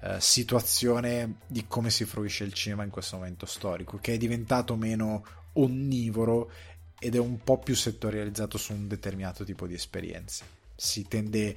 eh, 0.00 0.20
situazione 0.20 1.36
di 1.46 1.66
come 1.66 1.90
si 1.90 2.04
fruisce 2.04 2.44
il 2.44 2.52
cinema 2.52 2.84
in 2.84 2.90
questo 2.90 3.16
momento 3.16 3.46
storico, 3.46 3.98
che 4.00 4.14
è 4.14 4.16
diventato 4.16 4.76
meno 4.76 5.24
onnivoro 5.54 6.50
ed 6.98 7.14
è 7.14 7.18
un 7.18 7.42
po' 7.42 7.58
più 7.58 7.74
settorializzato 7.74 8.56
su 8.58 8.72
un 8.72 8.86
determinato 8.86 9.44
tipo 9.44 9.66
di 9.66 9.74
esperienze. 9.74 10.44
Si 10.74 11.06
tende 11.06 11.56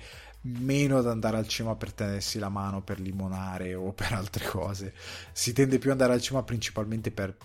meno 0.59 0.97
ad 0.97 1.07
andare 1.07 1.37
al 1.37 1.47
cinema 1.47 1.75
per 1.75 1.93
tenersi 1.93 2.39
la 2.39 2.49
mano 2.49 2.81
per 2.81 2.99
limonare 2.99 3.75
o 3.75 3.91
per 3.93 4.13
altre 4.13 4.45
cose. 4.45 4.93
Si 5.31 5.53
tende 5.53 5.77
più 5.77 5.91
ad 5.91 5.99
andare 5.99 6.17
al 6.17 6.21
cinema 6.21 6.43
principalmente 6.43 7.11
per 7.11 7.35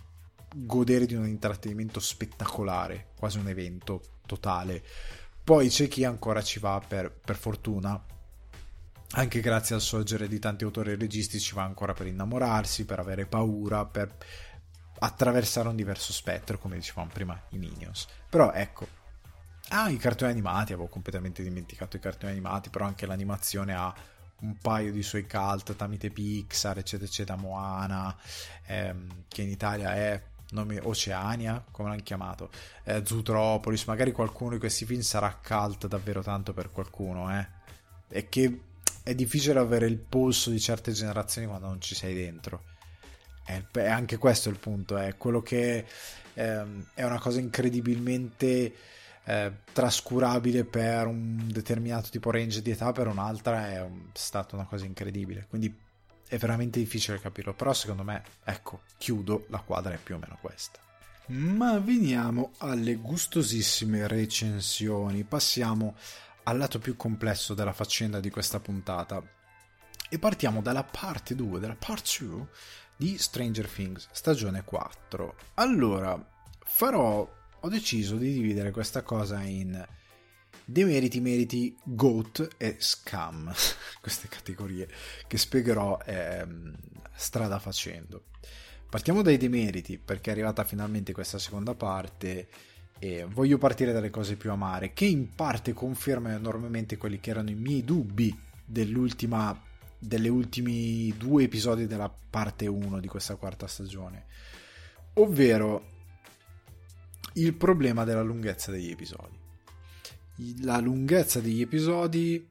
godere 0.55 1.07
di 1.07 1.15
un 1.15 1.27
intrattenimento 1.27 2.01
spettacolare, 2.01 3.09
quasi 3.19 3.39
un 3.39 3.49
evento 3.49 4.03
totale. 4.27 4.83
Poi 5.43 5.69
c'è 5.69 5.89
chi 5.89 6.05
ancora 6.05 6.43
ci 6.43 6.59
va 6.59 6.81
per, 6.87 7.11
per 7.11 7.37
fortuna, 7.37 8.01
anche 9.15 9.41
grazie 9.41 9.75
al 9.75 9.81
sorgere 9.81 10.29
di 10.29 10.39
tanti 10.39 10.65
autori 10.65 10.93
e 10.93 10.97
registi, 10.97 11.41
ci 11.41 11.55
va 11.55 11.65
ancora 11.65 11.93
per 11.93 12.07
innamorarsi, 12.07 12.85
per 12.85 12.99
avere 12.99 13.27
paura, 13.27 13.85
per 13.85 14.15
attraversare 15.01 15.69
un 15.69 15.77
diverso 15.77 16.13
spettro, 16.13 16.59
come 16.59 16.77
dicevamo 16.77 17.11
prima 17.13 17.41
i 17.51 17.59
Minions. 17.59 18.07
Però 18.31 18.53
ecco, 18.53 18.87
Ah, 19.75 19.89
i 19.89 19.97
cartoni 19.97 20.31
animati, 20.31 20.75
avevo 20.75 20.87
completamente 20.87 21.43
dimenticato 21.43 21.97
i 21.97 22.01
cartoni 22.01 22.33
animati, 22.33 22.69
però 22.69 22.85
anche 22.85 23.07
l'animazione 23.07 23.73
ha 23.75 23.93
un 24.41 24.59
paio 24.59 24.93
di 24.93 25.03
suoi 25.03 25.27
cult 25.27 25.75
tramite 25.75 26.11
Pixar, 26.11 26.77
eccetera, 26.77 27.09
eccetera, 27.09 27.39
Moana, 27.39 28.15
ehm, 28.67 29.25
che 29.29 29.41
in 29.41 29.49
Italia 29.49 29.95
è 29.95 30.23
nome, 30.51 30.79
Oceania, 30.83 31.65
come 31.71 31.89
l'hanno 31.89 32.03
chiamato, 32.03 32.51
eh, 32.85 33.01
Zootropolis, 33.03 33.85
magari 33.85 34.13
qualcuno 34.13 34.51
di 34.51 34.59
questi 34.59 34.85
film 34.85 35.01
sarà 35.01 35.41
cult 35.43 35.87
davvero 35.87 36.23
tanto 36.23 36.53
per 36.53 36.71
qualcuno, 36.71 37.35
eh. 37.35 37.49
E 38.09 38.29
che 38.29 38.61
è 39.03 39.15
difficile 39.15 39.59
avere 39.59 39.87
il 39.87 39.97
polso 39.97 40.51
di 40.51 40.61
certe 40.61 40.93
generazioni 40.93 41.47
quando 41.47 41.69
non 41.69 41.81
ci 41.81 41.95
sei 41.95 42.15
dentro. 42.15 42.65
È, 43.43 43.63
è 43.73 43.89
anche 43.89 44.19
questo 44.19 44.51
il 44.51 44.59
punto, 44.59 44.99
è 44.99 45.17
quello 45.17 45.41
che 45.41 45.87
ehm, 46.35 46.89
è 46.93 47.05
una 47.05 47.19
cosa 47.19 47.41
incredibilmente 47.41 48.75
trascurabile 49.73 50.65
per 50.65 51.07
un 51.07 51.49
determinato 51.51 52.11
tipo 52.11 52.31
range 52.31 52.63
di 52.63 52.71
età, 52.71 52.93
per 52.93 53.07
un'altra 53.07 53.71
è 53.71 53.81
un, 53.81 54.07
stata 54.13 54.57
una 54.57 54.67
cosa 54.67 54.85
incredibile. 54.85 55.47
Quindi 55.49 55.75
è 56.27 56.39
veramente 56.39 56.79
difficile 56.79 57.21
capirlo, 57.21 57.53
però 57.53 57.73
secondo 57.73 58.03
me, 58.03 58.23
ecco, 58.45 58.83
chiudo, 58.99 59.47
la 59.49 59.61
quadra 59.61 59.93
è 59.93 59.99
più 59.99 60.17
o 60.17 60.19
meno 60.19 60.39
questa. 60.41 60.81
Ma 61.27 61.79
veniamo 61.79 62.53
alle 62.59 62.97
gustosissime 62.97 64.09
recensioni, 64.09 65.25
passiamo 65.25 65.95
al 66.45 66.59
lato 66.59 66.79
più 66.79 66.97
complesso 66.97 67.55
della 67.55 67.73
faccenda 67.73 68.19
di 68.19 68.31
questa 68.31 68.59
puntata 68.59 69.23
e 70.09 70.19
partiamo 70.19 70.61
dalla 70.61 70.83
parte 70.83 71.35
2, 71.35 71.61
dalla 71.61 71.77
part 71.79 72.23
2 72.23 72.47
di 72.97 73.17
Stranger 73.19 73.69
Things, 73.69 74.09
stagione 74.11 74.65
4. 74.65 75.35
Allora, 75.55 76.19
farò 76.65 77.29
ho 77.65 77.69
deciso 77.69 78.17
di 78.17 78.33
dividere 78.33 78.73
questa 78.73 79.03
cosa 79.03 79.41
in 79.43 79.87
demeriti, 80.65 81.21
meriti, 81.21 81.77
GOAT 81.85 82.57
e 82.57 82.77
scam, 82.79 83.53
queste 84.01 84.29
categorie 84.29 84.89
che 85.27 85.39
spiegherò 85.39 85.99
eh, 86.05 86.47
strada 87.15 87.59
facendo. 87.61 88.25
Partiamo 88.89 89.23
dai 89.23 89.37
demeriti 89.37 89.99
perché 89.99 90.31
è 90.31 90.33
arrivata 90.33 90.65
finalmente 90.65 91.13
questa 91.13 91.39
seconda 91.39 91.75
parte 91.75 92.49
e 92.99 93.27
voglio 93.29 93.59
partire 93.59 93.93
dalle 93.93 94.11
cose 94.11 94.37
più 94.37 94.51
amare 94.51 94.93
che 94.93 95.07
in 95.07 95.35
parte 95.35 95.73
confermano 95.73 96.37
enormemente 96.37 96.97
quelli 96.97 97.21
che 97.21 97.31
erano 97.31 97.51
i 97.51 97.55
miei 97.55 97.85
dubbi 97.85 98.37
dell'ultima 98.65 99.59
delle 99.99 100.29
ultimi 100.29 101.15
due 101.17 101.45
episodi 101.45 101.87
della 101.87 102.13
parte 102.31 102.67
1 102.67 102.99
di 102.99 103.07
questa 103.07 103.37
quarta 103.37 103.69
stagione, 103.69 104.25
ovvero 105.15 105.92
il 107.35 107.55
problema 107.55 108.05
della 108.05 108.23
lunghezza 108.23 108.71
degli 108.71 108.91
episodi. 108.91 109.39
La 110.63 110.79
lunghezza 110.79 111.41
degli 111.41 111.61
episodi, 111.61 112.47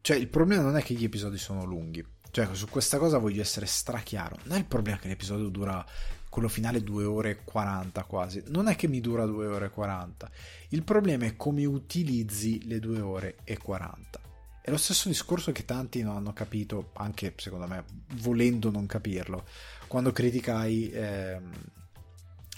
cioè 0.00 0.16
il 0.16 0.28
problema 0.28 0.62
non 0.62 0.76
è 0.76 0.82
che 0.82 0.94
gli 0.94 1.04
episodi 1.04 1.38
sono 1.38 1.64
lunghi, 1.64 2.04
cioè 2.30 2.48
su 2.52 2.68
questa 2.68 2.98
cosa 2.98 3.18
voglio 3.18 3.42
essere 3.42 3.66
strachiaro, 3.66 4.38
non 4.44 4.56
è 4.56 4.60
il 4.60 4.66
problema 4.66 4.98
che 4.98 5.08
l'episodio 5.08 5.48
dura 5.48 5.84
quello 6.28 6.48
finale 6.48 6.82
2 6.82 7.04
ore 7.04 7.30
e 7.30 7.44
40 7.44 8.04
quasi, 8.04 8.42
non 8.48 8.68
è 8.68 8.76
che 8.76 8.86
mi 8.86 9.00
dura 9.00 9.24
2 9.24 9.46
ore 9.46 9.66
e 9.66 9.70
40, 9.70 10.30
il 10.70 10.82
problema 10.82 11.24
è 11.24 11.36
come 11.36 11.64
utilizzi 11.64 12.66
le 12.66 12.78
2 12.78 13.00
ore 13.00 13.36
e 13.44 13.56
40. 13.58 14.20
È 14.60 14.70
lo 14.70 14.76
stesso 14.76 15.08
discorso 15.08 15.50
che 15.52 15.64
tanti 15.64 16.02
non 16.02 16.16
hanno 16.16 16.34
capito, 16.34 16.90
anche 16.94 17.32
secondo 17.36 17.66
me, 17.66 17.84
volendo 18.16 18.70
non 18.70 18.84
capirlo, 18.84 19.46
quando 19.86 20.12
criticai 20.12 20.90
ehm, 20.90 21.50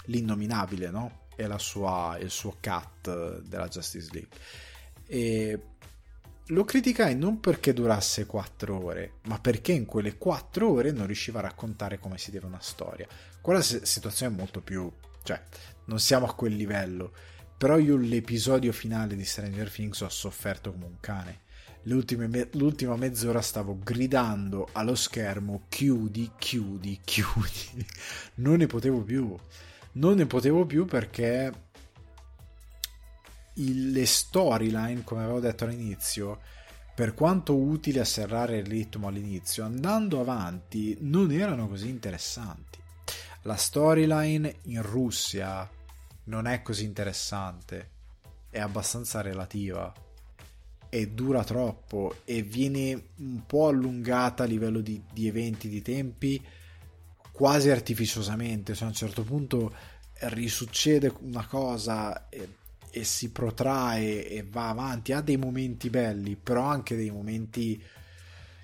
l'innominabile, 0.05 0.89
no? 0.89 1.19
E 1.41 1.57
sua, 1.57 2.17
il 2.19 2.29
suo 2.29 2.57
cut 2.61 3.41
della 3.41 3.67
Justice 3.67 4.09
League. 4.11 4.37
E 5.07 5.59
lo 6.47 6.63
criticai 6.63 7.15
non 7.15 7.39
perché 7.39 7.73
durasse 7.73 8.25
4 8.25 8.83
ore, 8.83 9.13
ma 9.23 9.39
perché 9.39 9.71
in 9.71 9.85
quelle 9.85 10.17
4 10.17 10.69
ore 10.69 10.91
non 10.91 11.05
riusciva 11.05 11.39
a 11.39 11.43
raccontare 11.43 11.99
come 11.99 12.17
si 12.17 12.31
deve 12.31 12.47
una 12.47 12.61
storia. 12.61 13.07
Quella 13.39 13.61
situazione 13.61 14.33
è 14.33 14.37
molto 14.37 14.61
più... 14.61 14.91
cioè, 15.23 15.41
non 15.85 15.99
siamo 15.99 16.25
a 16.25 16.33
quel 16.33 16.55
livello. 16.55 17.13
Però 17.57 17.77
io 17.77 17.95
l'episodio 17.95 18.71
finale 18.71 19.15
di 19.15 19.23
Stranger 19.23 19.69
Things 19.69 20.01
ho 20.01 20.09
sofferto 20.09 20.71
come 20.71 20.85
un 20.85 20.99
cane 20.99 21.49
me- 21.83 22.49
l'ultima 22.53 22.95
mezz'ora 22.95 23.41
stavo 23.41 23.79
gridando 23.79 24.67
allo 24.73 24.95
schermo 24.95 25.63
chiudi, 25.69 26.31
chiudi, 26.37 26.99
chiudi. 27.03 27.85
non 28.35 28.57
ne 28.57 28.67
potevo 28.67 29.01
più. 29.01 29.35
Non 29.93 30.15
ne 30.15 30.25
potevo 30.25 30.65
più 30.65 30.85
perché 30.85 31.51
il, 33.55 33.91
le 33.91 34.05
storyline, 34.05 35.03
come 35.03 35.23
avevo 35.23 35.39
detto 35.39 35.65
all'inizio, 35.65 36.39
per 36.93 37.13
quanto 37.13 37.55
utili 37.55 37.99
a 37.99 38.05
serrare 38.05 38.57
il 38.57 38.65
ritmo 38.65 39.07
all'inizio, 39.07 39.63
andando 39.63 40.19
avanti 40.19 40.97
non 41.01 41.31
erano 41.31 41.67
così 41.67 41.89
interessanti. 41.89 42.79
La 43.43 43.55
storyline 43.55 44.57
in 44.63 44.81
Russia 44.81 45.67
non 46.25 46.45
è 46.45 46.61
così 46.61 46.83
interessante, 46.83 47.89
è 48.49 48.59
abbastanza 48.59 49.21
relativa 49.21 49.91
e 50.89 51.07
dura 51.07 51.43
troppo 51.43 52.17
e 52.25 52.41
viene 52.41 53.07
un 53.17 53.45
po' 53.45 53.67
allungata 53.67 54.43
a 54.43 54.45
livello 54.45 54.81
di, 54.81 55.01
di 55.11 55.27
eventi, 55.27 55.69
di 55.69 55.81
tempi, 55.81 56.45
quasi 57.41 57.71
artificiosamente. 57.71 58.75
Cioè, 58.75 58.85
a 58.85 58.89
un 58.89 58.95
certo 58.95 59.23
punto 59.23 59.73
risuccede 60.19 61.11
una 61.21 61.47
cosa 61.47 62.29
e, 62.29 62.57
e, 62.91 63.03
si 63.03 63.31
protrae 63.31 64.27
e 64.27 64.45
va 64.47 64.69
avanti. 64.69 65.11
Ha 65.11 65.21
dei 65.21 65.37
momenti 65.37 65.89
belli, 65.89 66.35
però 66.35 66.65
anche 66.65 66.95
dei 66.95 67.09
momenti 67.09 67.83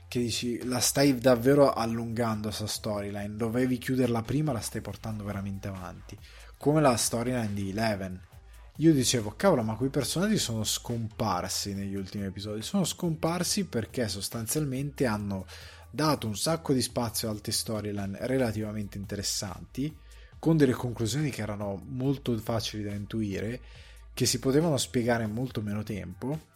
che 0.07 0.19
dici 0.19 0.63
la 0.65 0.79
stai 0.79 1.17
davvero 1.17 1.73
allungando 1.73 2.49
questa 2.49 2.67
storyline. 2.67 3.35
Dovevi 3.35 3.79
chiuderla 3.79 4.21
prima, 4.21 4.51
la 4.51 4.59
stai 4.59 4.81
portando 4.81 5.23
veramente 5.23 5.67
avanti. 5.69 6.15
Come 6.59 6.79
la 6.79 6.95
storyline 6.95 7.53
di 7.53 7.71
Eleven 7.71 8.25
io 8.79 8.93
dicevo, 8.93 9.33
cavolo, 9.35 9.63
ma 9.63 9.73
quei 9.73 9.89
personaggi 9.89 10.37
sono 10.37 10.63
scomparsi 10.63 11.73
negli 11.73 11.95
ultimi 11.95 12.25
episodi. 12.25 12.61
Sono 12.61 12.83
scomparsi 12.83 13.65
perché 13.65 14.07
sostanzialmente 14.07 15.07
hanno 15.07 15.47
dato 15.89 16.27
un 16.27 16.35
sacco 16.35 16.73
di 16.73 16.81
spazio 16.81 17.27
a 17.27 17.31
altre 17.31 17.51
storyline 17.51 18.17
relativamente 18.21 18.97
interessanti, 18.97 19.95
con 20.39 20.57
delle 20.57 20.73
conclusioni 20.73 21.29
che 21.29 21.41
erano 21.41 21.81
molto 21.87 22.37
facili 22.37 22.83
da 22.83 22.93
intuire, 22.93 23.59
che 24.13 24.25
si 24.25 24.39
potevano 24.39 24.77
spiegare 24.77 25.23
in 25.23 25.31
molto 25.31 25.61
meno 25.61 25.83
tempo, 25.83 26.55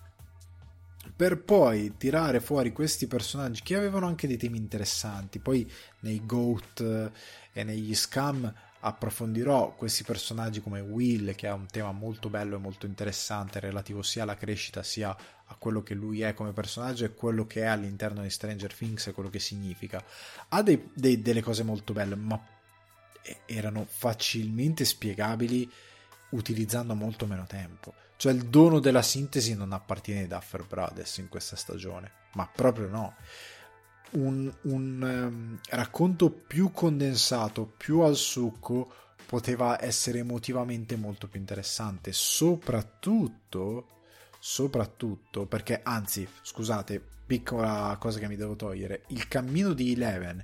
per 1.15 1.43
poi 1.43 1.95
tirare 1.97 2.39
fuori 2.39 2.71
questi 2.71 3.07
personaggi 3.07 3.61
che 3.63 3.75
avevano 3.75 4.07
anche 4.07 4.27
dei 4.27 4.37
temi 4.37 4.57
interessanti. 4.57 5.39
Poi 5.39 5.69
nei 6.01 6.25
GOAT 6.25 7.11
e 7.53 7.63
negli 7.63 7.93
Scam 7.93 8.51
approfondirò 8.79 9.75
questi 9.75 10.03
personaggi 10.03 10.61
come 10.61 10.79
Will, 10.79 11.35
che 11.35 11.47
ha 11.47 11.53
un 11.53 11.67
tema 11.67 11.91
molto 11.91 12.29
bello 12.29 12.55
e 12.55 12.59
molto 12.59 12.85
interessante 12.85 13.59
relativo 13.59 14.01
sia 14.01 14.23
alla 14.23 14.35
crescita 14.35 14.81
sia 14.81 15.15
a 15.51 15.55
quello 15.59 15.83
che 15.83 15.93
lui 15.93 16.21
è 16.21 16.33
come 16.33 16.53
personaggio 16.53 17.03
e 17.03 17.13
quello 17.13 17.45
che 17.45 17.61
è 17.61 17.65
all'interno 17.65 18.21
di 18.21 18.29
Stranger 18.29 18.73
Things 18.73 19.07
e 19.07 19.11
quello 19.11 19.29
che 19.29 19.39
significa. 19.39 20.03
Ha 20.47 20.61
dei, 20.61 20.89
dei, 20.93 21.21
delle 21.21 21.41
cose 21.41 21.63
molto 21.63 21.91
belle, 21.91 22.15
ma 22.15 22.41
erano 23.45 23.85
facilmente 23.87 24.85
spiegabili 24.85 25.69
utilizzando 26.29 26.95
molto 26.95 27.25
meno 27.27 27.45
tempo. 27.45 27.93
Cioè 28.15 28.31
il 28.31 28.45
dono 28.47 28.79
della 28.79 29.01
sintesi 29.01 29.53
non 29.55 29.73
appartiene 29.73 30.21
ai 30.21 30.27
Duffer 30.27 30.65
Brothers 30.65 31.17
in 31.17 31.27
questa 31.27 31.55
stagione, 31.55 32.11
ma 32.33 32.47
proprio 32.47 32.87
no 32.87 33.15
un, 34.11 34.51
un 34.61 35.01
um, 35.01 35.59
racconto 35.69 36.29
più 36.29 36.71
condensato, 36.71 37.65
più 37.65 37.99
al 37.99 38.15
succo, 38.15 38.93
poteva 39.25 39.83
essere 39.83 40.19
emotivamente 40.19 40.95
molto 40.95 41.27
più 41.27 41.39
interessante, 41.39 42.11
soprattutto, 42.11 44.00
soprattutto 44.43 45.45
perché, 45.45 45.81
anzi, 45.83 46.27
scusate, 46.41 46.99
piccola 47.27 47.95
cosa 47.99 48.17
che 48.17 48.27
mi 48.27 48.35
devo 48.35 48.55
togliere, 48.55 49.03
il 49.09 49.27
cammino 49.27 49.73
di 49.73 49.91
Eleven 49.93 50.43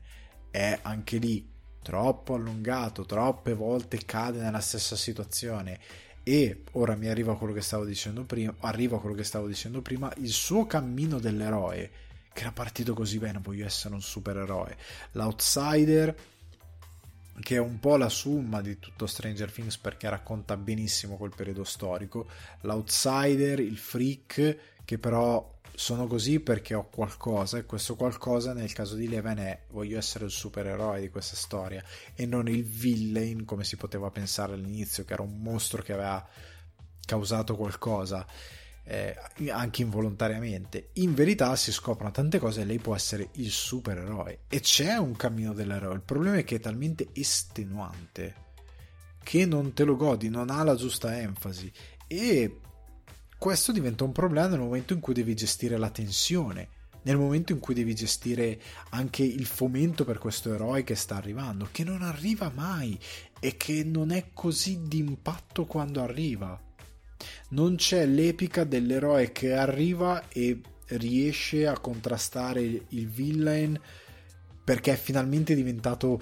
è 0.52 0.78
anche 0.84 1.18
lì 1.18 1.50
troppo 1.82 2.36
allungato, 2.36 3.06
troppe 3.06 3.56
volte 3.56 3.98
cade 4.06 4.40
nella 4.40 4.60
stessa 4.60 4.96
situazione 4.96 5.80
e 6.22 6.64
ora 6.74 6.96
mi 6.96 7.08
arriva 7.08 7.38
quello 7.38 7.54
che 7.54 7.62
stavo 7.62 7.86
dicendo 7.86 8.24
prima, 8.24 8.54
arrivo 8.60 8.98
a 8.98 9.00
quello 9.00 9.16
che 9.16 9.24
stavo 9.24 9.48
dicendo 9.48 9.82
prima, 9.82 10.14
il 10.18 10.30
suo 10.30 10.68
cammino 10.68 11.18
dell'eroe 11.18 11.90
che 12.34 12.42
era 12.44 12.52
partito 12.52 12.94
così 12.94 13.18
bene, 13.18 13.40
voglio 13.42 13.66
essere 13.66 13.96
un 13.96 14.02
supereroe. 14.02 14.78
L'outsider, 15.14 16.16
che 17.40 17.56
è 17.56 17.60
un 17.60 17.80
po' 17.80 17.98
la 17.98 18.10
summa 18.10 18.62
di 18.62 18.80
tutto 18.80 19.06
Stranger 19.06 19.52
Things 19.52 19.78
perché 19.78 20.10
racconta 20.10 20.58
benissimo 20.58 21.18
quel 21.18 21.34
periodo 21.36 21.64
storico. 21.64 22.28
L'outsider, 22.62 23.60
il 23.60 23.78
freak, 23.78 24.58
che 24.84 24.98
però 24.98 25.56
sono 25.74 26.08
così 26.08 26.40
perché 26.40 26.74
ho 26.74 26.90
qualcosa 26.90 27.60
e 27.60 27.66
questo 27.66 27.96
qualcosa 27.96 28.54
nel 28.54 28.74
caso 28.74 28.96
di 28.96 29.08
Leven 29.08 29.38
è 29.38 29.62
voglio 29.70 30.00
essere 30.00 30.26
il 30.26 30.32
supereroe 30.32 31.02
di 31.02 31.10
questa 31.10 31.36
storia 31.36 31.84
e 32.16 32.26
non 32.26 32.48
il 32.48 32.64
villain 32.64 33.46
come 33.46 33.64
si 33.64 33.78
poteva 33.78 34.10
pensare 34.10 34.54
all'inizio 34.54 35.06
che 35.06 35.14
era 35.14 35.22
un 35.22 35.40
mostro 35.40 35.84
che 35.84 35.94
aveva 35.94 36.28
causato 37.06 37.56
qualcosa 37.56 38.26
eh, 38.88 39.16
anche 39.50 39.82
involontariamente. 39.82 40.90
In 40.94 41.14
verità 41.14 41.56
si 41.56 41.72
scoprono 41.72 42.12
tante 42.12 42.40
cose 42.40 42.62
e 42.62 42.66
lei 42.66 42.80
può 42.80 42.96
essere 42.96 43.30
il 43.34 43.52
supereroe. 43.52 44.40
E 44.48 44.62
c'è 44.62 44.96
un 44.96 45.16
cammino 45.16 45.54
dell'eroe. 45.54 45.96
Il 45.96 46.02
problema 46.02 46.38
è 46.38 46.44
che 46.44 46.56
è 46.56 46.60
talmente 46.60 47.10
estenuante 47.14 48.46
che 49.28 49.46
non 49.46 49.74
te 49.74 49.84
lo 49.84 49.98
godi, 49.98 50.30
non 50.30 50.50
ha 50.50 50.64
la 50.64 50.76
giusta 50.76 51.20
enfasi. 51.20 51.70
E 52.08 52.60
questo 53.38 53.74
diventa 53.74 54.06
un 54.06 54.14
problema 54.14 54.48
nel 54.48 54.60
momento 54.60 54.94
in 54.94 55.02
cui 55.02 55.14
devi 55.14 55.36
gestire 55.36 55.78
la 55.78 55.90
tensione. 55.90 56.70
Nel 57.02 57.18
momento 57.18 57.52
in 57.52 57.60
cui 57.60 57.74
devi 57.74 57.94
gestire 57.94 58.60
anche 58.90 59.24
il 59.24 59.46
fomento 59.46 60.06
per 60.06 60.18
questo 60.18 60.54
eroe 60.54 60.84
che 60.84 60.96
sta 60.96 61.16
arrivando, 61.16 61.68
che 61.72 61.84
non 61.84 62.02
arriva 62.02 62.52
mai 62.54 62.98
e 63.40 63.56
che 63.58 63.84
non 63.84 64.12
è 64.12 64.30
così 64.34 64.88
d'impatto 64.88 65.66
quando 65.66 66.02
arriva 66.02 66.60
non 67.50 67.76
c'è 67.76 68.06
l'epica 68.06 68.64
dell'eroe 68.64 69.32
che 69.32 69.54
arriva 69.54 70.28
e 70.30 70.62
riesce 70.90 71.68
a 71.68 71.80
contrastare 71.80 72.62
il 72.62 73.08
villain 73.08 73.80
perché 74.64 74.94
è 74.94 74.98
finalmente 74.98 75.56
diventato 75.56 76.22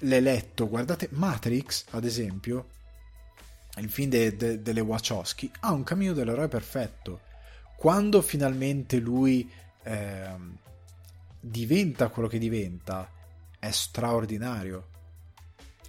l'eletto. 0.00 0.68
Guardate 0.68 1.08
Matrix, 1.12 1.86
ad 1.90 2.04
esempio, 2.04 2.68
il 3.76 3.90
film 3.90 4.10
de, 4.10 4.36
de, 4.36 4.62
delle 4.62 4.80
Wachowski, 4.80 5.50
ha 5.60 5.72
un 5.72 5.84
cammino 5.84 6.12
dell'eroe 6.12 6.48
perfetto. 6.48 7.20
Quando 7.76 8.22
finalmente 8.22 8.98
lui 8.98 9.48
eh, 9.82 10.36
diventa 11.40 12.08
quello 12.08 12.28
che 12.28 12.38
diventa, 12.38 13.10
è 13.58 13.70
straordinario 13.70 14.88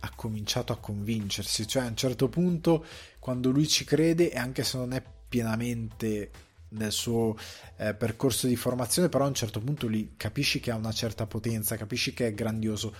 ha 0.06 0.12
cominciato 0.16 0.72
a 0.72 0.78
convincersi, 0.78 1.68
cioè 1.68 1.84
a 1.84 1.88
un 1.88 1.96
certo 1.96 2.30
punto 2.30 2.86
quando 3.26 3.50
lui 3.50 3.68
ci 3.68 3.86
crede 3.86 4.32
e 4.32 4.38
anche 4.38 4.64
se 4.64 4.78
non 4.78 4.94
è 4.94 5.04
pienamente 5.28 6.30
nel 6.70 6.92
suo 6.92 7.36
eh, 7.76 7.96
percorso 7.96 8.46
di 8.46 8.56
formazione, 8.56 9.10
però 9.10 9.24
a 9.24 9.30
un 9.30 9.34
certo 9.34 9.60
punto 9.60 9.88
lì 9.88 10.14
capisci 10.16 10.60
che 10.60 10.70
ha 10.70 10.76
una 10.76 10.92
certa 10.92 11.26
potenza, 11.26 11.76
capisci 11.76 12.14
che 12.14 12.28
è 12.28 12.34
grandioso, 12.36 12.96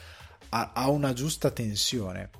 ha, 0.50 0.72
ha 0.74 0.90
una 0.90 1.14
giusta 1.14 1.52
tensione. 1.52 2.32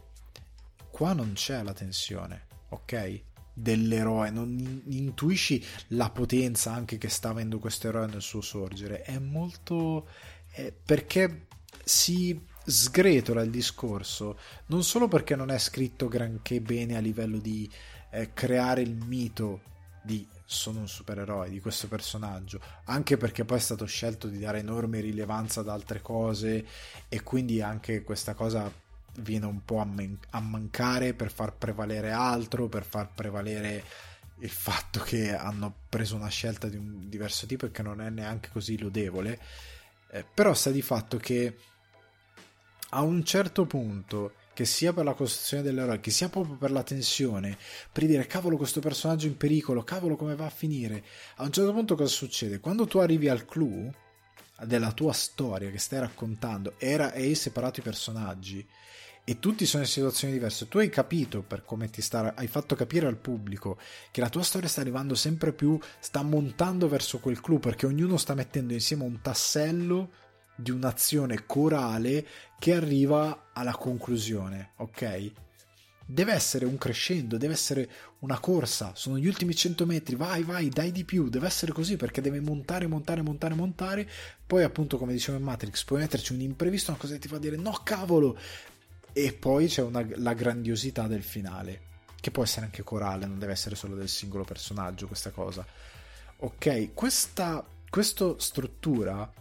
Qua 0.90 1.14
non 1.14 1.34
c'è 1.34 1.62
la 1.62 1.74
tensione, 1.74 2.48
ok? 2.70 3.22
dell'eroe, 3.54 4.32
non 4.32 4.82
intuisci 4.88 5.64
la 5.90 6.10
potenza 6.10 6.74
anche 6.74 6.98
che 6.98 7.08
sta 7.08 7.30
avendo 7.30 7.60
questo 7.60 7.88
eroe 7.88 8.08
nel 8.08 8.24
suo 8.24 8.42
sorgere. 8.42 9.04
È 9.04 9.20
molto... 9.20 10.08
È 10.50 10.74
perché 10.74 11.46
si 11.84 12.44
sgretola 12.66 13.42
il 13.42 13.52
discorso, 13.52 14.38
non 14.68 14.84
solo 14.84 15.08
perché 15.08 15.36
non 15.36 15.52
è 15.52 15.58
scritto 15.58 16.08
granché 16.08 16.60
bene 16.62 16.98
a 16.98 17.00
livello 17.00 17.38
di 17.38 17.70
eh, 18.12 18.34
creare 18.34 18.82
il 18.82 18.96
mito 18.96 19.62
di 20.02 20.28
sono 20.48 20.80
un 20.80 20.88
supereroe 20.88 21.50
di 21.50 21.60
questo 21.60 21.88
personaggio, 21.88 22.60
anche 22.86 23.18
perché 23.18 23.46
poi 23.46 23.58
è 23.58 23.62
stato 23.62 23.86
scelto 23.86 24.28
di 24.28 24.40
dare 24.40 24.60
enorme 24.60 25.00
rilevanza 25.00 25.62
ad 25.62 25.70
altre 25.70 26.02
cose 26.02 26.66
e 27.10 27.24
quindi 27.24 27.62
anche 27.62 28.04
questa 28.04 28.36
cosa 28.36 28.72
viene 29.20 29.46
un 29.46 29.64
po' 29.66 29.80
a, 29.80 29.86
man- 29.86 30.20
a 30.32 30.40
mancare 30.40 31.14
per 31.14 31.32
far 31.32 31.54
prevalere 31.54 32.12
altro, 32.12 32.68
per 32.68 32.86
far 32.86 33.12
prevalere 33.14 33.84
il 34.40 34.50
fatto 34.50 35.00
che 35.00 35.34
hanno 35.34 35.74
preso 35.90 36.16
una 36.16 36.28
scelta 36.28 36.68
di 36.68 36.76
un 36.76 37.10
diverso 37.10 37.48
tipo 37.48 37.66
e 37.66 37.72
che 37.72 37.82
non 37.82 38.02
è 38.02 38.10
neanche 38.10 38.50
così 38.52 38.78
lodevole. 38.78 39.40
Eh, 40.12 40.26
però 40.32 40.54
sta 40.54 40.70
di 40.70 40.82
fatto 40.82 41.18
che 41.18 41.58
a 42.96 43.02
un 43.02 43.26
certo 43.26 43.66
punto, 43.66 44.36
che 44.54 44.64
sia 44.64 44.94
per 44.94 45.04
la 45.04 45.14
costruzione 45.14 45.62
dell'eroe, 45.62 46.00
che 46.00 46.12
sia 46.12 46.30
proprio 46.30 46.56
per 46.56 46.72
la 46.72 46.82
tensione, 46.82 47.58
per 47.92 48.06
dire 48.06 48.26
cavolo 48.26 48.56
questo 48.56 48.80
personaggio 48.80 49.28
in 49.28 49.36
pericolo, 49.36 49.84
cavolo 49.84 50.16
come 50.16 50.36
va 50.36 50.46
a 50.46 50.50
finire, 50.50 51.04
a 51.36 51.44
un 51.44 51.52
certo 51.52 51.74
punto 51.74 51.96
cosa 51.96 52.10
succede? 52.10 52.62
Quando 52.62 52.88
tu 52.88 53.00
arrivi 53.00 53.28
al 53.28 53.46
clou 53.46 53.92
della 54.64 54.94
tua 54.94 55.12
storia 55.12 55.70
che 55.70 55.78
stai 55.78 56.00
raccontando 56.00 56.76
era, 56.78 57.12
e 57.12 57.24
hai 57.24 57.36
separato 57.36 57.82
i 57.82 57.84
personaggi, 57.84 58.66
e 59.28 59.40
tutti 59.40 59.66
sono 59.66 59.84
in 59.84 59.90
situazioni 59.90 60.34
diverse. 60.34 60.68
Tu 60.68 60.78
hai 60.78 60.88
capito 60.88 61.42
per 61.42 61.66
come 61.66 61.90
ti 61.90 62.02
sta, 62.02 62.34
hai 62.36 62.48
fatto 62.48 62.76
capire 62.76 63.08
al 63.08 63.18
pubblico 63.18 63.78
che 64.12 64.22
la 64.22 64.30
tua 64.30 64.44
storia 64.44 64.70
sta 64.70 64.82
arrivando 64.82 65.16
sempre 65.16 65.52
più, 65.52 65.78
sta 66.00 66.22
montando 66.22 66.88
verso 66.88 67.18
quel 67.20 67.42
clou 67.42 67.60
perché 67.60 67.88
ognuno 67.88 68.18
sta 68.18 68.36
mettendo 68.36 68.72
insieme 68.72 69.04
un 69.04 69.20
tassello 69.22 70.12
di 70.56 70.72
un'azione 70.72 71.46
corale 71.46 72.26
che 72.58 72.74
arriva 72.74 73.50
alla 73.54 73.76
conclusione, 73.76 74.72
ok? 74.78 75.32
Deve 76.08 76.34
essere 76.34 76.66
un 76.66 76.78
crescendo, 76.78 77.38
deve 77.38 77.54
essere 77.54 77.90
una 78.20 78.40
corsa, 78.40 78.94
sono 78.96 79.18
gli 79.18 79.28
ultimi 79.28 79.56
100 79.56 79.86
metri, 79.86 80.16
vai, 80.16 80.44
vai, 80.44 80.70
dai 80.70 80.92
di 80.92 81.04
più, 81.04 81.30
deve 81.30 81.48
essere 81.48 81.72
così 81.72 81.98
perché 81.98 82.22
deve 82.22 82.40
montare, 82.40 82.86
montare, 82.88 83.22
montare, 83.22 83.56
montare, 83.56 84.10
poi 84.46 84.64
appunto 84.64 84.98
come 84.98 85.14
dicevo 85.14 85.38
in 85.38 85.44
Matrix 85.44 85.84
puoi 85.84 86.00
metterci 86.00 86.34
un 86.34 86.42
imprevisto, 86.42 86.92
una 86.92 87.00
cosa 87.00 87.14
che 87.14 87.20
ti 87.20 87.28
fa 87.28 87.40
dire 87.40 87.56
no 87.56 87.80
cavolo, 87.84 88.38
e 89.18 89.34
poi 89.34 89.68
c'è 89.68 89.82
una, 89.82 90.06
la 90.16 90.34
grandiosità 90.34 91.08
del 91.08 91.24
finale, 91.24 91.82
che 92.20 92.32
può 92.32 92.44
essere 92.44 92.66
anche 92.66 92.84
corale, 92.84 93.26
non 93.26 93.40
deve 93.40 93.54
essere 93.54 93.76
solo 93.76 93.96
del 93.96 94.10
singolo 94.10 94.44
personaggio 94.44 95.08
questa 95.08 95.32
cosa. 95.32 95.66
Ok, 96.38 96.94
questa, 96.94 97.66
questa 97.90 98.36
struttura, 98.38 99.32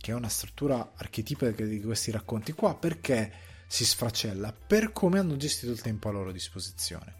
che 0.00 0.12
è 0.12 0.14
una 0.14 0.28
struttura 0.28 0.92
archetipica 0.96 1.64
di 1.64 1.80
questi 1.82 2.10
racconti 2.10 2.52
qua, 2.52 2.74
perché 2.74 3.32
si 3.66 3.84
sfracella? 3.84 4.52
Per 4.52 4.92
come 4.92 5.18
hanno 5.18 5.36
gestito 5.36 5.72
il 5.72 5.80
tempo 5.80 6.08
a 6.08 6.12
loro 6.12 6.32
disposizione. 6.32 7.18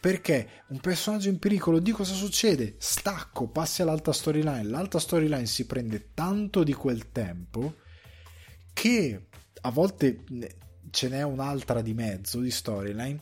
Perché 0.00 0.64
un 0.68 0.80
personaggio 0.80 1.28
in 1.28 1.38
pericolo, 1.38 1.78
di 1.78 1.90
cosa 1.90 2.14
succede? 2.14 2.76
Stacco, 2.78 3.48
passi 3.48 3.82
all'alta 3.82 4.12
storyline. 4.12 4.62
L'alta 4.62 4.98
storyline 4.98 5.44
si 5.44 5.66
prende 5.66 6.14
tanto 6.14 6.62
di 6.62 6.72
quel 6.72 7.10
tempo 7.12 7.74
che 8.72 9.26
a 9.60 9.70
volte 9.70 10.24
ce 10.90 11.08
n'è 11.08 11.22
un'altra 11.22 11.82
di 11.82 11.92
mezzo 11.92 12.40
di 12.40 12.50
storyline, 12.50 13.18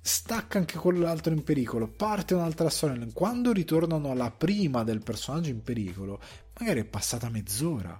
stacca 0.00 0.58
anche 0.58 0.78
quell'altro 0.78 1.32
in 1.32 1.44
pericolo, 1.44 1.88
parte 1.88 2.34
un'altra 2.34 2.70
storyline. 2.70 3.12
Quando 3.12 3.52
ritornano 3.52 4.10
alla 4.10 4.32
prima 4.32 4.82
del 4.82 5.02
personaggio 5.02 5.50
in 5.50 5.62
pericolo, 5.62 6.20
magari 6.58 6.80
è 6.80 6.84
passata 6.84 7.28
mezz'ora, 7.28 7.96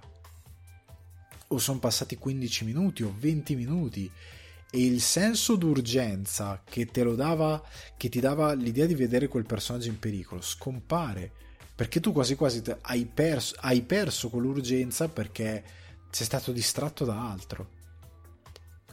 o 1.47 1.57
sono 1.57 1.79
passati 1.79 2.17
15 2.17 2.65
minuti 2.65 3.03
o 3.03 3.13
20 3.17 3.55
minuti. 3.55 4.09
E 4.69 4.85
il 4.85 5.01
senso 5.01 5.55
d'urgenza 5.55 6.61
che 6.63 6.87
te 6.87 7.03
lo 7.03 7.15
dava, 7.15 7.61
che 7.95 8.09
ti 8.09 8.19
dava 8.19 8.53
l'idea 8.53 8.85
di 8.85 8.95
vedere 8.95 9.27
quel 9.27 9.45
personaggio 9.45 9.87
in 9.87 9.99
pericolo, 9.99 10.41
scompare. 10.41 11.31
Perché 11.73 11.99
tu 11.99 12.11
quasi 12.11 12.35
quasi 12.35 12.61
hai 12.81 13.05
perso, 13.05 13.55
hai 13.59 13.81
perso 13.83 14.29
quell'urgenza 14.29 15.07
perché 15.07 15.63
sei 16.09 16.25
stato 16.25 16.51
distratto 16.51 17.05
da 17.05 17.29
altro 17.29 17.75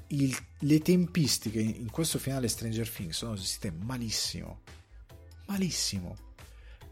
il, 0.09 0.37
le 0.61 0.81
tempistiche 0.81 1.61
in 1.61 1.91
questo 1.91 2.19
finale 2.19 2.49
Stranger 2.49 2.89
Things 2.89 3.17
sono 3.17 3.35
gestite 3.35 3.73
malissimo. 3.73 4.61
Malissimo. 5.47 6.24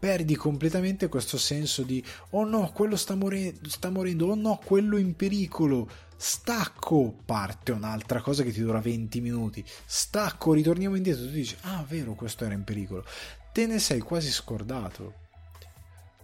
Perdi 0.03 0.35
completamente 0.35 1.07
questo 1.07 1.37
senso 1.37 1.81
di 1.83 2.03
oh 2.31 2.43
no, 2.43 2.73
quello 2.73 2.97
sta, 2.97 3.15
more- 3.15 3.55
sta 3.67 3.89
morendo, 3.89 4.25
oh 4.25 4.35
no, 4.35 4.59
quello 4.61 4.97
in 4.97 5.15
pericolo. 5.15 5.89
Stacco, 6.17 7.15
parte 7.23 7.71
un'altra 7.71 8.19
cosa 8.19 8.43
che 8.43 8.51
ti 8.51 8.59
dura 8.59 8.81
20 8.81 9.21
minuti. 9.21 9.63
Stacco, 9.85 10.51
ritorniamo 10.51 10.97
indietro. 10.97 11.23
Tu 11.23 11.31
dici, 11.31 11.55
ah, 11.61 11.85
vero, 11.87 12.15
questo 12.15 12.43
era 12.43 12.53
in 12.53 12.65
pericolo. 12.65 13.05
Te 13.53 13.65
ne 13.65 13.79
sei 13.79 14.01
quasi 14.01 14.29
scordato 14.29 15.13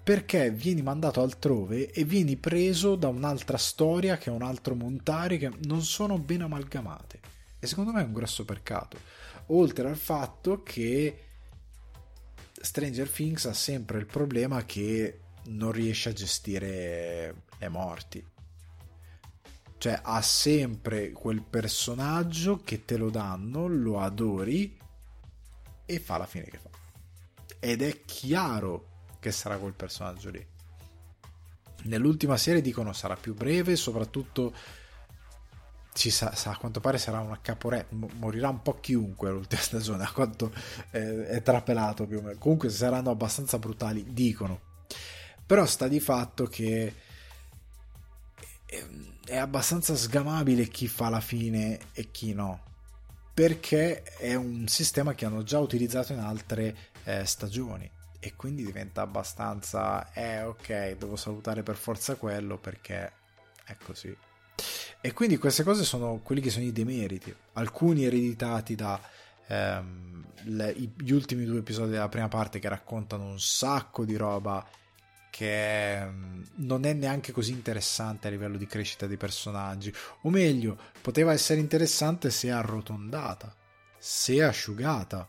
perché 0.03 0.51
vieni 0.51 0.81
mandato 0.81 1.21
altrove 1.21 1.89
e 1.89 2.03
vieni 2.03 2.35
preso 2.35 2.97
da 2.97 3.07
un'altra 3.07 3.57
storia 3.57 4.17
che 4.17 4.29
è 4.29 4.33
un 4.33 4.41
altro 4.41 4.75
montare 4.75 5.37
che 5.37 5.49
non 5.67 5.83
sono 5.83 6.17
ben 6.17 6.41
amalgamate. 6.41 7.19
E 7.57 7.65
secondo 7.65 7.93
me 7.93 8.01
è 8.01 8.05
un 8.05 8.11
grosso 8.11 8.43
peccato. 8.43 8.97
Oltre 9.45 9.87
al 9.87 9.95
fatto 9.95 10.63
che 10.63 11.28
Stranger 12.61 13.09
Things 13.09 13.45
ha 13.45 13.53
sempre 13.53 13.99
il 13.99 14.05
problema 14.05 14.65
che 14.65 15.19
non 15.45 15.71
riesce 15.71 16.09
a 16.09 16.13
gestire 16.13 17.43
le 17.57 17.69
morti. 17.69 18.25
Cioè 19.77 19.99
ha 20.03 20.21
sempre 20.21 21.11
quel 21.11 21.41
personaggio 21.41 22.61
che 22.63 22.83
te 22.83 22.97
lo 22.97 23.09
danno, 23.09 23.67
lo 23.67 23.99
adori 24.01 24.77
e 25.85 25.99
fa 25.99 26.17
la 26.17 26.25
fine 26.25 26.45
che 26.45 26.57
fa. 26.57 26.69
Ed 27.59 27.81
è 27.81 28.01
chiaro 28.03 29.05
che 29.19 29.31
sarà 29.31 29.57
quel 29.57 29.73
personaggio 29.73 30.29
lì. 30.29 30.45
Nell'ultima 31.83 32.35
serie 32.35 32.61
dicono 32.61 32.91
sarà 32.91 33.15
più 33.15 33.33
breve, 33.33 33.77
soprattutto 33.77 34.53
ci 35.93 36.09
sa, 36.09 36.33
sa, 36.35 36.51
a 36.51 36.57
quanto 36.57 36.79
pare 36.79 36.97
sarà 36.97 37.19
una 37.19 37.39
caporetto, 37.41 37.95
morirà 38.15 38.49
un 38.49 38.61
po' 38.61 38.79
chiunque 38.79 39.31
l'ultima 39.31 39.61
stagione, 39.61 40.03
a 40.03 40.11
quanto 40.11 40.53
è, 40.89 40.97
è 40.97 41.41
trapelato 41.41 42.05
più 42.05 42.19
o 42.19 42.21
meno. 42.21 42.37
Comunque 42.37 42.69
saranno 42.69 43.09
abbastanza 43.09 43.59
brutali, 43.59 44.05
dicono. 44.13 44.61
Però 45.45 45.65
sta 45.65 45.87
di 45.87 45.99
fatto 45.99 46.45
che 46.45 46.93
è, 48.65 48.85
è 49.25 49.37
abbastanza 49.37 49.95
sgamabile 49.95 50.67
chi 50.67 50.87
fa 50.87 51.09
la 51.09 51.21
fine 51.21 51.79
e 51.93 52.11
chi 52.11 52.33
no. 52.33 52.63
Perché 53.33 54.03
è 54.03 54.35
un 54.35 54.67
sistema 54.67 55.13
che 55.13 55.25
hanno 55.25 55.43
già 55.43 55.59
utilizzato 55.59 56.13
in 56.13 56.19
altre 56.19 56.75
eh, 57.05 57.25
stagioni 57.25 57.89
e 58.21 58.35
quindi 58.35 58.65
diventa 58.65 59.01
abbastanza 59.01 60.11
eh 60.11 60.43
ok 60.43 60.97
devo 60.97 61.15
salutare 61.15 61.63
per 61.63 61.75
forza 61.75 62.15
quello 62.15 62.57
perché 62.57 63.13
è 63.63 63.77
così 63.81 64.13
e 65.01 65.13
quindi 65.13 65.37
queste 65.37 65.63
cose 65.63 65.83
sono 65.83 66.19
quelli 66.23 66.41
che 66.41 66.49
sono 66.49 66.65
i 66.65 66.71
demeriti. 66.71 67.33
Alcuni 67.53 68.05
ereditati 68.05 68.75
da 68.75 68.99
ehm, 69.47 70.25
le, 70.43 70.73
gli 70.73 71.11
ultimi 71.11 71.45
due 71.45 71.59
episodi 71.59 71.91
della 71.91 72.09
prima 72.09 72.27
parte 72.27 72.59
che 72.59 72.69
raccontano 72.69 73.25
un 73.25 73.39
sacco 73.39 74.05
di 74.05 74.15
roba 74.15 74.65
che 75.29 75.99
ehm, 76.01 76.45
non 76.55 76.85
è 76.85 76.93
neanche 76.93 77.31
così 77.31 77.51
interessante 77.51 78.27
a 78.27 78.31
livello 78.31 78.57
di 78.57 78.67
crescita 78.67 79.07
dei 79.07 79.17
personaggi. 79.17 79.93
O 80.23 80.29
meglio 80.29 80.77
poteva 81.01 81.31
essere 81.33 81.59
interessante 81.59 82.29
se 82.29 82.51
arrotondata 82.51 83.55
se 83.99 84.41
asciugata 84.41 85.27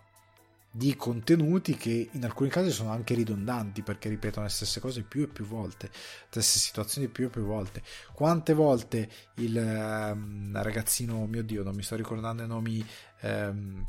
di 0.72 0.94
contenuti 0.94 1.76
che 1.76 2.10
in 2.12 2.24
alcuni 2.24 2.48
casi 2.48 2.70
sono 2.70 2.90
anche 2.90 3.14
ridondanti 3.14 3.82
perché 3.82 4.08
ripetono 4.08 4.44
le 4.44 4.52
stesse 4.52 4.78
cose 4.78 5.02
più 5.02 5.22
e 5.22 5.26
più 5.26 5.44
volte, 5.44 5.88
le 5.88 6.28
stesse 6.28 6.58
situazioni 6.60 7.08
più 7.08 7.26
e 7.26 7.28
più 7.28 7.42
volte. 7.42 7.82
Quante 8.12 8.54
volte 8.54 9.10
il 9.36 9.56
um, 9.56 10.62
ragazzino, 10.62 11.26
mio 11.26 11.42
dio, 11.42 11.64
non 11.64 11.74
mi 11.74 11.82
sto 11.82 11.96
ricordando 11.96 12.44
i 12.44 12.46
nomi, 12.46 12.86
um, 13.22 13.84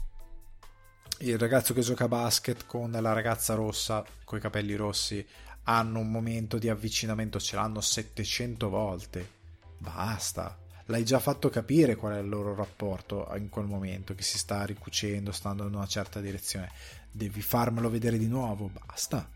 il 1.20 1.38
ragazzo 1.38 1.76
che 1.76 1.82
gioca 1.82 2.06
a 2.06 2.08
basket 2.08 2.66
con 2.66 2.90
la 2.92 3.14
ragazza 3.14 3.54
rossa 3.54 4.04
con 4.24 4.40
i 4.40 4.42
capelli 4.42 4.74
rossi 4.74 5.24
hanno 5.66 6.00
un 6.00 6.10
momento 6.10 6.58
di 6.58 6.68
avvicinamento, 6.68 7.40
ce 7.40 7.56
l'hanno 7.56 7.82
700 7.82 8.70
volte. 8.70 9.30
Basta 9.78 10.61
l'hai 10.92 11.04
già 11.04 11.20
fatto 11.20 11.50
capire 11.50 11.96
qual 11.96 12.14
è 12.14 12.20
il 12.20 12.30
loro 12.30 12.54
rapporto 12.54 13.28
in 13.38 13.50
quel 13.50 13.66
momento, 13.66 14.14
che 14.14 14.22
si 14.22 14.38
sta 14.38 14.64
ricucendo, 14.66 15.32
stando 15.32 15.66
in 15.66 15.74
una 15.74 15.88
certa 15.88 16.20
direzione. 16.20 16.70
Devi 17.10 17.42
farmelo 17.42 17.89
vedere 17.89 18.18
di 18.18 18.28
nuovo, 18.28 18.70
basta. 18.70 19.28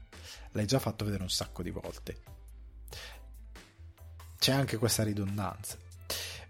L'hai 0.51 0.67
già 0.67 0.79
fatto 0.79 1.05
vedere 1.05 1.23
un 1.23 1.29
sacco 1.29 1.63
di 1.63 1.71
volte. 1.71 2.17
C'è 4.37 4.51
anche 4.51 4.77
questa 4.77 5.03
ridondanza. 5.03 5.77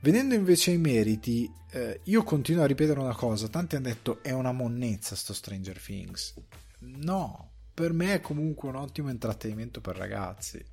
Venendo 0.02 0.36
invece 0.36 0.72
ai 0.72 0.78
meriti, 0.78 1.50
eh, 1.72 2.02
io 2.04 2.24
continuo 2.24 2.64
a 2.64 2.68
ripetere 2.68 3.00
una 3.00 3.16
cosa, 3.16 3.48
tanti 3.48 3.76
hanno 3.76 3.88
detto 3.88 4.22
è 4.22 4.32
una 4.32 4.52
monnezza 4.52 5.16
sto 5.16 5.34
Stranger 5.34 5.80
Things. 5.80 6.34
no, 6.80 7.52
per 7.74 7.94
me 7.94 8.16
è 8.16 8.22
comunque 8.22 8.70
un 8.70 8.76
ottimo 8.76 9.10
intrattenimento 9.10 9.82
per 9.82 9.98
ragazzi. 9.98 10.64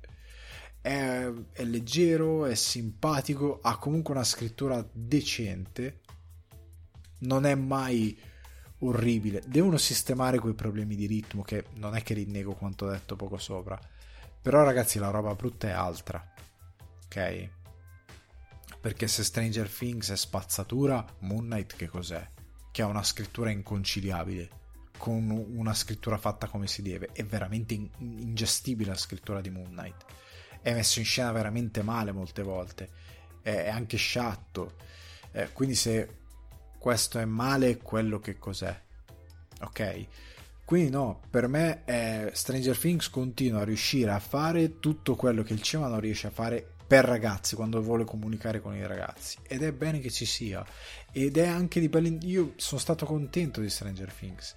È, 0.83 1.31
è 1.53 1.63
leggero, 1.63 2.45
è 2.45 2.55
simpatico, 2.55 3.59
ha 3.61 3.77
comunque 3.77 4.13
una 4.13 4.25
scrittura 4.25 4.85
decente, 4.91 6.01
non 7.19 7.45
è 7.45 7.55
mai 7.55 8.19
orribile. 8.79 9.41
Devono 9.47 9.77
sistemare 9.77 10.39
quei 10.39 10.53
problemi 10.53 10.95
di 10.95 11.05
ritmo 11.05 11.41
che 11.41 11.67
non 11.75 11.95
è 11.95 12.03
che 12.03 12.13
rinnego 12.13 12.53
quanto 12.53 12.89
detto 12.89 13.15
poco 13.15 13.37
sopra. 13.37 13.79
Però 14.41 14.63
ragazzi 14.63 14.99
la 14.99 15.09
roba 15.09 15.33
brutta 15.35 15.69
è 15.69 15.71
altra. 15.71 16.33
Ok? 17.05 17.49
Perché 18.81 19.07
se 19.07 19.23
Stranger 19.23 19.69
Things 19.69 20.11
è 20.11 20.17
spazzatura, 20.17 21.05
Moon 21.19 21.45
Knight 21.45 21.77
che 21.77 21.87
cos'è? 21.87 22.29
Che 22.69 22.81
ha 22.81 22.87
una 22.87 23.03
scrittura 23.03 23.49
inconciliabile 23.49 24.61
con 24.97 25.29
una 25.29 25.73
scrittura 25.73 26.17
fatta 26.17 26.47
come 26.47 26.67
si 26.67 26.81
deve. 26.81 27.09
È 27.13 27.23
veramente 27.23 27.73
ingestibile 27.99 28.89
la 28.91 28.97
scrittura 28.97 29.39
di 29.39 29.49
Moon 29.49 29.69
Knight. 29.69 30.05
È 30.63 30.73
messo 30.73 30.97
in 30.99 31.05
scena 31.05 31.31
veramente 31.31 31.83
male 31.83 32.11
molte 32.11 32.41
volte. 32.41 32.89
È 33.41 33.69
anche 33.69 33.97
sciatto. 33.97 34.75
Eh, 35.33 35.51
quindi 35.51 35.75
se 35.75 36.09
questo 36.79 37.19
è 37.19 37.25
male, 37.25 37.77
quello 37.77 38.19
che 38.19 38.39
cos'è? 38.39 38.75
Ok? 39.59 40.05
Quindi 40.65 40.89
no, 40.89 41.19
per 41.29 41.47
me 41.47 41.83
è 41.83 42.31
Stranger 42.33 42.77
Things 42.77 43.09
continua 43.09 43.61
a 43.61 43.65
riuscire 43.65 44.11
a 44.11 44.19
fare 44.19 44.79
tutto 44.79 45.15
quello 45.15 45.43
che 45.43 45.53
il 45.53 45.61
cinema 45.61 45.89
non 45.89 45.99
riesce 45.99 46.27
a 46.27 46.31
fare 46.31 46.65
per 46.87 47.03
ragazzi 47.03 47.55
quando 47.55 47.81
vuole 47.81 48.05
comunicare 48.05 48.61
con 48.61 48.75
i 48.75 48.85
ragazzi 48.85 49.37
ed 49.43 49.63
è 49.63 49.71
bene 49.71 49.99
che 49.99 50.09
ci 50.09 50.25
sia 50.25 50.65
ed 51.11 51.37
è 51.37 51.47
anche 51.47 51.79
di 51.79 51.89
belli 51.89 52.17
io 52.21 52.53
sono 52.57 52.79
stato 52.79 53.05
contento 53.05 53.61
di 53.61 53.69
Stranger 53.69 54.11
Things 54.11 54.55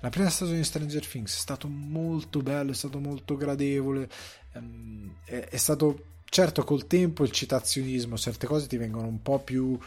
la 0.00 0.10
prima 0.10 0.30
stagione 0.30 0.58
di 0.58 0.64
Stranger 0.64 1.06
Things 1.06 1.34
è 1.34 1.38
stato 1.38 1.66
molto 1.66 2.40
bello, 2.40 2.70
è 2.70 2.74
stato 2.74 3.00
molto 3.00 3.36
gradevole, 3.36 4.08
ehm, 4.52 5.14
è, 5.24 5.48
è 5.50 5.56
stato 5.56 6.04
certo 6.24 6.62
col 6.62 6.86
tempo 6.86 7.24
il 7.24 7.32
citazionismo, 7.32 8.16
certe 8.16 8.46
cose 8.46 8.66
ti 8.66 8.76
vengono 8.76 9.08
un 9.08 9.22
po' 9.22 9.40
più... 9.40 9.78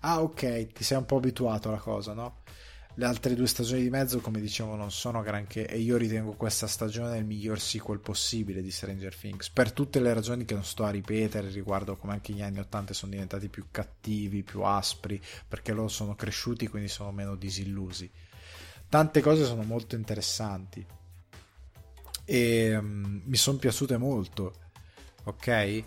Ah 0.00 0.22
ok, 0.22 0.72
ti 0.72 0.82
sei 0.82 0.98
un 0.98 1.04
po' 1.04 1.16
abituato 1.16 1.68
alla 1.68 1.78
cosa, 1.78 2.14
no? 2.14 2.38
Le 2.94 3.04
altre 3.04 3.34
due 3.34 3.46
stagioni 3.46 3.82
di 3.82 3.90
mezzo, 3.90 4.18
come 4.20 4.40
dicevo, 4.40 4.74
non 4.74 4.90
sono 4.90 5.22
granché 5.22 5.68
e 5.68 5.78
io 5.78 5.96
ritengo 5.96 6.32
questa 6.32 6.66
stagione 6.66 7.18
il 7.18 7.24
miglior 7.24 7.60
sequel 7.60 8.00
possibile 8.00 8.62
di 8.62 8.70
Stranger 8.70 9.14
Things, 9.14 9.50
per 9.50 9.72
tutte 9.72 10.00
le 10.00 10.12
ragioni 10.12 10.44
che 10.44 10.54
non 10.54 10.64
sto 10.64 10.84
a 10.84 10.90
ripetere 10.90 11.48
riguardo 11.50 11.96
come 11.96 12.14
anche 12.14 12.32
gli 12.32 12.42
anni 12.42 12.58
80 12.58 12.92
sono 12.92 13.12
diventati 13.12 13.48
più 13.48 13.66
cattivi, 13.70 14.42
più 14.42 14.62
aspri, 14.62 15.22
perché 15.46 15.72
loro 15.72 15.88
sono 15.88 16.16
cresciuti 16.16 16.66
quindi 16.66 16.88
sono 16.88 17.12
meno 17.12 17.36
disillusi 17.36 18.10
tante 18.90 19.22
cose 19.22 19.46
sono 19.46 19.62
molto 19.62 19.94
interessanti. 19.94 20.84
E 22.26 22.76
um, 22.76 23.22
mi 23.24 23.36
sono 23.36 23.56
piaciute 23.56 23.96
molto 23.96 24.52
ok? 25.24 25.84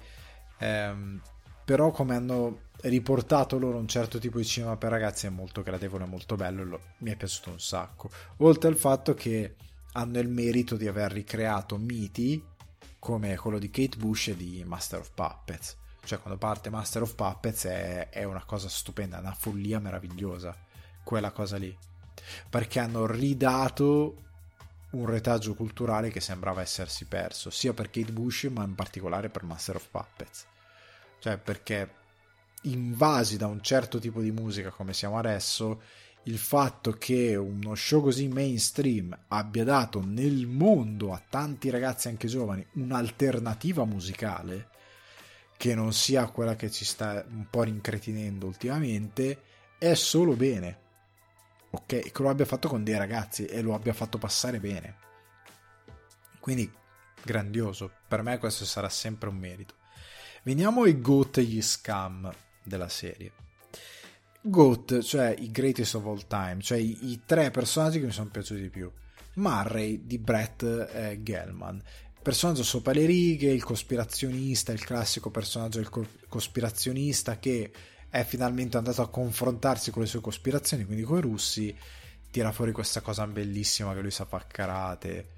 Um, 0.60 1.22
però 1.66 1.92
come 1.92 2.16
hanno 2.16 2.62
riportato 2.82 3.58
loro 3.58 3.78
un 3.78 3.88
certo 3.88 4.20
tipo 4.20 4.38
di 4.38 4.46
cinema 4.46 4.76
per 4.76 4.90
ragazzi 4.90 5.26
è 5.26 5.30
molto 5.30 5.62
gradevole 5.62 6.06
molto 6.06 6.36
bello 6.36 6.64
lo, 6.66 6.82
mi 7.00 7.12
è 7.12 7.16
piaciuto 7.16 7.52
un 7.52 7.60
sacco. 7.60 8.10
Oltre 8.38 8.70
al 8.70 8.76
fatto 8.76 9.14
che 9.14 9.56
hanno 9.94 10.20
il 10.20 10.28
merito 10.28 10.76
di 10.76 10.88
aver 10.88 11.12
ricreato 11.12 11.78
miti 11.78 12.44
come 13.00 13.36
quello 13.36 13.60
di 13.60 13.70
Kate 13.70 13.98
Bush 13.98 14.30
e 14.30 14.38
di 14.38 14.64
Master 14.66 15.00
of 15.00 15.12
Puppets. 15.14 15.78
Cioè 16.04 16.20
quando 16.20 16.38
parte 16.38 16.70
Master 16.70 17.04
of 17.04 17.16
Puppets 17.16 17.66
è, 17.66 18.10
è 18.10 18.24
una 18.24 18.44
cosa 18.44 18.68
stupenda 18.68 19.20
una 19.20 19.34
follia 19.34 19.80
meravigliosa 19.80 20.54
quella 21.02 21.32
cosa 21.32 21.58
lì 21.58 21.76
perché 22.50 22.80
hanno 22.80 23.06
ridato 23.06 24.18
un 24.92 25.06
retaggio 25.06 25.56
culturale 25.56 26.10
che 26.10 26.20
sembrava 26.20 26.62
essersi 26.62 27.06
perso, 27.06 27.50
sia 27.50 27.74
per 27.74 27.90
Kate 27.90 28.12
Bush 28.12 28.44
ma 28.52 28.64
in 28.64 28.76
particolare 28.76 29.30
per 29.30 29.44
Master 29.44 29.76
of 29.76 29.88
Puppets. 29.90 30.46
Cioè 31.20 31.38
perché 31.38 32.02
invasi 32.64 33.38
da 33.38 33.48
un 33.48 33.62
certo 33.62 34.00
tipo 34.00 34.22
di 34.22 34.32
musica 34.32 34.70
come 34.70 34.94
siamo 34.94 35.18
adesso, 35.18 35.82
il 36.24 36.38
fatto 36.38 36.92
che 36.94 37.36
uno 37.36 37.76
show 37.76 38.02
così 38.02 38.28
mainstream 38.28 39.18
abbia 39.30 39.64
dato 39.64 40.02
nel 40.06 40.48
mondo 40.48 41.12
a 41.12 41.22
tanti 41.28 41.70
ragazzi 41.70 42.08
anche 42.08 42.28
giovani 42.28 42.66
un'alternativa 42.74 43.84
musicale 43.84 44.70
che 45.58 45.76
non 45.76 45.92
sia 45.92 46.26
quella 46.28 46.56
che 46.56 46.72
ci 46.72 46.86
sta 46.86 47.26
un 47.30 47.48
po' 47.50 47.64
rincretinendo 47.64 48.46
ultimamente 48.46 49.42
è 49.78 49.94
solo 49.96 50.36
bene 50.36 50.83
ok? 51.74 52.12
Che 52.12 52.22
lo 52.22 52.30
abbia 52.30 52.46
fatto 52.46 52.68
con 52.68 52.84
dei 52.84 52.98
ragazzi 52.98 53.46
e 53.46 53.62
lo 53.62 53.74
abbia 53.74 53.94
fatto 53.94 54.18
passare 54.18 54.60
bene. 54.60 54.96
Quindi 56.40 56.72
grandioso, 57.24 57.92
per 58.08 58.22
me 58.22 58.38
questo 58.38 58.66
sarà 58.66 58.90
sempre 58.90 59.30
un 59.30 59.38
merito. 59.38 59.76
Veniamo 60.44 60.84
ai 60.84 61.00
GOAT 61.00 61.38
e 61.38 61.44
gli 61.44 61.62
scam 61.62 62.32
della 62.64 62.90
serie. 62.90 63.32
GOAT, 64.42 65.00
cioè 65.00 65.34
i 65.40 65.50
greatest 65.52 65.96
of 65.96 66.06
all 66.06 66.28
time, 66.28 66.58
cioè 66.60 66.78
i, 66.78 67.12
i 67.12 67.22
tre 67.26 67.50
personaggi 67.50 68.00
che 68.00 68.06
mi 68.06 68.12
sono 68.12 68.30
piaciuti 68.30 68.62
di 68.62 68.70
più. 68.70 68.92
Murray 69.36 70.06
di 70.06 70.20
Brett 70.20 70.62
eh, 70.64 71.20
Gellman, 71.24 71.82
personaggio 72.22 72.64
sopra 72.64 72.94
le 72.94 73.06
righe, 73.06 73.50
il 73.52 73.64
cospirazionista, 73.64 74.72
il 74.72 74.84
classico 74.84 75.32
personaggio 75.32 75.80
del 75.80 75.90
co- 75.90 76.08
cospirazionista 76.28 77.40
che 77.40 77.72
è 78.14 78.24
finalmente 78.24 78.78
andato 78.78 79.02
a 79.02 79.10
confrontarsi 79.10 79.90
con 79.90 80.04
le 80.04 80.08
sue 80.08 80.22
cospirazioni, 80.22 80.86
quindi 80.86 81.02
con 81.02 81.18
i 81.18 81.22
russi, 81.22 81.76
tira 82.30 82.52
fuori 82.52 82.72
questa 82.72 83.02
cosa 83.02 83.26
bellissima 83.26 83.92
che 83.96 84.02
lui 84.02 84.12
sa 84.12 84.26
fare 84.26 84.46
karate 84.46 85.30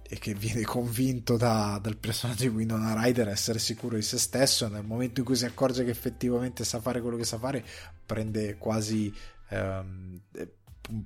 e 0.00 0.18
che 0.18 0.32
viene 0.32 0.62
convinto 0.62 1.36
da, 1.36 1.78
dal 1.78 1.98
personaggio 1.98 2.44
di 2.44 2.48
Winona 2.48 2.98
Ryder 2.98 3.28
a 3.28 3.32
essere 3.32 3.58
sicuro 3.58 3.96
di 3.96 4.02
se 4.02 4.16
stesso 4.16 4.66
nel 4.66 4.82
momento 4.82 5.20
in 5.20 5.26
cui 5.26 5.36
si 5.36 5.44
accorge 5.44 5.84
che 5.84 5.90
effettivamente 5.90 6.64
sa 6.64 6.80
fare 6.80 7.02
quello 7.02 7.18
che 7.18 7.24
sa 7.24 7.36
fare 7.36 7.62
prende 8.06 8.56
quasi 8.56 9.14
ehm, 9.50 10.18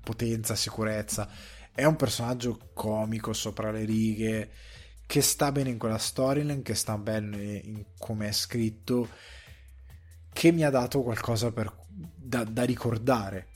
potenza, 0.01 0.55
sicurezza. 0.55 1.29
È 1.75 1.83
un 1.83 1.97
personaggio 1.97 2.71
comico 2.73 3.33
sopra 3.33 3.73
le 3.73 3.85
righe 3.85 4.51
che 5.07 5.23
sta 5.23 5.51
bene 5.51 5.71
in 5.71 5.79
quella 5.79 5.99
storyline 5.99 6.63
che 6.63 6.77
sta 6.77 6.97
bene 6.97 7.55
in 7.65 7.85
come 7.99 8.29
è 8.29 8.33
scritto 8.33 9.09
che 10.33 10.53
mi 10.53 10.65
ha 10.65 10.71
dato 10.71 11.03
qualcosa 11.03 11.51
per, 11.53 11.73
da, 11.89 12.45
da 12.45 12.65
ricordare. 12.65 13.47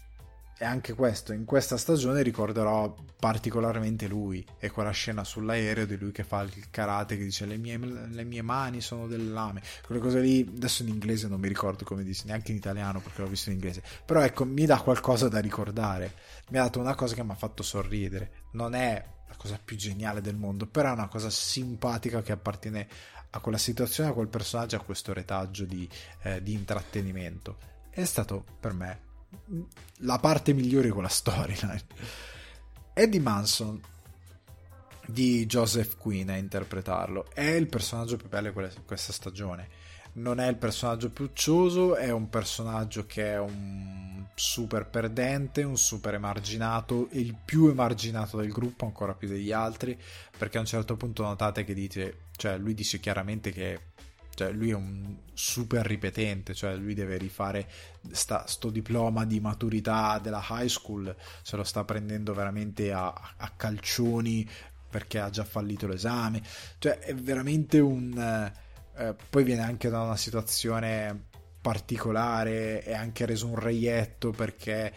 E 0.57 0.65
anche 0.65 0.95
questo, 0.95 1.33
in 1.33 1.45
questa 1.45 1.77
stagione 1.77 2.23
ricorderò 2.23 2.95
particolarmente 3.19 4.07
lui 4.07 4.47
e 4.61 4.71
quella 4.71 4.93
scena 4.93 5.25
sull'aereo 5.25 5.85
di 5.85 5.97
lui 5.97 6.13
che 6.13 6.23
fa 6.23 6.43
il 6.43 6.71
karate 6.71 7.17
che 7.17 7.25
dice 7.25 7.45
le 7.45 7.57
mie, 7.57 7.77
le 7.77 8.23
mie 8.23 8.43
mani 8.43 8.81
sono 8.81 9.09
delle 9.09 9.31
lame. 9.31 9.63
Quelle 9.85 10.01
cose 10.01 10.21
lì, 10.21 10.49
adesso 10.57 10.83
in 10.83 10.91
inglese 10.91 11.27
non 11.27 11.41
mi 11.41 11.49
ricordo 11.49 11.85
come 11.85 12.05
dice, 12.05 12.23
neanche 12.27 12.53
in 12.53 12.59
italiano 12.59 13.01
perché 13.01 13.23
l'ho 13.23 13.29
visto 13.29 13.49
in 13.49 13.57
inglese. 13.57 13.83
Però 14.05 14.21
ecco, 14.21 14.45
mi 14.45 14.65
dà 14.65 14.81
qualcosa 14.81 15.29
da 15.29 15.41
ricordare. 15.41 16.13
Mi 16.51 16.59
ha 16.59 16.63
dato 16.63 16.79
una 16.79 16.95
cosa 16.95 17.15
che 17.17 17.25
mi 17.25 17.33
ha 17.33 17.37
fatto 17.37 17.65
sorridere. 17.65 18.45
Non 18.53 18.75
è 18.75 19.05
la 19.27 19.35
cosa 19.37 19.59
più 19.63 19.77
geniale 19.77 20.21
del 20.21 20.37
mondo, 20.37 20.67
però 20.67 20.91
è 20.91 20.93
una 20.93 21.09
cosa 21.09 21.31
simpatica 21.31 22.23
che 22.23 22.31
appartiene 22.31 22.87
a 23.35 23.41
quella 23.41 23.59
situazione, 23.59 24.11
a 24.11 24.13
quel 24.13 24.29
personaggio, 24.29 24.77
a 24.77 24.81
questo 24.81 25.13
retaggio 25.13 25.65
di, 25.65 25.89
eh, 26.23 26.43
di 26.43 26.53
intrattenimento. 26.53 27.59
È 27.91 28.05
stato 28.05 28.45
per 28.61 28.73
me 28.73 29.01
la 29.99 30.19
parte 30.19 30.53
migliore 30.53 30.87
di 30.87 30.93
quella 30.93 31.09
storyline. 31.09 31.83
Eddie 32.93 33.21
Manson 33.21 33.81
di 35.07 35.45
Joseph 35.47 35.99
Quinn 35.99 36.31
a 36.31 36.37
interpretarlo 36.37 37.27
è 37.35 37.43
il 37.43 37.67
personaggio 37.67 38.17
più 38.17 38.29
bello 38.29 38.51
di 38.51 38.83
questa 38.87 39.13
stagione 39.13 39.83
non 40.15 40.39
è 40.39 40.49
il 40.49 40.57
personaggio 40.57 41.11
più 41.11 41.25
uccioso, 41.25 41.97
è 41.97 42.11
un 42.11 42.29
personaggio 42.29 43.07
che 43.07 43.33
è 43.33 43.39
un 43.39 44.25
super 44.35 44.87
perdente, 44.87 45.63
un 45.63 45.77
super 45.77 46.15
emarginato, 46.15 47.09
il 47.13 47.35
più 47.45 47.69
emarginato 47.69 48.37
del 48.37 48.53
gruppo, 48.53 48.85
ancora 48.85 49.15
più 49.15 49.29
degli 49.29 49.51
altri, 49.51 49.99
perché 50.37 50.59
a 50.59 50.61
un 50.61 50.67
certo 50.67 50.97
punto 50.97 51.23
notate 51.25 51.65
che 51.65 51.75
dice, 51.75 52.19
cioè 52.37 52.59
lui 52.59 52.75
dice 52.75 53.01
chiaramente 53.01 53.51
che 53.51 53.93
cioè 54.35 54.51
lui 54.51 54.71
è 54.71 54.75
un 54.75 55.17
super 55.33 55.87
ripetente, 55.87 56.55
cioè 56.55 56.75
lui 56.75 56.95
deve 56.95 57.17
rifare 57.17 57.69
sta, 58.11 58.47
sto 58.47 58.71
diploma 58.71 59.25
di 59.25 59.39
maturità 59.39 60.19
della 60.19 60.45
high 60.51 60.67
school, 60.67 61.15
se 61.43 61.57
lo 61.57 61.63
sta 61.63 61.85
prendendo 61.85 62.35
veramente 62.35 62.93
a, 62.93 63.13
a 63.37 63.51
calcioni 63.51 64.49
perché 64.91 65.21
ha 65.21 65.31
già 65.31 65.45
fallito 65.45 65.87
l'esame, 65.87 66.43
cioè 66.79 66.99
è 66.99 67.15
veramente 67.15 67.79
un 67.79 68.53
eh, 68.97 69.15
poi 69.29 69.43
viene 69.43 69.63
anche 69.63 69.89
da 69.89 70.03
una 70.03 70.17
situazione 70.17 71.29
particolare, 71.61 72.83
è 72.83 72.95
anche 72.95 73.27
reso 73.27 73.49
un 73.49 73.59
reietto 73.59 74.31
perché 74.31 74.93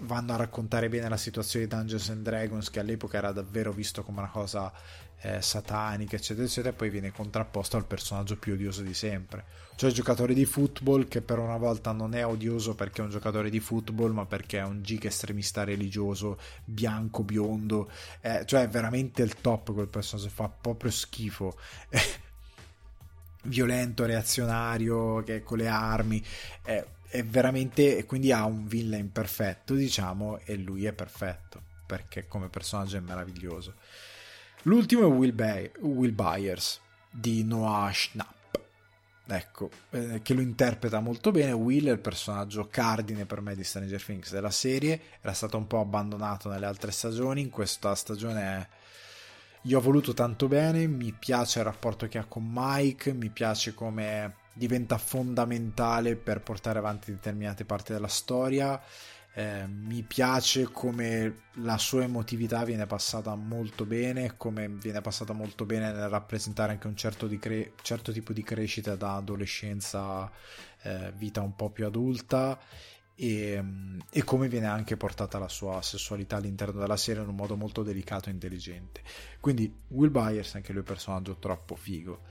vanno 0.00 0.34
a 0.34 0.36
raccontare 0.36 0.88
bene 0.88 1.08
la 1.08 1.16
situazione 1.16 1.66
di 1.66 1.74
Dungeons 1.74 2.10
and 2.10 2.22
Dragons 2.22 2.70
che 2.70 2.78
all'epoca 2.78 3.16
era 3.16 3.32
davvero 3.32 3.72
visto 3.72 4.04
come 4.04 4.18
una 4.18 4.30
cosa 4.30 4.72
eh, 5.20 5.42
satanica, 5.42 6.16
eccetera, 6.16 6.46
eccetera, 6.46 6.72
e 6.72 6.76
poi 6.76 6.90
viene 6.90 7.12
contrapposto 7.12 7.76
al 7.76 7.86
personaggio 7.86 8.36
più 8.36 8.54
odioso 8.54 8.82
di 8.82 8.94
sempre. 8.94 9.44
Cioè 9.74 9.90
il 9.90 9.94
giocatore 9.94 10.34
di 10.34 10.44
football 10.44 11.06
che 11.08 11.20
per 11.20 11.38
una 11.38 11.56
volta 11.56 11.92
non 11.92 12.14
è 12.14 12.26
odioso 12.26 12.74
perché 12.74 13.00
è 13.00 13.04
un 13.04 13.10
giocatore 13.10 13.50
di 13.50 13.60
football, 13.60 14.12
ma 14.12 14.26
perché 14.26 14.58
è 14.58 14.64
un 14.64 14.82
giga 14.82 15.08
estremista 15.08 15.64
religioso, 15.64 16.38
bianco, 16.64 17.22
biondo, 17.22 17.90
eh, 18.20 18.44
cioè 18.44 18.62
è 18.62 18.68
veramente 18.68 19.22
il 19.22 19.34
top 19.40 19.72
quel 19.72 19.88
personaggio, 19.88 20.28
fa 20.28 20.48
proprio 20.48 20.90
schifo. 20.90 21.56
Violento, 23.42 24.04
reazionario, 24.04 25.22
che 25.22 25.42
con 25.42 25.58
le 25.58 25.68
armi, 25.68 26.22
è, 26.62 26.84
è 27.08 27.24
veramente, 27.24 28.04
quindi 28.04 28.32
ha 28.32 28.44
un 28.44 28.66
villain 28.66 29.10
perfetto, 29.10 29.74
diciamo, 29.74 30.38
e 30.44 30.56
lui 30.56 30.84
è 30.84 30.92
perfetto 30.92 31.62
perché 31.88 32.28
come 32.28 32.50
personaggio 32.50 32.98
è 32.98 33.00
meraviglioso. 33.00 33.74
L'ultimo 34.62 35.02
è 35.02 35.06
Will, 35.06 35.34
Bay- 35.34 35.70
Will 35.80 36.14
Byers 36.14 36.80
di 37.10 37.44
Noah 37.44 37.90
Schnapp. 37.92 38.36
Ecco, 39.30 39.70
eh, 39.90 40.20
che 40.22 40.34
lo 40.34 40.40
interpreta 40.40 41.00
molto 41.00 41.30
bene. 41.30 41.52
Will 41.52 41.86
è 41.86 41.92
il 41.92 42.00
personaggio 42.00 42.66
cardine 42.68 43.26
per 43.26 43.40
me 43.40 43.54
di 43.54 43.62
Stranger 43.62 44.02
Things 44.02 44.32
della 44.32 44.50
serie. 44.50 45.00
Era 45.20 45.32
stato 45.32 45.56
un 45.56 45.66
po' 45.66 45.80
abbandonato 45.80 46.48
nelle 46.48 46.66
altre 46.66 46.90
stagioni. 46.90 47.42
In 47.42 47.50
questa 47.50 47.94
stagione 47.94 48.42
è... 48.42 48.68
gli 49.62 49.74
ho 49.74 49.80
voluto 49.80 50.12
tanto 50.14 50.48
bene. 50.48 50.86
Mi 50.86 51.12
piace 51.12 51.58
il 51.58 51.66
rapporto 51.66 52.08
che 52.08 52.18
ha 52.18 52.24
con 52.24 52.48
Mike. 52.50 53.12
Mi 53.12 53.28
piace 53.28 53.74
come 53.74 54.34
diventa 54.54 54.98
fondamentale 54.98 56.16
per 56.16 56.40
portare 56.40 56.78
avanti 56.78 57.12
determinate 57.12 57.64
parti 57.64 57.92
della 57.92 58.08
storia 58.08 58.80
eh, 59.34 59.66
mi 59.66 60.02
piace 60.02 60.64
come 60.64 61.42
la 61.54 61.78
sua 61.78 62.02
emotività 62.02 62.64
viene 62.64 62.86
passata 62.86 63.34
molto 63.36 63.84
bene, 63.84 64.36
come 64.36 64.68
viene 64.68 65.00
passata 65.00 65.32
molto 65.32 65.64
bene 65.64 65.92
nel 65.92 66.08
rappresentare 66.08 66.72
anche 66.72 66.86
un 66.86 66.96
certo, 66.96 67.28
cre- 67.38 67.72
certo 67.82 68.10
tipo 68.10 68.32
di 68.32 68.42
crescita 68.42 68.96
da 68.96 69.14
adolescenza, 69.16 70.30
eh, 70.82 71.12
vita 71.16 71.40
un 71.40 71.54
po' 71.54 71.70
più 71.70 71.86
adulta 71.86 72.58
e, 73.14 73.62
e, 74.10 74.24
come 74.24 74.48
viene 74.48 74.66
anche 74.66 74.96
portata 74.96 75.38
la 75.38 75.48
sua 75.48 75.82
sessualità 75.82 76.36
all'interno 76.36 76.80
della 76.80 76.96
serie 76.96 77.22
in 77.22 77.28
un 77.28 77.34
modo 77.34 77.56
molto 77.56 77.82
delicato 77.82 78.28
e 78.28 78.32
intelligente. 78.32 79.02
Quindi 79.40 79.72
Will 79.88 80.10
Byers 80.10 80.54
anche 80.54 80.72
lui 80.72 80.82
è 80.82 80.84
un 80.84 80.94
personaggio 80.94 81.36
troppo 81.36 81.76
figo. 81.76 82.22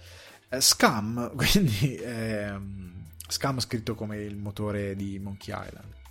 Eh, 0.49 0.61
Scam, 0.61 1.35
quindi 1.35 1.95
ehm, 1.95 3.05
Scam 3.27 3.59
scritto 3.59 3.95
come 3.95 4.17
il 4.17 4.37
motore 4.37 4.95
di 4.95 5.19
Monkey 5.19 5.53
Island 5.53 6.05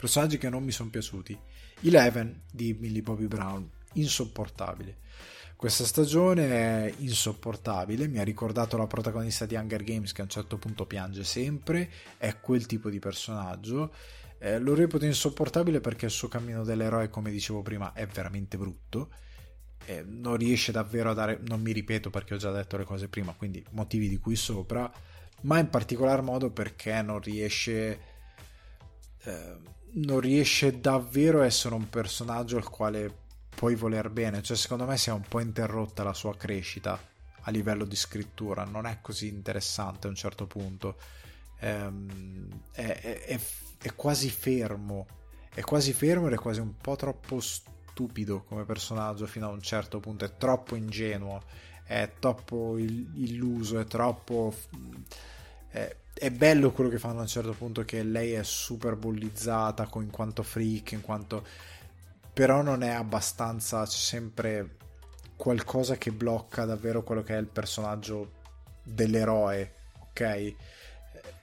personaggi 0.00 0.38
che 0.38 0.48
non 0.48 0.64
mi 0.64 0.72
sono 0.72 0.88
piaciuti. 0.88 1.38
Eleven 1.82 2.44
di 2.50 2.72
Millie 2.72 3.02
Bobby 3.02 3.26
Brown, 3.26 3.68
insopportabile. 3.92 4.96
Questa 5.56 5.84
stagione 5.84 6.48
è 6.48 6.94
insopportabile, 6.96 8.08
mi 8.08 8.18
ha 8.18 8.24
ricordato 8.24 8.78
la 8.78 8.86
protagonista 8.86 9.44
di 9.44 9.56
Hunger 9.56 9.84
Games 9.84 10.12
che 10.12 10.22
a 10.22 10.24
un 10.24 10.30
certo 10.30 10.56
punto 10.56 10.86
piange 10.86 11.22
sempre, 11.22 11.90
è 12.16 12.40
quel 12.40 12.64
tipo 12.64 12.88
di 12.88 12.98
personaggio. 12.98 13.92
Eh, 14.38 14.58
lo 14.58 14.74
reputo 14.74 15.04
insopportabile 15.04 15.80
perché 15.80 16.06
il 16.06 16.10
suo 16.10 16.28
cammino 16.28 16.64
dell'eroe, 16.64 17.10
come 17.10 17.30
dicevo 17.30 17.60
prima, 17.60 17.92
è 17.92 18.06
veramente 18.06 18.56
brutto. 18.56 19.10
Eh, 19.84 20.02
non 20.02 20.36
riesce 20.36 20.72
davvero 20.72 21.10
a 21.10 21.14
dare, 21.14 21.40
non 21.46 21.60
mi 21.60 21.72
ripeto 21.72 22.08
perché 22.08 22.34
ho 22.34 22.38
già 22.38 22.50
detto 22.50 22.78
le 22.78 22.84
cose 22.84 23.08
prima, 23.08 23.34
quindi 23.34 23.62
motivi 23.72 24.08
di 24.08 24.16
cui 24.16 24.36
sopra, 24.36 24.90
ma 25.42 25.58
in 25.58 25.68
particolar 25.68 26.22
modo 26.22 26.50
perché 26.50 27.02
non 27.02 27.20
riesce... 27.20 28.00
Eh, 29.24 29.78
non 29.92 30.20
riesce 30.20 30.80
davvero 30.80 31.40
a 31.40 31.46
essere 31.46 31.74
un 31.74 31.88
personaggio 31.88 32.56
al 32.56 32.68
quale 32.68 33.12
puoi 33.48 33.74
voler 33.74 34.10
bene. 34.10 34.42
Cioè, 34.42 34.56
secondo 34.56 34.86
me 34.86 34.96
si 34.96 35.10
è 35.10 35.12
un 35.12 35.24
po' 35.28 35.40
interrotta 35.40 36.02
la 36.02 36.14
sua 36.14 36.36
crescita 36.36 36.98
a 37.42 37.50
livello 37.50 37.84
di 37.84 37.96
scrittura. 37.96 38.64
Non 38.64 38.86
è 38.86 38.98
così 39.00 39.28
interessante 39.28 40.06
a 40.06 40.10
un 40.10 40.16
certo 40.16 40.46
punto. 40.46 40.96
Ehm, 41.60 42.48
è, 42.72 43.22
è, 43.26 43.40
è, 43.78 43.94
quasi 43.94 44.30
fermo. 44.30 45.06
È 45.52 45.60
quasi 45.62 45.92
fermo 45.92 46.28
ed 46.28 46.34
è 46.34 46.36
quasi 46.36 46.60
un 46.60 46.76
po' 46.76 46.96
troppo 46.96 47.40
stupido 47.40 48.42
come 48.44 48.64
personaggio 48.64 49.26
fino 49.26 49.46
a 49.46 49.50
un 49.50 49.60
certo 49.60 50.00
punto. 50.00 50.24
È 50.24 50.36
troppo 50.36 50.76
ingenuo. 50.76 51.42
È 51.84 52.12
troppo 52.18 52.78
illuso. 52.78 53.78
È 53.78 53.84
troppo. 53.84 54.54
È, 55.68 55.96
è 56.20 56.30
bello 56.30 56.70
quello 56.70 56.90
che 56.90 56.98
fanno 56.98 57.20
a 57.20 57.22
un 57.22 57.28
certo 57.28 57.52
punto 57.52 57.82
che 57.86 58.02
lei 58.02 58.32
è 58.32 58.42
super 58.42 58.94
bullizzata 58.94 59.88
in 59.94 60.10
quanto 60.10 60.42
freak, 60.42 60.92
in 60.92 61.00
quanto 61.00 61.42
però 62.34 62.60
non 62.60 62.82
è 62.82 62.90
abbastanza, 62.90 63.86
c'è 63.86 63.96
sempre 63.96 64.76
qualcosa 65.34 65.96
che 65.96 66.12
blocca 66.12 66.66
davvero 66.66 67.02
quello 67.02 67.22
che 67.22 67.36
è 67.36 67.38
il 67.38 67.46
personaggio 67.46 68.32
dell'eroe, 68.82 69.72
ok? 70.10 70.54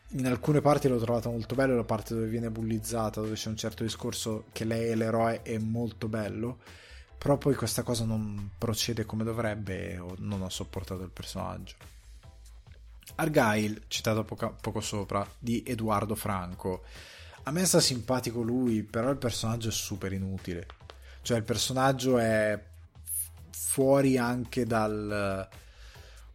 In 0.09 0.28
alcune 0.28 0.61
parti 0.61 0.88
l'ho 0.88 0.99
trovata 0.99 1.30
molto 1.30 1.55
bello, 1.55 1.75
la 1.75 1.84
parte 1.84 2.13
dove 2.13 2.28
viene 2.28 2.51
bullizzata, 2.51 3.19
dove 3.19 3.34
c'è 3.34 3.49
un 3.49 3.57
certo 3.57 3.82
discorso 3.82 4.45
che 4.51 4.63
lei 4.63 4.89
è 4.89 4.95
l'eroe 4.95 5.41
è 5.41 5.57
molto 5.57 6.07
bello, 6.07 6.59
però 7.17 7.38
poi 7.38 7.55
questa 7.55 7.82
cosa 7.82 8.05
non 8.05 8.51
procede 8.59 9.05
come 9.05 9.23
dovrebbe 9.23 9.93
e 9.93 10.03
non 10.19 10.43
ho 10.43 10.49
sopportato 10.49 11.01
il 11.01 11.09
personaggio. 11.09 11.97
Argyle, 13.18 13.84
citato 13.88 14.24
poco, 14.24 14.57
poco 14.59 14.82
sopra, 14.82 15.28
di 15.38 15.63
Edoardo 15.65 16.15
Franco. 16.15 16.84
A 17.43 17.51
me 17.51 17.65
sta 17.65 17.80
simpatico 17.80 18.41
lui, 18.41 18.84
però 18.84 19.09
il 19.09 19.18
personaggio 19.18 19.70
è 19.70 19.72
super 19.72 20.11
inutile. 20.13 20.65
Cioè 21.22 21.38
il 21.38 21.43
personaggio 21.43 22.18
è 22.18 22.61
fuori 23.51 24.18
anche 24.18 24.65
dal 24.65 25.47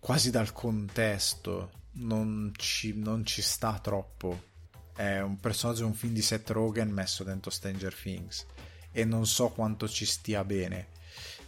quasi 0.03 0.31
dal 0.31 0.53
contesto, 0.53 1.71
non 1.93 2.53
ci, 2.57 2.93
non 2.97 3.25
ci 3.25 3.41
sta 3.41 3.79
troppo. 3.81 4.51
È 4.95 5.21
un 5.21 5.39
personaggio, 5.39 5.87
un 5.87 5.95
film 5.95 6.13
di 6.13 6.23
Seth 6.23 6.51
Rogen 6.51 6.91
messo 6.91 7.23
dentro 7.23 7.53
Stranger 7.53 7.95
Things 7.95 8.45
e 8.91 9.05
non 9.05 9.27
so 9.27 9.51
quanto 9.51 9.89
ci 9.89 10.05
stia 10.05 10.43
bene. 10.43 10.89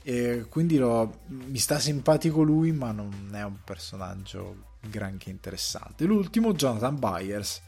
E 0.03 0.47
quindi 0.49 0.77
lo, 0.77 1.23
mi 1.27 1.59
sta 1.59 1.81
simpatico 1.81 2.43
lui, 2.43 2.71
ma 2.71 2.93
non 2.93 3.31
è 3.33 3.43
un 3.43 3.59
personaggio 3.65 4.74
granché 4.89 5.31
interessante. 5.31 6.05
L'ultimo, 6.05 6.55
Jonathan 6.55 6.99
Byers. 6.99 7.61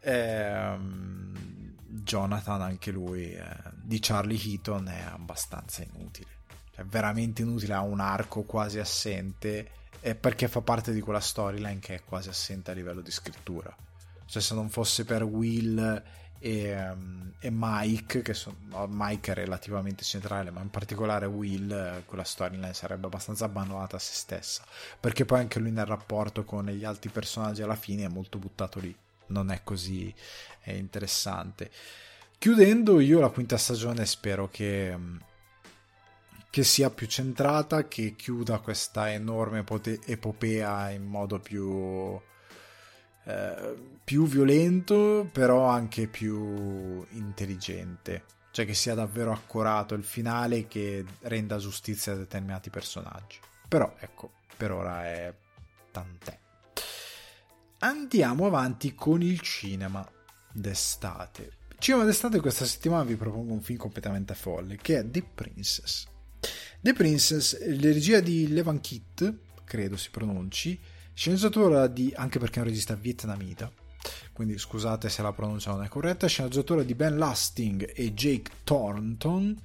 Ehm, 0.00 1.74
Jonathan, 1.86 2.62
anche 2.62 2.90
lui, 2.90 3.32
eh, 3.32 3.44
di 3.74 3.98
Charlie 4.00 4.40
Heaton, 4.42 4.88
è 4.88 5.02
abbastanza 5.02 5.82
inutile. 5.82 6.28
È 6.74 6.82
veramente 6.82 7.42
inutile, 7.42 7.74
ha 7.74 7.82
un 7.82 8.00
arco 8.00 8.42
quasi 8.42 8.78
assente, 8.78 9.70
eh, 10.00 10.14
perché 10.14 10.48
fa 10.48 10.60
parte 10.62 10.92
di 10.92 11.00
quella 11.00 11.20
storyline 11.20 11.78
che 11.78 11.96
è 11.96 12.02
quasi 12.04 12.28
assente 12.28 12.70
a 12.70 12.74
livello 12.74 13.00
di 13.00 13.10
scrittura. 13.10 13.74
Cioè, 14.24 14.42
se 14.42 14.54
non 14.54 14.70
fosse 14.70 15.04
per 15.04 15.22
Will 15.22 16.02
e, 16.42 16.90
um, 16.90 17.32
e 17.38 17.50
Mike, 17.52 18.20
che 18.20 18.34
sono, 18.34 18.56
Mike 18.88 19.30
è 19.30 19.34
relativamente 19.34 20.02
centrale, 20.02 20.50
ma 20.50 20.60
in 20.60 20.70
particolare 20.70 21.26
Will, 21.26 22.02
quella 22.04 22.24
storyline 22.24 22.74
sarebbe 22.74 23.06
abbastanza 23.06 23.44
abbandonata 23.44 23.96
a 23.96 24.00
se 24.00 24.12
stessa, 24.14 24.64
perché 24.98 25.24
poi 25.24 25.38
anche 25.38 25.60
lui 25.60 25.70
nel 25.70 25.86
rapporto 25.86 26.44
con 26.44 26.66
gli 26.66 26.84
altri 26.84 27.10
personaggi 27.10 27.62
alla 27.62 27.76
fine 27.76 28.04
è 28.04 28.08
molto 28.08 28.38
buttato 28.38 28.80
lì, 28.80 28.94
non 29.28 29.52
è 29.52 29.60
così 29.62 30.12
è 30.60 30.72
interessante. 30.72 31.70
Chiudendo 32.38 32.98
io 32.98 33.20
la 33.20 33.28
quinta 33.28 33.56
stagione 33.56 34.04
spero 34.04 34.48
che, 34.48 34.98
che 36.50 36.64
sia 36.64 36.90
più 36.90 37.06
centrata, 37.06 37.86
che 37.86 38.16
chiuda 38.16 38.58
questa 38.58 39.12
enorme 39.12 39.64
epopea 40.06 40.90
in 40.90 41.04
modo 41.04 41.38
più 41.38 42.20
eh, 43.24 43.74
più 44.02 44.26
violento, 44.26 45.28
però 45.32 45.66
anche 45.66 46.06
più 46.08 47.04
intelligente. 47.10 48.24
Cioè 48.50 48.66
che 48.66 48.74
sia 48.74 48.94
davvero 48.94 49.32
accorato 49.32 49.94
il 49.94 50.04
finale 50.04 50.66
che 50.66 51.04
renda 51.20 51.56
giustizia 51.56 52.12
a 52.12 52.16
determinati 52.16 52.68
personaggi. 52.68 53.38
Però 53.66 53.94
ecco, 53.98 54.32
per 54.56 54.72
ora 54.72 55.06
è 55.06 55.34
tant'è. 55.90 56.38
Andiamo 57.78 58.46
avanti 58.46 58.94
con 58.94 59.22
il 59.22 59.40
cinema 59.40 60.06
d'estate. 60.52 61.60
Cinema 61.78 62.04
d'estate 62.04 62.40
questa 62.40 62.66
settimana 62.66 63.02
vi 63.04 63.16
propongo 63.16 63.52
un 63.52 63.62
film 63.62 63.78
completamente 63.78 64.34
folle 64.34 64.76
che 64.76 64.98
è 64.98 65.10
The 65.10 65.22
Princess. 65.34 66.06
The 66.80 66.92
Princess, 66.92 67.58
la 67.60 67.92
regia 67.92 68.20
di 68.20 68.48
Levan 68.48 68.80
Kitt, 68.80 69.34
credo 69.64 69.96
si 69.96 70.10
pronunci, 70.10 70.78
Sceneggiatura 71.14 71.86
di, 71.86 72.12
anche 72.14 72.38
perché 72.38 72.58
è 72.58 72.62
un 72.62 72.68
regista 72.68 72.94
vietnamita, 72.94 73.70
quindi 74.32 74.58
scusate 74.58 75.08
se 75.08 75.22
la 75.22 75.32
pronuncia 75.32 75.70
non 75.70 75.84
è 75.84 75.88
corretta, 75.88 76.26
sceneggiatura 76.26 76.82
di 76.82 76.94
Ben 76.94 77.18
Lasting 77.18 77.92
e 77.94 78.14
Jake 78.14 78.50
Thornton, 78.64 79.60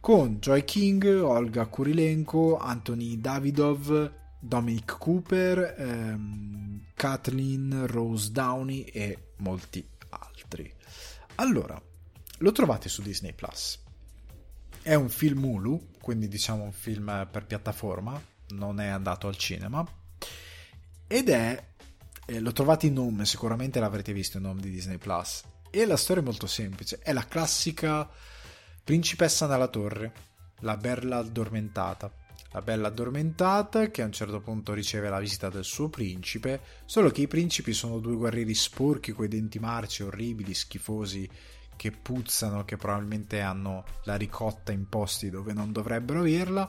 con 0.00 0.38
Joy 0.38 0.64
King, 0.64 1.04
Olga 1.22 1.66
Kurilenko, 1.66 2.56
Anthony 2.56 3.20
Davidov, 3.20 4.12
Dominic 4.38 4.96
Cooper, 4.98 5.74
ehm, 5.78 6.86
Kathleen 6.94 7.86
Rose 7.86 8.30
Downey 8.32 8.82
e 8.82 9.32
molti 9.38 9.86
altri. 10.08 10.72
Allora, 11.36 11.80
lo 12.38 12.52
trovate 12.52 12.88
su 12.88 13.02
Disney 13.02 13.32
Plus. 13.32 13.80
È 14.82 14.94
un 14.94 15.08
film 15.08 15.44
Hulu, 15.44 15.90
quindi 16.00 16.26
diciamo 16.26 16.64
un 16.64 16.72
film 16.72 17.28
per 17.30 17.46
piattaforma, 17.46 18.20
non 18.48 18.80
è 18.80 18.88
andato 18.88 19.28
al 19.28 19.36
cinema. 19.36 19.86
Ed 21.12 21.28
è, 21.28 21.62
eh, 22.24 22.40
lo 22.40 22.52
trovate 22.52 22.86
in 22.86 22.94
nome, 22.94 23.26
sicuramente 23.26 23.78
l'avrete 23.78 24.14
visto 24.14 24.38
in 24.38 24.44
nome 24.44 24.62
di 24.62 24.70
Disney 24.70 24.96
Plus. 24.96 25.42
E 25.70 25.84
la 25.84 25.98
storia 25.98 26.22
è 26.22 26.24
molto 26.24 26.46
semplice, 26.46 27.00
è 27.02 27.12
la 27.12 27.26
classica 27.26 28.08
principessa 28.82 29.46
nella 29.46 29.68
torre, 29.68 30.12
la 30.60 30.78
bella 30.78 31.18
addormentata. 31.18 32.10
La 32.52 32.62
bella 32.62 32.88
addormentata 32.88 33.90
che 33.90 34.00
a 34.00 34.06
un 34.06 34.12
certo 34.12 34.40
punto 34.40 34.72
riceve 34.72 35.10
la 35.10 35.18
visita 35.18 35.50
del 35.50 35.64
suo 35.64 35.90
principe, 35.90 36.62
solo 36.86 37.10
che 37.10 37.20
i 37.20 37.28
principi 37.28 37.74
sono 37.74 37.98
due 37.98 38.14
guerrieri 38.14 38.54
sporchi 38.54 39.12
coi 39.12 39.28
denti 39.28 39.58
marci, 39.58 40.02
orribili, 40.02 40.54
schifosi, 40.54 41.28
che 41.76 41.90
puzzano, 41.90 42.64
che 42.64 42.78
probabilmente 42.78 43.42
hanno 43.42 43.84
la 44.04 44.16
ricotta 44.16 44.72
in 44.72 44.88
posti 44.88 45.28
dove 45.28 45.52
non 45.52 45.72
dovrebbero 45.72 46.20
averla 46.20 46.66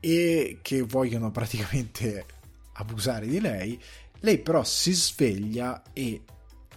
e 0.00 0.60
che 0.62 0.80
vogliono 0.80 1.30
praticamente 1.30 2.36
abusare 2.78 3.26
di 3.26 3.40
lei. 3.40 3.80
Lei 4.20 4.38
però 4.38 4.64
si 4.64 4.92
sveglia 4.92 5.82
e 5.92 6.22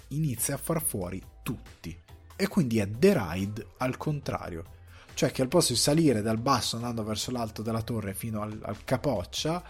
inizia 0.09 0.55
a 0.55 0.59
far 0.59 0.81
fuori 0.83 1.21
tutti. 1.41 1.97
E 2.35 2.47
quindi 2.47 2.79
è 2.79 2.89
The 2.89 3.13
Ride 3.17 3.67
al 3.77 3.97
contrario. 3.97 4.79
Cioè 5.13 5.31
che 5.31 5.41
al 5.41 5.47
posto 5.47 5.73
di 5.73 5.79
salire 5.79 6.21
dal 6.21 6.39
basso 6.39 6.75
andando 6.75 7.03
verso 7.03 7.31
l'alto 7.31 7.61
della 7.61 7.81
torre 7.81 8.13
fino 8.13 8.41
al, 8.41 8.59
al 8.63 8.83
capoccia, 8.83 9.63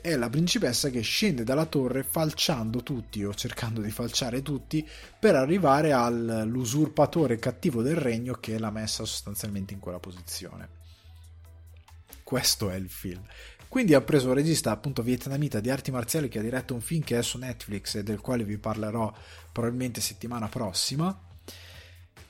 è 0.00 0.14
la 0.14 0.28
principessa 0.28 0.88
che 0.90 1.00
scende 1.00 1.42
dalla 1.42 1.64
torre 1.64 2.04
falciando 2.04 2.82
tutti 2.82 3.24
o 3.24 3.34
cercando 3.34 3.80
di 3.80 3.90
falciare 3.90 4.42
tutti 4.42 4.86
per 5.18 5.34
arrivare 5.34 5.92
all'usurpatore 5.92 7.38
cattivo 7.38 7.82
del 7.82 7.96
regno 7.96 8.34
che 8.34 8.58
l'ha 8.58 8.70
messa 8.70 9.04
sostanzialmente 9.04 9.72
in 9.72 9.80
quella 9.80 9.98
posizione. 9.98 10.68
Questo 12.22 12.70
è 12.70 12.76
il 12.76 12.88
film. 12.88 13.22
Quindi 13.76 13.92
ha 13.92 14.00
preso 14.00 14.28
un 14.28 14.34
regista 14.34 14.70
appunto 14.70 15.02
vietnamita 15.02 15.60
di 15.60 15.68
arti 15.68 15.90
marziali 15.90 16.28
che 16.28 16.38
ha 16.38 16.42
diretto 16.42 16.72
un 16.72 16.80
film 16.80 17.02
che 17.02 17.18
è 17.18 17.22
su 17.22 17.36
Netflix 17.36 17.96
e 17.96 18.02
del 18.02 18.22
quale 18.22 18.42
vi 18.42 18.56
parlerò 18.56 19.12
probabilmente 19.52 20.00
settimana 20.00 20.48
prossima 20.48 21.14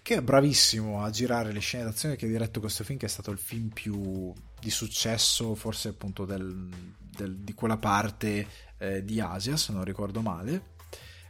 che 0.02 0.16
è 0.16 0.20
bravissimo 0.20 1.04
a 1.04 1.10
girare 1.10 1.52
le 1.52 1.60
scene 1.60 1.84
d'azione 1.84 2.16
che 2.16 2.26
ha 2.26 2.28
diretto 2.28 2.58
questo 2.58 2.82
film 2.82 2.98
che 2.98 3.06
è 3.06 3.08
stato 3.08 3.30
il 3.30 3.38
film 3.38 3.68
più 3.68 4.32
di 4.58 4.70
successo 4.70 5.54
forse 5.54 5.90
appunto 5.90 6.24
del, 6.24 6.68
del, 6.98 7.36
di 7.36 7.54
quella 7.54 7.76
parte 7.76 8.44
eh, 8.78 9.04
di 9.04 9.20
Asia 9.20 9.56
se 9.56 9.72
non 9.72 9.84
ricordo 9.84 10.22
male 10.22 10.74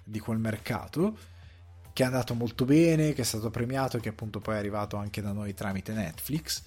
di 0.02 0.18
quel 0.18 0.38
mercato 0.38 1.14
che 1.92 2.04
è 2.04 2.06
andato 2.06 2.32
molto 2.32 2.64
bene 2.64 3.12
che 3.12 3.20
è 3.20 3.24
stato 3.26 3.50
premiato 3.50 3.98
che 3.98 4.08
appunto 4.08 4.40
poi 4.40 4.54
è 4.54 4.58
arrivato 4.60 4.96
anche 4.96 5.20
da 5.20 5.32
noi 5.32 5.52
tramite 5.52 5.92
Netflix 5.92 6.62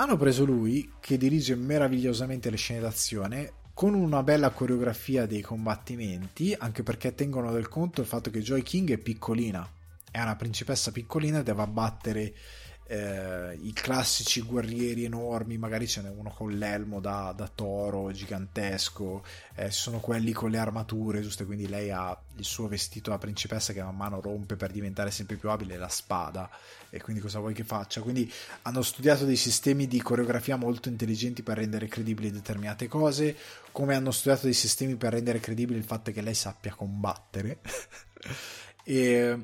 hanno 0.00 0.16
preso 0.16 0.46
lui 0.46 0.94
che 0.98 1.18
dirige 1.18 1.54
meravigliosamente 1.54 2.48
le 2.48 2.56
scene 2.56 2.80
d'azione 2.80 3.52
con 3.74 3.92
una 3.92 4.22
bella 4.22 4.48
coreografia 4.48 5.26
dei 5.26 5.42
combattimenti 5.42 6.56
anche 6.58 6.82
perché 6.82 7.14
tengono 7.14 7.52
del 7.52 7.68
conto 7.68 8.00
il 8.00 8.06
fatto 8.06 8.30
che 8.30 8.40
Joy 8.40 8.62
King 8.62 8.92
è 8.92 8.96
piccolina. 8.96 9.70
È 10.10 10.18
una 10.18 10.36
principessa 10.36 10.90
piccolina 10.90 11.40
e 11.40 11.42
deve 11.42 11.60
abbattere 11.60 12.34
eh, 12.92 13.56
i 13.62 13.72
classici 13.72 14.40
guerrieri 14.40 15.04
enormi, 15.04 15.56
magari 15.58 15.86
ce 15.86 16.02
n'è 16.02 16.08
uno 16.08 16.30
con 16.30 16.50
l'elmo 16.50 16.98
da, 16.98 17.32
da 17.36 17.48
toro 17.48 18.10
gigantesco, 18.10 19.24
eh, 19.54 19.70
sono 19.70 20.00
quelli 20.00 20.32
con 20.32 20.50
le 20.50 20.58
armature, 20.58 21.20
giusto? 21.20 21.46
Quindi 21.46 21.68
lei 21.68 21.92
ha 21.92 22.20
il 22.34 22.44
suo 22.44 22.66
vestito 22.66 23.10
da 23.10 23.18
principessa 23.18 23.72
che 23.72 23.80
man 23.80 23.94
mano 23.94 24.20
rompe 24.20 24.56
per 24.56 24.72
diventare 24.72 25.12
sempre 25.12 25.36
più 25.36 25.50
abile 25.50 25.76
la 25.76 25.88
spada 25.88 26.50
e 26.90 27.00
quindi 27.00 27.22
cosa 27.22 27.38
vuoi 27.38 27.54
che 27.54 27.62
faccia? 27.62 28.00
Quindi 28.00 28.28
hanno 28.62 28.82
studiato 28.82 29.24
dei 29.24 29.36
sistemi 29.36 29.86
di 29.86 30.02
coreografia 30.02 30.56
molto 30.56 30.88
intelligenti 30.88 31.44
per 31.44 31.58
rendere 31.58 31.86
credibili 31.86 32.32
determinate 32.32 32.88
cose, 32.88 33.36
come 33.70 33.94
hanno 33.94 34.10
studiato 34.10 34.46
dei 34.46 34.52
sistemi 34.52 34.96
per 34.96 35.12
rendere 35.12 35.38
credibile 35.38 35.78
il 35.78 35.84
fatto 35.84 36.10
che 36.10 36.22
lei 36.22 36.34
sappia 36.34 36.74
combattere. 36.74 37.60
e 38.82 39.38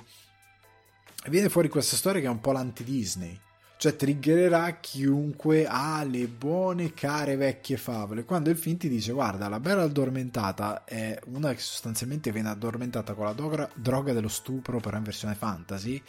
viene 1.28 1.48
fuori 1.48 1.68
questa 1.68 1.96
storia 1.96 2.20
che 2.20 2.26
è 2.26 2.30
un 2.30 2.40
po' 2.40 2.52
l'anti-Disney. 2.52 3.40
Cioè 3.78 3.94
triggererà 3.94 4.80
chiunque 4.80 5.66
ha 5.66 6.02
le 6.02 6.28
buone 6.28 6.94
care 6.94 7.36
vecchie 7.36 7.76
favole. 7.76 8.24
Quando 8.24 8.48
il 8.48 8.56
film 8.56 8.78
ti 8.78 8.88
dice 8.88 9.12
guarda 9.12 9.48
la 9.48 9.60
bella 9.60 9.82
addormentata 9.82 10.84
è 10.84 11.18
una 11.26 11.52
che 11.52 11.60
sostanzialmente 11.60 12.32
viene 12.32 12.48
addormentata 12.48 13.12
con 13.12 13.26
la 13.26 13.34
droga, 13.34 13.68
droga 13.74 14.14
dello 14.14 14.28
stupro 14.28 14.80
però 14.80 14.96
in 14.96 15.02
versione 15.02 15.34
fantasy 15.34 16.02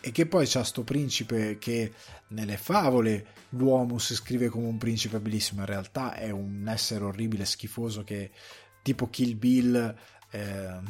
e 0.00 0.12
che 0.12 0.24
poi 0.24 0.46
c'ha 0.46 0.64
sto 0.64 0.82
principe 0.82 1.58
che 1.58 1.92
nelle 2.28 2.56
favole 2.56 3.26
l'uomo 3.50 3.98
si 3.98 4.14
scrive 4.14 4.48
come 4.48 4.66
un 4.66 4.78
principe 4.78 5.20
bellissimo 5.20 5.60
in 5.60 5.66
realtà 5.66 6.14
è 6.14 6.30
un 6.30 6.66
essere 6.68 7.04
orribile 7.04 7.44
schifoso 7.44 8.02
che 8.02 8.30
tipo 8.82 9.10
Kill 9.10 9.36
Bill 9.36 9.94
eh, 10.30 10.80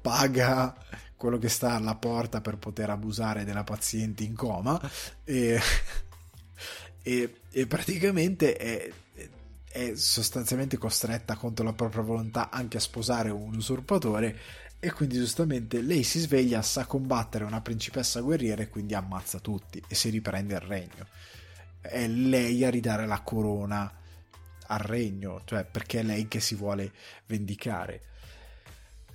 paga 0.00 0.76
quello 1.16 1.38
che 1.38 1.50
sta 1.50 1.72
alla 1.72 1.96
porta 1.96 2.40
per 2.40 2.56
poter 2.56 2.88
abusare 2.88 3.44
della 3.44 3.64
paziente 3.64 4.24
in 4.24 4.34
coma 4.34 4.80
e, 5.22 5.60
e, 7.02 7.34
e 7.50 7.66
praticamente 7.66 8.56
è, 8.56 8.90
è, 9.70 9.94
sostanzialmente 9.96 10.78
costretta 10.78 11.36
contro 11.36 11.64
la 11.64 11.74
propria 11.74 12.02
volontà 12.02 12.48
anche 12.48 12.78
a 12.78 12.80
sposare 12.80 13.28
un 13.28 13.54
usurpatore 13.54 14.38
e 14.78 14.92
quindi 14.92 15.16
giustamente 15.16 15.82
lei 15.82 16.04
si 16.04 16.20
sveglia, 16.20 16.62
sa 16.62 16.86
combattere 16.86 17.44
una 17.44 17.60
principessa 17.60 18.20
guerriera 18.20 18.62
e 18.62 18.70
quindi 18.70 18.94
ammazza 18.94 19.38
tutti 19.40 19.82
e 19.86 19.94
si 19.94 20.08
riprende 20.08 20.54
il 20.54 20.60
regno. 20.60 21.06
È 21.82 22.06
lei 22.06 22.64
a 22.64 22.70
ridare 22.70 23.06
la 23.06 23.20
corona 23.20 23.92
al 24.68 24.78
regno, 24.78 25.42
cioè 25.44 25.64
perché 25.64 26.00
è 26.00 26.02
lei 26.02 26.28
che 26.28 26.40
si 26.40 26.54
vuole 26.54 26.92
vendicare. 27.26 28.00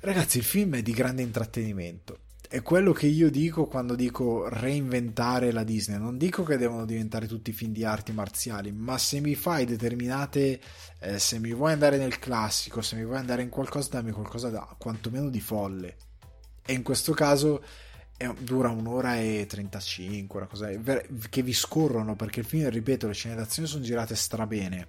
Ragazzi, 0.05 0.37
il 0.37 0.43
film 0.43 0.75
è 0.75 0.83
di 0.83 0.91
grande 0.91 1.23
intrattenimento. 1.23 2.19
È 2.47 2.61
quello 2.61 2.91
che 2.91 3.07
io 3.07 3.31
dico 3.31 3.65
quando 3.65 3.95
dico 3.95 4.47
reinventare 4.47 5.51
la 5.51 5.63
Disney. 5.63 5.97
Non 5.97 6.19
dico 6.19 6.43
che 6.43 6.57
devono 6.57 6.85
diventare 6.85 7.25
tutti 7.25 7.51
film 7.51 7.71
di 7.71 7.83
arti 7.83 8.11
marziali, 8.11 8.71
ma 8.71 8.99
se 8.99 9.19
mi 9.19 9.33
fai 9.33 9.65
determinate. 9.65 10.61
Eh, 10.99 11.17
se 11.17 11.39
mi 11.39 11.55
vuoi 11.55 11.71
andare 11.71 11.97
nel 11.97 12.19
classico, 12.19 12.83
se 12.83 12.97
mi 12.97 13.03
vuoi 13.03 13.17
andare 13.17 13.41
in 13.41 13.49
qualcosa, 13.49 13.89
dammi 13.93 14.11
qualcosa 14.11 14.51
da 14.51 14.75
quantomeno 14.77 15.27
di 15.27 15.41
folle. 15.41 15.97
E 16.63 16.73
in 16.73 16.83
questo 16.83 17.13
caso 17.13 17.63
è, 18.15 18.31
dura 18.41 18.69
un'ora 18.69 19.17
e 19.17 19.47
35, 19.49 20.37
una 20.37 20.47
cosa 20.47 20.69
che 20.69 21.41
vi 21.41 21.53
scorrono 21.53 22.15
perché 22.15 22.41
il 22.41 22.45
film, 22.45 22.69
ripeto, 22.69 23.07
le 23.07 23.13
scene 23.13 23.33
d'azione 23.33 23.67
sono 23.67 23.83
girate 23.83 24.13
strabene. 24.13 24.87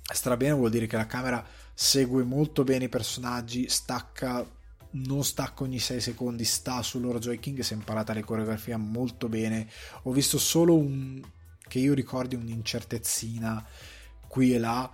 Strabene 0.00 0.52
vuol 0.52 0.70
dire 0.70 0.86
che 0.86 0.94
la 0.94 1.06
camera 1.06 1.44
segue 1.78 2.24
molto 2.24 2.64
bene 2.64 2.84
i 2.84 2.88
personaggi, 2.88 3.68
stacca, 3.68 4.50
non 4.92 5.22
stacca 5.22 5.62
ogni 5.62 5.78
6 5.78 6.00
secondi, 6.00 6.44
sta 6.44 6.80
su 6.80 6.98
loro 6.98 7.18
Joy 7.18 7.38
King, 7.38 7.60
si 7.60 7.74
è 7.74 7.76
imparata 7.76 8.14
le 8.14 8.24
coreografie 8.24 8.78
molto 8.78 9.28
bene. 9.28 9.68
Ho 10.04 10.10
visto 10.10 10.38
solo 10.38 10.74
un, 10.74 11.22
che 11.68 11.78
io 11.78 11.92
ricordi 11.92 12.34
un'incertezzina 12.34 13.62
qui 14.26 14.54
e 14.54 14.58
là, 14.58 14.90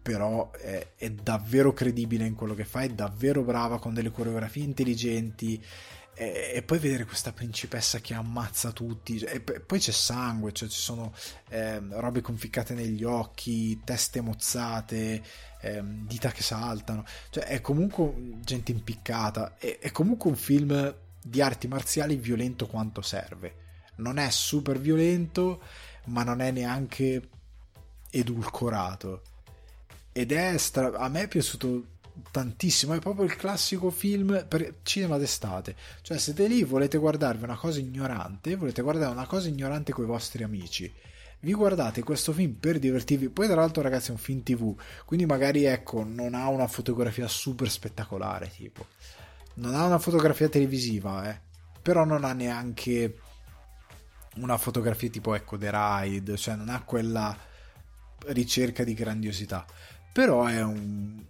però 0.00 0.52
è, 0.52 0.92
è 0.94 1.10
davvero 1.10 1.72
credibile 1.72 2.26
in 2.26 2.36
quello 2.36 2.54
che 2.54 2.64
fa, 2.64 2.82
è 2.82 2.90
davvero 2.90 3.42
brava 3.42 3.80
con 3.80 3.92
delle 3.92 4.12
coreografie 4.12 4.62
intelligenti 4.62 5.60
e, 6.14 6.52
e, 6.54 6.62
poi 6.62 6.78
vedere 6.78 7.04
questa 7.04 7.32
principessa 7.32 7.98
che 7.98 8.14
ammazza 8.14 8.70
tutti 8.70 9.18
e 9.18 9.40
poi 9.40 9.80
c'è 9.80 9.90
sangue 9.90 10.52
cioè 10.52 10.68
ci 10.68 10.78
sono 10.78 11.12
eh, 11.48 11.80
robe 11.88 12.20
conficcate 12.20 12.72
negli 12.74 13.02
occhi 13.02 13.80
teste 13.82 14.20
mozzate 14.20 15.22
eh, 15.64 15.82
dita 15.82 16.30
che 16.30 16.42
saltano. 16.42 17.04
Cioè 17.30 17.44
è 17.44 17.60
comunque 17.60 18.12
gente 18.40 18.72
impiccata. 18.72 19.56
È, 19.58 19.78
è 19.78 19.90
comunque 19.90 20.30
un 20.30 20.36
film 20.36 20.94
di 21.22 21.40
arti 21.40 21.68
marziali 21.68 22.16
violento 22.16 22.66
quanto 22.66 23.00
serve. 23.02 23.62
Non 23.96 24.18
è 24.18 24.28
super 24.30 24.78
violento 24.78 25.60
ma 26.06 26.22
non 26.22 26.40
è 26.40 26.50
neanche 26.50 27.28
edulcorato. 28.10 29.22
Ed 30.12 30.32
è 30.32 30.56
stra- 30.58 30.92
a 30.92 31.08
me 31.08 31.22
è 31.22 31.28
piaciuto 31.28 31.92
tantissimo, 32.30 32.94
è 32.94 33.00
proprio 33.00 33.24
il 33.24 33.34
classico 33.36 33.90
film 33.90 34.44
per 34.46 34.76
cinema 34.82 35.18
d'estate. 35.18 35.74
Cioè, 36.02 36.18
siete 36.18 36.46
lì, 36.46 36.62
volete 36.62 36.98
guardarvi 36.98 37.44
una 37.44 37.56
cosa 37.56 37.80
ignorante, 37.80 38.54
volete 38.56 38.82
guardare 38.82 39.12
una 39.12 39.26
cosa 39.26 39.48
ignorante 39.48 39.92
con 39.92 40.04
i 40.04 40.08
vostri 40.08 40.42
amici. 40.44 40.92
Vi 41.44 41.52
guardate 41.52 42.02
questo 42.02 42.32
film 42.32 42.54
per 42.54 42.78
divertirvi. 42.78 43.28
Poi, 43.28 43.46
tra 43.46 43.56
l'altro, 43.56 43.82
ragazzi, 43.82 44.08
è 44.08 44.12
un 44.12 44.18
film 44.18 44.42
TV. 44.42 44.74
Quindi, 45.04 45.26
magari, 45.26 45.64
ecco, 45.64 46.02
non 46.02 46.32
ha 46.32 46.48
una 46.48 46.66
fotografia 46.66 47.28
super 47.28 47.68
spettacolare. 47.68 48.50
Tipo, 48.50 48.86
non 49.56 49.74
ha 49.74 49.84
una 49.84 49.98
fotografia 49.98 50.48
televisiva, 50.48 51.28
eh. 51.28 51.38
Però 51.82 52.06
non 52.06 52.24
ha 52.24 52.32
neanche 52.32 53.18
una 54.36 54.56
fotografia 54.56 55.10
tipo, 55.10 55.34
ecco, 55.34 55.58
The 55.58 55.70
Ride. 55.70 56.34
Cioè, 56.38 56.56
non 56.56 56.70
ha 56.70 56.82
quella 56.82 57.36
ricerca 58.28 58.82
di 58.82 58.94
grandiosità. 58.94 59.66
Però 60.14 60.46
è 60.46 60.62
un, 60.62 61.22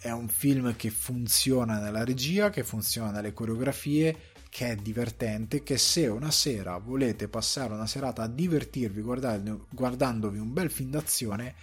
è 0.00 0.10
un 0.10 0.28
film 0.28 0.76
che 0.76 0.88
funziona 0.88 1.78
nella 1.78 2.04
regia, 2.04 2.48
che 2.48 2.64
funziona 2.64 3.10
nelle 3.10 3.34
coreografie, 3.34 4.16
che 4.48 4.70
è 4.70 4.76
divertente, 4.76 5.62
che 5.62 5.78
se 5.78 6.06
una 6.06 6.30
sera 6.30 6.78
volete 6.78 7.28
passare 7.28 7.74
una 7.74 7.86
serata 7.86 8.22
a 8.22 8.28
divertirvi 8.28 9.02
guardandovi 9.02 10.38
un 10.38 10.52
bel 10.52 10.70
film 10.70 10.90
d'azione, 10.90 11.54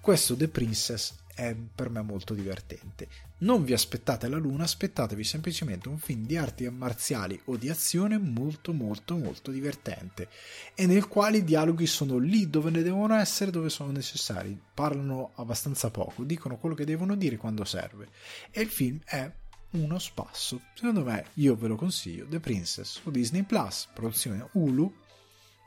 questo 0.00 0.36
The 0.36 0.48
Princess 0.48 1.14
è 1.34 1.54
per 1.54 1.90
me 1.90 2.00
molto 2.02 2.32
divertente. 2.32 3.08
Non 3.38 3.64
vi 3.64 3.72
aspettate 3.72 4.28
la 4.28 4.36
luna, 4.36 4.62
aspettatevi 4.62 5.24
semplicemente 5.24 5.88
un 5.88 5.98
film 5.98 6.24
di 6.24 6.36
arti 6.36 6.68
marziali 6.70 7.38
o 7.46 7.56
di 7.56 7.68
azione 7.68 8.16
molto 8.16 8.72
molto 8.72 9.16
molto 9.16 9.50
divertente 9.50 10.28
e 10.74 10.86
nel 10.86 11.08
quale 11.08 11.38
i 11.38 11.44
dialoghi 11.44 11.86
sono 11.86 12.18
lì 12.18 12.48
dove 12.48 12.70
ne 12.70 12.82
devono 12.82 13.16
essere, 13.16 13.50
dove 13.50 13.68
sono 13.68 13.90
necessari, 13.90 14.58
parlano 14.72 15.32
abbastanza 15.34 15.90
poco, 15.90 16.22
dicono 16.22 16.56
quello 16.56 16.74
che 16.74 16.84
devono 16.84 17.16
dire 17.16 17.36
quando 17.36 17.64
serve 17.64 18.08
e 18.50 18.60
il 18.62 18.68
film 18.68 19.00
è 19.04 19.30
uno 19.74 19.98
spasso. 19.98 20.60
Secondo 20.74 21.02
me 21.02 21.26
io 21.34 21.54
ve 21.56 21.68
lo 21.68 21.76
consiglio, 21.76 22.26
The 22.26 22.40
Princess 22.40 23.00
su 23.00 23.10
Disney 23.10 23.42
Plus, 23.42 23.88
produzione 23.92 24.48
Hulu, 24.52 24.92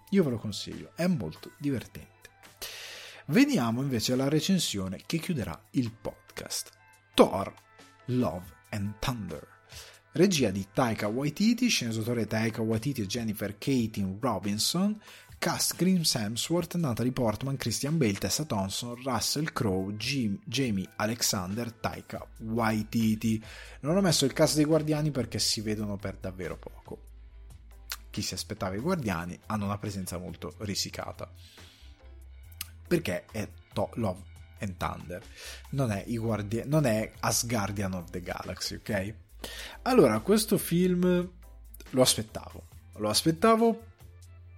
io 0.09 0.23
ve 0.23 0.29
lo 0.29 0.37
consiglio, 0.37 0.91
è 0.95 1.07
molto 1.07 1.51
divertente. 1.57 2.15
Veniamo 3.27 3.81
invece 3.81 4.13
alla 4.13 4.29
recensione 4.29 5.01
che 5.05 5.17
chiuderà 5.17 5.59
il 5.71 5.91
podcast. 5.91 6.71
Thor, 7.13 7.53
Love 8.05 8.45
and 8.69 8.99
Thunder. 8.99 9.55
Regia 10.13 10.49
di 10.49 10.65
Taika 10.73 11.07
Waititi, 11.07 11.67
sceneggiatore 11.67 12.25
Taika 12.25 12.61
Waititi 12.61 13.01
e 13.01 13.05
Jennifer 13.05 13.57
Katin 13.57 14.17
Robinson, 14.19 14.99
cast 15.37 15.75
Chris 15.75 16.15
Hemsworth, 16.15 16.75
Natalie 16.75 17.11
Portman, 17.11 17.57
Christian 17.57 17.97
Bale, 17.97 18.13
Tessa 18.13 18.45
Thompson, 18.45 18.95
Russell 19.03 19.51
Crowe, 19.53 19.93
Jim, 19.95 20.39
Jamie 20.43 20.87
Alexander, 20.95 21.71
Taika 21.71 22.25
Waititi. 22.39 23.43
Non 23.81 23.95
ho 23.95 24.01
messo 24.01 24.25
il 24.25 24.33
cast 24.33 24.55
dei 24.55 24.65
Guardiani 24.65 25.11
perché 25.11 25.39
si 25.39 25.61
vedono 25.61 25.97
per 25.97 26.17
davvero 26.17 26.57
poco. 26.57 27.01
Chi 28.09 28.21
si 28.21 28.33
aspettava 28.33 28.75
i 28.75 28.79
Guardiani 28.79 29.39
hanno 29.47 29.65
una 29.65 29.77
presenza 29.77 30.17
molto 30.17 30.55
risicata 30.59 31.31
perché 32.87 33.25
è 33.31 33.47
to- 33.73 33.91
Love 33.95 34.21
and 34.59 34.77
Thunder, 34.77 35.21
non 35.71 35.91
è, 35.91 36.05
guardi- 36.15 36.63
non 36.65 36.85
è 36.85 37.11
Asgardian 37.19 37.93
of 37.93 38.09
the 38.09 38.21
Galaxy, 38.21 38.75
ok? 38.75 39.13
Allora, 39.83 40.19
questo 40.21 40.57
film 40.57 41.29
lo 41.91 42.01
aspettavo, 42.01 42.63
lo 42.95 43.09
aspettavo 43.09 43.83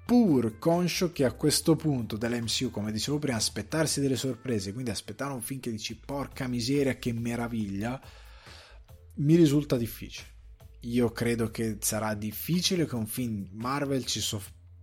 pur 0.10 0.58
conscio 0.58 1.12
che 1.12 1.24
a 1.24 1.34
questo 1.34 1.76
punto 1.76 2.18
dell'MCU, 2.18 2.72
come 2.72 2.92
dicevo 2.92 3.20
prima, 3.20 3.38
aspettarsi 3.38 4.02
delle 4.02 4.16
sorprese, 4.16 4.74
quindi 4.74 4.90
aspettare 4.90 5.34
un 5.34 5.42
film 5.44 5.60
che 5.60 5.70
dici 5.70 5.96
porca 5.96 6.48
miseria 6.48 6.98
che 6.98 7.14
meraviglia, 7.14 8.02
mi 9.18 9.36
risulta 9.36 9.78
difficile. 9.78 10.26
Io 10.80 11.12
credo 11.12 11.52
che 11.52 11.78
sarà 11.82 12.16
difficile 12.16 12.88
che 12.88 12.96
un 12.96 13.06
film 13.06 13.50
Marvel 13.52 14.04
ci 14.04 14.20
so- 14.20 14.42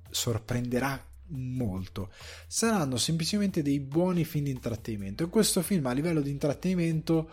sorprenderà 0.09 1.05
molto. 1.31 2.13
Saranno 2.47 2.97
semplicemente 2.97 3.63
dei 3.63 3.81
buoni 3.81 4.25
film 4.25 4.45
di 4.45 4.51
intrattenimento 4.53 5.25
e 5.25 5.29
questo 5.29 5.61
film 5.61 5.87
a 5.87 5.93
livello 5.93 6.21
di 6.21 6.31
intrattenimento 6.31 7.29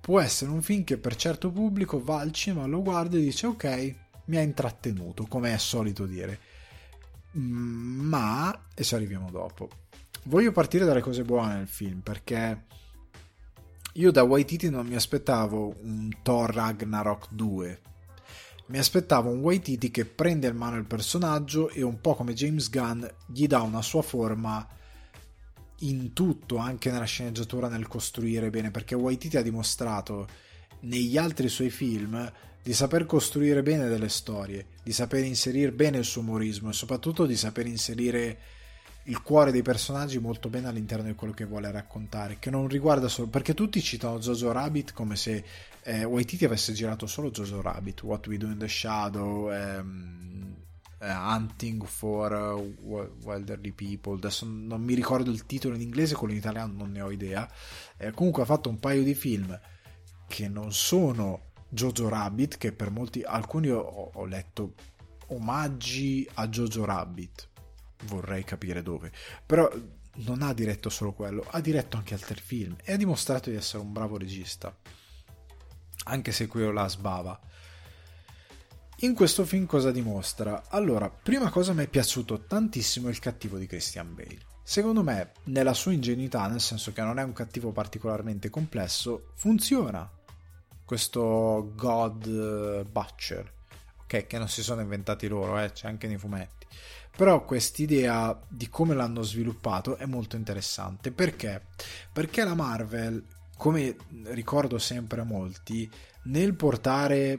può 0.00 0.20
essere 0.20 0.52
un 0.52 0.62
film 0.62 0.84
che 0.84 0.98
per 0.98 1.16
certo 1.16 1.50
pubblico 1.50 2.00
va 2.00 2.20
al 2.20 2.30
cinema, 2.30 2.66
lo 2.66 2.80
guarda 2.80 3.16
e 3.16 3.22
dice 3.22 3.48
ok, 3.48 3.94
mi 4.26 4.36
ha 4.36 4.40
intrattenuto, 4.40 5.26
come 5.26 5.52
è 5.52 5.58
solito 5.58 6.06
dire. 6.06 6.53
Ma, 7.34 8.66
e 8.74 8.84
ci 8.84 8.94
arriviamo 8.94 9.30
dopo, 9.30 9.68
voglio 10.24 10.52
partire 10.52 10.84
dalle 10.84 11.00
cose 11.00 11.22
buone 11.22 11.56
del 11.56 11.68
film 11.68 12.00
perché 12.00 12.64
io 13.94 14.10
da 14.10 14.22
Waititi 14.22 14.70
non 14.70 14.86
mi 14.86 14.94
aspettavo 14.94 15.76
un 15.82 16.10
Thor 16.22 16.52
Ragnarok 16.52 17.28
2 17.30 17.80
mi 18.66 18.78
aspettavo 18.78 19.28
un 19.30 19.40
Waititi 19.40 19.90
che 19.90 20.06
prende 20.06 20.46
in 20.46 20.56
mano 20.56 20.76
il 20.76 20.86
personaggio 20.86 21.68
e 21.68 21.82
un 21.82 22.00
po' 22.00 22.14
come 22.14 22.32
James 22.32 22.70
Gunn 22.70 23.04
gli 23.26 23.46
dà 23.46 23.60
una 23.60 23.82
sua 23.82 24.00
forma 24.00 24.66
in 25.80 26.14
tutto, 26.14 26.56
anche 26.56 26.90
nella 26.90 27.04
sceneggiatura, 27.04 27.68
nel 27.68 27.88
costruire 27.88 28.48
bene, 28.48 28.70
perché 28.70 28.94
Waititi 28.94 29.36
ha 29.36 29.42
dimostrato 29.42 30.26
negli 30.80 31.18
altri 31.18 31.48
suoi 31.48 31.68
film 31.68 32.32
di 32.64 32.72
saper 32.72 33.04
costruire 33.04 33.62
bene 33.62 33.88
delle 33.88 34.08
storie, 34.08 34.68
di 34.82 34.90
saper 34.90 35.22
inserire 35.22 35.70
bene 35.70 35.98
il 35.98 36.04
suo 36.04 36.22
umorismo 36.22 36.70
e 36.70 36.72
soprattutto 36.72 37.26
di 37.26 37.36
saper 37.36 37.66
inserire 37.66 38.38
il 39.02 39.20
cuore 39.20 39.52
dei 39.52 39.60
personaggi 39.60 40.18
molto 40.18 40.48
bene 40.48 40.68
all'interno 40.68 41.04
di 41.04 41.14
quello 41.14 41.34
che 41.34 41.44
vuole 41.44 41.70
raccontare, 41.70 42.38
che 42.38 42.48
non 42.48 42.66
riguarda 42.66 43.06
solo 43.06 43.28
perché 43.28 43.52
tutti 43.52 43.82
citano 43.82 44.18
Jojo 44.18 44.50
Rabbit 44.50 44.94
come 44.94 45.14
se 45.14 45.44
eh, 45.82 46.04
Waititi 46.04 46.46
avesse 46.46 46.72
girato 46.72 47.06
solo 47.06 47.30
Jojo 47.30 47.60
Rabbit, 47.60 48.02
What 48.02 48.26
We 48.28 48.38
Do 48.38 48.46
in 48.46 48.56
the 48.56 48.66
Shadow, 48.66 49.52
ehm, 49.52 50.56
eh, 51.00 51.12
Hunting 51.12 51.84
for 51.84 52.32
uh, 52.32 53.10
Wilderly 53.24 53.72
People, 53.72 54.16
adesso 54.16 54.46
non 54.46 54.80
mi 54.80 54.94
ricordo 54.94 55.30
il 55.30 55.44
titolo 55.44 55.74
in 55.74 55.82
inglese, 55.82 56.14
quello 56.14 56.32
in 56.32 56.38
italiano 56.38 56.72
non 56.72 56.92
ne 56.92 57.02
ho 57.02 57.10
idea, 57.10 57.46
eh, 57.98 58.10
comunque 58.12 58.40
ha 58.40 58.46
fatto 58.46 58.70
un 58.70 58.80
paio 58.80 59.02
di 59.02 59.14
film 59.14 59.60
che 60.26 60.48
non 60.48 60.72
sono 60.72 61.52
Jojo 61.74 62.08
Rabbit, 62.08 62.56
che 62.56 62.72
per 62.72 62.90
molti, 62.90 63.22
alcuni 63.22 63.68
ho, 63.68 63.80
ho 63.80 64.24
letto 64.24 64.74
omaggi 65.28 66.28
a 66.34 66.48
Jojo 66.48 66.84
Rabbit, 66.84 67.48
vorrei 68.04 68.44
capire 68.44 68.82
dove, 68.82 69.12
però 69.44 69.70
non 70.16 70.42
ha 70.42 70.54
diretto 70.54 70.88
solo 70.88 71.12
quello, 71.12 71.44
ha 71.50 71.60
diretto 71.60 71.96
anche 71.96 72.14
altri 72.14 72.40
film 72.40 72.76
e 72.82 72.92
ha 72.92 72.96
dimostrato 72.96 73.50
di 73.50 73.56
essere 73.56 73.82
un 73.82 73.92
bravo 73.92 74.16
regista 74.16 74.74
anche 76.04 76.32
se 76.32 76.46
quello 76.46 76.72
la 76.72 76.88
sbava. 76.88 77.38
In 78.98 79.14
questo 79.14 79.44
film 79.44 79.66
cosa 79.66 79.90
dimostra? 79.90 80.64
Allora, 80.68 81.10
prima 81.10 81.50
cosa 81.50 81.72
mi 81.72 81.84
è 81.84 81.88
piaciuto 81.88 82.44
tantissimo 82.46 83.08
il 83.08 83.18
cattivo 83.18 83.58
di 83.58 83.66
Christian 83.66 84.14
Bale. 84.14 84.52
Secondo 84.62 85.02
me, 85.02 85.32
nella 85.44 85.74
sua 85.74 85.92
ingenuità, 85.92 86.46
nel 86.46 86.60
senso 86.60 86.92
che 86.92 87.02
non 87.02 87.18
è 87.18 87.22
un 87.22 87.32
cattivo 87.32 87.70
particolarmente 87.70 88.48
complesso, 88.48 89.32
funziona. 89.34 90.08
Questo 90.84 91.72
God 91.74 92.84
Butcher, 92.84 93.52
ok, 94.02 94.26
che 94.26 94.38
non 94.38 94.48
si 94.48 94.62
sono 94.62 94.80
inventati 94.80 95.26
loro, 95.26 95.58
eh, 95.58 95.72
c'è 95.72 95.88
anche 95.88 96.06
nei 96.06 96.18
fumetti. 96.18 96.66
Però 97.16 97.44
quest'idea 97.44 98.38
di 98.48 98.68
come 98.68 98.94
l'hanno 98.94 99.22
sviluppato 99.22 99.96
è 99.96 100.04
molto 100.04 100.36
interessante. 100.36 101.12
Perché? 101.12 101.66
Perché 102.12 102.44
la 102.44 102.54
Marvel 102.54 103.24
come 103.56 103.96
ricordo 104.24 104.78
sempre 104.78 105.20
a 105.20 105.24
molti, 105.24 105.90
nel 106.24 106.54
portare 106.54 107.38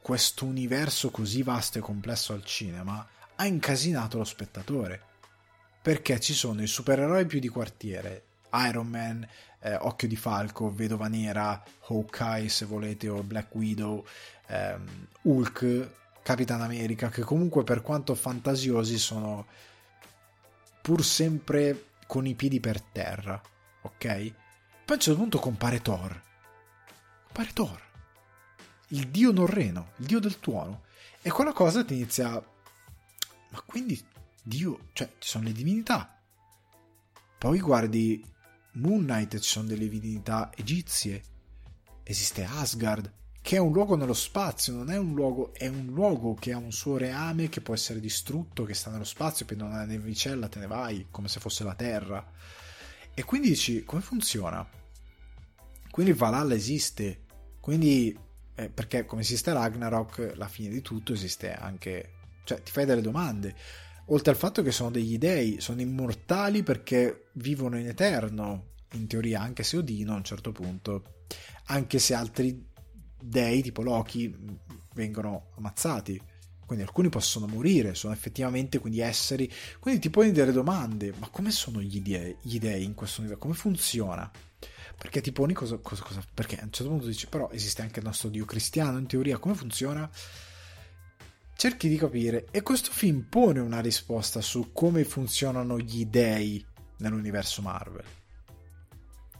questo 0.00 0.44
universo 0.44 1.10
così 1.10 1.42
vasto 1.42 1.78
e 1.78 1.80
complesso 1.80 2.32
al 2.32 2.44
cinema, 2.44 3.06
ha 3.34 3.46
incasinato 3.46 4.18
lo 4.18 4.24
spettatore. 4.24 5.02
Perché 5.82 6.20
ci 6.20 6.34
sono 6.34 6.62
i 6.62 6.66
supereroi 6.66 7.26
più 7.26 7.38
di 7.38 7.48
quartiere, 7.48 8.24
Iron 8.68 8.86
Man, 8.88 9.26
eh, 9.60 9.74
Occhio 9.74 10.08
di 10.08 10.16
Falco, 10.16 10.72
Vedova 10.72 11.08
Nera, 11.08 11.62
Hawkeye 11.86 12.48
se 12.48 12.64
volete, 12.64 13.08
o 13.08 13.22
Black 13.22 13.54
Widow, 13.54 14.04
ehm, 14.46 15.06
Hulk, 15.22 15.90
Capitan 16.22 16.60
America, 16.60 17.08
che 17.08 17.22
comunque 17.22 17.64
per 17.64 17.82
quanto 17.82 18.14
fantasiosi 18.14 18.98
sono 18.98 19.46
pur 20.82 21.04
sempre 21.04 21.90
con 22.06 22.26
i 22.26 22.34
piedi 22.34 22.60
per 22.60 22.80
terra, 22.80 23.40
ok? 23.82 24.06
Poi 24.06 24.24
a 24.86 24.92
un 24.94 25.00
certo 25.00 25.18
punto 25.18 25.38
compare 25.38 25.82
Thor. 25.82 26.22
Compare 27.24 27.52
Thor. 27.52 27.82
Il 28.88 29.08
dio 29.08 29.32
norreno, 29.32 29.90
il 29.96 30.06
dio 30.06 30.20
del 30.20 30.38
tuono. 30.38 30.84
E 31.22 31.30
quella 31.30 31.52
cosa 31.52 31.84
ti 31.84 31.94
inizia... 31.94 32.30
Ma 32.30 33.62
quindi 33.66 34.00
Dio... 34.42 34.88
Cioè, 34.92 35.14
ci 35.18 35.28
sono 35.28 35.44
le 35.44 35.52
divinità. 35.52 36.20
Poi 37.36 37.58
guardi 37.58 38.24
Moon 38.76 39.04
Knight, 39.04 39.38
ci 39.38 39.48
sono 39.48 39.68
delle 39.68 39.88
divinità 39.88 40.50
egizie. 40.54 41.22
Esiste 42.02 42.44
Asgard, 42.44 43.10
che 43.40 43.56
è 43.56 43.58
un 43.58 43.72
luogo 43.72 43.96
nello 43.96 44.12
spazio, 44.12 44.74
non 44.74 44.90
è 44.90 44.98
un 44.98 45.14
luogo, 45.14 45.54
è 45.54 45.66
un 45.66 45.86
luogo 45.86 46.34
che 46.34 46.52
ha 46.52 46.58
un 46.58 46.72
suo 46.72 46.96
reame 46.96 47.48
che 47.48 47.60
può 47.60 47.74
essere 47.74 48.00
distrutto, 48.00 48.64
che 48.64 48.74
sta 48.74 48.90
nello 48.90 49.04
spazio, 49.04 49.46
per 49.46 49.62
una 49.62 49.84
nevicella 49.84 50.48
te 50.48 50.58
ne 50.58 50.66
vai, 50.66 51.06
come 51.10 51.28
se 51.28 51.40
fosse 51.40 51.64
la 51.64 51.74
Terra. 51.74 52.32
E 53.14 53.24
quindi 53.24 53.48
dici, 53.48 53.82
come 53.84 54.02
funziona? 54.02 54.68
Quindi 55.90 56.12
Valhalla 56.12 56.54
esiste, 56.54 57.24
quindi 57.60 58.16
eh, 58.54 58.68
perché 58.68 59.06
come 59.06 59.22
esiste 59.22 59.52
Ragnarok, 59.52 60.32
la 60.34 60.48
fine 60.48 60.68
di 60.68 60.82
tutto 60.82 61.12
esiste 61.14 61.52
anche, 61.52 62.12
cioè 62.44 62.62
ti 62.62 62.70
fai 62.70 62.84
delle 62.84 63.00
domande. 63.00 63.54
Oltre 64.06 64.30
al 64.30 64.36
fatto 64.36 64.62
che 64.62 64.70
sono 64.70 64.90
degli 64.90 65.18
dei, 65.18 65.60
sono 65.60 65.80
immortali 65.80 66.62
perché 66.62 67.28
vivono 67.34 67.76
in 67.78 67.88
eterno, 67.88 68.74
in 68.92 69.08
teoria, 69.08 69.40
anche 69.40 69.64
se 69.64 69.78
Odino 69.78 70.12
a 70.12 70.16
un 70.16 70.24
certo 70.24 70.52
punto, 70.52 71.24
anche 71.66 71.98
se 71.98 72.14
altri 72.14 72.64
dei 73.20 73.62
tipo 73.62 73.82
Loki 73.82 74.32
vengono 74.94 75.50
ammazzati. 75.56 76.20
Quindi 76.64 76.84
alcuni 76.84 77.08
possono 77.08 77.46
morire, 77.46 77.94
sono 77.94 78.12
effettivamente 78.12 78.78
quindi 78.78 79.00
esseri. 79.00 79.50
Quindi 79.78 80.00
ti 80.00 80.10
poni 80.10 80.32
delle 80.32 80.52
domande: 80.52 81.12
ma 81.18 81.28
come 81.28 81.50
sono 81.50 81.80
gli 81.80 82.00
dei, 82.00 82.36
gli 82.42 82.58
dei 82.58 82.84
in 82.84 82.94
questo 82.94 83.20
universo? 83.20 83.42
Come 83.42 83.54
funziona? 83.54 84.30
Perché 84.96 85.20
ti 85.20 85.30
poni 85.30 85.52
cosa, 85.52 85.78
cosa, 85.78 86.02
cosa, 86.02 86.24
Perché 86.32 86.58
a 86.58 86.64
un 86.64 86.72
certo 86.72 86.90
punto 86.90 87.06
dici, 87.06 87.26
però 87.26 87.50
esiste 87.50 87.82
anche 87.82 87.98
il 87.98 88.04
nostro 88.06 88.28
Dio 88.28 88.44
cristiano 88.44 88.98
in 88.98 89.06
teoria, 89.06 89.38
come 89.38 89.54
funziona? 89.54 90.10
Cerchi 91.56 91.88
di 91.88 91.96
capire 91.96 92.48
e 92.50 92.62
questo 92.62 92.90
film 92.92 93.22
pone 93.22 93.60
una 93.60 93.80
risposta 93.80 94.42
su 94.42 94.72
come 94.72 95.04
funzionano 95.04 95.78
gli 95.78 96.04
dei 96.04 96.64
nell'universo 96.98 97.62
Marvel. 97.62 98.04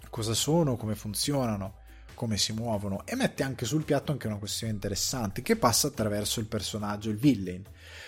Cosa 0.08 0.32
sono, 0.32 0.76
come 0.76 0.94
funzionano, 0.94 1.80
come 2.14 2.38
si 2.38 2.54
muovono 2.54 3.04
e 3.04 3.14
mette 3.16 3.42
anche 3.42 3.66
sul 3.66 3.84
piatto 3.84 4.12
anche 4.12 4.26
una 4.26 4.38
questione 4.38 4.72
interessante 4.72 5.42
che 5.42 5.56
passa 5.56 5.88
attraverso 5.88 6.40
il 6.40 6.46
personaggio, 6.46 7.10
il 7.10 7.18
villain. 7.18 7.62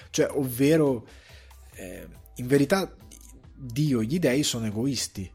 Cioè, 0.09 0.31
ovvero, 0.31 1.07
eh, 1.75 2.09
in 2.37 2.47
verità, 2.47 2.91
Dio 3.55 4.01
e 4.01 4.07
gli 4.07 4.19
dei 4.19 4.43
sono 4.43 4.67
egoisti. 4.67 5.31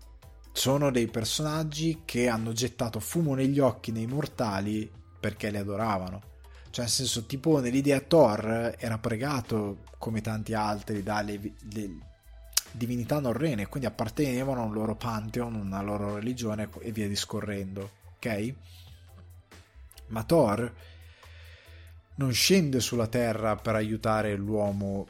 Sono 0.52 0.90
dei 0.90 1.08
personaggi 1.08 2.02
che 2.06 2.28
hanno 2.28 2.54
gettato 2.54 3.00
fumo 3.00 3.36
negli 3.36 3.60
occhi 3.60 3.92
nei 3.92 4.08
mortali 4.08 4.92
perché 5.20 5.52
li 5.52 5.58
adoravano 5.58 6.32
cioè, 6.74 6.86
nel 6.86 6.94
senso, 6.94 7.28
tipo, 7.28 7.60
nell'idea 7.60 8.00
Thor 8.00 8.76
era 8.80 8.98
pregato, 8.98 9.84
come 10.00 10.22
tanti 10.22 10.56
altri, 10.56 11.04
dalle 11.04 11.40
le 11.70 11.98
divinità 12.72 13.20
norrene, 13.20 13.68
quindi 13.68 13.88
appartenevano 13.88 14.62
a 14.62 14.66
un 14.66 14.74
loro 14.74 14.96
pantheon, 14.96 15.54
una 15.54 15.84
loro 15.84 16.16
religione 16.16 16.68
e 16.80 16.92
via 16.92 17.08
discorrendo, 17.08 17.92
ok? 18.16 18.54
Ma 20.08 20.24
Thor 20.24 20.74
non 22.16 22.34
scende 22.34 22.80
sulla 22.80 23.06
terra 23.06 23.56
per 23.56 23.76
aiutare 23.76 24.36
l'uomo 24.36 25.06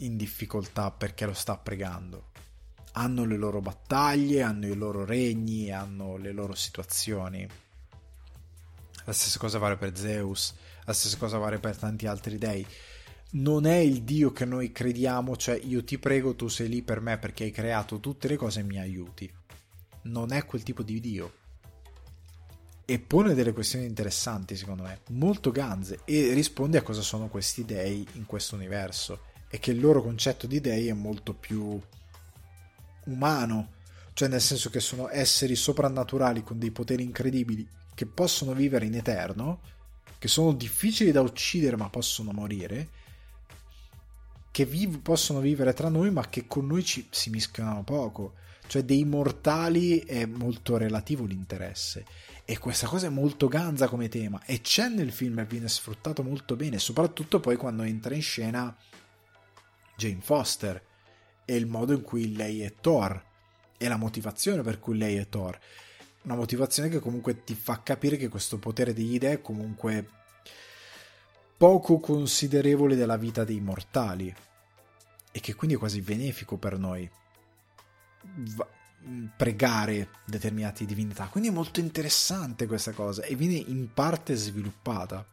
in 0.00 0.18
difficoltà 0.18 0.90
perché 0.90 1.24
lo 1.24 1.32
sta 1.32 1.56
pregando. 1.56 2.28
Hanno 2.92 3.24
le 3.24 3.38
loro 3.38 3.62
battaglie, 3.62 4.42
hanno 4.42 4.66
i 4.66 4.74
loro 4.74 5.06
regni, 5.06 5.72
hanno 5.72 6.18
le 6.18 6.32
loro 6.32 6.54
situazioni. 6.54 7.48
La 9.06 9.12
stessa 9.14 9.38
cosa 9.38 9.56
vale 9.56 9.78
per 9.78 9.96
Zeus 9.96 10.68
la 10.84 10.92
stessa 10.92 11.16
cosa 11.16 11.38
vale 11.38 11.58
per 11.58 11.76
tanti 11.76 12.06
altri 12.06 12.38
dei. 12.38 12.66
Non 13.32 13.66
è 13.66 13.76
il 13.76 14.02
Dio 14.02 14.32
che 14.32 14.44
noi 14.44 14.72
crediamo, 14.72 15.36
cioè 15.36 15.60
io 15.62 15.84
ti 15.84 15.98
prego, 15.98 16.34
tu 16.34 16.48
sei 16.48 16.68
lì 16.68 16.82
per 16.82 17.00
me 17.00 17.16
perché 17.18 17.44
hai 17.44 17.50
creato 17.52 18.00
tutte 18.00 18.26
le 18.26 18.36
cose 18.36 18.60
e 18.60 18.64
mi 18.64 18.78
aiuti. 18.78 19.30
Non 20.02 20.32
è 20.32 20.44
quel 20.44 20.62
tipo 20.62 20.82
di 20.82 20.98
Dio. 20.98 21.34
E 22.84 22.98
pone 22.98 23.34
delle 23.34 23.52
questioni 23.52 23.84
interessanti, 23.84 24.56
secondo 24.56 24.82
me, 24.82 25.02
molto 25.10 25.52
ganze, 25.52 26.00
e 26.04 26.32
risponde 26.32 26.78
a 26.78 26.82
cosa 26.82 27.02
sono 27.02 27.28
questi 27.28 27.64
dei 27.64 28.04
in 28.14 28.26
questo 28.26 28.56
universo. 28.56 29.28
E 29.48 29.60
che 29.60 29.70
il 29.70 29.80
loro 29.80 30.02
concetto 30.02 30.48
di 30.48 30.60
dei 30.60 30.88
è 30.88 30.92
molto 30.92 31.34
più 31.34 31.80
umano, 33.04 33.72
cioè 34.12 34.28
nel 34.28 34.40
senso 34.40 34.70
che 34.70 34.80
sono 34.80 35.08
esseri 35.08 35.54
soprannaturali 35.54 36.42
con 36.42 36.58
dei 36.58 36.70
poteri 36.70 37.04
incredibili 37.04 37.66
che 37.94 38.06
possono 38.06 38.54
vivere 38.54 38.86
in 38.86 38.94
eterno 38.94 39.60
che 40.20 40.28
sono 40.28 40.52
difficili 40.52 41.12
da 41.12 41.22
uccidere 41.22 41.76
ma 41.76 41.88
possono 41.88 42.32
morire, 42.32 42.88
che 44.50 44.66
viv- 44.66 45.00
possono 45.00 45.40
vivere 45.40 45.72
tra 45.72 45.88
noi 45.88 46.10
ma 46.10 46.28
che 46.28 46.46
con 46.46 46.66
noi 46.66 46.84
ci- 46.84 47.08
si 47.10 47.30
mischiano 47.30 47.82
poco. 47.84 48.34
Cioè 48.66 48.84
dei 48.84 49.04
mortali 49.04 50.00
è 50.00 50.26
molto 50.26 50.76
relativo 50.76 51.24
l'interesse. 51.24 52.04
E 52.44 52.58
questa 52.58 52.86
cosa 52.86 53.06
è 53.06 53.10
molto 53.10 53.48
ganza 53.48 53.88
come 53.88 54.08
tema. 54.08 54.44
E 54.44 54.60
c'è 54.60 54.88
nel 54.88 55.10
film 55.10 55.38
e 55.38 55.46
viene 55.46 55.68
sfruttato 55.68 56.22
molto 56.22 56.54
bene, 56.54 56.78
soprattutto 56.78 57.40
poi 57.40 57.56
quando 57.56 57.82
entra 57.82 58.14
in 58.14 58.22
scena 58.22 58.76
Jane 59.96 60.20
Foster 60.20 60.84
e 61.46 61.56
il 61.56 61.66
modo 61.66 61.94
in 61.94 62.02
cui 62.02 62.36
lei 62.36 62.60
è 62.60 62.74
Thor 62.78 63.24
e 63.78 63.88
la 63.88 63.96
motivazione 63.96 64.60
per 64.60 64.78
cui 64.78 64.98
lei 64.98 65.16
è 65.16 65.26
Thor 65.30 65.58
una 66.22 66.34
motivazione 66.34 66.88
che 66.88 66.98
comunque 66.98 67.44
ti 67.44 67.54
fa 67.54 67.82
capire 67.82 68.16
che 68.16 68.28
questo 68.28 68.58
potere 68.58 68.92
degli 68.92 69.18
dei 69.18 69.32
è 69.32 69.40
comunque 69.40 70.08
poco 71.56 71.98
considerevole 71.98 72.96
della 72.96 73.16
vita 73.16 73.44
dei 73.44 73.60
mortali 73.60 74.34
e 75.32 75.40
che 75.40 75.54
quindi 75.54 75.76
è 75.76 75.78
quasi 75.78 76.00
benefico 76.00 76.56
per 76.56 76.78
noi 76.78 77.08
Va- 78.54 78.68
pregare 79.36 80.10
determinate 80.26 80.84
divinità. 80.84 81.26
Quindi 81.28 81.48
è 81.48 81.52
molto 81.52 81.80
interessante 81.80 82.66
questa 82.66 82.92
cosa 82.92 83.22
e 83.22 83.34
viene 83.34 83.54
in 83.54 83.92
parte 83.92 84.34
sviluppata. 84.34 85.26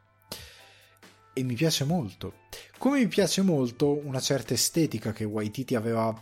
E 1.34 1.44
mi 1.44 1.54
piace 1.54 1.84
molto. 1.84 2.46
Come 2.78 3.00
mi 3.00 3.08
piace 3.08 3.42
molto 3.42 3.90
una 4.06 4.20
certa 4.20 4.54
estetica 4.54 5.12
che 5.12 5.24
Waititi 5.24 5.76
aveva 5.76 6.16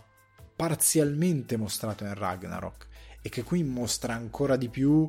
parzialmente 0.56 1.56
mostrato 1.56 2.04
in 2.04 2.14
Ragnarok 2.14 2.86
e 3.26 3.28
che 3.28 3.42
qui 3.42 3.62
mostra 3.64 4.14
ancora 4.14 4.56
di 4.56 4.68
più 4.68 5.06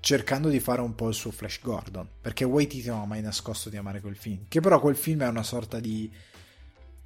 cercando 0.00 0.50
di 0.50 0.60
fare 0.60 0.82
un 0.82 0.94
po' 0.94 1.08
il 1.08 1.14
suo 1.14 1.30
Flash 1.30 1.60
Gordon 1.62 2.06
perché 2.20 2.44
Waititi 2.44 2.88
non 2.88 3.00
ha 3.00 3.06
mai 3.06 3.22
nascosto 3.22 3.70
di 3.70 3.78
amare 3.78 4.02
quel 4.02 4.16
film 4.16 4.44
che 4.48 4.60
però 4.60 4.78
quel 4.78 4.96
film 4.96 5.22
è 5.22 5.28
una 5.28 5.42
sorta 5.42 5.80
di 5.80 6.12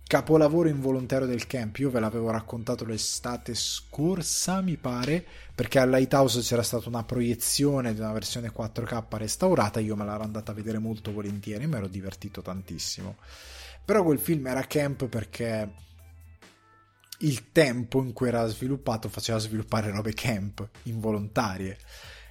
capolavoro 0.08 0.68
involontario 0.70 1.26
del 1.26 1.46
camp. 1.46 1.76
Io 1.78 1.90
ve 1.90 2.00
l'avevo 2.00 2.30
raccontato 2.30 2.86
l'estate 2.86 3.54
scorsa 3.54 4.62
mi 4.62 4.76
pare 4.76 5.24
perché 5.54 5.78
al 5.78 5.90
Lighthouse 5.90 6.40
c'era 6.40 6.62
stata 6.62 6.88
una 6.88 7.04
proiezione 7.04 7.92
di 7.92 8.00
una 8.00 8.12
versione 8.12 8.50
4K 8.50 9.04
restaurata 9.10 9.80
io 9.80 9.96
me 9.96 10.06
l'ero 10.06 10.22
andata 10.22 10.50
a 10.50 10.54
vedere 10.54 10.78
molto 10.78 11.12
volentieri 11.12 11.66
mi 11.66 11.76
ero 11.76 11.88
divertito 11.88 12.40
tantissimo. 12.40 13.16
Però 13.84 14.02
quel 14.02 14.18
film 14.18 14.46
era 14.46 14.62
camp 14.62 15.06
perché 15.06 15.70
il 17.18 17.50
tempo 17.52 18.02
in 18.02 18.12
cui 18.12 18.28
era 18.28 18.46
sviluppato 18.46 19.08
faceva 19.08 19.38
sviluppare 19.38 19.90
robe 19.90 20.12
camp 20.12 20.68
involontarie. 20.84 21.78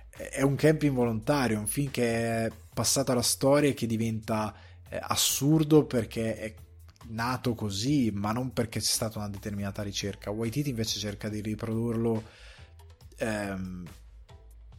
È 0.09 0.41
un 0.41 0.55
camp 0.55 0.83
involontario, 0.83 1.59
un 1.59 1.67
film 1.67 1.91
che 1.91 2.45
è 2.45 2.51
passato 2.73 3.11
alla 3.11 3.21
storia 3.21 3.69
e 3.69 3.73
che 3.73 3.85
diventa 3.85 4.53
eh, 4.89 4.99
assurdo 5.01 5.85
perché 5.85 6.37
è 6.37 6.55
nato 7.09 7.53
così, 7.53 8.11
ma 8.13 8.31
non 8.31 8.51
perché 8.51 8.79
c'è 8.79 8.85
stata 8.85 9.19
una 9.19 9.29
determinata 9.29 9.83
ricerca. 9.83 10.31
Waititi 10.31 10.69
invece 10.69 10.99
cerca 10.99 11.29
di 11.29 11.41
riprodurlo 11.41 12.23
ehm, 13.17 13.85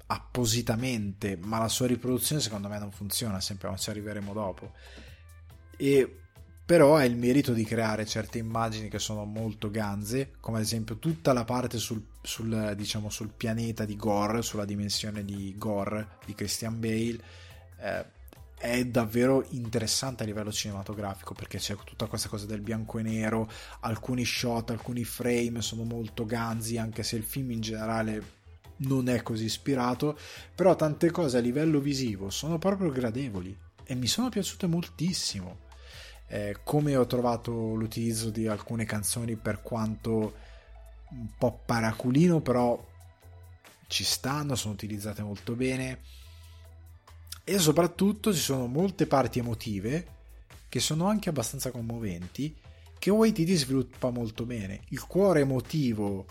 appositamente, 0.06 1.36
ma 1.36 1.58
la 1.58 1.68
sua 1.68 1.86
riproduzione 1.86 2.40
secondo 2.40 2.68
me 2.68 2.78
non 2.78 2.90
funziona 2.90 3.40
sempre, 3.40 3.68
ma 3.68 3.76
ci 3.76 3.90
arriveremo 3.90 4.32
dopo. 4.32 4.72
E 5.76 6.17
però 6.68 6.96
ha 6.96 7.04
il 7.06 7.16
merito 7.16 7.54
di 7.54 7.64
creare 7.64 8.04
certe 8.04 8.36
immagini 8.36 8.90
che 8.90 8.98
sono 8.98 9.24
molto 9.24 9.70
ganze, 9.70 10.32
come 10.38 10.58
ad 10.58 10.64
esempio 10.64 10.98
tutta 10.98 11.32
la 11.32 11.44
parte 11.44 11.78
sul, 11.78 12.04
sul, 12.20 12.74
diciamo, 12.76 13.08
sul 13.08 13.30
pianeta 13.34 13.86
di 13.86 13.96
Gore, 13.96 14.42
sulla 14.42 14.66
dimensione 14.66 15.24
di 15.24 15.54
Gore 15.56 16.18
di 16.26 16.34
Christian 16.34 16.78
Bale. 16.78 17.18
Eh, 17.80 18.04
è 18.58 18.84
davvero 18.84 19.46
interessante 19.52 20.24
a 20.24 20.26
livello 20.26 20.52
cinematografico 20.52 21.32
perché 21.32 21.56
c'è 21.56 21.74
tutta 21.84 22.04
questa 22.04 22.28
cosa 22.28 22.44
del 22.44 22.60
bianco 22.60 22.98
e 22.98 23.02
nero, 23.02 23.50
alcuni 23.80 24.26
shot, 24.26 24.68
alcuni 24.68 25.04
frame 25.04 25.62
sono 25.62 25.84
molto 25.84 26.26
ganzi, 26.26 26.76
anche 26.76 27.02
se 27.02 27.16
il 27.16 27.24
film 27.24 27.52
in 27.52 27.62
generale 27.62 28.22
non 28.80 29.08
è 29.08 29.22
così 29.22 29.44
ispirato, 29.44 30.18
però 30.54 30.76
tante 30.76 31.10
cose 31.10 31.38
a 31.38 31.40
livello 31.40 31.80
visivo 31.80 32.28
sono 32.28 32.58
proprio 32.58 32.90
gradevoli 32.90 33.56
e 33.84 33.94
mi 33.94 34.06
sono 34.06 34.28
piaciute 34.28 34.66
moltissimo 34.66 35.64
eh, 36.28 36.58
come 36.62 36.96
ho 36.96 37.06
trovato 37.06 37.74
l'utilizzo 37.74 38.30
di 38.30 38.46
alcune 38.46 38.84
canzoni 38.84 39.36
per 39.36 39.62
quanto 39.62 40.34
un 41.10 41.28
po' 41.38 41.62
paraculino 41.64 42.40
però 42.40 42.86
ci 43.86 44.04
stanno, 44.04 44.54
sono 44.54 44.74
utilizzate 44.74 45.22
molto 45.22 45.54
bene. 45.54 46.00
E 47.42 47.58
soprattutto 47.58 48.32
ci 48.32 48.40
sono 48.40 48.66
molte 48.66 49.06
parti 49.06 49.38
emotive 49.38 50.16
che 50.68 50.80
sono 50.80 51.06
anche 51.06 51.30
abbastanza 51.30 51.70
commoventi 51.70 52.54
che 52.98 53.10
Waititi 53.10 53.54
sviluppa 53.54 54.10
molto 54.10 54.44
bene. 54.44 54.82
Il 54.88 55.06
cuore 55.06 55.40
emotivo 55.40 56.26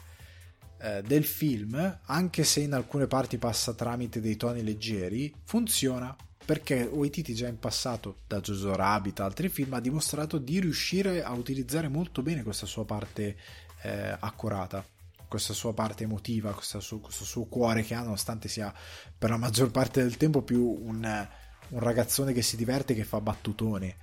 eh, 0.79 1.01
del 1.01 1.23
film 1.25 1.99
anche 2.05 2.43
se 2.43 2.59
in 2.59 2.73
alcune 2.73 3.07
parti 3.07 3.39
passa 3.39 3.73
tramite 3.73 4.21
dei 4.21 4.35
toni 4.35 4.63
leggeri 4.63 5.33
funziona 5.43 6.15
perché 6.47 6.83
Waititi 6.83 7.35
già 7.35 7.49
in 7.49 7.59
passato, 7.59 8.19
da 8.25 8.39
Jojo 8.39 8.73
Rabbit 8.73 9.19
e 9.19 9.23
altri 9.23 9.49
film, 9.49 9.73
ha 9.73 9.81
dimostrato 9.81 10.37
di 10.37 10.61
riuscire 10.61 11.21
a 11.21 11.33
utilizzare 11.33 11.89
molto 11.89 12.21
bene 12.21 12.41
questa 12.41 12.65
sua 12.65 12.85
parte 12.85 13.35
eh, 13.81 14.15
accurata, 14.17 14.81
questa 15.27 15.51
sua 15.51 15.73
parte 15.73 16.05
emotiva, 16.05 16.53
questo 16.53 16.79
suo, 16.79 16.99
questo 16.99 17.25
suo, 17.25 17.47
cuore 17.47 17.83
che 17.83 17.95
ha, 17.95 18.01
nonostante 18.01 18.47
sia 18.47 18.73
per 19.17 19.29
la 19.29 19.35
maggior 19.35 19.71
parte 19.71 20.01
del 20.01 20.15
tempo 20.15 20.41
più 20.41 20.63
un, 20.63 21.27
un 21.67 21.79
ragazzone 21.79 22.31
che 22.31 22.41
si 22.41 22.55
diverte, 22.55 22.95
che 22.95 23.03
fa 23.03 23.19
battutone 23.19 23.97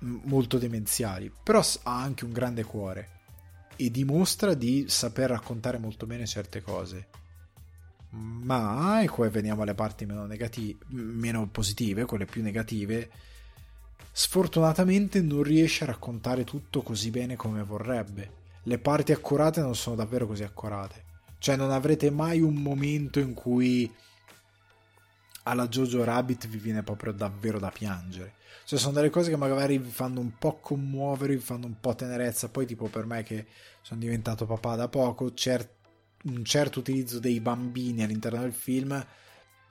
molto 0.00 0.58
demenziali, 0.58 1.32
però 1.40 1.60
ha 1.84 2.02
anche 2.02 2.24
un 2.24 2.32
grande 2.32 2.64
cuore 2.64 3.18
e 3.76 3.92
dimostra 3.92 4.54
di 4.54 4.86
saper 4.88 5.30
raccontare 5.30 5.78
molto 5.78 6.04
bene 6.04 6.26
certe 6.26 6.62
cose 6.62 7.06
ma 8.10 9.02
e 9.02 9.08
qua 9.08 9.28
veniamo 9.28 9.62
alle 9.62 9.74
parti 9.74 10.04
meno, 10.04 10.26
negative, 10.26 10.84
meno 10.88 11.46
positive, 11.48 12.04
quelle 12.04 12.24
più 12.24 12.42
negative, 12.42 13.10
sfortunatamente 14.12 15.20
non 15.20 15.42
riesce 15.42 15.84
a 15.84 15.88
raccontare 15.88 16.44
tutto 16.44 16.82
così 16.82 17.10
bene 17.10 17.36
come 17.36 17.62
vorrebbe. 17.62 18.38
Le 18.64 18.78
parti 18.78 19.12
accurate 19.12 19.60
non 19.60 19.74
sono 19.74 19.96
davvero 19.96 20.26
così 20.26 20.42
accurate. 20.42 21.04
Cioè 21.38 21.56
non 21.56 21.70
avrete 21.70 22.10
mai 22.10 22.40
un 22.40 22.56
momento 22.56 23.18
in 23.18 23.32
cui 23.32 23.90
alla 25.44 25.68
Jojo 25.68 26.04
Rabbit 26.04 26.48
vi 26.48 26.58
viene 26.58 26.82
proprio 26.82 27.12
davvero 27.12 27.58
da 27.58 27.70
piangere. 27.70 28.34
Cioè, 28.64 28.78
sono 28.78 28.92
delle 28.92 29.10
cose 29.10 29.30
che 29.30 29.36
magari 29.36 29.78
vi 29.78 29.90
fanno 29.90 30.20
un 30.20 30.36
po' 30.38 30.58
commuovere, 30.60 31.34
vi 31.34 31.40
fanno 31.40 31.66
un 31.66 31.80
po' 31.80 31.94
tenerezza. 31.94 32.50
Poi, 32.50 32.66
tipo, 32.66 32.86
per 32.86 33.06
me 33.06 33.22
che 33.22 33.46
sono 33.80 34.00
diventato 34.00 34.46
papà 34.46 34.76
da 34.76 34.88
poco, 34.88 35.32
cer- 35.34 35.78
un 36.24 36.44
certo 36.44 36.80
utilizzo 36.80 37.18
dei 37.18 37.40
bambini 37.40 38.02
all'interno 38.02 38.40
del 38.40 38.52
film 38.52 39.06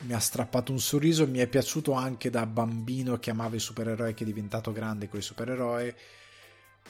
mi 0.01 0.13
ha 0.13 0.19
strappato 0.19 0.71
un 0.71 0.80
sorriso. 0.80 1.27
Mi 1.27 1.39
è 1.39 1.47
piaciuto 1.47 1.93
anche 1.93 2.30
da 2.30 2.45
bambino 2.45 3.17
che 3.19 3.31
amava 3.31 3.55
i 3.55 3.59
supereroi, 3.59 4.13
che 4.13 4.23
è 4.23 4.27
diventato 4.27 4.71
grande 4.71 5.09
con 5.09 5.19
i 5.19 5.23
supereroi. 5.23 5.93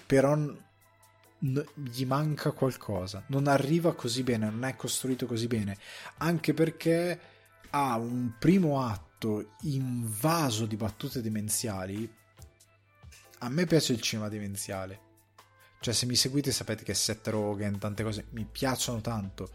Però 0.06 0.38
gli 1.40 2.06
manca 2.06 2.52
qualcosa, 2.52 3.24
non 3.28 3.48
arriva 3.48 3.96
così 3.96 4.24
bene, 4.24 4.50
non 4.50 4.66
è 4.66 4.76
costruito 4.76 5.26
così 5.26 5.48
bene, 5.48 5.78
anche 6.18 6.54
perché 6.54 7.20
ha 7.70 7.96
un 7.98 8.34
primo 8.38 8.86
atto 8.86 9.56
invaso 9.62 10.66
di 10.66 10.76
battute 10.76 11.22
demenziali. 11.22 12.12
A 13.40 13.50
me 13.50 13.66
piace 13.66 13.94
il 13.94 14.02
cinema 14.02 14.28
demenziale. 14.28 15.08
Cioè, 15.80 15.94
se 15.94 16.06
mi 16.06 16.16
seguite 16.16 16.52
sapete 16.52 16.84
che 16.84 16.94
Seth 16.94 17.28
Rogen, 17.28 17.78
tante 17.80 18.04
cose 18.04 18.26
mi 18.32 18.46
piacciono 18.50 19.02
tanto. 19.02 19.50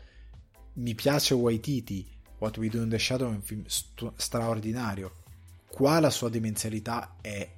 Mi 0.75 0.95
piace 0.95 1.35
Waititi. 1.35 2.11
What 2.39 2.57
We 2.59 2.69
Do 2.69 2.83
in 2.83 2.89
the 2.89 2.99
Shadow 2.99 3.31
è 3.31 3.35
un 3.35 3.43
film 3.43 3.65
st- 3.67 4.13
straordinario. 4.17 5.23
Qua 5.69 6.01
la 6.01 6.11
sua 6.11 6.29
demenzialità 6.29 7.17
è 7.21 7.49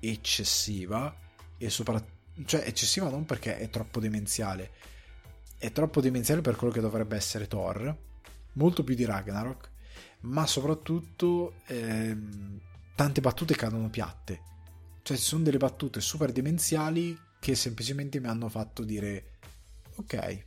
eccessiva 0.00 1.14
e 1.56 1.70
soprattutto 1.70 2.16
cioè 2.44 2.62
eccessiva 2.64 3.08
non 3.08 3.24
perché 3.24 3.58
è 3.58 3.68
troppo 3.68 3.98
demenziale 3.98 4.70
è 5.58 5.72
troppo 5.72 6.00
demenziale 6.00 6.40
per 6.40 6.54
quello 6.54 6.72
che 6.72 6.80
dovrebbe 6.80 7.16
essere 7.16 7.48
Thor 7.48 7.96
molto 8.52 8.84
più 8.84 8.94
di 8.94 9.04
Ragnarok 9.04 9.70
ma 10.20 10.46
soprattutto 10.46 11.54
ehm, 11.66 12.60
tante 12.94 13.20
battute 13.20 13.54
cadono 13.54 13.88
piatte. 13.88 14.40
Cioè 15.02 15.16
ci 15.16 15.22
sono 15.22 15.44
delle 15.44 15.58
battute 15.58 16.00
super 16.00 16.32
demenziali 16.32 17.16
che 17.38 17.54
semplicemente 17.54 18.20
mi 18.20 18.26
hanno 18.26 18.48
fatto 18.48 18.82
dire 18.84 19.38
ok, 19.96 20.44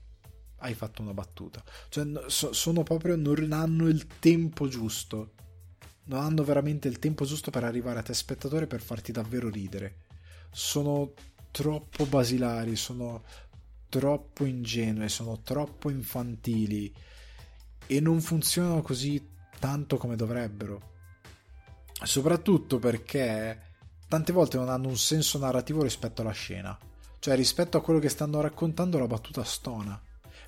hai 0.57 0.73
fatto 0.73 1.01
una 1.01 1.13
battuta. 1.13 1.63
Cioè 1.89 2.05
so, 2.27 2.53
sono 2.53 2.83
proprio 2.83 3.15
non 3.15 3.51
hanno 3.51 3.87
il 3.87 4.07
tempo 4.19 4.67
giusto. 4.67 5.33
Non 6.03 6.19
hanno 6.19 6.43
veramente 6.43 6.87
il 6.87 6.99
tempo 6.99 7.25
giusto 7.25 7.51
per 7.51 7.63
arrivare 7.63 7.99
a 7.99 8.03
te 8.03 8.13
spettatore 8.13 8.67
per 8.67 8.81
farti 8.81 9.11
davvero 9.11 9.49
ridere. 9.49 10.05
Sono 10.51 11.13
troppo 11.51 12.05
basilari, 12.05 12.75
sono 12.75 13.23
troppo 13.89 14.45
ingenue, 14.45 15.09
sono 15.09 15.41
troppo 15.41 15.89
infantili 15.89 16.93
e 17.87 17.99
non 17.99 18.21
funzionano 18.21 18.81
così 18.81 19.29
tanto 19.59 19.97
come 19.97 20.15
dovrebbero. 20.15 20.89
Soprattutto 22.03 22.79
perché 22.79 23.70
tante 24.11 24.33
volte 24.33 24.57
non 24.57 24.67
hanno 24.67 24.89
un 24.89 24.97
senso 24.97 25.37
narrativo 25.37 25.83
rispetto 25.83 26.19
alla 26.19 26.33
scena. 26.33 26.77
Cioè, 27.17 27.33
rispetto 27.33 27.77
a 27.77 27.81
quello 27.81 27.97
che 27.97 28.09
stanno 28.09 28.41
raccontando, 28.41 28.99
la 28.99 29.07
battuta 29.07 29.41
stona. 29.45 29.97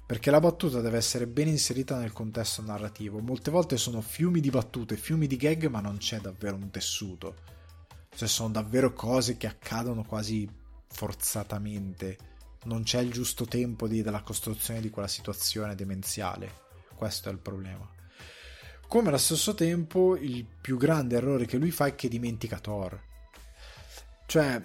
Perché 0.05 0.31
la 0.31 0.41
battuta 0.41 0.81
deve 0.81 0.97
essere 0.97 1.27
ben 1.27 1.47
inserita 1.47 1.97
nel 1.97 2.11
contesto 2.11 2.61
narrativo. 2.61 3.19
Molte 3.19 3.51
volte 3.51 3.77
sono 3.77 4.01
fiumi 4.01 4.41
di 4.41 4.49
battute, 4.49 4.97
fiumi 4.97 5.27
di 5.27 5.37
gag, 5.37 5.67
ma 5.67 5.79
non 5.79 5.95
c'è 5.95 6.19
davvero 6.19 6.57
un 6.57 6.71
tessuto. 6.71 7.35
Cioè, 8.13 8.27
sono 8.27 8.49
davvero 8.49 8.91
cose 8.91 9.37
che 9.37 9.47
accadono 9.47 10.03
quasi 10.03 10.45
forzatamente. 10.89 12.17
Non 12.65 12.83
c'è 12.83 12.99
il 12.99 13.13
giusto 13.13 13.45
tempo 13.45 13.87
di, 13.87 14.01
della 14.01 14.23
costruzione 14.23 14.81
di 14.81 14.89
quella 14.89 15.07
situazione 15.07 15.73
demenziale. 15.73 16.51
Questo 16.93 17.29
è 17.29 17.31
il 17.31 17.39
problema. 17.39 17.89
Come 18.89 19.07
allo 19.07 19.17
stesso 19.17 19.53
tempo 19.53 20.17
il 20.17 20.45
più 20.45 20.75
grande 20.75 21.15
errore 21.15 21.45
che 21.45 21.55
lui 21.55 21.71
fa 21.71 21.85
è 21.85 21.95
che 21.95 22.09
dimentica 22.09 22.59
Thor. 22.59 23.11
Cioè, 24.25 24.61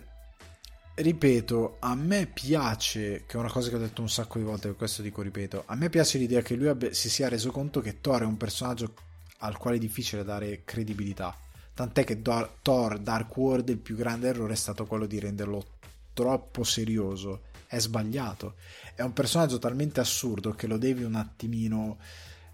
ripeto, 0.94 1.76
a 1.80 1.94
me 1.94 2.26
piace, 2.26 3.24
che 3.26 3.36
è 3.36 3.40
una 3.40 3.50
cosa 3.50 3.68
che 3.68 3.76
ho 3.76 3.80
detto 3.80 4.02
un 4.02 4.08
sacco 4.08 4.38
di 4.38 4.44
volte, 4.44 4.68
per 4.68 4.76
questo 4.76 5.02
dico 5.02 5.22
ripeto, 5.22 5.64
a 5.66 5.74
me 5.74 5.88
piace 5.88 6.18
l'idea 6.18 6.42
che 6.42 6.54
lui 6.54 6.68
abbia, 6.68 6.92
si 6.92 7.08
sia 7.08 7.28
reso 7.28 7.50
conto 7.50 7.80
che 7.80 8.00
Thor 8.00 8.22
è 8.22 8.26
un 8.26 8.36
personaggio 8.36 8.94
al 9.38 9.56
quale 9.56 9.76
è 9.76 9.80
difficile 9.80 10.24
dare 10.24 10.64
credibilità. 10.64 11.36
Tant'è 11.74 12.02
che 12.02 12.20
Thor 12.22 12.98
Dark 12.98 13.36
World 13.36 13.68
il 13.68 13.78
più 13.78 13.94
grande 13.94 14.28
errore 14.28 14.54
è 14.54 14.56
stato 14.56 14.84
quello 14.86 15.06
di 15.06 15.20
renderlo 15.20 15.64
troppo 16.12 16.64
serioso. 16.64 17.42
È 17.68 17.78
sbagliato. 17.78 18.54
È 18.96 19.02
un 19.02 19.12
personaggio 19.12 19.58
talmente 19.58 20.00
assurdo 20.00 20.54
che 20.54 20.66
lo 20.66 20.78
devi 20.78 21.04
un 21.04 21.14
attimino... 21.14 21.98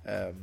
Eh, 0.03 0.35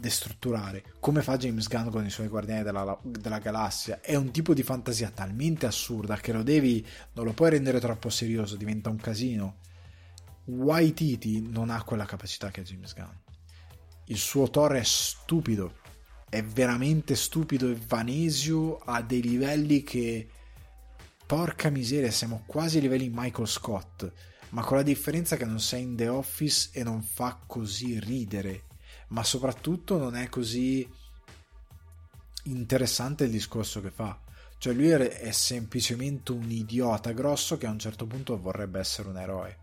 destrutturare, 0.00 0.94
come 0.98 1.22
fa 1.22 1.36
James 1.36 1.68
Gunn 1.68 1.90
con 1.90 2.04
i 2.04 2.10
suoi 2.10 2.28
Guardiani 2.28 2.64
della, 2.64 2.98
della, 3.02 3.38
Galassia. 3.38 4.00
È 4.00 4.16
un 4.16 4.30
tipo 4.32 4.54
di 4.54 4.62
fantasia 4.62 5.10
talmente 5.10 5.66
assurda 5.66 6.16
che 6.16 6.32
lo 6.32 6.42
devi, 6.42 6.84
non 7.12 7.26
lo 7.26 7.32
puoi 7.32 7.50
rendere 7.50 7.78
troppo 7.78 8.10
serioso, 8.10 8.56
diventa 8.56 8.88
un 8.88 8.96
casino. 8.96 9.58
Waititi 10.46 11.40
non 11.48 11.70
ha 11.70 11.84
quella 11.84 12.06
capacità 12.06 12.50
che 12.50 12.60
ha 12.60 12.64
James 12.64 12.94
Gunn. 12.94 13.14
Il 14.06 14.16
suo 14.16 14.50
Thor 14.50 14.72
è 14.72 14.82
stupido, 14.82 15.74
è 16.28 16.42
veramente 16.42 17.14
stupido 17.14 17.70
e 17.70 17.78
vanesio 17.86 18.78
a 18.78 19.02
dei 19.02 19.22
livelli 19.22 19.82
che... 19.82 20.28
Porca 21.30 21.70
miseria, 21.70 22.10
siamo 22.10 22.42
quasi 22.44 22.78
ai 22.78 22.82
livelli 22.82 23.08
Michael 23.08 23.46
Scott, 23.46 24.12
ma 24.48 24.64
con 24.64 24.78
la 24.78 24.82
differenza 24.82 25.36
che 25.36 25.44
non 25.44 25.60
sei 25.60 25.82
in 25.82 25.94
The 25.94 26.08
Office 26.08 26.70
e 26.72 26.82
non 26.82 27.02
fa 27.02 27.38
così 27.46 28.00
ridere 28.00 28.64
ma 29.10 29.22
soprattutto 29.24 29.98
non 29.98 30.16
è 30.16 30.28
così 30.28 30.88
interessante 32.44 33.24
il 33.24 33.30
discorso 33.30 33.80
che 33.80 33.90
fa. 33.90 34.18
Cioè 34.58 34.74
lui 34.74 34.90
è 34.90 35.30
semplicemente 35.30 36.32
un 36.32 36.50
idiota 36.50 37.12
grosso 37.12 37.56
che 37.56 37.66
a 37.66 37.70
un 37.70 37.78
certo 37.78 38.06
punto 38.06 38.38
vorrebbe 38.38 38.78
essere 38.78 39.08
un 39.08 39.16
eroe. 39.16 39.58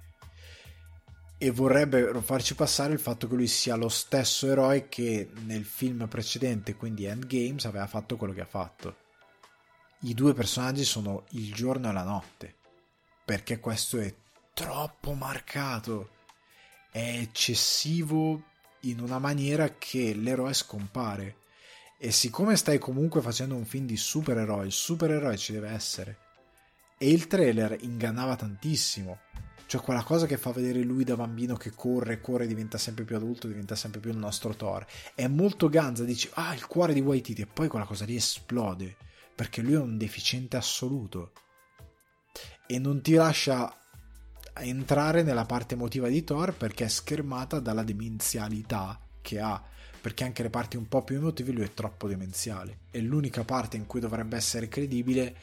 E 1.38 1.52
vorrebbe 1.52 2.20
farci 2.22 2.56
passare 2.56 2.94
il 2.94 3.00
fatto 3.00 3.28
che 3.28 3.36
lui 3.36 3.48
sia 3.48 3.76
lo 3.76 3.90
stesso 3.90 4.48
eroe 4.48 4.90
che 4.90 5.30
nel 5.46 5.66
film 5.66 6.08
precedente, 6.08 6.76
quindi 6.76 7.06
Endgames, 7.06 7.66
aveva 7.66 7.86
fatto 7.86 8.18
quello 8.18 8.34
che 8.34 8.42
ha 8.42 8.46
fatto. 8.46 8.98
I 10.02 10.16
due 10.16 10.34
personaggi 10.34 10.84
sono 10.84 11.26
il 11.32 11.54
giorno 11.54 11.90
e 11.90 11.94
la 11.94 12.04
notte. 12.04 12.56
Perché 13.24 13.60
questo 13.60 14.00
è 14.00 14.14
troppo 14.54 15.14
marcato. 15.14 16.10
È 16.90 17.20
eccessivo 17.20 18.42
in 18.90 19.00
una 19.00 19.20
maniera 19.20 19.76
che 19.78 20.14
l'eroe 20.14 20.54
scompare. 20.54 21.38
E 22.00 22.12
siccome 22.12 22.56
stai 22.56 22.78
comunque 22.78 23.22
facendo 23.22 23.56
un 23.56 23.66
film 23.66 23.86
di 23.86 23.98
supereroi, 23.98 24.68
il 24.68 24.72
supereroe 24.72 25.38
ci 25.38 25.52
deve 25.52 25.70
essere. 25.70 26.18
E 26.98 27.10
il 27.10 27.28
trailer 27.28 27.78
ingannava 27.82 28.36
tantissimo. 28.36 29.20
Cioè 29.68 29.82
quella 29.82 30.04
cosa 30.04 30.26
che 30.26 30.38
fa 30.38 30.52
vedere 30.52 30.82
lui 30.82 31.04
da 31.04 31.16
bambino 31.16 31.58
che 31.58 31.72
corre, 31.72 32.22
corre, 32.22 32.48
diventa 32.48 32.78
sempre 32.78 33.04
più 33.04 33.18
adulto, 33.18 33.48
diventa 33.48 33.76
sempre 33.76 34.00
più 34.00 34.12
il 34.12 34.18
nostro 34.18 34.56
Thor. 34.56 34.86
È 35.14 35.28
molto 35.28 35.68
ganza, 35.68 36.06
dici, 36.06 36.30
ah, 36.34 36.54
il 36.54 36.66
cuore 36.68 36.94
di 36.94 37.02
Waititi, 37.02 37.42
e 37.42 37.48
poi 37.48 37.68
quella 37.68 37.86
cosa 37.86 38.06
lì 38.06 38.16
esplode. 38.16 38.96
Perché 39.36 39.62
lui 39.62 39.74
è 39.74 39.80
un 39.80 39.98
deficiente 39.98 40.56
assoluto. 40.56 41.34
E 42.66 42.80
non 42.80 43.02
ti 43.02 43.14
lascia 43.14 43.76
entrare 44.60 45.24
nella 45.24 45.46
parte 45.46 45.76
emotiva 45.76 46.08
di 46.08 46.24
Thor 46.24 46.54
perché 46.54 46.86
è 46.86 46.88
schermata 46.88 47.60
dalla 47.60 47.84
demenzialità 47.84 49.00
che 49.22 49.40
ha. 49.40 49.62
Perché 50.00 50.24
anche 50.24 50.44
le 50.44 50.50
parti 50.50 50.78
un 50.78 50.88
po' 50.88 51.04
più 51.04 51.18
emotive 51.18 51.52
lui 51.52 51.66
è 51.66 51.74
troppo 51.74 52.08
demenziale. 52.08 52.80
E 52.92 53.02
l'unica 53.02 53.44
parte 53.44 53.78
in 53.78 53.86
cui 53.86 54.00
dovrebbe 54.00 54.38
essere 54.38 54.68
credibile 54.68 55.36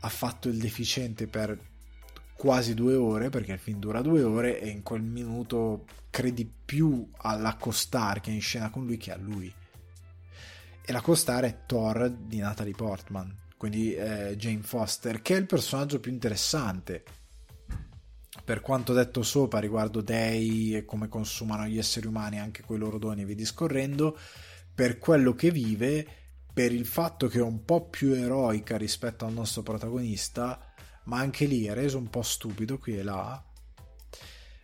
ha 0.00 0.08
fatto 0.08 0.48
il 0.48 0.58
deficiente 0.58 1.26
per 1.26 1.58
quasi 2.34 2.74
due 2.74 2.94
ore 2.94 3.28
perché 3.28 3.52
il 3.52 3.58
film 3.58 3.78
dura 3.78 4.00
due 4.00 4.22
ore 4.22 4.60
e 4.60 4.68
in 4.68 4.82
quel 4.82 5.02
minuto 5.02 5.84
credi 6.10 6.50
più 6.64 7.08
alla 7.18 7.54
Costar 7.54 8.20
che 8.20 8.30
è 8.30 8.34
in 8.34 8.40
scena 8.40 8.70
con 8.70 8.84
lui 8.84 8.96
che 8.96 9.12
a 9.12 9.16
lui. 9.16 9.52
E 10.84 10.92
la 10.92 11.00
Costar 11.00 11.44
è 11.44 11.60
Thor 11.66 12.10
di 12.10 12.38
Natalie 12.38 12.74
Portman 12.74 13.40
quindi 13.62 13.94
eh, 13.94 14.34
Jane 14.36 14.62
Foster 14.62 15.22
che 15.22 15.36
è 15.36 15.38
il 15.38 15.46
personaggio 15.46 16.00
più 16.00 16.10
interessante 16.10 17.04
per 18.44 18.60
quanto 18.60 18.92
detto 18.92 19.22
sopra 19.22 19.60
riguardo 19.60 20.00
dei 20.00 20.74
e 20.74 20.84
come 20.84 21.08
consumano 21.08 21.66
gli 21.66 21.78
esseri 21.78 22.06
umani 22.06 22.40
anche 22.40 22.62
quei 22.62 22.78
loro 22.78 22.98
doni 22.98 23.24
via 23.24 23.34
discorrendo, 23.34 24.18
per 24.74 24.98
quello 24.98 25.34
che 25.34 25.50
vive, 25.50 26.06
per 26.52 26.72
il 26.72 26.86
fatto 26.86 27.28
che 27.28 27.38
è 27.38 27.42
un 27.42 27.64
po' 27.64 27.88
più 27.88 28.12
eroica 28.12 28.76
rispetto 28.76 29.24
al 29.24 29.32
nostro 29.32 29.62
protagonista, 29.62 30.72
ma 31.04 31.18
anche 31.18 31.44
lì 31.44 31.66
è 31.66 31.74
reso 31.74 31.98
un 31.98 32.08
po' 32.08 32.22
stupido 32.22 32.78
qui 32.78 32.98
e 32.98 33.02
là. 33.02 33.42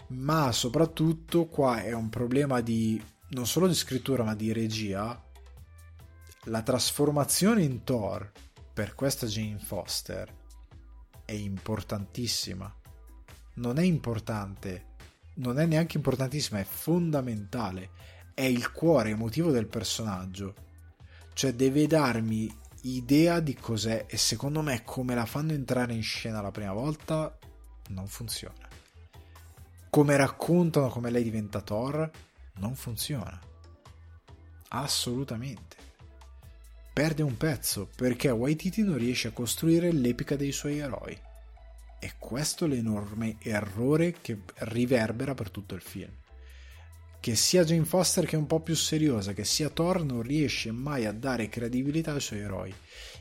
Ma 0.08 0.50
soprattutto 0.52 1.46
qua 1.46 1.82
è 1.82 1.92
un 1.92 2.08
problema 2.08 2.60
di 2.60 3.00
non 3.30 3.46
solo 3.46 3.66
di 3.66 3.74
scrittura 3.74 4.24
ma 4.24 4.34
di 4.34 4.52
regia. 4.52 5.22
La 6.44 6.62
trasformazione 6.62 7.62
in 7.62 7.84
Thor 7.84 8.30
per 8.72 8.94
questa 8.94 9.26
Jane 9.26 9.58
Foster 9.58 10.34
è 11.24 11.32
importantissima 11.32 12.77
non 13.58 13.78
è 13.78 13.82
importante, 13.82 14.84
non 15.34 15.58
è 15.58 15.66
neanche 15.66 15.96
importantissima, 15.96 16.60
è 16.60 16.64
fondamentale, 16.64 17.90
è 18.34 18.42
il 18.42 18.70
cuore 18.72 19.10
emotivo 19.10 19.50
del 19.50 19.66
personaggio. 19.66 20.54
Cioè 21.32 21.54
deve 21.54 21.86
darmi 21.86 22.52
idea 22.82 23.40
di 23.40 23.54
cos'è 23.54 24.06
e 24.08 24.16
secondo 24.16 24.62
me 24.62 24.82
come 24.84 25.14
la 25.14 25.26
fanno 25.26 25.52
entrare 25.52 25.92
in 25.92 26.02
scena 26.02 26.40
la 26.40 26.50
prima 26.50 26.72
volta 26.72 27.36
non 27.88 28.06
funziona. 28.06 28.66
Come 29.90 30.16
raccontano 30.16 30.88
come 30.88 31.10
lei 31.10 31.22
diventa 31.22 31.60
Thor 31.60 32.10
non 32.54 32.74
funziona. 32.74 33.40
Assolutamente. 34.68 35.76
Perde 36.92 37.22
un 37.22 37.36
pezzo 37.36 37.88
perché 37.94 38.30
Waititi 38.30 38.82
non 38.82 38.98
riesce 38.98 39.28
a 39.28 39.32
costruire 39.32 39.92
l'epica 39.92 40.36
dei 40.36 40.52
suoi 40.52 40.78
eroi. 40.78 41.26
E 42.00 42.12
questo 42.18 42.64
è 42.64 42.68
l'enorme 42.68 43.36
errore 43.40 44.12
che 44.20 44.38
riverbera 44.54 45.34
per 45.34 45.50
tutto 45.50 45.74
il 45.74 45.82
film 45.82 46.12
che 47.20 47.34
sia 47.34 47.64
Jane 47.64 47.84
Foster 47.84 48.24
che 48.24 48.36
è 48.36 48.38
un 48.38 48.46
po' 48.46 48.60
più 48.60 48.74
seriosa, 48.74 49.32
che 49.32 49.44
sia 49.44 49.68
Thor, 49.68 50.04
non 50.04 50.22
riesce 50.22 50.70
mai 50.70 51.04
a 51.04 51.12
dare 51.12 51.48
credibilità 51.48 52.12
ai 52.12 52.20
suoi 52.20 52.40
eroi. 52.40 52.74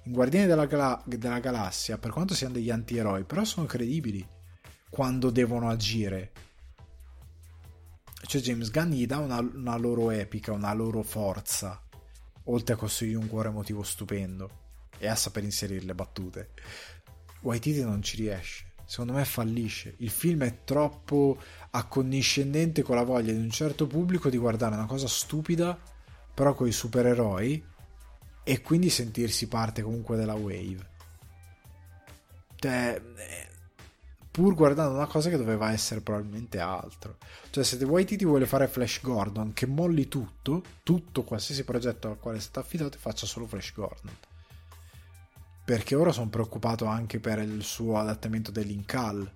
In 0.03 0.11
Guardiani 0.11 0.45
della, 0.45 0.65
Gala- 0.65 1.01
della 1.05 1.39
Galassia, 1.39 1.97
per 1.97 2.11
quanto 2.11 2.33
siano 2.33 2.53
degli 2.53 2.69
anti-eroi, 2.69 3.23
però 3.23 3.43
sono 3.43 3.65
credibili 3.65 4.25
quando 4.89 5.29
devono 5.29 5.69
agire. 5.69 6.31
Cioè 8.27 8.41
James 8.41 8.71
Gunn 8.71 8.91
gli 8.91 9.05
dà 9.05 9.17
una, 9.17 9.39
una 9.39 9.77
loro 9.77 10.11
epica, 10.11 10.51
una 10.51 10.73
loro 10.73 11.01
forza, 11.01 11.81
oltre 12.45 12.75
a 12.75 12.77
costruire 12.77 13.17
un 13.17 13.27
cuore 13.27 13.49
emotivo 13.49 13.83
stupendo 13.83 14.65
e 14.97 15.07
a 15.07 15.15
saper 15.15 15.43
inserire 15.43 15.83
le 15.83 15.95
battute. 15.95 16.51
Waititi 17.41 17.81
non 17.81 18.01
ci 18.01 18.17
riesce 18.17 18.66
secondo 18.87 19.13
me 19.13 19.25
fallisce. 19.25 19.95
Il 19.97 20.09
film 20.09 20.43
è 20.43 20.63
troppo 20.63 21.37
accondiscendente 21.71 22.81
con 22.81 22.95
la 22.95 23.03
voglia 23.03 23.33
di 23.33 23.37
un 23.37 23.51
certo 23.51 23.85
pubblico 23.85 24.29
di 24.29 24.37
guardare 24.37 24.75
una 24.75 24.85
cosa 24.85 25.07
stupida, 25.07 25.77
però 26.33 26.55
con 26.55 26.67
i 26.67 26.71
supereroi, 26.71 27.63
e 28.43 28.61
quindi 28.61 28.89
sentirsi 28.89 29.47
parte 29.49 29.81
comunque 29.81 30.15
della 30.15 30.35
wave. 30.35 30.95
Cioè, 32.55 33.01
eh, 33.17 33.47
pur 34.31 34.55
guardando 34.55 34.95
una 34.95 35.05
cosa 35.05 35.29
che 35.29 35.37
doveva 35.37 35.71
essere 35.73 35.99
probabilmente 35.99 36.59
altro. 36.59 37.17
Cioè, 37.49 37.65
se 37.65 37.75
Waititi 37.83 38.23
vuole 38.23 38.45
fare 38.45 38.69
Flash 38.69 39.01
Gordon, 39.01 39.51
che 39.51 39.65
molli 39.65 40.07
tutto, 40.07 40.63
tutto, 40.81 41.23
qualsiasi 41.23 41.65
progetto 41.65 42.07
al 42.07 42.19
quale 42.19 42.37
è 42.37 42.41
stato 42.41 42.61
affidato, 42.61 42.97
faccia 42.97 43.25
solo 43.25 43.47
Flash 43.47 43.73
Gordon 43.73 44.15
perché 45.67 45.95
ora 45.95 46.13
sono 46.13 46.29
preoccupato 46.29 46.85
anche 46.85 47.19
per 47.19 47.39
il 47.39 47.61
suo 47.61 47.99
adattamento 47.99 48.51
dell'Incal. 48.51 49.29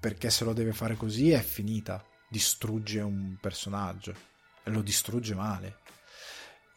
Perché 0.00 0.28
se 0.28 0.42
lo 0.42 0.52
deve 0.52 0.72
fare 0.72 0.96
così 0.96 1.30
è 1.30 1.40
finita. 1.40 2.04
Distrugge 2.28 3.00
un 3.00 3.38
personaggio. 3.40 4.12
E 4.64 4.70
lo 4.70 4.82
distrugge 4.82 5.36
male. 5.36 5.76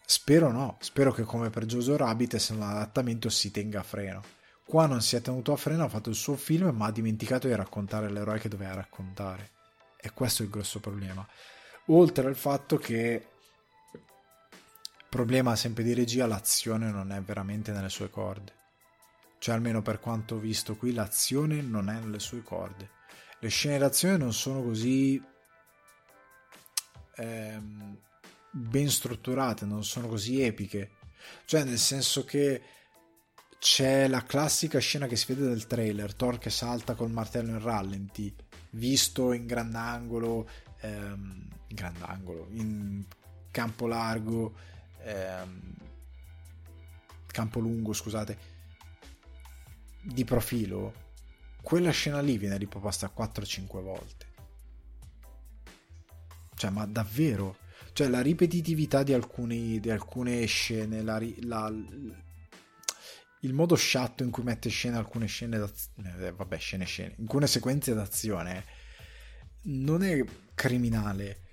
Spero 0.05 0.51
no. 0.51 0.77
Spero 0.81 1.11
che 1.11 1.23
come 1.23 1.49
per 1.49 1.65
Jojo 1.65 1.97
Rabbit 1.97 2.35
se 2.35 2.53
un 2.53 2.61
adattamento 2.61 3.27
si 3.29 3.49
tenga 3.49 3.79
a 3.79 3.83
freno. 3.83 4.21
Qua 4.63 4.85
non 4.85 5.01
si 5.01 5.15
è 5.15 5.21
tenuto 5.21 5.51
a 5.51 5.57
freno 5.57 5.85
ha 5.85 5.89
fatto 5.89 6.11
il 6.11 6.15
suo 6.15 6.35
film 6.35 6.69
ma 6.69 6.85
ha 6.85 6.91
dimenticato 6.91 7.47
di 7.47 7.55
raccontare 7.55 8.11
l'eroe 8.11 8.37
che 8.37 8.49
doveva 8.49 8.75
raccontare. 8.75 9.49
E 9.99 10.11
questo 10.11 10.43
è 10.43 10.45
il 10.45 10.51
grosso 10.51 10.79
problema. 10.79 11.27
Oltre 11.87 12.27
al 12.27 12.35
fatto 12.35 12.77
che 12.77 13.29
problema 15.09 15.55
sempre 15.55 15.83
di 15.83 15.93
regia 15.93 16.27
l'azione 16.27 16.91
non 16.91 17.11
è 17.11 17.21
veramente 17.21 17.71
nelle 17.71 17.89
sue 17.89 18.09
corde. 18.09 18.53
Cioè 19.39 19.55
almeno 19.55 19.81
per 19.81 19.99
quanto 19.99 20.35
ho 20.35 20.39
visto 20.39 20.75
qui 20.75 20.93
l'azione 20.93 21.61
non 21.61 21.89
è 21.89 21.99
nelle 21.99 22.19
sue 22.19 22.43
corde. 22.43 22.91
Le 23.39 23.49
scene 23.49 23.77
d'azione 23.77 24.17
non 24.17 24.33
sono 24.33 24.61
così 24.61 25.21
ehm, 27.15 27.97
ben 28.51 28.89
strutturate 28.89 29.65
non 29.65 29.83
sono 29.83 30.07
così 30.07 30.41
epiche. 30.41 30.91
Cioè 31.45 31.63
nel 31.63 31.79
senso 31.79 32.23
che 32.23 32.61
c'è 33.59 34.07
la 34.07 34.23
classica 34.23 34.79
scena 34.79 35.07
che 35.07 35.17
si 35.17 35.33
vede 35.33 35.49
del 35.49 35.67
trailer 35.67 36.13
Thor 36.13 36.37
che 36.37 36.49
salta 36.49 36.95
col 36.95 37.11
martello 37.11 37.51
in 37.51 37.61
rallenti 37.61 38.33
visto 38.71 39.33
in 39.33 39.45
grandangolo 39.45 40.49
ehm, 40.79 41.47
in 41.67 41.75
grandangolo 41.75 42.47
in 42.51 43.03
campo 43.51 43.85
largo 43.87 44.55
ehm, 45.03 45.73
campo 47.27 47.59
lungo 47.59 47.93
scusate 47.93 48.57
di 50.01 50.23
profilo, 50.25 51.07
quella 51.61 51.91
scena 51.91 52.21
lì 52.21 52.37
viene 52.37 52.57
riproposta 52.57 53.11
4-5 53.15 53.81
volte. 53.81 54.27
Cioè, 56.55 56.69
ma 56.71 56.85
davvero? 56.85 57.57
Cioè, 57.93 58.07
la 58.07 58.21
ripetitività 58.21 59.03
di, 59.03 59.13
alcuni, 59.13 59.79
di 59.79 59.89
alcune 59.89 60.45
scene, 60.45 61.01
la, 61.01 61.21
la, 61.41 61.73
il 63.41 63.53
modo 63.53 63.75
sciatto 63.75 64.23
in 64.23 64.31
cui 64.31 64.43
mette 64.43 64.69
scena 64.69 64.97
alcune 64.97 65.27
scene 65.27 65.57
d'azione, 65.57 66.27
eh, 66.27 66.31
vabbè, 66.31 66.57
scene 66.57 66.85
scene, 66.85 67.15
alcune 67.19 67.47
sequenze 67.47 67.93
d'azione, 67.93 68.65
non 69.63 70.03
è 70.03 70.23
criminale, 70.53 71.48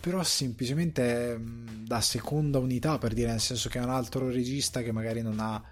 però 0.00 0.22
semplicemente 0.22 1.36
mm, 1.36 1.84
da 1.84 2.00
seconda 2.00 2.58
unità, 2.58 2.98
per 2.98 3.12
dire, 3.12 3.30
nel 3.30 3.40
senso 3.40 3.68
che 3.68 3.78
è 3.78 3.82
un 3.82 3.90
altro 3.90 4.28
regista 4.30 4.82
che 4.82 4.92
magari 4.92 5.22
non 5.22 5.38
ha 5.40 5.62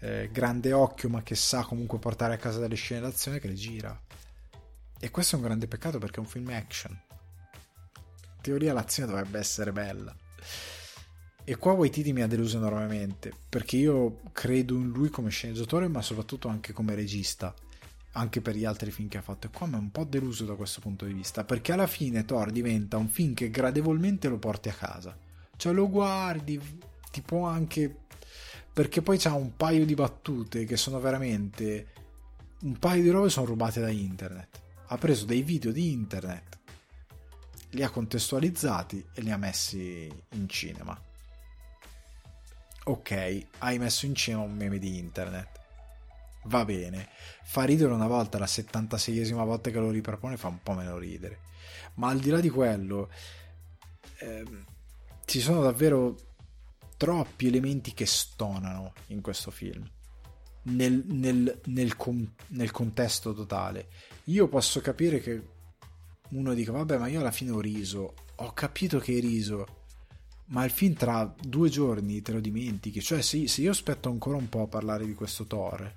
eh, 0.00 0.30
grande 0.32 0.72
occhio 0.72 1.08
ma 1.08 1.22
che 1.22 1.34
sa 1.34 1.62
comunque 1.62 1.98
portare 1.98 2.34
a 2.34 2.38
casa 2.38 2.58
delle 2.58 2.74
scene 2.74 3.00
d'azione 3.00 3.38
che 3.38 3.48
le 3.48 3.54
gira. 3.54 4.00
E 4.98 5.10
questo 5.10 5.34
è 5.34 5.38
un 5.38 5.44
grande 5.44 5.66
peccato 5.66 5.98
perché 5.98 6.16
è 6.16 6.20
un 6.20 6.26
film 6.26 6.48
action. 6.48 6.92
In 6.92 8.40
teoria 8.40 8.72
l'azione 8.72 9.10
dovrebbe 9.10 9.38
essere 9.38 9.72
bella. 9.72 10.14
E 11.44 11.56
qua 11.56 11.72
Waititi 11.72 12.12
mi 12.12 12.22
ha 12.22 12.28
deluso 12.28 12.58
enormemente 12.58 13.32
perché 13.48 13.76
io 13.76 14.20
credo 14.30 14.74
in 14.74 14.88
lui 14.90 15.08
come 15.08 15.30
sceneggiatore 15.30 15.88
ma 15.88 16.00
soprattutto 16.00 16.46
anche 16.46 16.72
come 16.72 16.94
regista 16.94 17.52
anche 18.12 18.40
per 18.40 18.56
gli 18.56 18.64
altri 18.64 18.90
film 18.90 19.08
che 19.08 19.18
ha 19.18 19.22
fatto. 19.22 19.46
E 19.46 19.50
qua 19.50 19.66
mi 19.66 19.74
è 19.74 19.78
un 19.78 19.90
po' 19.90 20.04
deluso 20.04 20.44
da 20.44 20.54
questo 20.54 20.80
punto 20.80 21.04
di 21.04 21.12
vista 21.12 21.44
perché 21.44 21.72
alla 21.72 21.86
fine 21.86 22.24
Thor 22.24 22.50
diventa 22.50 22.96
un 22.96 23.08
film 23.08 23.34
che 23.34 23.50
gradevolmente 23.50 24.28
lo 24.28 24.38
porti 24.38 24.68
a 24.68 24.74
casa. 24.74 25.16
Cioè 25.56 25.72
lo 25.72 25.88
guardi 25.88 26.60
ti 27.10 27.22
può 27.22 27.46
anche 27.46 27.94
perché 28.72 29.02
poi 29.02 29.18
c'ha 29.18 29.34
un 29.34 29.56
paio 29.56 29.84
di 29.84 29.94
battute 29.94 30.64
che 30.64 30.76
sono 30.76 30.98
veramente 30.98 31.88
un 32.62 32.78
paio 32.78 33.02
di 33.02 33.10
robe 33.10 33.28
sono 33.28 33.46
rubate 33.46 33.80
da 33.80 33.90
internet. 33.90 34.60
Ha 34.86 34.98
preso 34.98 35.24
dei 35.24 35.42
video 35.42 35.72
di 35.72 35.92
internet 35.92 36.60
li 37.72 37.82
ha 37.82 37.90
contestualizzati 37.90 39.06
e 39.14 39.22
li 39.22 39.30
ha 39.30 39.36
messi 39.36 40.10
in 40.30 40.48
cinema. 40.48 41.00
Ok 42.84 43.46
hai 43.58 43.78
messo 43.78 44.06
in 44.06 44.14
cinema 44.14 44.42
un 44.42 44.54
meme 44.54 44.78
di 44.78 44.98
internet 44.98 45.51
va 46.44 46.64
bene 46.64 47.08
fa 47.44 47.64
ridere 47.64 47.92
una 47.92 48.06
volta 48.06 48.38
la 48.38 48.46
76esima 48.46 49.44
volta 49.44 49.70
che 49.70 49.78
lo 49.78 49.90
ripropone 49.90 50.36
fa 50.36 50.48
un 50.48 50.62
po' 50.62 50.72
meno 50.72 50.98
ridere 50.98 51.40
ma 51.94 52.08
al 52.08 52.18
di 52.18 52.30
là 52.30 52.40
di 52.40 52.50
quello 52.50 53.10
ehm, 54.18 54.64
ci 55.24 55.40
sono 55.40 55.62
davvero 55.62 56.16
troppi 57.02 57.48
elementi 57.48 57.94
che 57.94 58.06
stonano 58.06 58.92
in 59.08 59.20
questo 59.20 59.50
film. 59.50 59.84
Nel, 60.64 61.02
nel, 61.06 61.60
nel, 61.64 61.96
com, 61.96 62.24
nel, 62.50 62.70
contesto 62.70 63.34
totale. 63.34 63.88
Io 64.26 64.46
posso 64.46 64.80
capire 64.80 65.18
che 65.18 65.42
uno 66.28 66.54
dica, 66.54 66.70
vabbè, 66.70 66.98
ma 66.98 67.08
io 67.08 67.18
alla 67.18 67.32
fine 67.32 67.50
ho 67.50 67.58
riso, 67.58 68.14
ho 68.36 68.52
capito 68.52 69.00
che 69.00 69.10
hai 69.10 69.18
riso, 69.18 69.66
ma 70.46 70.64
il 70.64 70.70
film 70.70 70.94
tra 70.94 71.34
due 71.40 71.68
giorni 71.68 72.22
te 72.22 72.30
lo 72.30 72.38
dimentichi. 72.38 73.02
Cioè, 73.02 73.20
se, 73.20 73.48
se 73.48 73.62
io 73.62 73.72
aspetto 73.72 74.08
ancora 74.08 74.36
un 74.36 74.48
po' 74.48 74.62
a 74.62 74.68
parlare 74.68 75.04
di 75.04 75.14
questo 75.14 75.44
Thor, 75.44 75.92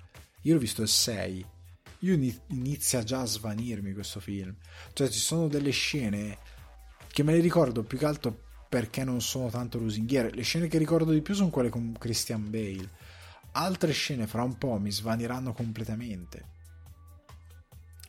io 0.46 0.54
l'ho 0.54 0.60
visto 0.60 0.82
il 0.82 0.88
6, 0.88 1.46
io 2.00 2.32
inizia 2.48 3.02
già 3.02 3.20
a 3.20 3.26
svanirmi 3.26 3.92
questo 3.92 4.20
film. 4.20 4.54
Cioè, 4.92 5.08
ci 5.08 5.18
sono 5.18 5.48
delle 5.48 5.70
scene 5.70 6.38
che 7.08 7.24
me 7.24 7.32
le 7.32 7.40
ricordo 7.40 7.82
più 7.82 7.98
che 7.98 8.06
altro 8.06 8.44
perché 8.68 9.02
non 9.02 9.20
sono 9.20 9.50
tanto 9.50 9.78
lusinghiere. 9.78 10.30
Le 10.30 10.42
scene 10.42 10.68
che 10.68 10.78
ricordo 10.78 11.10
di 11.10 11.20
più 11.20 11.34
sono 11.34 11.50
quelle 11.50 11.68
con 11.68 11.96
Christian 11.98 12.48
Bale. 12.48 12.88
Altre 13.52 13.90
scene 13.90 14.28
fra 14.28 14.44
un 14.44 14.56
po' 14.56 14.78
mi 14.78 14.92
svaniranno 14.92 15.52
completamente. 15.52 16.54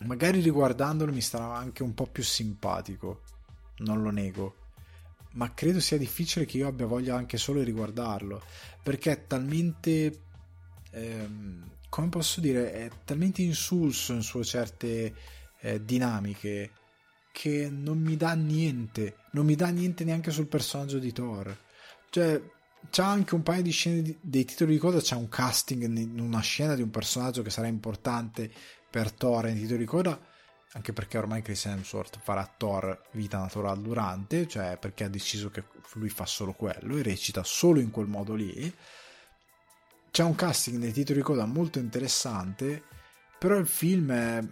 Magari 0.01 0.39
riguardandolo 0.39 1.11
mi 1.11 1.21
starà 1.21 1.55
anche 1.55 1.81
un 1.81 1.95
po' 1.95 2.05
più 2.05 2.21
simpatico, 2.21 3.21
non 3.77 4.03
lo 4.03 4.11
nego. 4.11 4.55
Ma 5.31 5.55
credo 5.55 5.79
sia 5.79 5.97
difficile 5.97 6.45
che 6.45 6.57
io 6.57 6.67
abbia 6.67 6.85
voglia 6.85 7.15
anche 7.15 7.37
solo 7.37 7.59
di 7.59 7.65
riguardarlo, 7.65 8.43
perché 8.83 9.11
è 9.11 9.25
talmente... 9.25 10.21
Ehm, 10.91 11.75
come 11.89 12.09
posso 12.09 12.41
dire? 12.41 12.71
È 12.71 12.89
talmente 13.05 13.41
insulso 13.41 14.13
in 14.13 14.21
sue 14.21 14.43
certe 14.43 15.13
eh, 15.61 15.83
dinamiche 15.83 16.71
che 17.31 17.69
non 17.69 17.99
mi 17.99 18.17
dà 18.17 18.33
niente, 18.33 19.17
non 19.31 19.45
mi 19.45 19.55
dà 19.55 19.67
niente 19.67 20.03
neanche 20.03 20.31
sul 20.31 20.47
personaggio 20.47 20.99
di 20.99 21.11
Thor. 21.11 21.55
Cioè, 22.09 22.41
c'ha 22.89 23.07
anche 23.07 23.35
un 23.35 23.43
paio 23.43 23.61
di 23.61 23.71
scene 23.71 24.01
di, 24.01 24.17
dei 24.19 24.45
titoli 24.45 24.73
di 24.73 24.79
coda, 24.79 24.99
c'è 24.99 25.15
un 25.15 25.29
casting 25.29 25.83
in 25.83 26.19
una 26.19 26.41
scena 26.41 26.75
di 26.75 26.81
un 26.81 26.89
personaggio 26.89 27.41
che 27.41 27.49
sarà 27.49 27.67
importante 27.67 28.51
per 28.89 29.11
Thor 29.11 29.43
nei 29.45 29.55
titoli 29.55 29.79
di 29.79 29.85
coda 29.85 30.19
anche 30.73 30.93
perché 30.93 31.17
ormai 31.17 31.41
Chris 31.41 31.65
Hemsworth 31.65 32.19
farà 32.21 32.51
Thor 32.55 33.07
vita 33.11 33.39
naturale 33.39 33.81
durante, 33.81 34.47
cioè 34.47 34.77
perché 34.77 35.05
ha 35.05 35.09
deciso 35.09 35.49
che 35.49 35.63
lui 35.93 36.09
fa 36.09 36.25
solo 36.25 36.53
quello 36.53 36.97
e 36.97 37.01
recita 37.01 37.43
solo 37.43 37.79
in 37.79 37.89
quel 37.89 38.07
modo 38.07 38.35
lì. 38.35 38.71
C'è 40.17 40.23
un 40.23 40.33
casting 40.33 40.79
dei 40.79 40.91
titoli 40.91 41.19
di 41.19 41.23
coda 41.23 41.45
molto 41.45 41.77
interessante, 41.77 42.81
però 43.37 43.55
il 43.55 43.67
film 43.67 44.11
è 44.11 44.43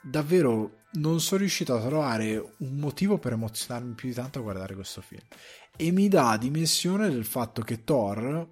davvero 0.00 0.82
non 0.92 1.20
sono 1.20 1.40
riuscito 1.40 1.74
a 1.74 1.84
trovare 1.84 2.52
un 2.58 2.76
motivo 2.76 3.18
per 3.18 3.32
emozionarmi 3.32 3.94
più 3.94 4.10
di 4.10 4.14
tanto 4.14 4.38
a 4.38 4.42
guardare 4.42 4.76
questo 4.76 5.00
film. 5.00 5.24
E 5.76 5.90
mi 5.90 6.06
dà 6.06 6.36
dimensione 6.36 7.08
del 7.08 7.24
fatto 7.24 7.62
che 7.62 7.82
Thor 7.82 8.48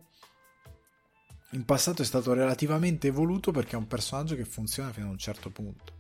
in 1.51 1.65
passato 1.65 2.03
è 2.03 2.05
stato 2.05 2.33
relativamente 2.33 3.07
evoluto 3.07 3.53
perché 3.53 3.77
è 3.77 3.79
un 3.79 3.87
personaggio 3.87 4.35
che 4.35 4.45
funziona 4.45 4.93
fino 4.93 5.07
a 5.07 5.11
un 5.11 5.19
certo 5.19 5.51
punto. 5.51 5.93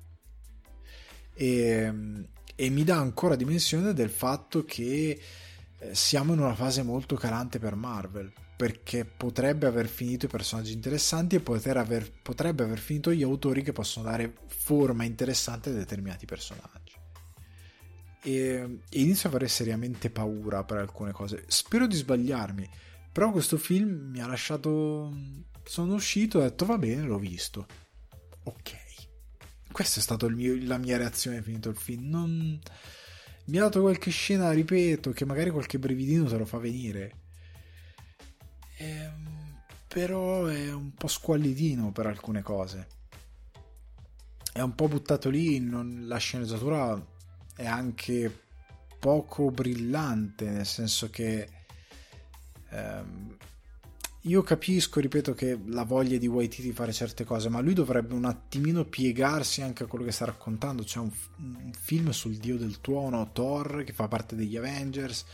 E, 1.32 2.27
e 2.56 2.70
mi 2.70 2.82
dà 2.82 2.97
ancora 2.97 3.36
dimensione 3.36 3.93
del 3.93 4.11
fatto 4.11 4.65
che 4.65 5.20
eh, 5.78 5.94
siamo 5.94 6.32
in 6.32 6.40
una 6.40 6.56
fase 6.56 6.82
molto 6.82 7.15
calante 7.15 7.61
per 7.61 7.77
Marvel 7.77 8.32
perché 8.56 9.05
potrebbe 9.05 9.66
aver 9.66 9.89
finito 9.89 10.26
i 10.26 10.28
personaggi 10.28 10.72
interessanti 10.72 11.35
e 11.36 11.70
aver, 11.70 12.10
potrebbe 12.22 12.62
aver 12.62 12.78
finito 12.78 13.12
gli 13.12 13.22
autori 13.22 13.62
che 13.62 13.72
possono 13.72 14.09
dare 14.09 14.32
forma 14.47 15.05
interessante 15.05 15.70
a 15.70 15.72
determinati 15.72 16.24
personaggi. 16.24 16.93
E, 18.22 18.78
inizio 18.90 19.28
a 19.28 19.32
avere 19.32 19.48
seriamente 19.48 20.09
paura 20.09 20.62
per 20.62 20.78
alcune 20.78 21.10
cose. 21.12 21.44
Spero 21.48 21.86
di 21.86 21.97
sbagliarmi, 21.97 22.68
però 23.12 23.32
questo 23.32 23.56
film 23.59 24.10
mi 24.10 24.20
ha 24.20 24.26
lasciato. 24.26 25.12
Sono 25.64 25.94
uscito 25.94 26.39
e 26.39 26.44
ho 26.44 26.48
detto 26.48 26.64
va 26.64 26.78
bene, 26.78 27.02
l'ho 27.02 27.18
visto. 27.18 27.66
Ok. 28.44 28.82
Questa 29.72 29.98
è 29.98 30.02
stata 30.02 30.28
la 30.28 30.78
mia 30.78 30.97
reazione 30.97 31.43
finito 31.43 31.70
il 31.70 31.76
film. 31.76 32.09
Non... 32.09 32.60
Mi 33.47 33.59
ha 33.59 33.62
dato 33.62 33.81
qualche 33.81 34.10
scena, 34.10 34.52
ripeto, 34.52 35.10
che 35.10 35.24
magari 35.24 35.51
qualche 35.51 35.78
brividino 35.78 36.24
te 36.24 36.39
lo 36.39 36.47
fa 36.47 36.59
venire 36.59 37.22
Ehm, 38.85 39.62
però 39.89 40.47
è 40.47 40.73
un 40.73 40.93
po' 40.94 41.06
squallidino 41.06 41.93
per 41.93 42.06
alcune 42.06 42.43
cose. 42.43 42.89
È 44.52 44.61
un 44.61 44.74
po' 44.74 44.89
buttato 44.89 45.31
lì, 45.31 45.59
non, 45.61 46.05
la 46.06 46.19
sceneggiatura 46.19 47.01
è 47.56 47.66
anche 47.66 48.43
poco 48.98 49.51
brillante, 49.51 50.48
nel 50.48 50.66
senso 50.66 51.11
che 51.11 51.48
ehm, 52.70 53.36
io 54.23 54.43
capisco, 54.43 55.01
ripeto, 55.01 55.35
che 55.35 55.59
la 55.66 55.85
voglia 55.85 56.19
di 56.19 56.28
YT 56.28 56.61
di 56.61 56.73
fare 56.73 56.93
certe 56.93 57.24
cose, 57.24 57.48
ma 57.48 57.61
lui 57.61 57.74
dovrebbe 57.74 58.15
un 58.15 58.24
attimino 58.24 58.85
piegarsi 58.85 59.61
anche 59.62 59.85
a 59.85 59.86
quello 59.86 60.05
che 60.05 60.12
sta 60.12 60.24
raccontando. 60.24 60.82
C'è 60.82 60.98
un, 60.98 61.11
un 61.39 61.73
film 61.78 62.11
sul 62.11 62.36
dio 62.36 62.56
del 62.56 62.81
tuono, 62.81 63.31
Thor, 63.32 63.85
che 63.85 63.93
fa 63.93 64.09
parte 64.09 64.35
degli 64.35 64.56
Avengers 64.56 65.24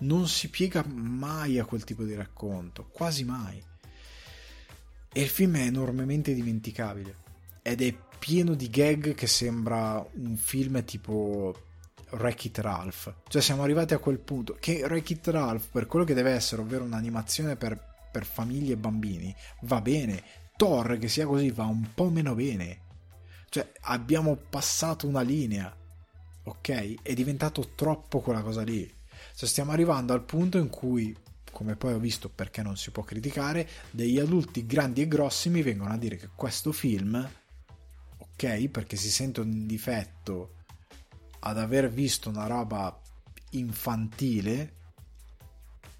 non 0.00 0.28
si 0.28 0.48
piega 0.48 0.84
mai 0.86 1.58
a 1.58 1.64
quel 1.64 1.84
tipo 1.84 2.04
di 2.04 2.14
racconto, 2.14 2.88
quasi 2.92 3.24
mai. 3.24 3.62
E 5.10 5.20
il 5.20 5.28
film 5.28 5.56
è 5.56 5.62
enormemente 5.62 6.34
dimenticabile 6.34 7.26
ed 7.62 7.82
è 7.82 7.94
pieno 8.18 8.54
di 8.54 8.68
gag 8.68 9.14
che 9.14 9.26
sembra 9.26 10.04
un 10.14 10.36
film 10.36 10.84
tipo 10.84 11.54
Wreck-It 12.10 12.58
Ralph. 12.58 13.14
Cioè 13.28 13.42
siamo 13.42 13.62
arrivati 13.62 13.94
a 13.94 13.98
quel 13.98 14.18
punto 14.18 14.56
che 14.58 14.82
Wreck-It 14.82 15.28
Ralph, 15.28 15.68
per 15.70 15.86
quello 15.86 16.04
che 16.04 16.14
deve 16.14 16.32
essere, 16.32 16.62
ovvero 16.62 16.84
un'animazione 16.84 17.56
per, 17.56 17.78
per 18.10 18.24
famiglie 18.24 18.74
e 18.74 18.76
bambini, 18.76 19.34
va 19.62 19.80
bene. 19.80 20.22
Thor, 20.56 20.98
che 20.98 21.08
sia 21.08 21.26
così, 21.26 21.50
va 21.50 21.64
un 21.64 21.92
po' 21.94 22.10
meno 22.10 22.34
bene. 22.34 22.86
Cioè 23.48 23.70
abbiamo 23.82 24.36
passato 24.36 25.06
una 25.06 25.22
linea, 25.22 25.74
ok? 26.42 27.02
È 27.02 27.14
diventato 27.14 27.74
troppo 27.74 28.20
quella 28.20 28.42
cosa 28.42 28.62
lì. 28.62 28.96
Cioè 29.38 29.48
stiamo 29.48 29.70
arrivando 29.70 30.14
al 30.14 30.24
punto 30.24 30.58
in 30.58 30.68
cui, 30.68 31.16
come 31.52 31.76
poi 31.76 31.92
ho 31.92 32.00
visto 32.00 32.28
perché 32.28 32.60
non 32.60 32.76
si 32.76 32.90
può 32.90 33.04
criticare, 33.04 33.68
degli 33.92 34.18
adulti 34.18 34.66
grandi 34.66 35.02
e 35.02 35.06
grossi 35.06 35.48
mi 35.48 35.62
vengono 35.62 35.92
a 35.92 35.96
dire 35.96 36.16
che 36.16 36.30
questo 36.34 36.72
film, 36.72 37.14
ok, 38.16 38.66
perché 38.66 38.96
si 38.96 39.08
sentono 39.08 39.48
in 39.48 39.68
difetto 39.68 40.54
ad 41.38 41.56
aver 41.56 41.88
visto 41.88 42.28
una 42.28 42.48
roba 42.48 43.00
infantile, 43.50 44.72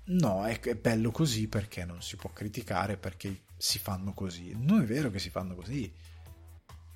no, 0.07 0.45
è, 0.45 0.59
è 0.59 0.75
bello 0.75 1.13
così 1.13 1.47
perché 1.47 1.85
non 1.85 2.03
si 2.03 2.17
può 2.17 2.31
criticare 2.31 2.97
perché 2.97 3.43
si 3.57 3.79
fanno 3.79 4.15
così. 4.15 4.53
Non 4.59 4.83
è 4.83 4.85
vero 4.85 5.13
che 5.13 5.21
si 5.21 5.31
fanno 5.31 5.55
così 5.55 5.95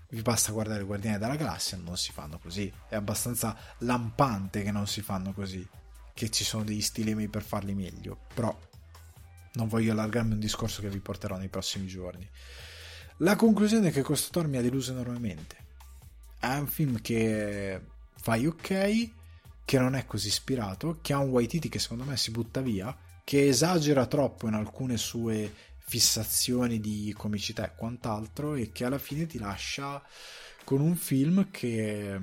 vi 0.09 0.21
basta 0.21 0.53
guardare 0.53 0.83
i 0.83 0.85
Guardiani 0.85 1.19
della 1.19 1.37
Galassia, 1.37 1.79
non 1.79 1.97
si 1.97 2.11
fanno 2.11 2.39
così. 2.39 2.71
È 2.89 2.97
abbastanza 2.97 3.57
lampante 3.79 4.63
che 4.63 4.73
non 4.73 4.89
si 4.89 5.01
fanno 5.03 5.33
così 5.33 5.67
che 6.15 6.31
ci 6.31 6.45
sono 6.45 6.65
degli 6.65 6.83
stilemi 6.83 7.29
per 7.29 7.43
farli 7.43 7.75
meglio, 7.75 8.27
però 8.35 8.57
non 9.55 9.69
voglio 9.69 9.93
allargarmi 9.93 10.33
un 10.33 10.41
discorso 10.41 10.81
che 10.81 10.89
vi 10.89 11.01
porterò 11.01 11.37
nei 11.37 11.49
prossimi 11.49 11.87
giorni. 11.87 12.29
La 13.19 13.37
conclusione 13.37 13.89
è 13.89 13.93
che 13.93 14.03
questo 14.03 14.31
Thor 14.31 14.47
mi 14.47 14.57
ha 14.57 14.63
deluso 14.63 14.93
enormemente. 14.93 15.57
È 16.39 16.55
un 16.55 16.67
film 16.67 17.01
che 17.01 17.81
fai 18.21 18.47
ok, 18.47 19.11
che 19.65 19.79
non 19.79 19.95
è 19.95 20.07
così 20.07 20.29
ispirato, 20.29 20.99
che 21.01 21.13
ha 21.13 21.19
un 21.19 21.31
Waititi 21.31 21.69
che 21.69 21.79
secondo 21.79 22.05
me 22.05 22.17
si 22.17 22.31
butta 22.31 22.61
via, 22.61 22.97
che 23.25 23.47
esagera 23.47 24.07
troppo 24.07 24.49
in 24.49 24.55
alcune 24.55 24.97
sue 24.97 25.53
fissazioni 25.79 26.81
di 26.81 27.15
comicità 27.17 27.67
e 27.67 27.75
quant'altro 27.77 28.55
e 28.55 28.73
che 28.73 28.85
alla 28.85 28.99
fine 28.99 29.27
ti 29.27 29.39
lascia 29.39 30.03
con 30.65 30.81
un 30.81 30.97
film 30.97 31.51
che 31.51 32.19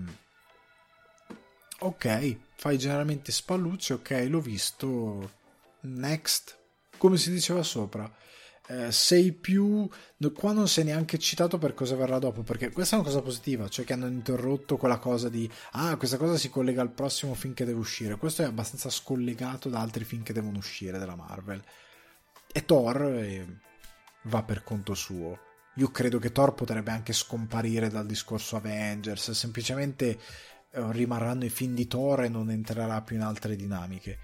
ok, 1.80 2.38
fai 2.60 2.77
generalmente 2.77 3.31
spallucce, 3.31 3.94
ok, 3.94 4.26
l'ho 4.27 4.41
visto, 4.41 5.31
next, 5.84 6.60
come 6.98 7.15
si 7.15 7.31
diceva 7.31 7.64
sopra. 7.64 8.14
Eh, 8.68 8.91
sei 8.91 9.31
più 9.31 9.90
qua 10.34 10.52
non 10.52 10.68
sei 10.68 10.84
neanche 10.84 11.18
citato 11.18 11.57
per 11.57 11.73
cosa 11.73 11.95
verrà 11.95 12.19
dopo 12.19 12.44
perché 12.44 12.69
questa 12.69 12.95
è 12.95 12.99
una 12.99 13.07
cosa 13.07 13.23
positiva 13.23 13.68
cioè 13.68 13.84
che 13.84 13.94
hanno 13.94 14.06
interrotto 14.06 14.77
quella 14.77 14.99
cosa 14.99 15.27
di 15.27 15.49
ah 15.72 15.98
questa 15.98 16.18
cosa 16.18 16.38
si 16.38 16.52
collega 16.52 16.80
al 16.84 16.91
prossimo 16.91 17.34
film 17.34 17.53
che 17.53 17.65
deve 17.65 17.80
uscire. 17.80 18.18
Questo 18.18 18.44
è 18.44 18.45
abbastanza 18.45 18.90
scollegato 18.90 19.69
da 19.69 19.80
altri 19.80 20.03
film 20.03 20.22
che 20.22 20.34
devono 20.34 20.57
uscire 20.57 20.99
della 20.99 21.15
Marvel. 21.15 21.64
E 22.52 22.65
Thor 22.65 23.02
eh, 23.03 23.48
va 24.23 24.44
per 24.44 24.64
conto 24.64 24.94
suo. 24.94 25.40
Io 25.76 25.90
credo 25.91 26.19
che 26.19 26.34
Thor 26.34 26.53
potrebbe 26.53 26.91
anche 26.91 27.14
scomparire 27.14 27.90
dal 27.90 28.06
discorso 28.06 28.57
Avengers 28.57 29.31
semplicemente 29.31 30.19
rimarranno 30.72 31.46
i 31.46 31.50
film 31.50 31.74
di 31.74 31.88
Thor 31.88 32.24
e 32.24 32.30
non 32.30 32.52
entrerà 32.52 33.02
più 33.02 33.16
in 33.16 33.22
altre 33.22 33.56
dinamiche. 33.56 34.20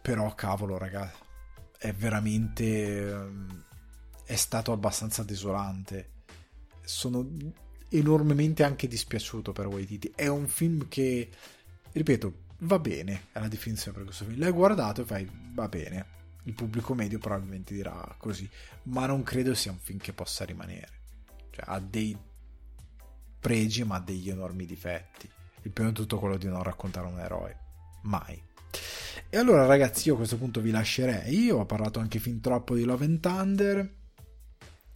Però, 0.00 0.34
cavolo, 0.34 0.78
ragazzi, 0.78 1.18
è 1.78 1.92
veramente. 1.92 3.08
Ehm, 3.08 3.64
è 4.24 4.36
stato 4.36 4.72
abbastanza 4.72 5.22
desolante. 5.22 6.10
Sono 6.82 7.26
enormemente 7.90 8.64
anche 8.64 8.88
dispiaciuto 8.88 9.52
per 9.52 9.66
Waititi. 9.66 10.12
È 10.14 10.26
un 10.26 10.48
film 10.48 10.88
che, 10.88 11.30
ripeto, 11.92 12.34
va 12.60 12.78
bene. 12.78 13.26
È 13.32 13.38
la 13.38 13.48
definizione 13.48 13.96
per 13.96 14.06
questo 14.06 14.24
film. 14.24 14.38
L'hai 14.38 14.52
guardato 14.52 15.02
e 15.02 15.04
fai, 15.04 15.30
va 15.52 15.68
bene. 15.68 16.14
Il 16.44 16.54
pubblico 16.54 16.94
medio 16.94 17.18
probabilmente 17.18 17.74
dirà 17.74 18.14
così, 18.18 18.48
ma 18.84 19.06
non 19.06 19.24
credo 19.24 19.52
sia 19.54 19.72
un 19.72 19.78
film 19.78 19.98
che 19.98 20.12
possa 20.12 20.44
rimanere. 20.44 20.90
Cioè, 21.50 21.64
ha 21.66 21.80
dei 21.80 22.16
pregi, 23.40 23.84
ma 23.84 23.96
ha 23.96 24.00
degli 24.00 24.30
enormi 24.30 24.64
difetti 24.64 25.28
il 25.66 25.72
primo 25.72 25.90
di 25.90 25.96
tutto 25.96 26.18
quello 26.18 26.36
di 26.36 26.46
non 26.46 26.62
raccontare 26.62 27.06
un 27.08 27.18
eroe. 27.18 27.58
Mai. 28.02 28.40
E 29.28 29.36
allora 29.36 29.66
ragazzi 29.66 30.08
io 30.08 30.14
a 30.14 30.18
questo 30.18 30.38
punto 30.38 30.60
vi 30.60 30.70
lascerei, 30.70 31.36
io 31.36 31.58
ho 31.58 31.66
parlato 31.66 31.98
anche 31.98 32.20
fin 32.20 32.40
troppo 32.40 32.76
di 32.76 32.84
Love 32.84 33.04
and 33.04 33.20
Thunder, 33.20 33.94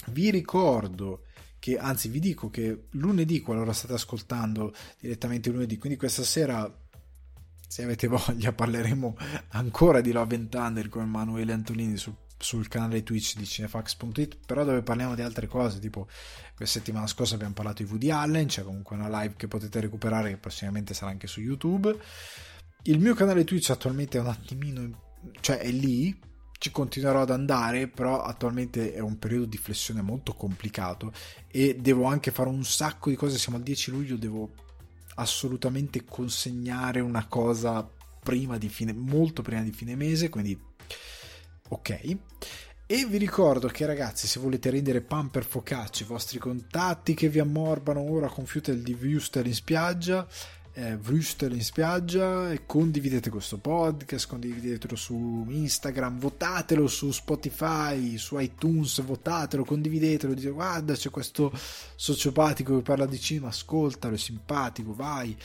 vi 0.07 0.31
ricordo 0.31 1.25
che, 1.59 1.77
anzi 1.77 2.09
vi 2.09 2.21
dico 2.21 2.49
che 2.49 2.87
lunedì, 2.91 3.41
qualora 3.41 3.73
state 3.73 3.95
ascoltando 3.95 4.73
direttamente 5.01 5.51
lunedì, 5.51 5.77
quindi 5.77 5.99
questa 5.99 6.23
sera 6.23 6.73
se 7.67 7.83
avete 7.83 8.07
voglia 8.09 8.53
parleremo 8.53 9.17
ancora 9.49 10.01
di 10.01 10.13
Love 10.13 10.37
and 10.37 10.49
Thunder 10.49 10.89
con 10.89 11.03
Emanuele 11.03 11.53
Antolini 11.53 11.97
sul 11.97 12.15
sul 12.41 12.69
canale 12.69 13.03
Twitch 13.03 13.37
di 13.37 13.45
cinefax.it, 13.45 14.39
però 14.47 14.65
dove 14.65 14.83
parliamo 14.83 15.15
di 15.15 15.21
altre 15.23 15.47
cose, 15.47 15.79
tipo 15.79 16.09
questa 16.57 16.79
settimana 16.79 17.07
scorsa 17.07 17.35
abbiamo 17.35 17.53
parlato 17.53 17.83
di 17.83 17.89
Woody 17.89 18.11
Allen, 18.11 18.47
c'è 18.47 18.63
comunque 18.63 18.97
una 18.97 19.21
live 19.21 19.35
che 19.37 19.47
potete 19.47 19.81
recuperare 19.81 20.31
che 20.31 20.37
prossimamente 20.39 20.95
sarà 20.95 21.11
anche 21.11 21.27
su 21.27 21.41
YouTube. 21.41 21.95
Il 22.85 22.99
mio 22.99 23.15
canale 23.15 23.45
Twitch 23.45 23.71
attualmente 23.71 24.17
è 24.17 24.21
un 24.23 24.29
attimino, 24.29 25.03
cioè 25.41 25.59
è 25.59 25.71
lì, 25.71 26.19
ci 26.59 26.71
continuerò 26.71 27.23
ad 27.23 27.31
andare, 27.31 27.89
però 27.89 28.23
attualmente 28.23 28.95
è 28.95 29.01
un 29.01 29.19
periodo 29.19 29.47
di 29.47 29.59
flessione 29.59 30.01
molto 30.01 30.35
complicato 30.35 31.13
e 31.47 31.77
devo 31.79 32.05
anche 32.05 32.31
fare 32.31 32.49
un 32.49 32.65
sacco 32.65 33.11
di 33.11 33.17
cose, 33.17 33.39
siamo 33.39 33.59
al 33.59 33.65
10 33.65 33.91
luglio, 33.91 34.17
devo 34.17 34.51
assolutamente 35.17 36.05
consegnare 36.05 37.01
una 37.01 37.27
cosa 37.27 37.87
prima 38.23 38.57
di 38.57 38.69
fine, 38.69 38.93
molto 38.95 39.43
prima 39.43 39.63
di 39.63 39.73
fine 39.73 39.95
mese, 39.95 40.31
quindi 40.31 40.59
ok. 41.71 42.17
E 42.87 43.07
vi 43.07 43.19
ricordo 43.19 43.69
che 43.69 43.87
ragazzi, 43.87 44.27
se 44.27 44.41
volete 44.41 44.69
rendere 44.69 45.01
pamper 45.01 45.45
focacci 45.45 46.03
i 46.03 46.07
vostri 46.07 46.39
contatti 46.39 47.15
che 47.15 47.29
vi 47.29 47.39
ammorbano 47.39 48.01
ora 48.01 48.29
con 48.29 48.47
Futel 48.47 48.83
di 48.83 48.99
Wuster 49.01 49.47
in 49.47 49.55
spiaggia, 49.55 50.27
eh, 50.73 50.95
Wuster 50.95 51.53
in 51.53 51.63
spiaggia, 51.63 52.51
e 52.51 52.67
condividete 52.67 53.31
questo 53.31 53.59
podcast, 53.59 54.27
condividetelo 54.27 54.97
su 54.97 55.47
Instagram, 55.49 56.19
votatelo 56.19 56.89
su 56.89 57.13
Spotify, 57.13 58.19
su 58.19 58.37
iTunes, 58.41 59.01
votatelo, 59.03 59.65
condividetelo, 59.65 60.35
dite 60.35 60.51
guarda 60.51 60.95
c'è 60.95 61.11
questo 61.11 61.53
sociopatico 61.95 62.75
che 62.75 62.83
parla 62.83 63.07
di 63.07 63.21
cinema, 63.21 63.49
ascoltalo, 63.49 64.17
è 64.17 64.19
simpatico, 64.19 64.95
vai 64.95 65.37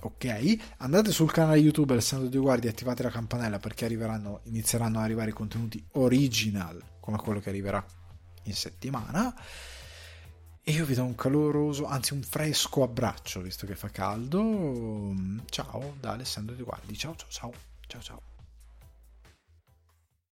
ok 0.00 0.56
andate 0.78 1.10
sul 1.10 1.30
canale 1.30 1.58
youtube 1.58 1.92
Alessandro 1.92 2.28
Di 2.28 2.38
Guardi 2.38 2.68
attivate 2.68 3.02
la 3.02 3.10
campanella 3.10 3.58
perché 3.58 3.86
inizieranno 3.86 4.98
ad 4.98 5.04
arrivare 5.04 5.32
contenuti 5.32 5.84
original 5.92 6.82
come 7.00 7.16
quello 7.16 7.40
che 7.40 7.48
arriverà 7.48 7.84
in 8.44 8.54
settimana. 8.54 9.34
E 10.62 10.72
io 10.72 10.84
vi 10.84 10.94
do 10.94 11.04
un 11.04 11.14
caloroso 11.14 11.86
anzi 11.86 12.12
un 12.12 12.22
fresco 12.22 12.82
abbraccio 12.82 13.40
visto 13.40 13.66
che 13.66 13.74
fa 13.74 13.88
caldo. 13.88 15.14
Ciao 15.46 15.94
da 15.98 16.12
Alessandro 16.12 16.54
Di 16.54 16.62
Guardi. 16.62 16.96
Ciao 16.96 17.14
ciao 17.16 17.28
ciao. 17.30 17.52
Ciao 17.86 18.02
ciao 18.02 18.27